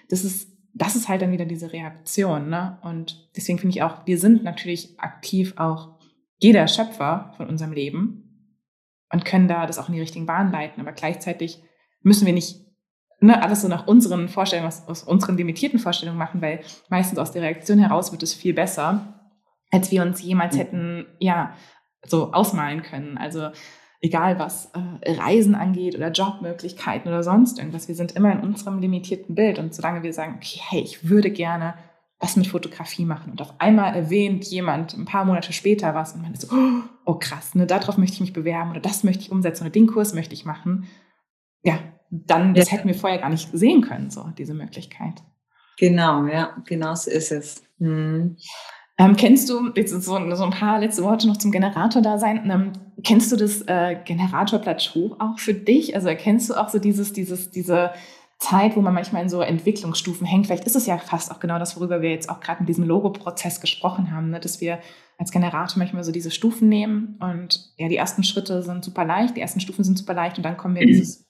das 0.09 0.25
ist, 0.25 0.51
das 0.75 0.97
ist 0.97 1.09
halt 1.09 1.23
dann 1.23 1.33
wieder 1.33 1.45
diese 1.45 1.73
Reaktion. 1.73 2.49
Ne? 2.49 2.79
Und 2.83 3.31
deswegen 3.37 3.59
finde 3.59 3.77
ich 3.77 3.83
auch, 3.83 4.07
wir 4.07 4.19
sind 4.19 4.45
natürlich 4.45 4.99
aktiv 4.99 5.55
auch 5.57 5.99
jeder 6.39 6.67
Schöpfer 6.69 7.33
von 7.37 7.49
unserem 7.49 7.73
Leben 7.73 8.59
und 9.13 9.25
können 9.25 9.49
da 9.49 9.67
das 9.67 9.79
auch 9.79 9.89
in 9.89 9.95
die 9.95 10.01
richtigen 10.01 10.27
Bahnen 10.27 10.53
leiten. 10.53 10.81
Aber 10.81 10.93
gleichzeitig 10.93 11.63
müssen 12.03 12.27
wir 12.27 12.33
nicht 12.33 12.63
ne, 13.21 13.43
alles 13.43 13.63
so 13.63 13.69
nach 13.69 13.87
unseren 13.87 14.29
Vorstellungen, 14.29 14.69
aus, 14.69 14.87
aus 14.87 15.03
unseren 15.03 15.37
limitierten 15.37 15.79
Vorstellungen 15.79 16.19
machen, 16.19 16.43
weil 16.43 16.61
meistens 16.89 17.19
aus 17.19 17.33
der 17.33 17.43
Reaktion 17.43 17.79
heraus 17.79 18.13
wird 18.13 18.23
es 18.23 18.35
viel 18.35 18.53
besser, 18.53 19.21
als 19.71 19.91
wir 19.91 20.03
uns 20.03 20.23
jemals 20.23 20.55
mhm. 20.55 20.59
hätten, 20.59 21.07
ja, 21.19 21.55
so 22.05 22.33
ausmalen 22.33 22.83
können. 22.83 23.17
Also 23.17 23.51
egal 24.03 24.39
was 24.39 24.71
äh, 24.75 25.13
Reisen 25.13 25.55
angeht 25.55 25.95
oder 25.95 26.11
Jobmöglichkeiten 26.11 27.09
oder 27.09 27.23
sonst 27.23 27.59
irgendwas. 27.59 27.89
Wir 27.89 27.95
sind 27.95 28.13
immer 28.13 28.33
in 28.33 28.41
unserem 28.41 28.81
limitierten 28.81 29.35
Bild. 29.35 29.59
Und 29.59 29.73
solange 29.75 30.03
wir 30.03 30.13
sagen, 30.13 30.35
okay, 30.37 30.61
hey, 30.69 30.81
ich 30.81 31.09
würde 31.09 31.31
gerne 31.31 31.75
was 32.19 32.37
mit 32.37 32.47
Fotografie 32.47 33.05
machen 33.05 33.33
und 33.33 33.43
auf 33.43 33.53
einmal 33.59 33.97
erwähnt 33.97 34.45
jemand 34.45 34.97
ein 34.97 35.07
paar 35.07 35.25
Monate 35.25 35.53
später 35.53 35.93
was 35.93 36.15
und 36.15 36.23
man 36.23 36.33
ist 36.33 36.43
so, 36.43 36.57
oh 37.05 37.15
krass, 37.15 37.57
ne, 37.57 37.67
darauf 37.67 37.99
möchte 37.99 38.15
ich 38.15 38.21
mich 38.21 38.33
bewerben 38.33 38.71
oder 38.71 38.79
das 38.79 39.03
möchte 39.03 39.25
ich 39.25 39.33
umsetzen 39.33 39.65
oder 39.65 39.73
den 39.73 39.89
Kurs 39.89 40.15
möchte 40.15 40.33
ich 40.33 40.45
machen. 40.45 40.87
Ja, 41.65 41.81
dann, 42.11 42.55
das 42.55 42.71
ja. 42.71 42.77
hätten 42.77 42.87
wir 42.87 42.95
vorher 42.95 43.19
gar 43.19 43.29
nicht 43.29 43.51
sehen 43.53 43.81
können, 43.81 44.11
so 44.11 44.25
diese 44.39 44.55
Möglichkeit. 44.55 45.25
Genau, 45.79 46.27
ja, 46.27 46.57
genau 46.65 46.95
so 46.95 47.11
ist 47.11 47.33
es. 47.33 47.65
Hm. 47.79 48.37
Ähm, 48.99 49.17
kennst 49.17 49.49
du, 49.49 49.71
jetzt 49.75 49.91
so, 49.91 50.35
so, 50.35 50.45
ein 50.45 50.51
paar 50.51 50.79
letzte 50.79 51.03
Worte 51.03 51.27
noch 51.27 51.39
zum 51.39 51.51
Generator-Dasein, 51.51 52.51
ähm, 52.51 52.73
kennst 53.03 53.33
du 53.33 53.37
das 53.37 53.63
äh, 53.63 53.97
Generator-Plateau 54.05 55.17
auch 55.19 55.39
für 55.39 55.55
dich? 55.55 55.95
Also 55.95 56.09
erkennst 56.09 56.51
du 56.51 56.55
auch 56.55 56.69
so 56.69 56.79
dieses, 56.79 57.13
dieses, 57.13 57.51
diese 57.51 57.93
Zeit, 58.39 58.77
wo 58.77 58.81
man 58.81 58.93
manchmal 58.93 59.23
in 59.23 59.29
so 59.29 59.41
Entwicklungsstufen 59.41 60.27
hängt? 60.27 60.47
Vielleicht 60.47 60.65
ist 60.65 60.77
es 60.77 60.87
ja 60.87 60.99
fast 60.99 61.31
auch 61.31 61.41
genau 61.41 61.59
das, 61.59 61.77
worüber 61.77 62.03
wir 62.03 62.11
jetzt 62.11 62.29
auch 62.29 62.41
gerade 62.41 62.61
in 62.61 62.67
diesem 62.67 62.85
Logo-Prozess 62.85 63.61
gesprochen 63.61 64.11
haben, 64.11 64.31
ne? 64.31 64.41
dass 64.41 64.61
wir 64.61 64.79
als 65.17 65.31
Generator 65.31 65.79
manchmal 65.79 66.05
so 66.05 66.13
diese 66.13 66.31
Stufen 66.31 66.69
nehmen 66.69 67.17
und 67.21 67.73
ja, 67.79 67.89
die 67.89 67.97
ersten 67.97 68.25
Schritte 68.25 68.63
sind 68.63 68.85
super 68.85 69.05
leicht, 69.05 69.37
die 69.37 69.41
ersten 69.41 69.61
Stufen 69.61 69.85
sind 69.85 69.97
super 69.97 70.15
leicht 70.15 70.37
und 70.37 70.43
dann 70.43 70.57
kommen 70.57 70.75
wir 70.75 70.83
in 70.83 70.89
dieses, 70.89 71.25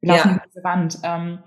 wir 0.00 0.14
laufen 0.14 0.32
ja. 0.32 0.42
diese 0.46 0.64
Wand. 0.64 0.98
Ähm, 1.02 1.38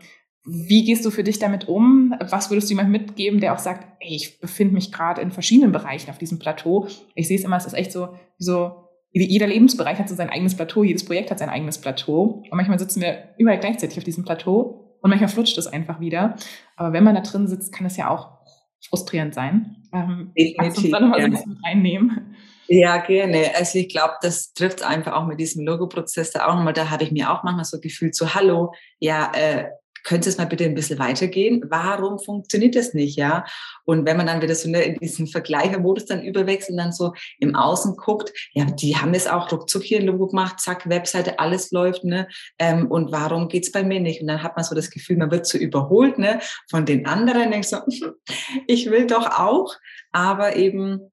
wie 0.46 0.86
gehst 0.86 1.06
du 1.06 1.12
für 1.12 1.24
dich 1.24 1.40
damit 1.40 1.68
um? 1.68 2.16
Was 2.22 2.50
würdest 2.50 2.70
du 2.70 2.74
jemandem 2.74 3.02
mitgeben, 3.02 3.40
der 3.40 3.54
auch 3.54 3.60
sagt, 3.60 3.88
ey, 4.00 4.16
ich 4.16 4.40
befinde 4.40 4.74
mich 4.74 4.92
gerade 4.92 5.22
in 5.22 5.32
verschiedenen 5.32 5.72
Bereichen 5.72 6.10
auf 6.10 6.18
diesem 6.18 6.40
Plateau? 6.40 6.88
Ich 7.16 7.28
sehe 7.28 7.38
es 7.38 7.44
immer, 7.44 7.58
es 7.58 7.66
ist 7.66 7.74
echt 7.74 7.92
so, 7.92 8.10
so, 8.38 8.88
jeder 9.12 9.48
Lebensbereich 9.48 10.00
hat 10.00 10.10
so 10.10 10.16
sein 10.16 10.30
eigenes 10.30 10.56
Plateau, 10.56 10.84
jedes 10.84 11.06
Projekt 11.06 11.32
hat 11.32 11.40
sein 11.40 11.50
eigenes 11.50 11.80
Plateau. 11.80 12.44
Und 12.50 12.58
manchmal 12.58 12.80
sitzen 12.80 13.02
wir 13.02 13.30
überall 13.38 13.60
gleichzeitig 13.60 13.98
auf 13.98 14.04
diesem 14.04 14.24
Plateau 14.24 14.98
und 15.02 15.10
manchmal 15.10 15.30
flutscht 15.30 15.58
es 15.58 15.68
einfach 15.68 16.00
wieder. 16.00 16.36
Aber 16.76 16.94
wenn 16.94 17.04
man 17.04 17.16
da 17.16 17.22
drin 17.22 17.48
sitzt, 17.48 17.74
kann 17.74 17.86
es 17.86 17.98
ja 17.98 18.10
auch 18.10 18.40
frustrierend 18.88 19.34
sein. 19.34 19.76
Ähm, 19.94 20.32
kannst 20.58 20.78
du 20.78 20.82
uns 20.84 20.92
da 20.92 21.00
nochmal 21.00 21.20
so 21.20 21.26
ein 21.26 21.32
bisschen 21.32 21.54
mit 21.54 21.66
reinnehmen? 21.66 22.36
Ja, 22.68 22.98
gerne. 22.98 23.52
Also 23.58 23.80
ich 23.80 23.90
glaube, 23.90 24.14
das 24.22 24.54
trifft 24.54 24.84
einfach 24.84 25.14
auch 25.14 25.26
mit 25.26 25.40
diesem 25.40 25.66
Logo-Prozess 25.66 26.32
da 26.32 26.46
auch 26.46 26.56
nochmal. 26.56 26.74
Da 26.74 26.90
habe 26.92 27.04
ich 27.04 27.12
mir 27.12 27.32
auch 27.32 27.44
manchmal 27.44 27.66
so 27.66 27.80
gefühlt, 27.80 28.16
so 28.16 28.36
hallo, 28.36 28.74
ja, 29.00 29.32
äh, 29.36 29.66
könnte 30.04 30.30
es 30.30 30.38
mal 30.38 30.46
bitte 30.46 30.66
ein 30.66 30.76
bisschen 30.76 31.00
weitergehen? 31.00 31.64
Warum 31.70 32.20
funktioniert 32.20 32.76
das 32.76 32.94
nicht, 32.94 33.18
ja? 33.18 33.46
Und 33.86 34.06
wenn 34.06 34.18
man 34.18 34.28
dann 34.28 34.42
wieder 34.42 34.56
so 34.56 34.70
in 34.70 34.98
diesen 35.00 35.28
Vergleichermodus 35.28 36.06
dann 36.06 36.24
überwechselt 36.24 36.72
und 36.72 36.78
dann 36.78 36.92
so 36.92 37.14
im 37.40 37.56
Außen 37.56 37.96
guckt, 37.96 38.32
ja, 38.54 38.66
die 38.66 38.96
haben 38.96 39.14
es 39.14 39.28
auch 39.28 39.52
ruckzuck 39.52 39.84
hier 39.84 40.00
ein 40.00 40.06
Logo 40.06 40.28
gemacht, 40.28 40.60
zack, 40.60 40.90
Webseite, 40.90 41.40
alles 41.40 41.72
läuft, 41.72 42.04
ne? 42.04 42.28
Ähm, 42.58 42.88
und 42.88 43.12
warum 43.12 43.48
geht's 43.48 43.72
bei 43.72 43.84
mir 43.84 44.00
nicht? 44.00 44.22
Und 44.22 44.28
dann 44.28 44.44
hat 44.44 44.56
man 44.56 44.66
so 44.66 44.76
das 44.76 44.90
Gefühl, 44.90 45.18
man 45.18 45.32
wird 45.32 45.46
so 45.46 45.58
überholt, 45.58 46.18
ne? 46.18 46.40
Von 46.70 46.86
den 46.86 47.06
anderen, 47.06 47.52
denkst 47.52 47.70
so, 47.70 47.78
ich 48.68 48.90
will 48.90 49.08
doch 49.08 49.40
auch, 49.40 49.76
aber 50.12 50.56
eben 50.56 51.12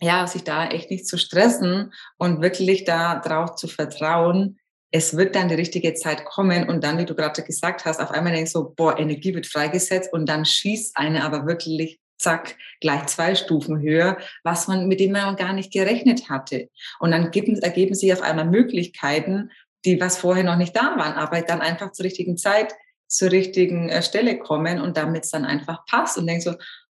ja, 0.00 0.26
sich 0.26 0.44
da 0.44 0.68
echt 0.68 0.90
nicht 0.90 1.06
zu 1.06 1.16
stressen 1.16 1.92
und 2.18 2.42
wirklich 2.42 2.84
da 2.84 3.18
drauf 3.18 3.54
zu 3.54 3.66
vertrauen, 3.66 4.58
es 4.90 5.16
wird 5.16 5.34
dann 5.34 5.48
die 5.48 5.54
richtige 5.54 5.94
Zeit 5.94 6.24
kommen 6.24 6.68
und 6.68 6.84
dann, 6.84 6.98
wie 6.98 7.04
du 7.04 7.14
gerade 7.14 7.42
gesagt 7.42 7.84
hast, 7.84 8.00
auf 8.00 8.10
einmal 8.10 8.32
denkst 8.32 8.52
du 8.52 8.74
boah, 8.74 8.98
Energie 8.98 9.34
wird 9.34 9.46
freigesetzt 9.46 10.12
und 10.12 10.26
dann 10.28 10.44
schießt 10.44 10.96
eine 10.96 11.24
aber 11.24 11.46
wirklich 11.46 12.00
zack, 12.18 12.56
gleich 12.80 13.06
zwei 13.06 13.34
Stufen 13.34 13.80
höher, 13.80 14.16
was 14.42 14.68
man, 14.68 14.88
mit 14.88 15.00
dem 15.00 15.12
man 15.12 15.36
gar 15.36 15.52
nicht 15.52 15.72
gerechnet 15.72 16.30
hatte. 16.30 16.70
Und 16.98 17.10
dann 17.10 17.30
geben, 17.30 17.58
ergeben 17.58 17.94
sich 17.94 18.12
auf 18.12 18.22
einmal 18.22 18.46
Möglichkeiten, 18.46 19.50
die 19.84 20.00
was 20.00 20.16
vorher 20.16 20.44
noch 20.44 20.56
nicht 20.56 20.74
da 20.74 20.96
waren, 20.96 21.12
aber 21.12 21.42
dann 21.42 21.60
einfach 21.60 21.92
zur 21.92 22.04
richtigen 22.04 22.36
Zeit, 22.36 22.74
zur 23.06 23.30
richtigen 23.30 23.88
äh, 23.88 24.02
Stelle 24.02 24.38
kommen 24.38 24.80
und 24.80 24.96
damit 24.96 25.24
es 25.24 25.30
dann 25.30 25.44
einfach 25.44 25.84
passt 25.86 26.18
und 26.18 26.26
denkst 26.26 26.44
so, 26.44 26.54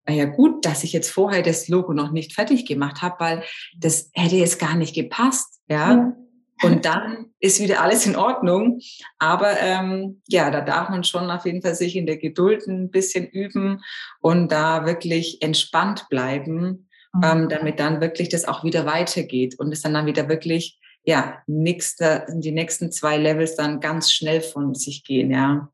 na 0.08 0.14
ja 0.14 0.26
gut, 0.26 0.66
dass 0.66 0.84
ich 0.84 0.94
jetzt 0.94 1.12
vorher 1.12 1.44
das 1.44 1.68
Logo 1.68 1.94
noch 1.94 2.12
nicht 2.12 2.34
fertig 2.34 2.66
gemacht 2.66 3.02
habe, 3.02 3.20
weil 3.20 3.44
das 3.78 4.10
hätte 4.14 4.38
jetzt 4.38 4.58
gar 4.58 4.76
nicht 4.76 4.96
gepasst, 4.96 5.60
ja. 5.68 5.94
ja. 5.94 6.16
Und 6.64 6.86
dann 6.86 7.28
ist 7.40 7.62
wieder 7.62 7.82
alles 7.82 8.06
in 8.06 8.16
Ordnung. 8.16 8.80
Aber 9.18 9.60
ähm, 9.60 10.22
ja, 10.28 10.52
da 10.52 10.62
darf 10.62 10.90
man 10.90 11.04
schon 11.04 11.30
auf 11.32 11.46
jeden 11.46 11.62
Fall 11.62 11.76
sich 11.76 11.96
in 11.96 12.06
der 12.06 12.18
Geduld 12.18 12.68
ein 12.68 12.90
bisschen 12.92 13.28
üben 13.28 13.82
und 14.20 14.52
da 14.52 14.86
wirklich 14.86 15.42
entspannt 15.42 16.08
bleiben, 16.10 16.90
mhm. 17.14 17.24
ähm, 17.24 17.50
damit 17.50 17.80
dann 17.80 18.02
wirklich 18.02 18.30
das 18.30 18.46
auch 18.46 18.64
wieder 18.64 18.86
weitergeht 18.86 19.58
und 19.58 19.72
es 19.72 19.82
dann 19.82 19.94
dann 19.94 20.06
wieder 20.06 20.28
wirklich 20.28 20.80
ja 21.04 21.42
nächste, 21.48 22.26
die 22.30 22.52
nächsten 22.52 22.92
zwei 22.92 23.18
Levels 23.18 23.56
dann 23.56 23.80
ganz 23.80 24.12
schnell 24.12 24.42
von 24.42 24.76
sich 24.76 25.04
gehen, 25.04 25.32
ja. 25.32 25.70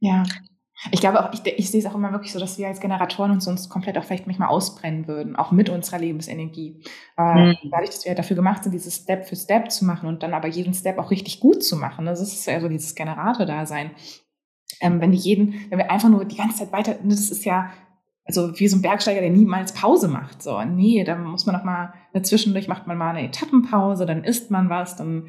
Ja, 0.00 0.22
ich 0.92 1.00
glaube 1.00 1.20
auch, 1.22 1.32
ich, 1.32 1.44
ich 1.44 1.70
sehe 1.70 1.80
es 1.80 1.86
auch 1.86 1.94
immer 1.94 2.12
wirklich 2.12 2.32
so, 2.32 2.38
dass 2.38 2.56
wir 2.56 2.68
als 2.68 2.80
Generatoren 2.80 3.32
uns 3.32 3.44
sonst 3.44 3.68
komplett 3.68 3.98
auch 3.98 4.04
vielleicht 4.04 4.26
manchmal 4.26 4.48
ausbrennen 4.48 5.08
würden, 5.08 5.34
auch 5.34 5.50
mit 5.50 5.68
unserer 5.68 5.98
Lebensenergie. 5.98 6.82
Äh, 7.16 7.34
mhm. 7.34 7.56
Dadurch, 7.70 7.90
dass 7.90 8.04
wir 8.04 8.14
dafür 8.14 8.36
gemacht 8.36 8.62
sind, 8.62 8.72
dieses 8.72 8.94
Step 8.94 9.26
für 9.26 9.36
Step 9.36 9.72
zu 9.72 9.84
machen 9.84 10.08
und 10.08 10.22
dann 10.22 10.34
aber 10.34 10.48
jeden 10.48 10.74
Step 10.74 10.98
auch 10.98 11.10
richtig 11.10 11.40
gut 11.40 11.64
zu 11.64 11.76
machen. 11.76 12.06
Das 12.06 12.20
ist 12.20 12.46
ja 12.46 12.60
so 12.60 12.68
dieses 12.68 12.94
Generator-Dasein. 12.94 13.90
Ähm, 14.80 15.00
wenn 15.00 15.10
wir 15.10 15.18
jeden, 15.18 15.54
wenn 15.70 15.78
wir 15.78 15.90
einfach 15.90 16.08
nur 16.08 16.24
die 16.24 16.36
ganze 16.36 16.58
Zeit 16.58 16.72
weiter, 16.72 16.94
das 17.02 17.30
ist 17.30 17.44
ja 17.44 17.72
also 18.28 18.60
wie 18.60 18.68
so 18.68 18.76
ein 18.76 18.82
Bergsteiger, 18.82 19.22
der 19.22 19.30
niemals 19.30 19.72
Pause 19.72 20.06
macht. 20.06 20.42
So, 20.42 20.62
nee, 20.62 21.02
da 21.02 21.16
muss 21.16 21.46
man 21.46 21.56
noch 21.56 21.64
mal 21.64 21.94
zwischendurch 22.22 22.68
macht 22.68 22.86
man 22.86 22.98
mal 22.98 23.10
eine 23.10 23.26
Etappenpause, 23.26 24.04
dann 24.04 24.22
isst 24.22 24.50
man 24.50 24.68
was, 24.68 24.96
dann 24.96 25.28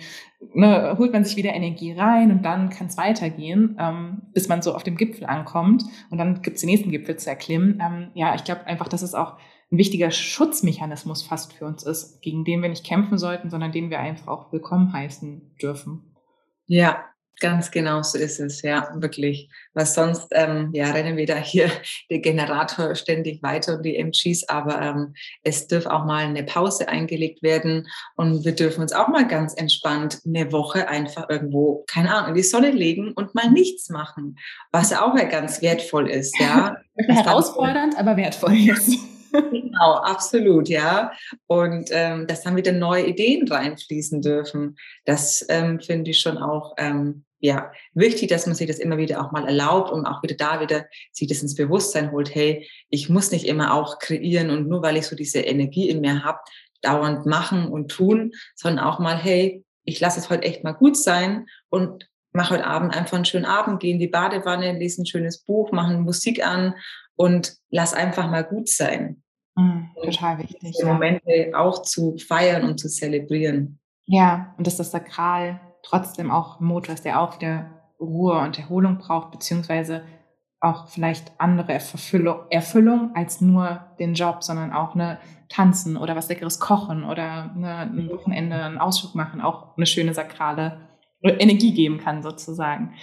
ne, 0.53 0.95
holt 0.97 1.13
man 1.13 1.23
sich 1.23 1.37
wieder 1.37 1.53
Energie 1.53 1.93
rein 1.93 2.29
und 2.31 2.43
dann 2.43 2.69
kann 2.69 2.87
es 2.87 2.97
weitergehen, 2.97 3.77
ähm, 3.79 4.23
bis 4.33 4.49
man 4.49 4.61
so 4.61 4.75
auf 4.75 4.83
dem 4.83 4.97
Gipfel 4.97 5.25
ankommt 5.25 5.83
und 6.09 6.17
dann 6.17 6.41
gibt 6.41 6.55
es 6.55 6.61
den 6.61 6.69
nächsten 6.69 6.91
Gipfel 6.91 7.15
zu 7.15 7.29
erklimmen. 7.29 7.81
Ähm, 7.81 8.11
ja, 8.15 8.35
ich 8.35 8.43
glaube 8.43 8.67
einfach, 8.67 8.89
dass 8.89 9.01
es 9.01 9.15
auch 9.15 9.37
ein 9.71 9.77
wichtiger 9.77 10.11
Schutzmechanismus 10.11 11.21
fast 11.21 11.53
für 11.53 11.65
uns 11.65 11.83
ist, 11.83 12.21
gegen 12.21 12.43
den 12.43 12.61
wir 12.61 12.69
nicht 12.69 12.85
kämpfen 12.85 13.17
sollten, 13.17 13.49
sondern 13.49 13.71
den 13.71 13.89
wir 13.89 13.99
einfach 13.99 14.27
auch 14.27 14.51
willkommen 14.51 14.91
heißen 14.91 15.55
dürfen. 15.61 16.15
Ja, 16.65 17.05
Ganz 17.39 17.71
genau 17.71 18.01
so 18.01 18.17
ist 18.17 18.39
es, 18.39 18.61
ja, 18.61 18.89
wirklich. 18.95 19.49
Was 19.73 19.93
sonst, 19.93 20.27
ähm, 20.31 20.71
ja, 20.73 20.91
rennen 20.91 21.15
wir 21.15 21.25
da 21.25 21.35
hier 21.35 21.69
der 22.09 22.19
Generator 22.19 22.95
ständig 22.95 23.41
weiter 23.41 23.75
und 23.75 23.83
die 23.83 23.95
MGs, 23.95 24.49
aber 24.49 24.81
ähm, 24.81 25.13
es 25.43 25.67
dürfte 25.67 25.91
auch 25.91 26.05
mal 26.05 26.25
eine 26.25 26.43
Pause 26.43 26.89
eingelegt 26.89 27.41
werden 27.41 27.87
und 28.15 28.43
wir 28.43 28.53
dürfen 28.53 28.81
uns 28.81 28.93
auch 28.93 29.07
mal 29.07 29.27
ganz 29.27 29.53
entspannt 29.53 30.19
eine 30.25 30.51
Woche 30.51 30.89
einfach 30.89 31.29
irgendwo, 31.29 31.85
keine 31.87 32.13
Ahnung, 32.13 32.29
in 32.29 32.35
die 32.35 32.43
Sonne 32.43 32.71
legen 32.71 33.13
und 33.13 33.35
mal 33.35 33.49
nichts 33.49 33.89
machen, 33.89 34.37
was 34.71 34.91
auch 34.93 35.15
ja 35.15 35.23
ganz 35.23 35.61
wertvoll 35.61 36.09
ist, 36.09 36.37
ja. 36.39 36.75
Herausfordernd, 36.97 37.97
aber 37.97 38.17
wertvoll 38.17 38.53
jetzt. 38.53 38.97
genau, 39.31 39.93
absolut, 39.95 40.69
ja. 40.69 41.11
Und 41.47 41.89
ähm, 41.91 42.27
dass 42.27 42.43
dann 42.43 42.55
wieder 42.55 42.71
neue 42.71 43.05
Ideen 43.05 43.47
reinfließen 43.47 44.21
dürfen. 44.21 44.77
Das 45.05 45.45
ähm, 45.49 45.79
finde 45.79 46.11
ich 46.11 46.19
schon 46.19 46.37
auch 46.37 46.73
ähm, 46.77 47.25
ja, 47.39 47.71
wichtig, 47.93 48.29
dass 48.29 48.45
man 48.45 48.55
sich 48.55 48.67
das 48.67 48.79
immer 48.79 48.97
wieder 48.97 49.23
auch 49.23 49.31
mal 49.31 49.45
erlaubt 49.45 49.91
und 49.91 50.05
auch 50.05 50.21
wieder 50.23 50.35
da 50.35 50.59
wieder 50.59 50.85
sich 51.11 51.27
das 51.27 51.41
ins 51.41 51.55
Bewusstsein 51.55 52.11
holt, 52.11 52.33
hey, 52.35 52.67
ich 52.89 53.09
muss 53.09 53.31
nicht 53.31 53.45
immer 53.45 53.73
auch 53.73 53.99
kreieren 53.99 54.49
und 54.49 54.67
nur 54.67 54.81
weil 54.81 54.97
ich 54.97 55.07
so 55.07 55.15
diese 55.15 55.39
Energie 55.39 55.89
in 55.89 56.01
mir 56.01 56.23
habe, 56.23 56.39
dauernd 56.81 57.25
machen 57.25 57.67
und 57.67 57.89
tun, 57.89 58.31
sondern 58.55 58.85
auch 58.85 58.99
mal, 58.99 59.17
hey, 59.17 59.63
ich 59.83 59.99
lasse 59.99 60.19
es 60.19 60.29
heute 60.29 60.43
echt 60.43 60.63
mal 60.63 60.73
gut 60.73 60.97
sein 60.97 61.45
und 61.69 62.09
mache 62.31 62.55
heute 62.55 62.67
Abend 62.67 62.95
einfach 62.95 63.15
einen 63.15 63.25
schönen 63.25 63.45
Abend, 63.45 63.79
gehe 63.79 63.93
in 63.93 63.99
die 63.99 64.07
Badewanne, 64.07 64.77
lese 64.77 65.01
ein 65.01 65.05
schönes 65.05 65.39
Buch, 65.43 65.71
mache 65.71 65.97
Musik 65.97 66.45
an 66.45 66.75
und 67.15 67.55
lass 67.69 67.93
einfach 67.93 68.29
mal 68.29 68.43
gut 68.43 68.69
sein. 68.69 69.23
Mhm, 69.55 69.89
total 70.03 70.39
wichtig. 70.39 70.75
Ja. 70.79 70.85
Momente 70.85 71.51
auch 71.53 71.81
zu 71.81 72.17
feiern 72.17 72.63
und 72.63 72.79
zu 72.79 72.87
zelebrieren. 72.87 73.79
Ja, 74.05 74.53
und 74.57 74.67
dass 74.67 74.77
das 74.77 74.91
Sakral 74.91 75.59
trotzdem 75.83 76.31
auch 76.31 76.59
ein 76.59 76.65
Motor 76.65 76.93
ist, 76.93 77.05
der 77.05 77.21
auch 77.21 77.35
wieder 77.35 77.69
Ruhe 77.99 78.39
und 78.39 78.57
Erholung 78.57 78.97
braucht, 78.97 79.31
beziehungsweise 79.31 80.03
auch 80.61 80.87
vielleicht 80.87 81.31
andere 81.37 81.73
Erfüllung, 81.73 82.39
Erfüllung 82.49 83.11
als 83.15 83.39
nur 83.39 83.85
den 83.99 84.13
Job, 84.13 84.43
sondern 84.43 84.73
auch 84.73 84.93
eine 84.93 85.19
Tanzen 85.47 85.95
oder 85.95 86.15
was 86.15 86.27
Leckeres 86.27 86.59
kochen 86.59 87.05
oder 87.05 87.51
eine, 87.55 87.77
ein 87.77 88.09
Wochenende 88.11 88.55
einen 88.55 88.77
Ausflug 88.77 89.15
machen, 89.15 89.41
auch 89.41 89.77
eine 89.77 89.85
schöne 89.85 90.13
sakrale 90.13 90.89
Energie 91.21 91.73
geben 91.73 91.97
kann 91.97 92.23
sozusagen. 92.23 92.93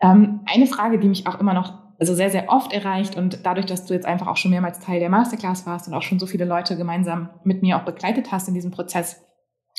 Ähm, 0.00 0.40
eine 0.46 0.66
Frage, 0.66 0.98
die 0.98 1.08
mich 1.08 1.26
auch 1.26 1.40
immer 1.40 1.54
noch 1.54 1.84
also 1.98 2.14
sehr, 2.14 2.30
sehr 2.30 2.48
oft 2.48 2.72
erreicht 2.72 3.16
und 3.16 3.46
dadurch, 3.46 3.66
dass 3.66 3.86
du 3.86 3.94
jetzt 3.94 4.06
einfach 4.06 4.26
auch 4.26 4.36
schon 4.36 4.50
mehrmals 4.50 4.80
Teil 4.80 4.98
der 5.00 5.08
Masterclass 5.08 5.66
warst 5.66 5.88
und 5.88 5.94
auch 5.94 6.02
schon 6.02 6.18
so 6.18 6.26
viele 6.26 6.44
Leute 6.44 6.76
gemeinsam 6.76 7.30
mit 7.44 7.62
mir 7.62 7.78
auch 7.78 7.84
begleitet 7.84 8.32
hast 8.32 8.48
in 8.48 8.54
diesem 8.54 8.72
Prozess, 8.72 9.23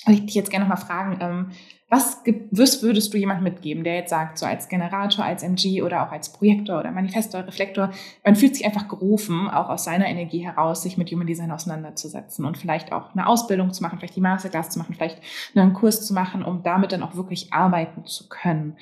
würde 0.05 0.19
ich 0.19 0.25
dich 0.25 0.35
jetzt 0.35 0.49
gerne 0.49 0.65
noch 0.65 0.75
mal 0.75 0.81
fragen, 0.81 1.17
ähm, 1.21 1.51
was, 1.87 2.23
was 2.51 2.81
würdest 2.81 3.13
du 3.13 3.17
jemand 3.17 3.43
mitgeben, 3.43 3.83
der 3.83 3.95
jetzt 3.95 4.09
sagt, 4.09 4.39
so 4.39 4.45
als 4.45 4.69
Generator, 4.69 5.23
als 5.23 5.43
MG 5.43 5.83
oder 5.83 6.05
auch 6.05 6.11
als 6.11 6.33
Projektor 6.33 6.79
oder 6.79 6.91
Manifestor, 6.91 7.45
Reflektor, 7.45 7.91
man 8.23 8.35
fühlt 8.35 8.55
sich 8.55 8.65
einfach 8.65 8.87
gerufen, 8.87 9.47
auch 9.47 9.69
aus 9.69 9.83
seiner 9.83 10.07
Energie 10.07 10.43
heraus, 10.43 10.81
sich 10.81 10.97
mit 10.97 11.11
Human 11.11 11.27
Design 11.27 11.51
auseinanderzusetzen 11.51 12.43
und 12.43 12.57
vielleicht 12.57 12.91
auch 12.91 13.13
eine 13.13 13.27
Ausbildung 13.27 13.71
zu 13.71 13.83
machen, 13.83 13.99
vielleicht 13.99 14.15
die 14.15 14.21
Masterclass 14.21 14.71
zu 14.71 14.79
machen, 14.79 14.95
vielleicht 14.95 15.21
einen 15.55 15.73
Kurs 15.73 16.05
zu 16.05 16.13
machen, 16.13 16.43
um 16.43 16.63
damit 16.63 16.91
dann 16.91 17.03
auch 17.03 17.15
wirklich 17.15 17.53
arbeiten 17.53 18.05
zu 18.05 18.27
können. 18.29 18.77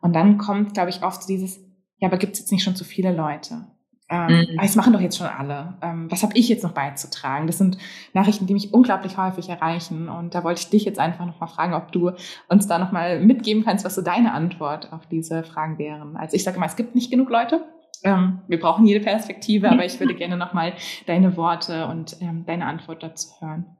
Und 0.00 0.14
dann 0.14 0.36
kommt, 0.36 0.74
glaube 0.74 0.90
ich, 0.90 1.02
oft 1.02 1.28
dieses, 1.28 1.60
ja, 1.98 2.08
aber 2.08 2.18
gibt 2.18 2.34
es 2.34 2.40
jetzt 2.40 2.52
nicht 2.52 2.64
schon 2.64 2.76
zu 2.76 2.84
viele 2.84 3.12
Leute? 3.12 3.66
Ähm, 4.10 4.46
mhm. 4.50 4.58
Das 4.60 4.74
machen 4.74 4.92
doch 4.92 5.00
jetzt 5.00 5.18
schon 5.18 5.26
alle. 5.26 5.74
Ähm, 5.82 6.10
was 6.10 6.22
habe 6.22 6.36
ich 6.36 6.48
jetzt 6.48 6.64
noch 6.64 6.72
beizutragen? 6.72 7.46
Das 7.46 7.58
sind 7.58 7.76
Nachrichten, 8.14 8.46
die 8.46 8.54
mich 8.54 8.72
unglaublich 8.72 9.18
häufig 9.18 9.48
erreichen. 9.48 10.08
Und 10.08 10.34
da 10.34 10.44
wollte 10.44 10.62
ich 10.62 10.70
dich 10.70 10.84
jetzt 10.84 10.98
einfach 10.98 11.26
nochmal 11.26 11.48
fragen, 11.48 11.74
ob 11.74 11.92
du 11.92 12.12
uns 12.48 12.66
da 12.66 12.78
nochmal 12.78 13.20
mitgeben 13.20 13.64
kannst, 13.64 13.84
was 13.84 13.94
so 13.94 14.02
deine 14.02 14.32
Antwort 14.32 14.92
auf 14.92 15.06
diese 15.06 15.42
Fragen 15.44 15.78
wären. 15.78 16.16
Also 16.16 16.36
ich 16.36 16.44
sage 16.44 16.58
mal, 16.58 16.66
es 16.66 16.76
gibt 16.76 16.94
nicht 16.94 17.10
genug 17.10 17.28
Leute. 17.28 17.64
Ähm, 18.04 18.40
wir 18.46 18.60
brauchen 18.60 18.86
jede 18.86 19.04
Perspektive, 19.04 19.70
aber 19.70 19.84
ich 19.84 19.98
würde 19.98 20.14
gerne 20.14 20.36
nochmal 20.36 20.72
deine 21.06 21.36
Worte 21.36 21.86
und 21.86 22.16
ähm, 22.20 22.44
deine 22.46 22.66
Antwort 22.66 23.02
dazu 23.02 23.28
hören. 23.40 23.77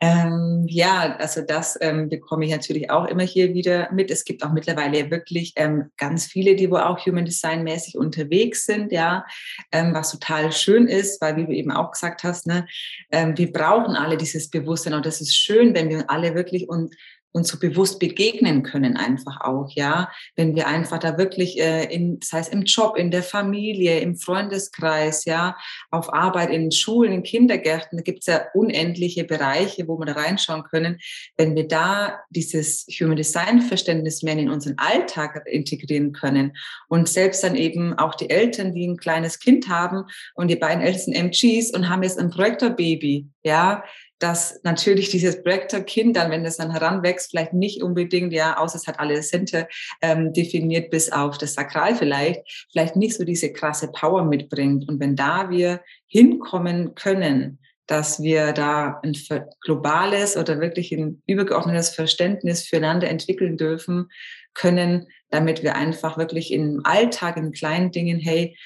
Ähm, 0.00 0.66
ja, 0.68 1.16
also 1.16 1.40
das 1.40 1.78
ähm, 1.80 2.10
bekomme 2.10 2.44
ich 2.44 2.50
natürlich 2.50 2.90
auch 2.90 3.06
immer 3.06 3.22
hier 3.22 3.54
wieder 3.54 3.90
mit. 3.92 4.10
Es 4.10 4.24
gibt 4.24 4.44
auch 4.44 4.52
mittlerweile 4.52 5.10
wirklich 5.10 5.54
ähm, 5.56 5.90
ganz 5.96 6.26
viele, 6.26 6.54
die 6.54 6.70
wo 6.70 6.76
auch 6.76 6.98
Human 7.06 7.24
Design 7.24 7.64
mäßig 7.64 7.96
unterwegs 7.96 8.66
sind, 8.66 8.92
ja, 8.92 9.24
ähm, 9.72 9.94
was 9.94 10.10
total 10.10 10.52
schön 10.52 10.86
ist, 10.86 11.22
weil 11.22 11.36
wie 11.36 11.46
du 11.46 11.52
eben 11.52 11.70
auch 11.70 11.92
gesagt 11.92 12.24
hast, 12.24 12.46
ne, 12.46 12.66
ähm, 13.10 13.38
wir 13.38 13.50
brauchen 13.50 13.96
alle 13.96 14.18
dieses 14.18 14.50
Bewusstsein 14.50 14.92
und 14.92 15.06
das 15.06 15.22
ist 15.22 15.34
schön, 15.34 15.74
wenn 15.74 15.88
wir 15.88 16.10
alle 16.10 16.34
wirklich 16.34 16.68
und 16.68 16.94
uns 17.36 17.48
so 17.48 17.58
bewusst 17.58 18.00
begegnen 18.00 18.62
können 18.62 18.96
einfach 18.96 19.42
auch, 19.42 19.70
ja, 19.74 20.10
wenn 20.36 20.56
wir 20.56 20.66
einfach 20.66 20.98
da 20.98 21.18
wirklich 21.18 21.60
äh, 21.60 21.84
in, 21.84 22.18
das 22.18 22.32
heißt 22.32 22.52
im 22.52 22.62
Job, 22.62 22.96
in 22.96 23.10
der 23.10 23.22
Familie, 23.22 24.00
im 24.00 24.16
Freundeskreis, 24.16 25.26
ja, 25.26 25.56
auf 25.90 26.12
Arbeit, 26.12 26.50
in 26.50 26.72
Schulen, 26.72 27.12
in 27.12 27.22
Kindergärten, 27.22 27.98
da 27.98 28.02
gibt 28.02 28.20
es 28.20 28.26
ja 28.26 28.46
unendliche 28.54 29.24
Bereiche, 29.24 29.86
wo 29.86 29.98
wir 29.98 30.06
da 30.06 30.14
reinschauen 30.14 30.64
können. 30.64 30.98
Wenn 31.36 31.54
wir 31.54 31.68
da 31.68 32.20
dieses 32.30 32.86
Human 32.88 33.16
Design 33.16 33.60
Verständnis 33.60 34.22
mehr 34.22 34.38
in 34.38 34.50
unseren 34.50 34.78
Alltag 34.78 35.42
integrieren 35.46 36.12
können 36.12 36.56
und 36.88 37.06
selbst 37.06 37.44
dann 37.44 37.54
eben 37.54 37.92
auch 37.98 38.14
die 38.14 38.30
Eltern, 38.30 38.72
die 38.72 38.88
ein 38.88 38.96
kleines 38.96 39.38
Kind 39.38 39.68
haben 39.68 40.04
und 40.34 40.48
die 40.48 40.56
beiden 40.56 40.82
ältesten 40.82 41.12
MGs 41.12 41.72
und 41.72 41.90
haben 41.90 42.02
jetzt 42.02 42.18
ein 42.18 42.30
Projektorbaby, 42.30 43.28
ja, 43.44 43.84
dass 44.18 44.60
natürlich 44.62 45.10
dieses 45.10 45.42
Projektor-Kind 45.42 46.16
dann, 46.16 46.30
wenn 46.30 46.44
es 46.44 46.56
dann 46.56 46.70
heranwächst, 46.70 47.30
vielleicht 47.30 47.52
nicht 47.52 47.82
unbedingt, 47.82 48.32
ja, 48.32 48.56
außer 48.56 48.76
es 48.76 48.86
hat 48.86 48.98
alle 48.98 49.22
Sente 49.22 49.68
ähm, 50.00 50.32
definiert 50.32 50.90
bis 50.90 51.12
auf 51.12 51.36
das 51.38 51.54
Sakral 51.54 51.94
vielleicht, 51.94 52.66
vielleicht 52.70 52.96
nicht 52.96 53.14
so 53.16 53.24
diese 53.24 53.52
krasse 53.52 53.90
Power 53.92 54.24
mitbringt. 54.24 54.88
Und 54.88 55.00
wenn 55.00 55.16
da 55.16 55.50
wir 55.50 55.82
hinkommen 56.06 56.94
können, 56.94 57.58
dass 57.86 58.22
wir 58.22 58.52
da 58.52 59.00
ein 59.02 59.16
globales 59.60 60.36
oder 60.36 60.60
wirklich 60.60 60.92
ein 60.92 61.22
übergeordnetes 61.26 61.90
Verständnis 61.90 62.66
füreinander 62.66 63.08
entwickeln 63.08 63.56
dürfen 63.56 64.08
können, 64.54 65.06
damit 65.30 65.62
wir 65.62 65.76
einfach 65.76 66.18
wirklich 66.18 66.52
im 66.52 66.80
Alltag, 66.84 67.36
in 67.36 67.52
kleinen 67.52 67.92
Dingen, 67.92 68.18
hey, 68.18 68.56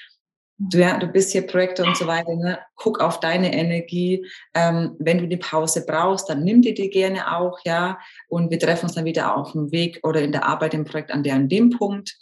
ja, 0.73 0.97
du 0.97 1.07
bist 1.07 1.31
hier 1.31 1.47
Projektor 1.47 1.87
und 1.87 1.97
so 1.97 2.07
weiter, 2.07 2.35
ne? 2.35 2.59
guck 2.75 2.99
auf 2.99 3.19
deine 3.19 3.53
Energie. 3.53 4.25
Ähm, 4.53 4.95
wenn 4.99 5.17
du 5.17 5.27
die 5.27 5.37
Pause 5.37 5.85
brauchst, 5.85 6.29
dann 6.29 6.43
nimm 6.43 6.61
dir 6.61 6.73
die 6.73 6.89
gerne 6.89 7.35
auch, 7.37 7.59
ja. 7.65 7.99
Und 8.27 8.51
wir 8.51 8.59
treffen 8.59 8.85
uns 8.85 8.95
dann 8.95 9.05
wieder 9.05 9.35
auf 9.35 9.53
dem 9.53 9.71
Weg 9.71 9.99
oder 10.03 10.21
in 10.21 10.31
der 10.31 10.45
Arbeit 10.45 10.73
im 10.73 10.85
Projekt 10.85 11.11
an 11.11 11.23
der 11.23 11.35
an 11.35 11.49
dem 11.49 11.71
Punkt 11.71 12.17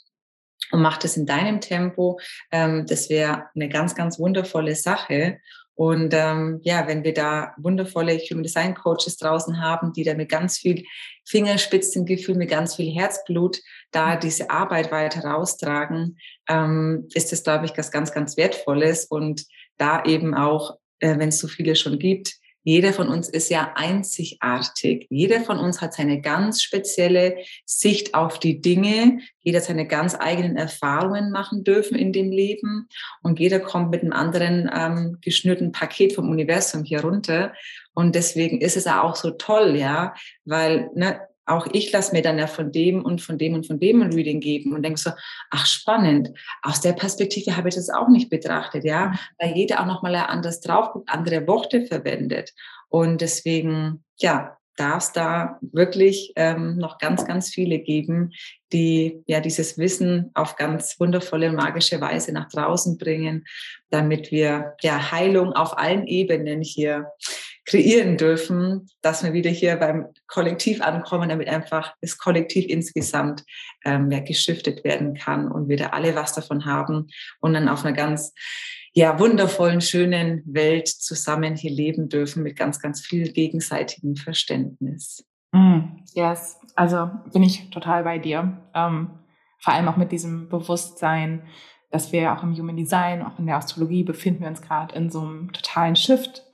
und 0.72 0.82
mach 0.82 0.98
das 0.98 1.18
in 1.18 1.26
deinem 1.26 1.62
Tempo. 1.62 2.20
Ähm, 2.52 2.86
das 2.88 3.10
wäre 3.10 3.46
eine 3.56 3.70
ganz, 3.70 3.96
ganz 3.96 4.20
wundervolle 4.20 4.76
Sache. 4.76 5.40
Und 5.76 6.14
ähm, 6.14 6.60
ja, 6.64 6.88
wenn 6.88 7.06
wir 7.06 7.14
da 7.14 7.54
wundervolle 7.58 8.18
Human 8.18 8.44
Design 8.44 8.76
Coaches 8.76 9.16
draußen 9.16 9.62
haben, 9.62 9.94
die 9.94 10.04
da 10.04 10.14
mit 10.14 10.28
ganz 10.28 10.58
viel 10.58 10.84
Fingerspitzengefühl, 11.26 12.36
mit 12.36 12.50
ganz 12.50 12.76
viel 12.76 12.94
Herzblut 12.94 13.60
da 13.92 14.16
diese 14.16 14.50
Arbeit 14.50 14.92
weiter 14.92 15.22
raustragen, 15.22 16.18
ähm, 16.48 17.08
ist 17.14 17.32
das, 17.32 17.44
glaube 17.44 17.66
ich, 17.66 17.78
was 17.78 17.92
ganz, 17.92 18.12
ganz 18.12 18.38
Wertvolles. 18.38 19.06
Und 19.06 19.46
da 19.78 20.04
eben 20.04 20.34
auch, 20.34 20.78
äh, 21.00 21.18
wenn 21.18 21.30
es 21.30 21.40
so 21.40 21.48
viele 21.48 21.76
schon 21.76 22.00
gibt, 22.00 22.40
jeder 22.64 22.92
von 22.92 23.08
uns 23.08 23.30
ist 23.30 23.50
ja 23.50 23.72
einzigartig. 23.76 25.08
Jeder 25.10 25.42
von 25.42 25.58
uns 25.58 25.82
hat 25.82 25.94
seine 25.94 26.22
ganz 26.22 26.62
spezielle 26.62 27.38
Sicht 27.66 28.14
auf 28.14 28.38
die 28.38 28.62
Dinge. 28.62 29.20
Jeder 29.40 29.62
seine 29.62 29.88
ganz 29.88 30.16
eigenen 30.20 30.58
Erfahrungen 30.58 31.32
machen 31.32 31.64
dürfen 31.64 31.98
in 31.98 32.12
dem 32.12 32.32
Leben. 32.32 32.88
Und 33.24 33.40
jeder 33.40 33.60
kommt 33.60 33.92
mit 33.92 34.02
einem 34.02 34.12
anderen 34.12 34.70
ähm, 34.74 35.18
geschnürten 35.22 35.72
Paket 35.72 36.14
vom 36.14 36.30
Universum 36.30 36.84
hier 36.84 37.02
runter. 37.02 37.54
Und 37.94 38.14
deswegen 38.14 38.60
ist 38.60 38.78
es 38.78 38.88
auch 38.88 39.16
so 39.16 39.32
toll, 39.32 39.76
ja, 39.76 40.14
weil 40.46 40.90
ne, 40.96 41.22
auch 41.50 41.68
ich 41.74 41.92
lasse 41.92 42.14
mir 42.14 42.22
dann 42.22 42.38
ja 42.38 42.48
von 42.48 42.72
dem 42.72 43.04
und 43.04 43.22
von 43.22 43.38
dem 43.38 43.54
und 43.54 43.68
von 43.68 43.80
dem 43.80 44.02
ein 44.02 44.14
Reading 44.14 44.40
geben 44.40 44.74
und 44.74 44.84
denke 44.84 45.00
so, 45.00 45.12
ach 45.52 45.66
spannend, 45.66 46.32
aus 46.62 46.82
der 46.82 46.94
Perspektive 46.94 47.56
habe 47.56 47.70
ich 47.70 47.76
das 47.76 47.90
auch 47.90 48.08
nicht 48.10 48.30
betrachtet, 48.30 48.84
ja, 48.84 49.08
mhm. 49.08 49.20
weil 49.40 49.56
jeder 49.56 49.82
auch 49.82 49.86
nochmal 49.86 50.16
anders 50.16 50.62
drauf 50.62 50.92
guckt, 50.92 51.10
andere 51.10 51.48
Worte 51.48 51.86
verwendet. 51.86 52.54
Und 52.90 53.22
deswegen, 53.22 54.04
ja, 54.18 54.58
darf 54.80 55.04
es 55.04 55.12
da 55.12 55.60
wirklich 55.62 56.32
ähm, 56.38 56.78
noch 56.78 57.00
ganz, 57.00 57.26
ganz 57.26 57.50
viele 57.50 57.80
geben, 57.80 58.32
die 58.72 59.22
ja 59.28 59.42
dieses 59.42 59.78
Wissen 59.78 60.32
auf 60.36 60.56
ganz 60.56 60.98
wundervolle, 61.00 61.52
magische 61.52 62.00
Weise 62.00 62.32
nach 62.32 62.48
draußen 62.50 62.98
bringen, 62.98 63.46
damit 63.90 64.32
wir 64.32 64.76
ja 64.82 65.12
Heilung 65.12 65.52
auf 65.52 65.78
allen 65.78 66.08
Ebenen 66.08 66.62
hier 66.62 67.08
kreieren 67.70 68.18
dürfen, 68.18 68.90
dass 69.02 69.24
wir 69.24 69.34
wieder 69.34 69.52
hier 69.52 69.76
beim 69.76 70.08
Kollektiv 70.28 70.82
ankommen, 70.82 71.30
damit 71.30 71.48
einfach 71.48 71.94
das 72.02 72.18
Kollektiv 72.18 72.66
insgesamt 72.68 73.44
ähm, 73.86 74.10
ja, 74.10 74.20
geschiftet 74.20 74.84
werden 74.84 75.14
kann 75.14 75.52
und 75.52 75.70
wir 75.70 75.78
da 75.78 75.88
alle 75.88 76.16
was 76.16 76.34
davon 76.34 76.66
haben 76.66 77.08
und 77.42 77.54
dann 77.54 77.70
auf 77.70 77.86
einer 77.86 77.96
ganz 77.96 78.34
ja, 78.94 79.20
wundervollen, 79.20 79.82
schönen 79.82 80.42
Welt 80.48 80.88
zusammen 80.88 81.56
hier 81.56 81.70
leben 81.70 82.10
dürfen 82.10 82.42
mit 82.42 82.58
ganz, 82.58 82.80
ganz 82.80 83.02
viel 83.02 83.32
gegenseitigem 83.32 84.16
Verständnis. 84.16 85.24
Mm, 85.52 85.82
yes, 86.16 86.58
also 86.76 87.12
bin 87.32 87.44
ich 87.44 87.70
total 87.70 88.04
bei 88.04 88.18
dir. 88.18 88.58
Ähm, 88.74 89.12
vor 89.60 89.74
allem 89.74 89.88
auch 89.88 89.98
mit 89.98 90.12
diesem 90.12 90.50
Bewusstsein, 90.50 91.44
dass 91.92 92.12
wir 92.12 92.34
auch 92.34 92.42
im 92.42 92.58
Human 92.58 92.78
Design, 92.78 93.22
auch 93.22 93.38
in 93.38 93.46
der 93.46 93.58
Astrologie 93.58 94.04
befinden 94.04 94.42
wir 94.42 94.48
uns 94.48 94.62
gerade 94.64 94.96
in 94.96 95.12
so 95.12 95.22
einem 95.22 95.52
totalen 95.52 95.96
Shift 95.96 96.49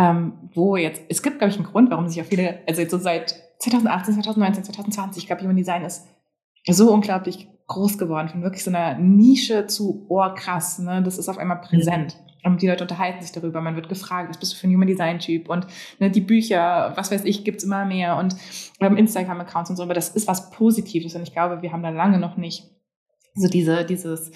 ähm, 0.00 0.32
wo 0.54 0.76
jetzt, 0.76 1.02
es 1.10 1.22
gibt, 1.22 1.38
glaube 1.38 1.50
ich, 1.50 1.58
einen 1.58 1.66
Grund, 1.66 1.90
warum 1.90 2.08
sich 2.08 2.22
auch 2.22 2.26
viele, 2.26 2.60
also 2.66 2.80
jetzt 2.80 2.90
so 2.90 2.96
seit 2.96 3.34
2018, 3.58 4.14
2019, 4.14 4.64
2020, 4.64 5.22
ich 5.22 5.26
glaube, 5.26 5.42
Human 5.42 5.56
Design 5.56 5.82
ist 5.84 6.08
so 6.66 6.90
unglaublich 6.90 7.48
groß 7.66 7.98
geworden, 7.98 8.30
von 8.30 8.42
wirklich 8.42 8.64
so 8.64 8.70
einer 8.70 8.98
Nische 8.98 9.66
zu, 9.66 10.06
oh 10.08 10.26
krass, 10.34 10.78
ne, 10.78 11.02
das 11.02 11.18
ist 11.18 11.28
auf 11.28 11.36
einmal 11.36 11.60
präsent. 11.60 12.16
ähm, 12.42 12.56
die 12.56 12.66
Leute 12.66 12.84
unterhalten 12.84 13.20
sich 13.20 13.32
darüber, 13.32 13.60
man 13.60 13.76
wird 13.76 13.90
gefragt, 13.90 14.30
was 14.30 14.38
bist 14.38 14.54
du 14.54 14.56
für 14.56 14.66
ein 14.66 14.74
Human 14.74 14.88
Design 14.88 15.18
Typ 15.18 15.50
und 15.50 15.66
ne, 15.98 16.10
die 16.10 16.22
Bücher, 16.22 16.94
was 16.96 17.10
weiß 17.10 17.24
ich, 17.24 17.44
gibt's 17.44 17.64
immer 17.64 17.84
mehr 17.84 18.16
und 18.16 18.34
ähm, 18.80 18.96
Instagram-Accounts 18.96 19.68
und 19.68 19.76
so, 19.76 19.82
aber 19.82 19.94
das 19.94 20.08
ist 20.08 20.26
was 20.26 20.50
Positives 20.50 21.14
und 21.14 21.22
ich 21.22 21.32
glaube, 21.32 21.60
wir 21.60 21.72
haben 21.72 21.82
da 21.82 21.90
lange 21.90 22.18
noch 22.18 22.38
nicht 22.38 22.70
so 23.34 23.48
diese, 23.48 23.84
dieses, 23.84 24.32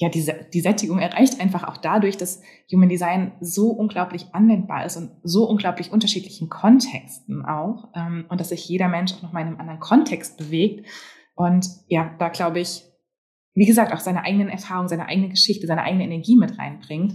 ja, 0.00 0.08
diese, 0.08 0.46
die 0.54 0.62
Sättigung 0.62 0.98
erreicht 0.98 1.40
einfach 1.40 1.68
auch 1.68 1.76
dadurch, 1.76 2.16
dass 2.16 2.40
Human 2.72 2.88
Design 2.88 3.32
so 3.42 3.68
unglaublich 3.68 4.28
anwendbar 4.32 4.86
ist 4.86 4.96
und 4.96 5.10
so 5.22 5.46
unglaublich 5.46 5.92
unterschiedlichen 5.92 6.48
Kontexten 6.48 7.44
auch 7.44 7.88
ähm, 7.94 8.24
und 8.30 8.40
dass 8.40 8.48
sich 8.48 8.66
jeder 8.66 8.88
Mensch 8.88 9.12
auch 9.12 9.22
nochmal 9.22 9.42
in 9.42 9.48
einem 9.48 9.60
anderen 9.60 9.80
Kontext 9.80 10.38
bewegt 10.38 10.86
und 11.34 11.68
ja, 11.88 12.14
da 12.18 12.30
glaube 12.30 12.60
ich, 12.60 12.82
wie 13.54 13.66
gesagt, 13.66 13.92
auch 13.92 14.00
seine 14.00 14.24
eigenen 14.24 14.48
Erfahrungen, 14.48 14.88
seine 14.88 15.06
eigene 15.06 15.28
Geschichte, 15.28 15.66
seine 15.66 15.82
eigene 15.82 16.04
Energie 16.04 16.36
mit 16.36 16.58
reinbringt. 16.58 17.14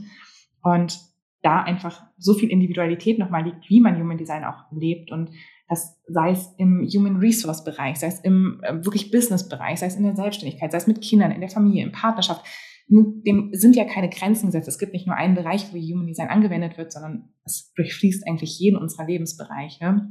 Und 0.61 0.99
da 1.41 1.61
einfach 1.61 2.03
so 2.17 2.33
viel 2.33 2.49
Individualität 2.49 3.19
nochmal 3.19 3.45
liegt, 3.45 3.69
wie 3.69 3.81
man 3.81 3.99
Human 3.99 4.17
Design 4.17 4.43
auch 4.43 4.63
lebt 4.71 5.11
und 5.11 5.29
das 5.67 5.99
sei 6.07 6.31
es 6.31 6.53
im 6.57 6.87
Human 6.87 7.17
Resource 7.17 7.63
Bereich, 7.63 7.97
sei 7.97 8.07
es 8.07 8.19
im 8.19 8.61
äh, 8.63 8.83
wirklich 8.85 9.11
Business 9.11 9.47
Bereich, 9.49 9.79
sei 9.79 9.87
es 9.87 9.95
in 9.95 10.03
der 10.03 10.15
Selbstständigkeit, 10.15 10.71
sei 10.71 10.77
es 10.77 10.87
mit 10.87 11.01
Kindern, 11.01 11.31
in 11.31 11.41
der 11.41 11.49
Familie, 11.49 11.83
in 11.83 11.91
Partnerschaft. 11.91 12.45
Dem 12.87 13.49
sind 13.53 13.75
ja 13.75 13.85
keine 13.85 14.09
Grenzen 14.09 14.47
gesetzt. 14.47 14.67
Es 14.67 14.77
gibt 14.77 14.93
nicht 14.93 15.07
nur 15.07 15.15
einen 15.15 15.35
Bereich, 15.35 15.73
wo 15.73 15.77
Human 15.77 16.07
Design 16.07 16.29
angewendet 16.29 16.77
wird, 16.77 16.91
sondern 16.91 17.29
es 17.43 17.73
durchfließt 17.73 18.27
eigentlich 18.27 18.59
jeden 18.59 18.77
unserer 18.77 19.07
Lebensbereiche. 19.07 20.01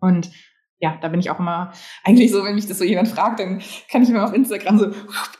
Und 0.00 0.30
ja, 0.78 0.98
da 1.00 1.08
bin 1.08 1.20
ich 1.20 1.30
auch 1.30 1.38
immer 1.38 1.72
eigentlich 2.04 2.30
so, 2.30 2.44
wenn 2.44 2.54
mich 2.54 2.66
das 2.66 2.78
so 2.78 2.84
jemand 2.84 3.08
fragt, 3.08 3.40
dann 3.40 3.62
kann 3.90 4.02
ich 4.02 4.10
mir 4.10 4.22
auf 4.22 4.34
Instagram 4.34 4.78
so, 4.78 4.90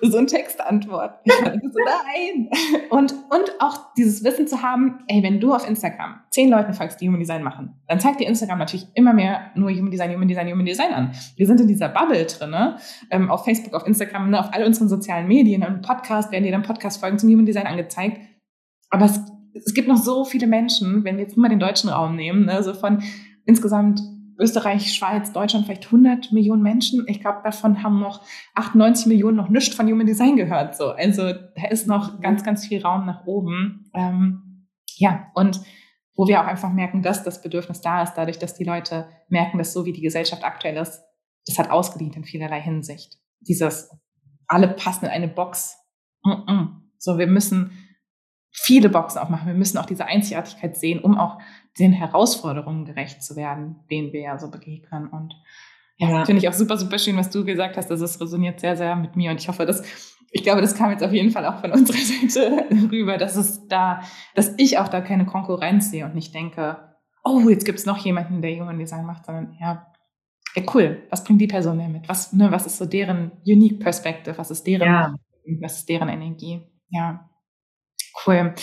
so 0.00 0.16
einen 0.16 0.26
Text 0.26 0.60
antworten. 0.62 1.30
so, 1.30 1.78
nein. 1.84 2.48
Und, 2.88 3.12
und 3.12 3.60
auch 3.60 3.92
dieses 3.94 4.24
Wissen 4.24 4.48
zu 4.48 4.62
haben, 4.62 5.00
ey, 5.08 5.22
wenn 5.22 5.38
du 5.38 5.52
auf 5.52 5.68
Instagram 5.68 6.20
zehn 6.30 6.48
Leuten 6.48 6.72
folgst, 6.72 7.00
die 7.00 7.08
Human 7.08 7.20
Design 7.20 7.42
machen, 7.42 7.74
dann 7.86 8.00
zeigt 8.00 8.20
dir 8.20 8.26
Instagram 8.26 8.58
natürlich 8.58 8.86
immer 8.94 9.12
mehr 9.12 9.50
nur 9.54 9.70
Human 9.70 9.90
Design, 9.90 10.14
Human 10.14 10.28
Design, 10.28 10.50
Human 10.50 10.64
Design 10.64 10.94
an. 10.94 11.12
Wir 11.36 11.46
sind 11.46 11.60
in 11.60 11.68
dieser 11.68 11.90
Bubble 11.90 12.24
drin, 12.24 12.50
ne? 12.50 12.78
Ähm, 13.10 13.30
auf 13.30 13.44
Facebook, 13.44 13.74
auf 13.74 13.86
Instagram, 13.86 14.30
ne? 14.30 14.40
auf 14.40 14.52
all 14.52 14.64
unseren 14.64 14.88
sozialen 14.88 15.28
Medien, 15.28 15.62
im 15.62 15.82
Podcast 15.82 16.32
werden 16.32 16.44
dir 16.44 16.52
dann 16.52 16.62
Podcast-Folgen 16.62 17.18
zum 17.18 17.28
Human 17.30 17.46
Design 17.46 17.66
angezeigt. 17.66 18.20
Aber 18.88 19.04
es, 19.04 19.20
es 19.54 19.74
gibt 19.74 19.88
noch 19.88 19.98
so 19.98 20.24
viele 20.24 20.46
Menschen, 20.46 21.04
wenn 21.04 21.16
wir 21.16 21.24
jetzt 21.24 21.36
nur 21.36 21.42
mal 21.42 21.50
den 21.50 21.60
deutschen 21.60 21.90
Raum 21.90 22.16
nehmen, 22.16 22.46
ne? 22.46 22.62
so 22.62 22.72
von 22.72 23.02
insgesamt 23.44 24.00
Österreich, 24.38 24.92
Schweiz, 24.92 25.32
Deutschland 25.32 25.66
vielleicht 25.66 25.86
100 25.86 26.32
Millionen 26.32 26.62
Menschen. 26.62 27.04
Ich 27.08 27.20
glaube, 27.20 27.40
davon 27.42 27.82
haben 27.82 28.00
noch 28.00 28.22
98 28.54 29.06
Millionen 29.06 29.36
noch 29.36 29.48
nichts 29.48 29.74
von 29.74 29.86
Human 29.86 30.06
Design 30.06 30.36
gehört. 30.36 30.76
So, 30.76 30.90
also 30.90 31.32
da 31.32 31.68
ist 31.70 31.86
noch 31.86 32.20
ganz, 32.20 32.44
ganz 32.44 32.66
viel 32.66 32.82
Raum 32.82 33.06
nach 33.06 33.26
oben. 33.26 33.90
Ähm, 33.94 34.66
ja, 34.96 35.30
und 35.34 35.60
wo 36.14 36.26
wir 36.26 36.40
auch 36.40 36.46
einfach 36.46 36.72
merken, 36.72 37.02
dass 37.02 37.22
das 37.22 37.42
Bedürfnis 37.42 37.80
da 37.80 38.02
ist, 38.02 38.14
dadurch, 38.14 38.38
dass 38.38 38.54
die 38.54 38.64
Leute 38.64 39.08
merken, 39.28 39.58
dass 39.58 39.72
so 39.72 39.84
wie 39.84 39.92
die 39.92 40.00
Gesellschaft 40.00 40.44
aktuell 40.44 40.76
ist, 40.76 41.02
das 41.46 41.58
hat 41.58 41.70
ausgedient 41.70 42.16
in 42.16 42.24
vielerlei 42.24 42.60
Hinsicht. 42.60 43.18
Dieses 43.40 43.90
alle 44.46 44.68
passen 44.68 45.06
in 45.06 45.10
eine 45.10 45.28
Box. 45.28 45.76
Mm 46.22 46.30
-mm. 46.30 46.68
So, 46.98 47.18
wir 47.18 47.26
müssen 47.26 47.72
viele 48.58 48.88
Boxen 48.88 49.18
aufmachen. 49.18 49.46
Wir 49.46 49.54
müssen 49.54 49.78
auch 49.78 49.86
diese 49.86 50.06
Einzigartigkeit 50.06 50.76
sehen, 50.76 51.00
um 51.00 51.18
auch 51.18 51.38
den 51.78 51.92
Herausforderungen 51.92 52.84
gerecht 52.84 53.22
zu 53.22 53.36
werden, 53.36 53.76
denen 53.90 54.12
wir 54.12 54.20
ja 54.20 54.38
so 54.38 54.50
begegnen. 54.50 55.08
Und 55.08 55.34
ja, 55.98 56.10
ja. 56.10 56.24
finde 56.24 56.40
ich 56.40 56.48
auch 56.48 56.54
super, 56.54 56.76
super 56.76 56.98
schön, 56.98 57.16
was 57.16 57.30
du 57.30 57.44
gesagt 57.44 57.76
hast. 57.76 57.90
Also 57.90 58.04
es 58.04 58.20
resoniert 58.20 58.60
sehr, 58.60 58.76
sehr 58.76 58.96
mit 58.96 59.14
mir. 59.14 59.30
Und 59.30 59.40
ich 59.40 59.48
hoffe, 59.48 59.66
dass, 59.66 59.82
ich 60.30 60.42
glaube, 60.42 60.62
das 60.62 60.74
kam 60.74 60.90
jetzt 60.90 61.04
auf 61.04 61.12
jeden 61.12 61.30
Fall 61.30 61.44
auch 61.46 61.60
von 61.60 61.72
unserer 61.72 61.98
Seite 61.98 62.66
rüber, 62.90 63.18
dass 63.18 63.36
es 63.36 63.68
da, 63.68 64.00
dass 64.34 64.54
ich 64.56 64.78
auch 64.78 64.88
da 64.88 65.00
keine 65.00 65.26
Konkurrenz 65.26 65.90
sehe 65.90 66.06
und 66.06 66.14
nicht 66.14 66.34
denke, 66.34 66.78
oh, 67.24 67.48
jetzt 67.48 67.66
gibt 67.66 67.78
es 67.78 67.86
noch 67.86 67.98
jemanden, 67.98 68.40
der 68.40 68.58
Human 68.58 68.78
Design 68.78 69.04
macht, 69.04 69.26
sondern 69.26 69.56
ja, 69.60 69.92
ja, 70.54 70.62
cool. 70.74 71.02
Was 71.10 71.22
bringt 71.22 71.40
die 71.40 71.46
Person 71.46 71.78
denn 71.78 71.92
mit? 71.92 72.08
Was, 72.08 72.32
ne, 72.32 72.50
was 72.50 72.64
ist 72.64 72.78
so 72.78 72.86
deren 72.86 73.32
Unique 73.46 73.78
Perspective? 73.78 74.38
Was 74.38 74.50
ist 74.50 74.66
deren, 74.66 74.86
ja. 74.86 75.14
was 75.60 75.80
ist 75.80 75.88
deren 75.88 76.08
Energie? 76.08 76.62
Ja. 76.88 77.28
Cool. 78.24 78.54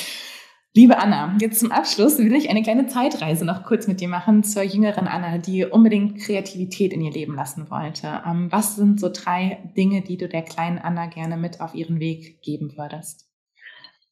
Liebe 0.76 0.98
Anna, 0.98 1.38
jetzt 1.40 1.60
zum 1.60 1.72
Abschluss 1.72 2.18
will 2.18 2.34
ich 2.34 2.50
eine 2.50 2.64
kleine 2.64 2.88
Zeitreise 2.88 3.46
noch 3.46 3.64
kurz 3.64 3.86
mit 3.86 4.02
dir 4.02 4.08
machen 4.08 4.44
zur 4.44 4.64
jüngeren 4.64 5.08
Anna, 5.08 5.38
die 5.38 5.66
unbedingt 5.66 6.18
Kreativität 6.18 6.94
in 6.94 7.02
ihr 7.02 7.12
Leben 7.12 7.36
lassen 7.36 7.70
wollte. 7.70 8.24
Ähm, 8.26 8.52
was 8.52 8.76
sind 8.76 9.00
so 9.00 9.12
drei 9.14 9.72
Dinge, 9.78 10.02
die 10.02 10.18
du 10.18 10.28
der 10.28 10.42
kleinen 10.42 10.80
Anna 10.80 11.06
gerne 11.06 11.38
mit 11.38 11.62
auf 11.62 11.76
ihren 11.76 12.00
Weg 12.00 12.42
geben 12.42 12.76
würdest? 12.76 13.30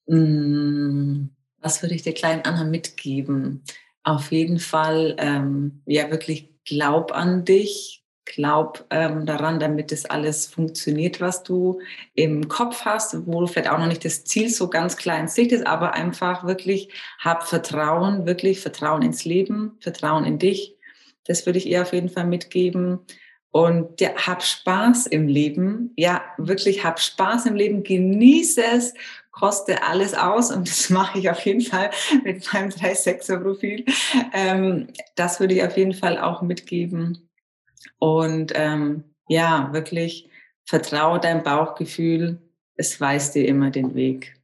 Mm, 0.05 1.29
was 1.59 1.81
würde 1.81 1.95
ich 1.95 2.03
der 2.03 2.13
kleinen 2.13 2.43
Anna 2.43 2.63
mitgeben? 2.63 3.63
Auf 4.03 4.31
jeden 4.31 4.59
Fall, 4.59 5.15
ähm, 5.17 5.81
ja, 5.87 6.11
wirklich 6.11 6.59
glaub 6.63 7.11
an 7.11 7.43
dich, 7.43 8.00
glaub 8.33 8.85
ähm, 8.89 9.25
daran, 9.25 9.59
damit 9.59 9.91
das 9.91 10.05
alles 10.05 10.47
funktioniert, 10.47 11.19
was 11.19 11.43
du 11.43 11.81
im 12.15 12.47
Kopf 12.47 12.85
hast, 12.85 13.27
wo 13.27 13.45
vielleicht 13.45 13.69
auch 13.69 13.77
noch 13.77 13.87
nicht 13.87 14.05
das 14.05 14.23
Ziel 14.23 14.49
so 14.49 14.69
ganz 14.69 14.95
klar 14.95 15.19
in 15.19 15.27
Sicht 15.27 15.51
ist, 15.51 15.67
aber 15.67 15.93
einfach 15.93 16.45
wirklich 16.45 16.89
hab 17.19 17.43
Vertrauen, 17.43 18.25
wirklich 18.25 18.61
Vertrauen 18.61 19.01
ins 19.01 19.25
Leben, 19.25 19.77
Vertrauen 19.81 20.23
in 20.23 20.39
dich. 20.39 20.77
Das 21.25 21.45
würde 21.45 21.59
ich 21.59 21.67
ihr 21.67 21.81
auf 21.81 21.93
jeden 21.93 22.09
Fall 22.09 22.25
mitgeben. 22.25 22.99
Und 23.51 23.99
ja, 23.99 24.11
hab 24.15 24.43
Spaß 24.43 25.07
im 25.07 25.27
Leben. 25.27 25.91
Ja, 25.97 26.21
wirklich 26.37 26.85
hab 26.85 27.01
Spaß 27.01 27.47
im 27.47 27.55
Leben. 27.55 27.83
Genieße 27.83 28.63
es. 28.63 28.93
Koste 29.31 29.83
alles 29.83 30.13
aus. 30.13 30.51
Und 30.51 30.69
das 30.69 30.89
mache 30.89 31.19
ich 31.19 31.29
auf 31.29 31.45
jeden 31.45 31.61
Fall 31.61 31.89
mit 32.23 32.51
meinem 32.53 32.69
3-6er-Profil. 32.69 33.83
Ähm, 34.33 34.87
das 35.15 35.41
würde 35.41 35.55
ich 35.55 35.63
auf 35.63 35.75
jeden 35.75 35.93
Fall 35.93 36.17
auch 36.17 36.41
mitgeben. 36.41 37.27
Und 37.99 38.51
ähm, 38.55 39.03
ja, 39.27 39.69
wirklich 39.73 40.29
vertraue 40.65 41.19
deinem 41.19 41.43
Bauchgefühl, 41.43 42.41
es 42.75 42.99
weiß 42.99 43.33
dir 43.33 43.47
immer 43.47 43.69
den 43.69 43.93
Weg. 43.93 44.35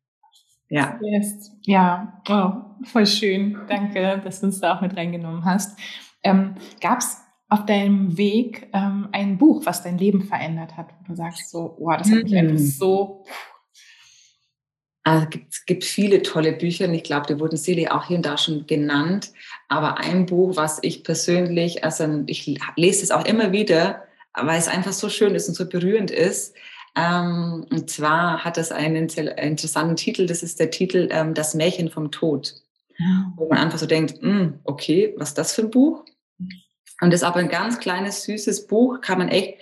Ja. 0.69 0.99
Yes. 1.01 1.51
Ja, 1.63 2.21
oh, 2.29 2.85
voll 2.85 3.07
schön. 3.07 3.57
Danke, 3.67 4.21
dass 4.23 4.41
du 4.41 4.47
uns 4.47 4.59
da 4.59 4.75
auch 4.75 4.81
mit 4.81 4.95
reingenommen 4.95 5.45
hast. 5.45 5.79
Ähm, 6.23 6.55
Gab 6.81 6.99
es 6.99 7.17
auf 7.49 7.65
deinem 7.65 8.17
Weg 8.17 8.67
ähm, 8.73 9.07
ein 9.13 9.37
Buch, 9.37 9.65
was 9.65 9.83
dein 9.83 9.97
Leben 9.97 10.23
verändert 10.23 10.75
hat, 10.75 10.89
wo 10.99 11.07
du 11.07 11.15
sagst 11.15 11.49
so, 11.49 11.77
wow, 11.79 11.97
das 11.97 12.11
hat 12.11 12.23
mich 12.23 12.35
einfach 12.35 12.53
mhm. 12.53 12.57
so 12.57 13.25
also 15.07 15.25
es 15.25 15.29
gibt, 15.29 15.67
gibt 15.67 15.83
viele 15.85 16.21
tolle 16.21 16.51
Bücher 16.51 16.85
und 16.85 16.93
ich 16.93 17.03
glaube, 17.03 17.27
die 17.27 17.39
wurden 17.39 17.55
Silly 17.55 17.87
auch 17.87 18.07
hier 18.07 18.17
und 18.17 18.25
da 18.25 18.37
schon 18.37 18.67
genannt. 18.67 19.31
Aber 19.67 19.97
ein 19.97 20.25
Buch, 20.25 20.55
was 20.55 20.79
ich 20.81 21.03
persönlich, 21.03 21.83
also 21.83 22.23
ich 22.27 22.59
lese 22.75 23.03
es 23.03 23.11
auch 23.11 23.25
immer 23.25 23.51
wieder, 23.51 24.03
weil 24.33 24.59
es 24.59 24.67
einfach 24.67 24.93
so 24.93 25.09
schön 25.09 25.35
ist 25.35 25.49
und 25.49 25.55
so 25.55 25.67
berührend 25.67 26.11
ist. 26.11 26.55
Ähm, 26.95 27.65
und 27.69 27.89
zwar 27.89 28.43
hat 28.43 28.57
es 28.57 28.71
einen 28.71 29.09
interessanten 29.09 29.95
Titel, 29.95 30.25
das 30.25 30.41
ist 30.41 30.59
der 30.59 30.71
Titel 30.71 31.09
ähm, 31.11 31.33
Das 31.33 31.53
Märchen 31.53 31.89
vom 31.89 32.11
Tod. 32.11 32.55
Ja. 32.97 33.31
Wo 33.35 33.47
man 33.47 33.59
einfach 33.59 33.77
so 33.77 33.85
denkt, 33.85 34.21
hm, 34.21 34.59
okay, 34.63 35.13
was 35.17 35.29
ist 35.29 35.37
das 35.37 35.53
für 35.53 35.63
ein 35.63 35.69
Buch? 35.69 36.03
Und 36.99 37.13
das 37.13 37.21
ist 37.21 37.27
aber 37.27 37.39
ein 37.39 37.49
ganz 37.49 37.79
kleines, 37.79 38.23
süßes 38.23 38.65
Buch, 38.65 39.01
kann 39.01 39.19
man 39.19 39.29
echt 39.29 39.59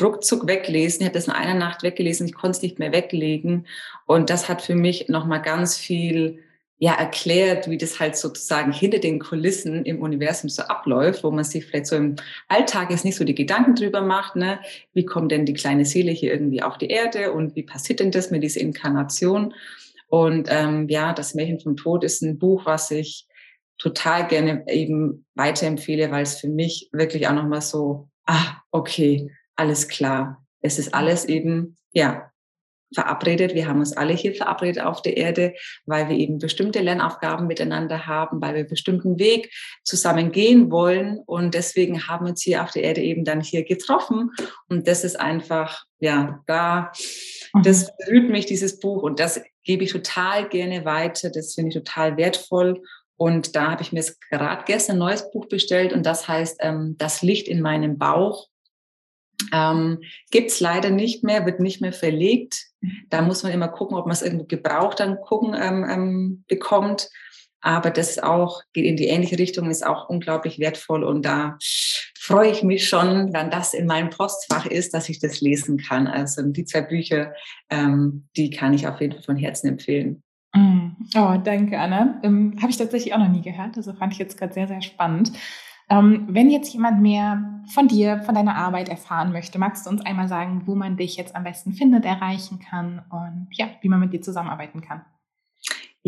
ruckzuck 0.00 0.46
weglesen. 0.46 1.00
Ich 1.00 1.06
habe 1.06 1.14
das 1.14 1.26
in 1.26 1.32
einer 1.32 1.54
Nacht 1.54 1.82
weggelesen, 1.82 2.26
ich 2.26 2.34
konnte 2.34 2.58
es 2.58 2.62
nicht 2.62 2.78
mehr 2.78 2.92
weglegen. 2.92 3.66
Und 4.06 4.30
das 4.30 4.48
hat 4.48 4.62
für 4.62 4.76
mich 4.76 5.08
nochmal 5.08 5.42
ganz 5.42 5.76
viel 5.76 6.42
ja, 6.78 6.92
erklärt, 6.94 7.70
wie 7.70 7.78
das 7.78 8.00
halt 8.00 8.16
sozusagen 8.16 8.70
hinter 8.70 8.98
den 8.98 9.18
Kulissen 9.18 9.84
im 9.86 10.02
Universum 10.02 10.50
so 10.50 10.62
abläuft, 10.62 11.24
wo 11.24 11.30
man 11.30 11.44
sich 11.44 11.64
vielleicht 11.64 11.86
so 11.86 11.96
im 11.96 12.16
Alltag 12.48 12.90
jetzt 12.90 13.04
nicht 13.04 13.16
so 13.16 13.24
die 13.24 13.34
Gedanken 13.34 13.74
drüber 13.74 14.02
macht, 14.02 14.36
ne? 14.36 14.60
Wie 14.92 15.06
kommt 15.06 15.32
denn 15.32 15.46
die 15.46 15.54
kleine 15.54 15.86
Seele 15.86 16.12
hier 16.12 16.32
irgendwie 16.32 16.62
auf 16.62 16.76
die 16.76 16.88
Erde 16.88 17.32
und 17.32 17.56
wie 17.56 17.62
passiert 17.62 18.00
denn 18.00 18.10
das 18.10 18.30
mit 18.30 18.42
dieser 18.42 18.60
Inkarnation? 18.60 19.54
Und 20.08 20.48
ähm, 20.50 20.86
ja, 20.88 21.14
das 21.14 21.34
Märchen 21.34 21.60
vom 21.60 21.76
Tod 21.76 22.04
ist 22.04 22.22
ein 22.22 22.38
Buch, 22.38 22.66
was 22.66 22.90
ich 22.90 23.26
total 23.78 24.26
gerne 24.26 24.64
eben 24.68 25.26
weiterempfehle, 25.34 26.10
weil 26.10 26.22
es 26.22 26.38
für 26.38 26.48
mich 26.48 26.90
wirklich 26.92 27.26
auch 27.26 27.34
nochmal 27.34 27.62
so, 27.62 28.08
ah, 28.26 28.58
okay, 28.70 29.30
alles 29.56 29.88
klar. 29.88 30.46
Es 30.60 30.78
ist 30.78 30.94
alles 30.94 31.24
eben, 31.24 31.76
ja, 31.92 32.30
verabredet. 32.94 33.54
Wir 33.54 33.66
haben 33.66 33.80
uns 33.80 33.96
alle 33.96 34.14
hier 34.14 34.34
verabredet 34.34 34.82
auf 34.82 35.02
der 35.02 35.16
Erde, 35.16 35.54
weil 35.86 36.08
wir 36.08 36.16
eben 36.16 36.38
bestimmte 36.38 36.80
Lernaufgaben 36.80 37.46
miteinander 37.46 38.06
haben, 38.06 38.40
weil 38.40 38.54
wir 38.54 38.60
einen 38.60 38.68
bestimmten 38.68 39.18
Weg 39.18 39.52
zusammen 39.84 40.32
gehen 40.32 40.70
wollen. 40.70 41.18
Und 41.26 41.54
deswegen 41.54 42.06
haben 42.08 42.26
wir 42.26 42.30
uns 42.30 42.42
hier 42.42 42.62
auf 42.62 42.70
der 42.70 42.84
Erde 42.84 43.02
eben 43.02 43.24
dann 43.24 43.40
hier 43.40 43.64
getroffen. 43.64 44.30
Und 44.68 44.86
das 44.88 45.04
ist 45.04 45.18
einfach, 45.18 45.84
ja, 45.98 46.42
da, 46.46 46.92
das 47.62 47.84
mhm. 47.84 47.90
berührt 48.04 48.30
mich, 48.30 48.46
dieses 48.46 48.78
Buch. 48.80 49.02
Und 49.02 49.20
das 49.20 49.40
gebe 49.64 49.84
ich 49.84 49.92
total 49.92 50.48
gerne 50.48 50.84
weiter. 50.84 51.30
Das 51.30 51.54
finde 51.54 51.70
ich 51.70 51.74
total 51.74 52.16
wertvoll. 52.16 52.82
Und 53.16 53.56
da 53.56 53.70
habe 53.70 53.82
ich 53.82 53.92
mir 53.92 54.04
gerade 54.30 54.64
gestern 54.66 54.96
ein 54.96 55.00
neues 55.00 55.30
Buch 55.30 55.48
bestellt 55.48 55.92
und 55.92 56.04
das 56.04 56.28
heißt 56.28 56.58
ähm, 56.60 56.96
Das 56.98 57.22
Licht 57.22 57.48
in 57.48 57.62
meinem 57.62 57.98
Bauch 57.98 58.48
Ähm, 59.52 60.00
Gibt 60.30 60.50
es 60.50 60.60
leider 60.60 60.90
nicht 60.90 61.24
mehr, 61.24 61.46
wird 61.46 61.60
nicht 61.60 61.80
mehr 61.80 61.92
verlegt. 61.92 62.66
Da 63.10 63.22
muss 63.22 63.42
man 63.42 63.52
immer 63.52 63.68
gucken, 63.68 63.96
ob 63.96 64.06
man 64.06 64.14
es 64.14 64.22
irgendwo 64.22 64.44
gebraucht 64.44 65.00
dann 65.00 65.20
gucken 65.20 65.54
ähm, 65.58 65.86
ähm, 65.88 66.44
bekommt. 66.48 67.10
Aber 67.60 67.90
das 67.90 68.18
auch 68.18 68.62
geht 68.72 68.84
in 68.84 68.96
die 68.96 69.08
ähnliche 69.08 69.38
Richtung, 69.38 69.70
ist 69.70 69.84
auch 69.84 70.08
unglaublich 70.08 70.58
wertvoll 70.58 71.02
und 71.02 71.24
da 71.24 71.58
freue 72.26 72.50
ich 72.50 72.62
mich 72.62 72.88
schon, 72.88 73.32
wenn 73.32 73.50
das 73.50 73.72
in 73.72 73.86
meinem 73.86 74.10
Postfach 74.10 74.66
ist, 74.66 74.94
dass 74.94 75.08
ich 75.08 75.20
das 75.20 75.40
lesen 75.40 75.78
kann. 75.78 76.06
Also 76.08 76.42
die 76.42 76.64
zwei 76.64 76.82
Bücher, 76.82 77.32
ähm, 77.70 78.28
die 78.36 78.50
kann 78.50 78.74
ich 78.74 78.86
auf 78.88 79.00
jeden 79.00 79.14
Fall 79.14 79.22
von 79.22 79.36
Herzen 79.36 79.68
empfehlen. 79.68 80.22
Mm. 80.52 80.88
Oh, 81.14 81.36
danke, 81.42 81.78
Anna. 81.78 82.20
Ähm, 82.24 82.56
Habe 82.60 82.70
ich 82.70 82.78
tatsächlich 82.78 83.14
auch 83.14 83.18
noch 83.18 83.28
nie 83.28 83.42
gehört. 83.42 83.76
Also 83.76 83.92
fand 83.92 84.12
ich 84.12 84.18
jetzt 84.18 84.38
gerade 84.38 84.52
sehr, 84.52 84.66
sehr 84.66 84.82
spannend. 84.82 85.32
Ähm, 85.88 86.26
wenn 86.28 86.50
jetzt 86.50 86.72
jemand 86.72 87.00
mehr 87.00 87.62
von 87.72 87.88
dir, 87.88 88.20
von 88.22 88.34
deiner 88.34 88.56
Arbeit 88.56 88.88
erfahren 88.88 89.32
möchte, 89.32 89.58
magst 89.58 89.86
du 89.86 89.90
uns 89.90 90.04
einmal 90.04 90.28
sagen, 90.28 90.62
wo 90.66 90.74
man 90.74 90.96
dich 90.96 91.16
jetzt 91.16 91.36
am 91.36 91.44
besten 91.44 91.72
findet, 91.72 92.04
erreichen 92.04 92.58
kann 92.58 93.02
und 93.10 93.48
ja, 93.52 93.68
wie 93.80 93.88
man 93.88 94.00
mit 94.00 94.12
dir 94.12 94.20
zusammenarbeiten 94.20 94.80
kann? 94.80 95.04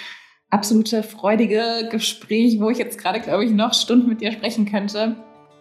absolute 0.51 1.03
freudige 1.03 1.89
Gespräch, 1.91 2.61
wo 2.61 2.70
ich 2.70 2.79
jetzt 2.79 2.99
gerade, 2.99 3.20
glaube 3.20 3.45
ich, 3.45 3.51
noch 3.51 3.75
Stunden 3.75 4.09
mit 4.09 4.20
dir 4.20 4.33
sprechen 4.33 4.66
könnte. 4.66 5.16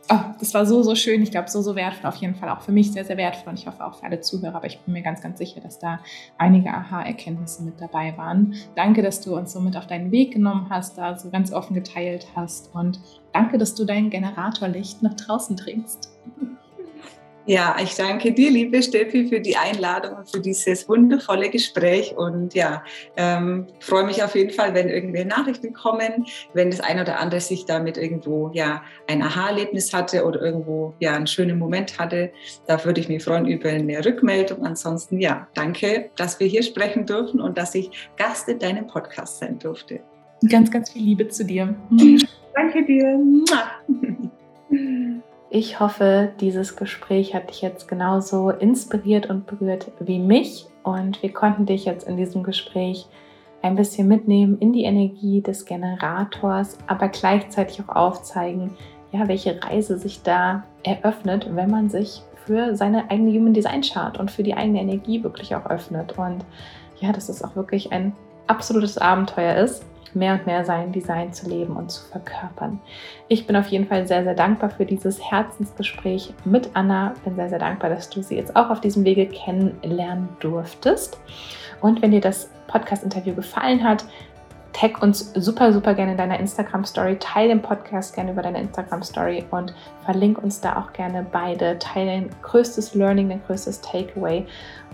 Oh, 0.09 0.19
das 0.39 0.53
war 0.53 0.65
so, 0.65 0.84
so 0.84 0.95
schön. 0.95 1.22
Ich 1.22 1.31
glaube, 1.31 1.49
so, 1.49 1.61
so 1.61 1.76
wertvoll. 1.76 2.09
Auf 2.09 2.15
jeden 2.15 2.35
Fall 2.35 2.47
auch 2.47 2.61
für 2.61 2.72
mich 2.72 2.93
sehr, 2.93 3.03
sehr 3.03 3.18
wertvoll. 3.18 3.49
Und 3.49 3.59
ich 3.59 3.68
hoffe 3.68 3.85
auch 3.85 3.95
für 3.95 4.05
alle 4.05 4.22
Zuhörer. 4.22 4.55
Aber 4.55 4.65
ich 4.65 4.80
bin 4.80 4.93
mir 4.93 5.01
ganz, 5.01 5.22
ganz 5.22 5.38
sicher, 5.38 5.59
dass 5.59 5.80
da 5.80 5.99
einige 6.38 6.69
Aha-Erkenntnisse 6.69 7.64
mit 7.64 7.81
dabei 7.81 8.18
waren. 8.18 8.55
Danke, 8.76 9.01
dass 9.01 9.19
du 9.19 9.35
uns 9.35 9.51
so 9.51 9.59
mit 9.59 9.76
auf 9.76 9.85
deinen 9.85 10.11
Weg 10.11 10.31
genommen 10.31 10.68
hast, 10.69 10.97
da 10.97 11.19
so 11.19 11.30
ganz 11.30 11.51
offen 11.51 11.73
geteilt 11.73 12.26
hast. 12.35 12.73
Und 12.73 13.01
danke, 13.34 13.57
dass 13.57 13.76
du 13.76 13.84
dein 13.84 14.09
Generatorlicht 14.09 15.03
nach 15.03 15.15
draußen 15.15 15.57
trinkst. 15.57 16.09
Ja, 17.47 17.77
ich 17.81 17.95
danke 17.95 18.33
dir, 18.33 18.51
liebe 18.51 18.83
Steffi, 18.83 19.29
für 19.29 19.39
die 19.39 19.55
Einladung 19.55 20.17
und 20.17 20.29
für 20.29 20.41
dieses 20.41 20.89
wundervolle 20.89 21.49
Gespräch. 21.49 22.13
Und 22.17 22.53
ja, 22.53 22.83
ähm, 23.15 23.67
freue 23.79 24.03
mich 24.03 24.21
auf 24.21 24.35
jeden 24.35 24.51
Fall, 24.51 24.73
wenn 24.73 24.89
irgendwelche 24.89 25.29
Nachrichten 25.29 25.71
kommen, 25.71 26.25
wenn 26.53 26.71
das 26.71 26.81
ein 26.81 26.99
oder 26.99 27.21
andere 27.21 27.39
sich 27.39 27.65
damit 27.65 27.97
irgendwo 27.97 28.51
ja 28.53 28.83
ein 29.07 29.21
Aha-Erlebnis 29.21 29.93
hatte 29.93 30.25
oder 30.25 30.41
irgendwo 30.41 30.93
ja 30.99 31.13
einen 31.13 31.25
schönen 31.25 31.57
Moment 31.57 31.97
hatte. 31.97 32.33
Da 32.67 32.83
würde 32.83 32.99
ich 32.99 33.07
mich 33.07 33.23
freuen 33.23 33.47
über 33.47 33.69
eine 33.69 34.03
Rückmeldung. 34.03 34.65
Ansonsten 34.65 35.17
ja, 35.21 35.47
danke, 35.53 36.09
dass 36.17 36.41
wir 36.41 36.47
hier 36.47 36.63
sprechen 36.63 37.05
dürfen 37.05 37.39
und 37.39 37.57
dass 37.57 37.73
ich 37.75 38.09
Gast 38.17 38.49
in 38.49 38.59
deinem 38.59 38.87
Podcast 38.87 39.39
sein 39.39 39.57
durfte. 39.57 40.01
Ganz, 40.49 40.69
ganz 40.69 40.89
viel 40.89 41.01
Liebe 41.01 41.29
zu 41.29 41.45
dir. 41.45 41.73
Danke 42.53 42.83
dir. 42.85 43.19
Ich 45.49 45.79
hoffe, 45.79 46.33
dieses 46.41 46.75
Gespräch 46.75 47.33
hat 47.33 47.49
dich 47.49 47.61
jetzt 47.61 47.87
genauso 47.87 48.49
inspiriert 48.49 49.29
und 49.29 49.45
berührt 49.45 49.91
wie 49.99 50.19
mich. 50.19 50.65
Und 50.83 51.23
wir 51.23 51.31
konnten 51.31 51.65
dich 51.65 51.85
jetzt 51.85 52.05
in 52.05 52.17
diesem 52.17 52.43
Gespräch 52.43 53.07
ein 53.61 53.75
bisschen 53.75 54.09
mitnehmen 54.09 54.57
in 54.59 54.73
die 54.73 54.83
Energie 54.83 55.41
des 55.41 55.65
Generators, 55.65 56.77
aber 56.87 57.07
gleichzeitig 57.07 57.81
auch 57.81 57.95
aufzeigen, 57.95 58.75
ja, 59.11 59.27
welche 59.29 59.61
Reise 59.63 59.97
sich 59.97 60.21
da 60.21 60.63
eröffnet, 60.83 61.47
wenn 61.55 61.71
man 61.71 61.89
sich 61.89 62.21
für 62.45 62.75
seine 62.75 63.09
eigene 63.09 63.31
Human 63.31 63.53
Design 63.53 63.81
Chart 63.81 64.19
und 64.19 64.29
für 64.29 64.43
die 64.43 64.53
eigene 64.53 64.81
Energie 64.81 65.23
wirklich 65.23 65.55
auch 65.55 65.65
öffnet. 65.65 66.17
Und 66.17 66.43
ja, 66.99 67.13
dass 67.13 67.29
es 67.29 67.41
auch 67.41 67.55
wirklich 67.55 67.93
ein 67.93 68.13
absolutes 68.47 68.97
Abenteuer 68.97 69.55
ist 69.55 69.85
mehr 70.15 70.34
und 70.34 70.45
mehr 70.45 70.65
sein 70.65 70.91
Design 70.91 71.34
zu 71.34 71.49
leben 71.49 71.75
und 71.75 71.91
zu 71.91 72.03
verkörpern. 72.05 72.79
Ich 73.27 73.47
bin 73.47 73.55
auf 73.55 73.67
jeden 73.67 73.88
Fall 73.88 74.07
sehr, 74.07 74.23
sehr 74.23 74.35
dankbar 74.35 74.69
für 74.69 74.85
dieses 74.85 75.21
Herzensgespräch 75.31 76.34
mit 76.45 76.69
Anna. 76.73 77.13
Bin 77.23 77.35
sehr, 77.35 77.49
sehr 77.49 77.59
dankbar, 77.59 77.89
dass 77.89 78.09
du 78.09 78.21
sie 78.21 78.35
jetzt 78.35 78.55
auch 78.55 78.69
auf 78.69 78.81
diesem 78.81 79.03
Wege 79.03 79.27
kennenlernen 79.27 80.29
durftest. 80.39 81.19
Und 81.81 82.01
wenn 82.01 82.11
dir 82.11 82.21
das 82.21 82.49
Podcast-Interview 82.67 83.34
gefallen 83.34 83.84
hat, 83.84 84.05
tag 84.79 85.01
uns 85.01 85.31
super, 85.33 85.73
super 85.73 85.95
gerne 85.95 86.11
in 86.11 86.17
deiner 86.17 86.39
Instagram-Story, 86.39 87.17
teile 87.19 87.49
den 87.49 87.61
Podcast 87.61 88.13
gerne 88.13 88.31
über 88.31 88.43
deine 88.43 88.61
Instagram-Story 88.61 89.45
und 89.49 89.73
verlink 90.05 90.37
uns 90.37 90.61
da 90.61 90.77
auch 90.77 90.93
gerne 90.93 91.25
beide. 91.31 91.79
Teile 91.79 92.11
dein 92.11 92.29
größtes 92.43 92.93
Learning, 92.93 93.29
dein 93.29 93.41
größtes 93.47 93.81
Takeaway 93.81 94.45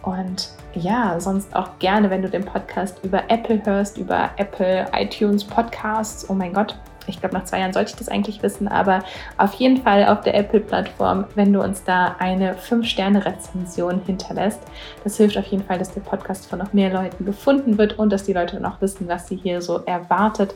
und 0.04 0.50
ja, 0.74 1.20
sonst 1.20 1.54
auch 1.56 1.80
gerne, 1.80 2.10
wenn 2.10 2.22
du 2.22 2.30
den 2.30 2.46
Podcast 2.46 3.04
über 3.04 3.24
Apple 3.30 3.62
hörst, 3.66 3.98
über 3.98 4.32
Apple 4.38 4.86
iTunes 4.94 5.44
Podcasts. 5.44 6.30
Oh 6.30 6.34
mein 6.34 6.54
Gott, 6.54 6.78
ich 7.08 7.20
glaube, 7.20 7.36
nach 7.36 7.46
zwei 7.46 7.60
Jahren 7.60 7.74
sollte 7.74 7.92
ich 7.92 7.96
das 7.98 8.10
eigentlich 8.10 8.42
wissen, 8.44 8.68
aber 8.68 9.04
auf 9.38 9.54
jeden 9.56 9.78
Fall 9.78 10.06
auf 10.08 10.22
der 10.22 10.36
Apple-Plattform, 10.36 11.26
wenn 11.36 11.54
du 11.54 11.62
uns 11.62 11.84
da 11.84 12.16
eine 12.20 12.56
5-Sterne-Rezension 12.56 14.02
hinterlässt. 14.06 14.62
Das 15.04 15.18
hilft 15.18 15.38
auf 15.38 15.46
jeden 15.46 15.64
Fall, 15.64 15.80
dass 15.80 15.94
der 15.94 16.02
Podcast 16.02 16.50
von 16.50 16.60
noch 16.60 16.74
mehr 16.74 16.92
Leuten 16.92 17.26
gefunden 17.26 17.78
wird 17.78 18.00
und 18.00 18.12
dass 18.12 18.24
die 18.24 18.34
Leute 18.34 18.56
dann 18.56 18.66
auch 18.66 18.82
wissen, 18.82 19.08
was 19.08 19.28
sie 19.28 19.36
hier 19.36 19.62
so 19.62 19.80
erwartet. 19.86 20.56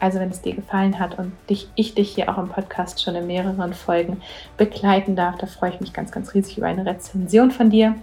Also 0.00 0.18
wenn 0.18 0.30
es 0.30 0.42
dir 0.42 0.54
gefallen 0.54 0.98
hat 0.98 1.18
und 1.18 1.32
dich, 1.48 1.68
ich 1.76 1.94
dich 1.94 2.14
hier 2.14 2.28
auch 2.28 2.38
im 2.38 2.48
Podcast 2.48 3.02
schon 3.02 3.14
in 3.14 3.26
mehreren 3.26 3.72
Folgen 3.74 4.20
begleiten 4.56 5.16
darf, 5.16 5.38
da 5.38 5.46
freue 5.46 5.70
ich 5.70 5.80
mich 5.80 5.92
ganz, 5.92 6.10
ganz 6.10 6.34
riesig 6.34 6.58
über 6.58 6.66
eine 6.66 6.84
Rezension 6.84 7.50
von 7.50 7.70
dir. 7.70 7.94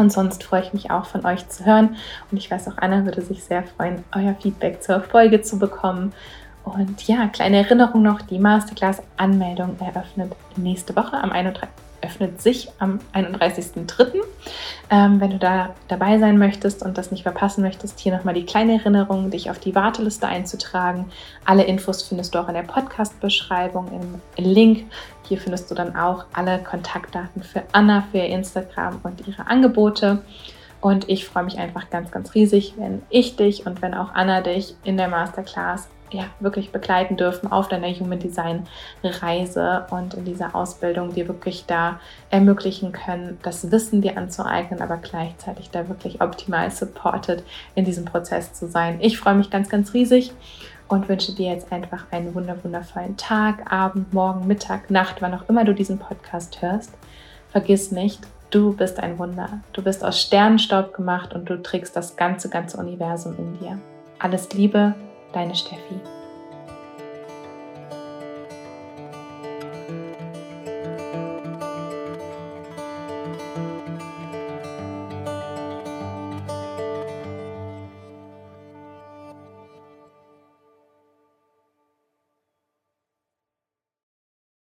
Und 0.00 0.10
sonst 0.10 0.42
freue 0.44 0.62
ich 0.62 0.72
mich 0.72 0.90
auch 0.90 1.04
von 1.04 1.26
euch 1.26 1.46
zu 1.50 1.66
hören. 1.66 1.96
Und 2.30 2.38
ich 2.38 2.50
weiß 2.50 2.68
auch, 2.68 2.78
Anna 2.78 3.04
würde 3.04 3.20
sich 3.20 3.44
sehr 3.44 3.64
freuen, 3.64 4.02
euer 4.14 4.34
Feedback 4.34 4.82
zur 4.82 5.02
Folge 5.02 5.42
zu 5.42 5.58
bekommen. 5.58 6.14
Und 6.64 7.06
ja, 7.08 7.26
kleine 7.28 7.58
Erinnerung 7.58 8.02
noch, 8.02 8.22
die 8.22 8.38
Masterclass-Anmeldung 8.38 9.76
eröffnet 9.80 10.32
nächste 10.56 10.94
Woche 10.94 11.16
am 11.16 11.32
31 11.32 11.68
öffnet 12.02 12.40
sich 12.40 12.68
am 12.78 12.98
31.03. 13.14 14.20
Ähm, 14.90 15.20
wenn 15.20 15.30
du 15.30 15.38
da 15.38 15.74
dabei 15.88 16.18
sein 16.18 16.38
möchtest 16.38 16.82
und 16.82 16.98
das 16.98 17.10
nicht 17.10 17.22
verpassen 17.22 17.62
möchtest, 17.62 18.00
hier 18.00 18.14
nochmal 18.14 18.34
die 18.34 18.44
kleine 18.44 18.74
Erinnerung, 18.74 19.30
dich 19.30 19.50
auf 19.50 19.58
die 19.58 19.74
Warteliste 19.74 20.26
einzutragen. 20.26 21.10
Alle 21.44 21.64
Infos 21.64 22.02
findest 22.02 22.34
du 22.34 22.38
auch 22.38 22.48
in 22.48 22.54
der 22.54 22.62
Podcast-Beschreibung 22.62 24.20
im 24.36 24.44
Link. 24.44 24.84
Hier 25.28 25.38
findest 25.38 25.70
du 25.70 25.74
dann 25.74 25.94
auch 25.96 26.24
alle 26.32 26.58
Kontaktdaten 26.58 27.42
für 27.42 27.62
Anna, 27.72 28.04
für 28.10 28.18
ihr 28.18 28.28
Instagram 28.28 29.00
und 29.02 29.26
ihre 29.26 29.46
Angebote. 29.46 30.22
Und 30.80 31.08
ich 31.08 31.26
freue 31.26 31.44
mich 31.44 31.58
einfach 31.58 31.90
ganz, 31.90 32.10
ganz 32.10 32.34
riesig, 32.34 32.74
wenn 32.78 33.02
ich 33.10 33.36
dich 33.36 33.66
und 33.66 33.82
wenn 33.82 33.94
auch 33.94 34.14
Anna 34.14 34.40
dich 34.40 34.74
in 34.82 34.96
der 34.96 35.08
Masterclass 35.08 35.88
ja, 36.10 36.24
wirklich 36.40 36.72
begleiten 36.72 37.16
dürfen 37.16 37.50
auf 37.50 37.68
deiner 37.68 37.88
Human 37.88 38.18
Design 38.18 38.66
Reise 39.02 39.86
und 39.90 40.14
in 40.14 40.24
dieser 40.24 40.54
Ausbildung 40.54 41.14
dir 41.14 41.28
wirklich 41.28 41.66
da 41.66 42.00
ermöglichen 42.30 42.92
können, 42.92 43.38
das 43.42 43.70
Wissen 43.70 44.02
dir 44.02 44.16
anzueignen, 44.16 44.82
aber 44.82 44.96
gleichzeitig 44.96 45.70
da 45.70 45.88
wirklich 45.88 46.20
optimal 46.20 46.70
supported 46.70 47.44
in 47.74 47.84
diesem 47.84 48.04
Prozess 48.04 48.52
zu 48.52 48.68
sein. 48.68 48.98
Ich 49.00 49.18
freue 49.18 49.34
mich 49.34 49.50
ganz, 49.50 49.68
ganz 49.68 49.94
riesig 49.94 50.32
und 50.88 51.08
wünsche 51.08 51.32
dir 51.32 51.52
jetzt 51.52 51.70
einfach 51.72 52.06
einen 52.10 52.34
wundervollen 52.34 53.16
Tag, 53.16 53.72
Abend, 53.72 54.12
Morgen, 54.12 54.46
Mittag, 54.46 54.90
Nacht, 54.90 55.16
wann 55.20 55.34
auch 55.34 55.48
immer 55.48 55.64
du 55.64 55.74
diesen 55.74 55.98
Podcast 55.98 56.60
hörst. 56.62 56.92
Vergiss 57.50 57.92
nicht, 57.92 58.26
du 58.50 58.72
bist 58.72 58.98
ein 59.00 59.18
Wunder. 59.18 59.60
Du 59.72 59.82
bist 59.82 60.04
aus 60.04 60.20
Sternenstaub 60.20 60.92
gemacht 60.94 61.32
und 61.32 61.48
du 61.48 61.62
trägst 61.62 61.94
das 61.94 62.16
ganze, 62.16 62.48
ganze 62.48 62.76
Universum 62.76 63.36
in 63.38 63.58
dir. 63.58 63.78
Alles 64.18 64.52
Liebe, 64.52 64.94
deine 65.32 65.54
Steffi. 65.54 66.00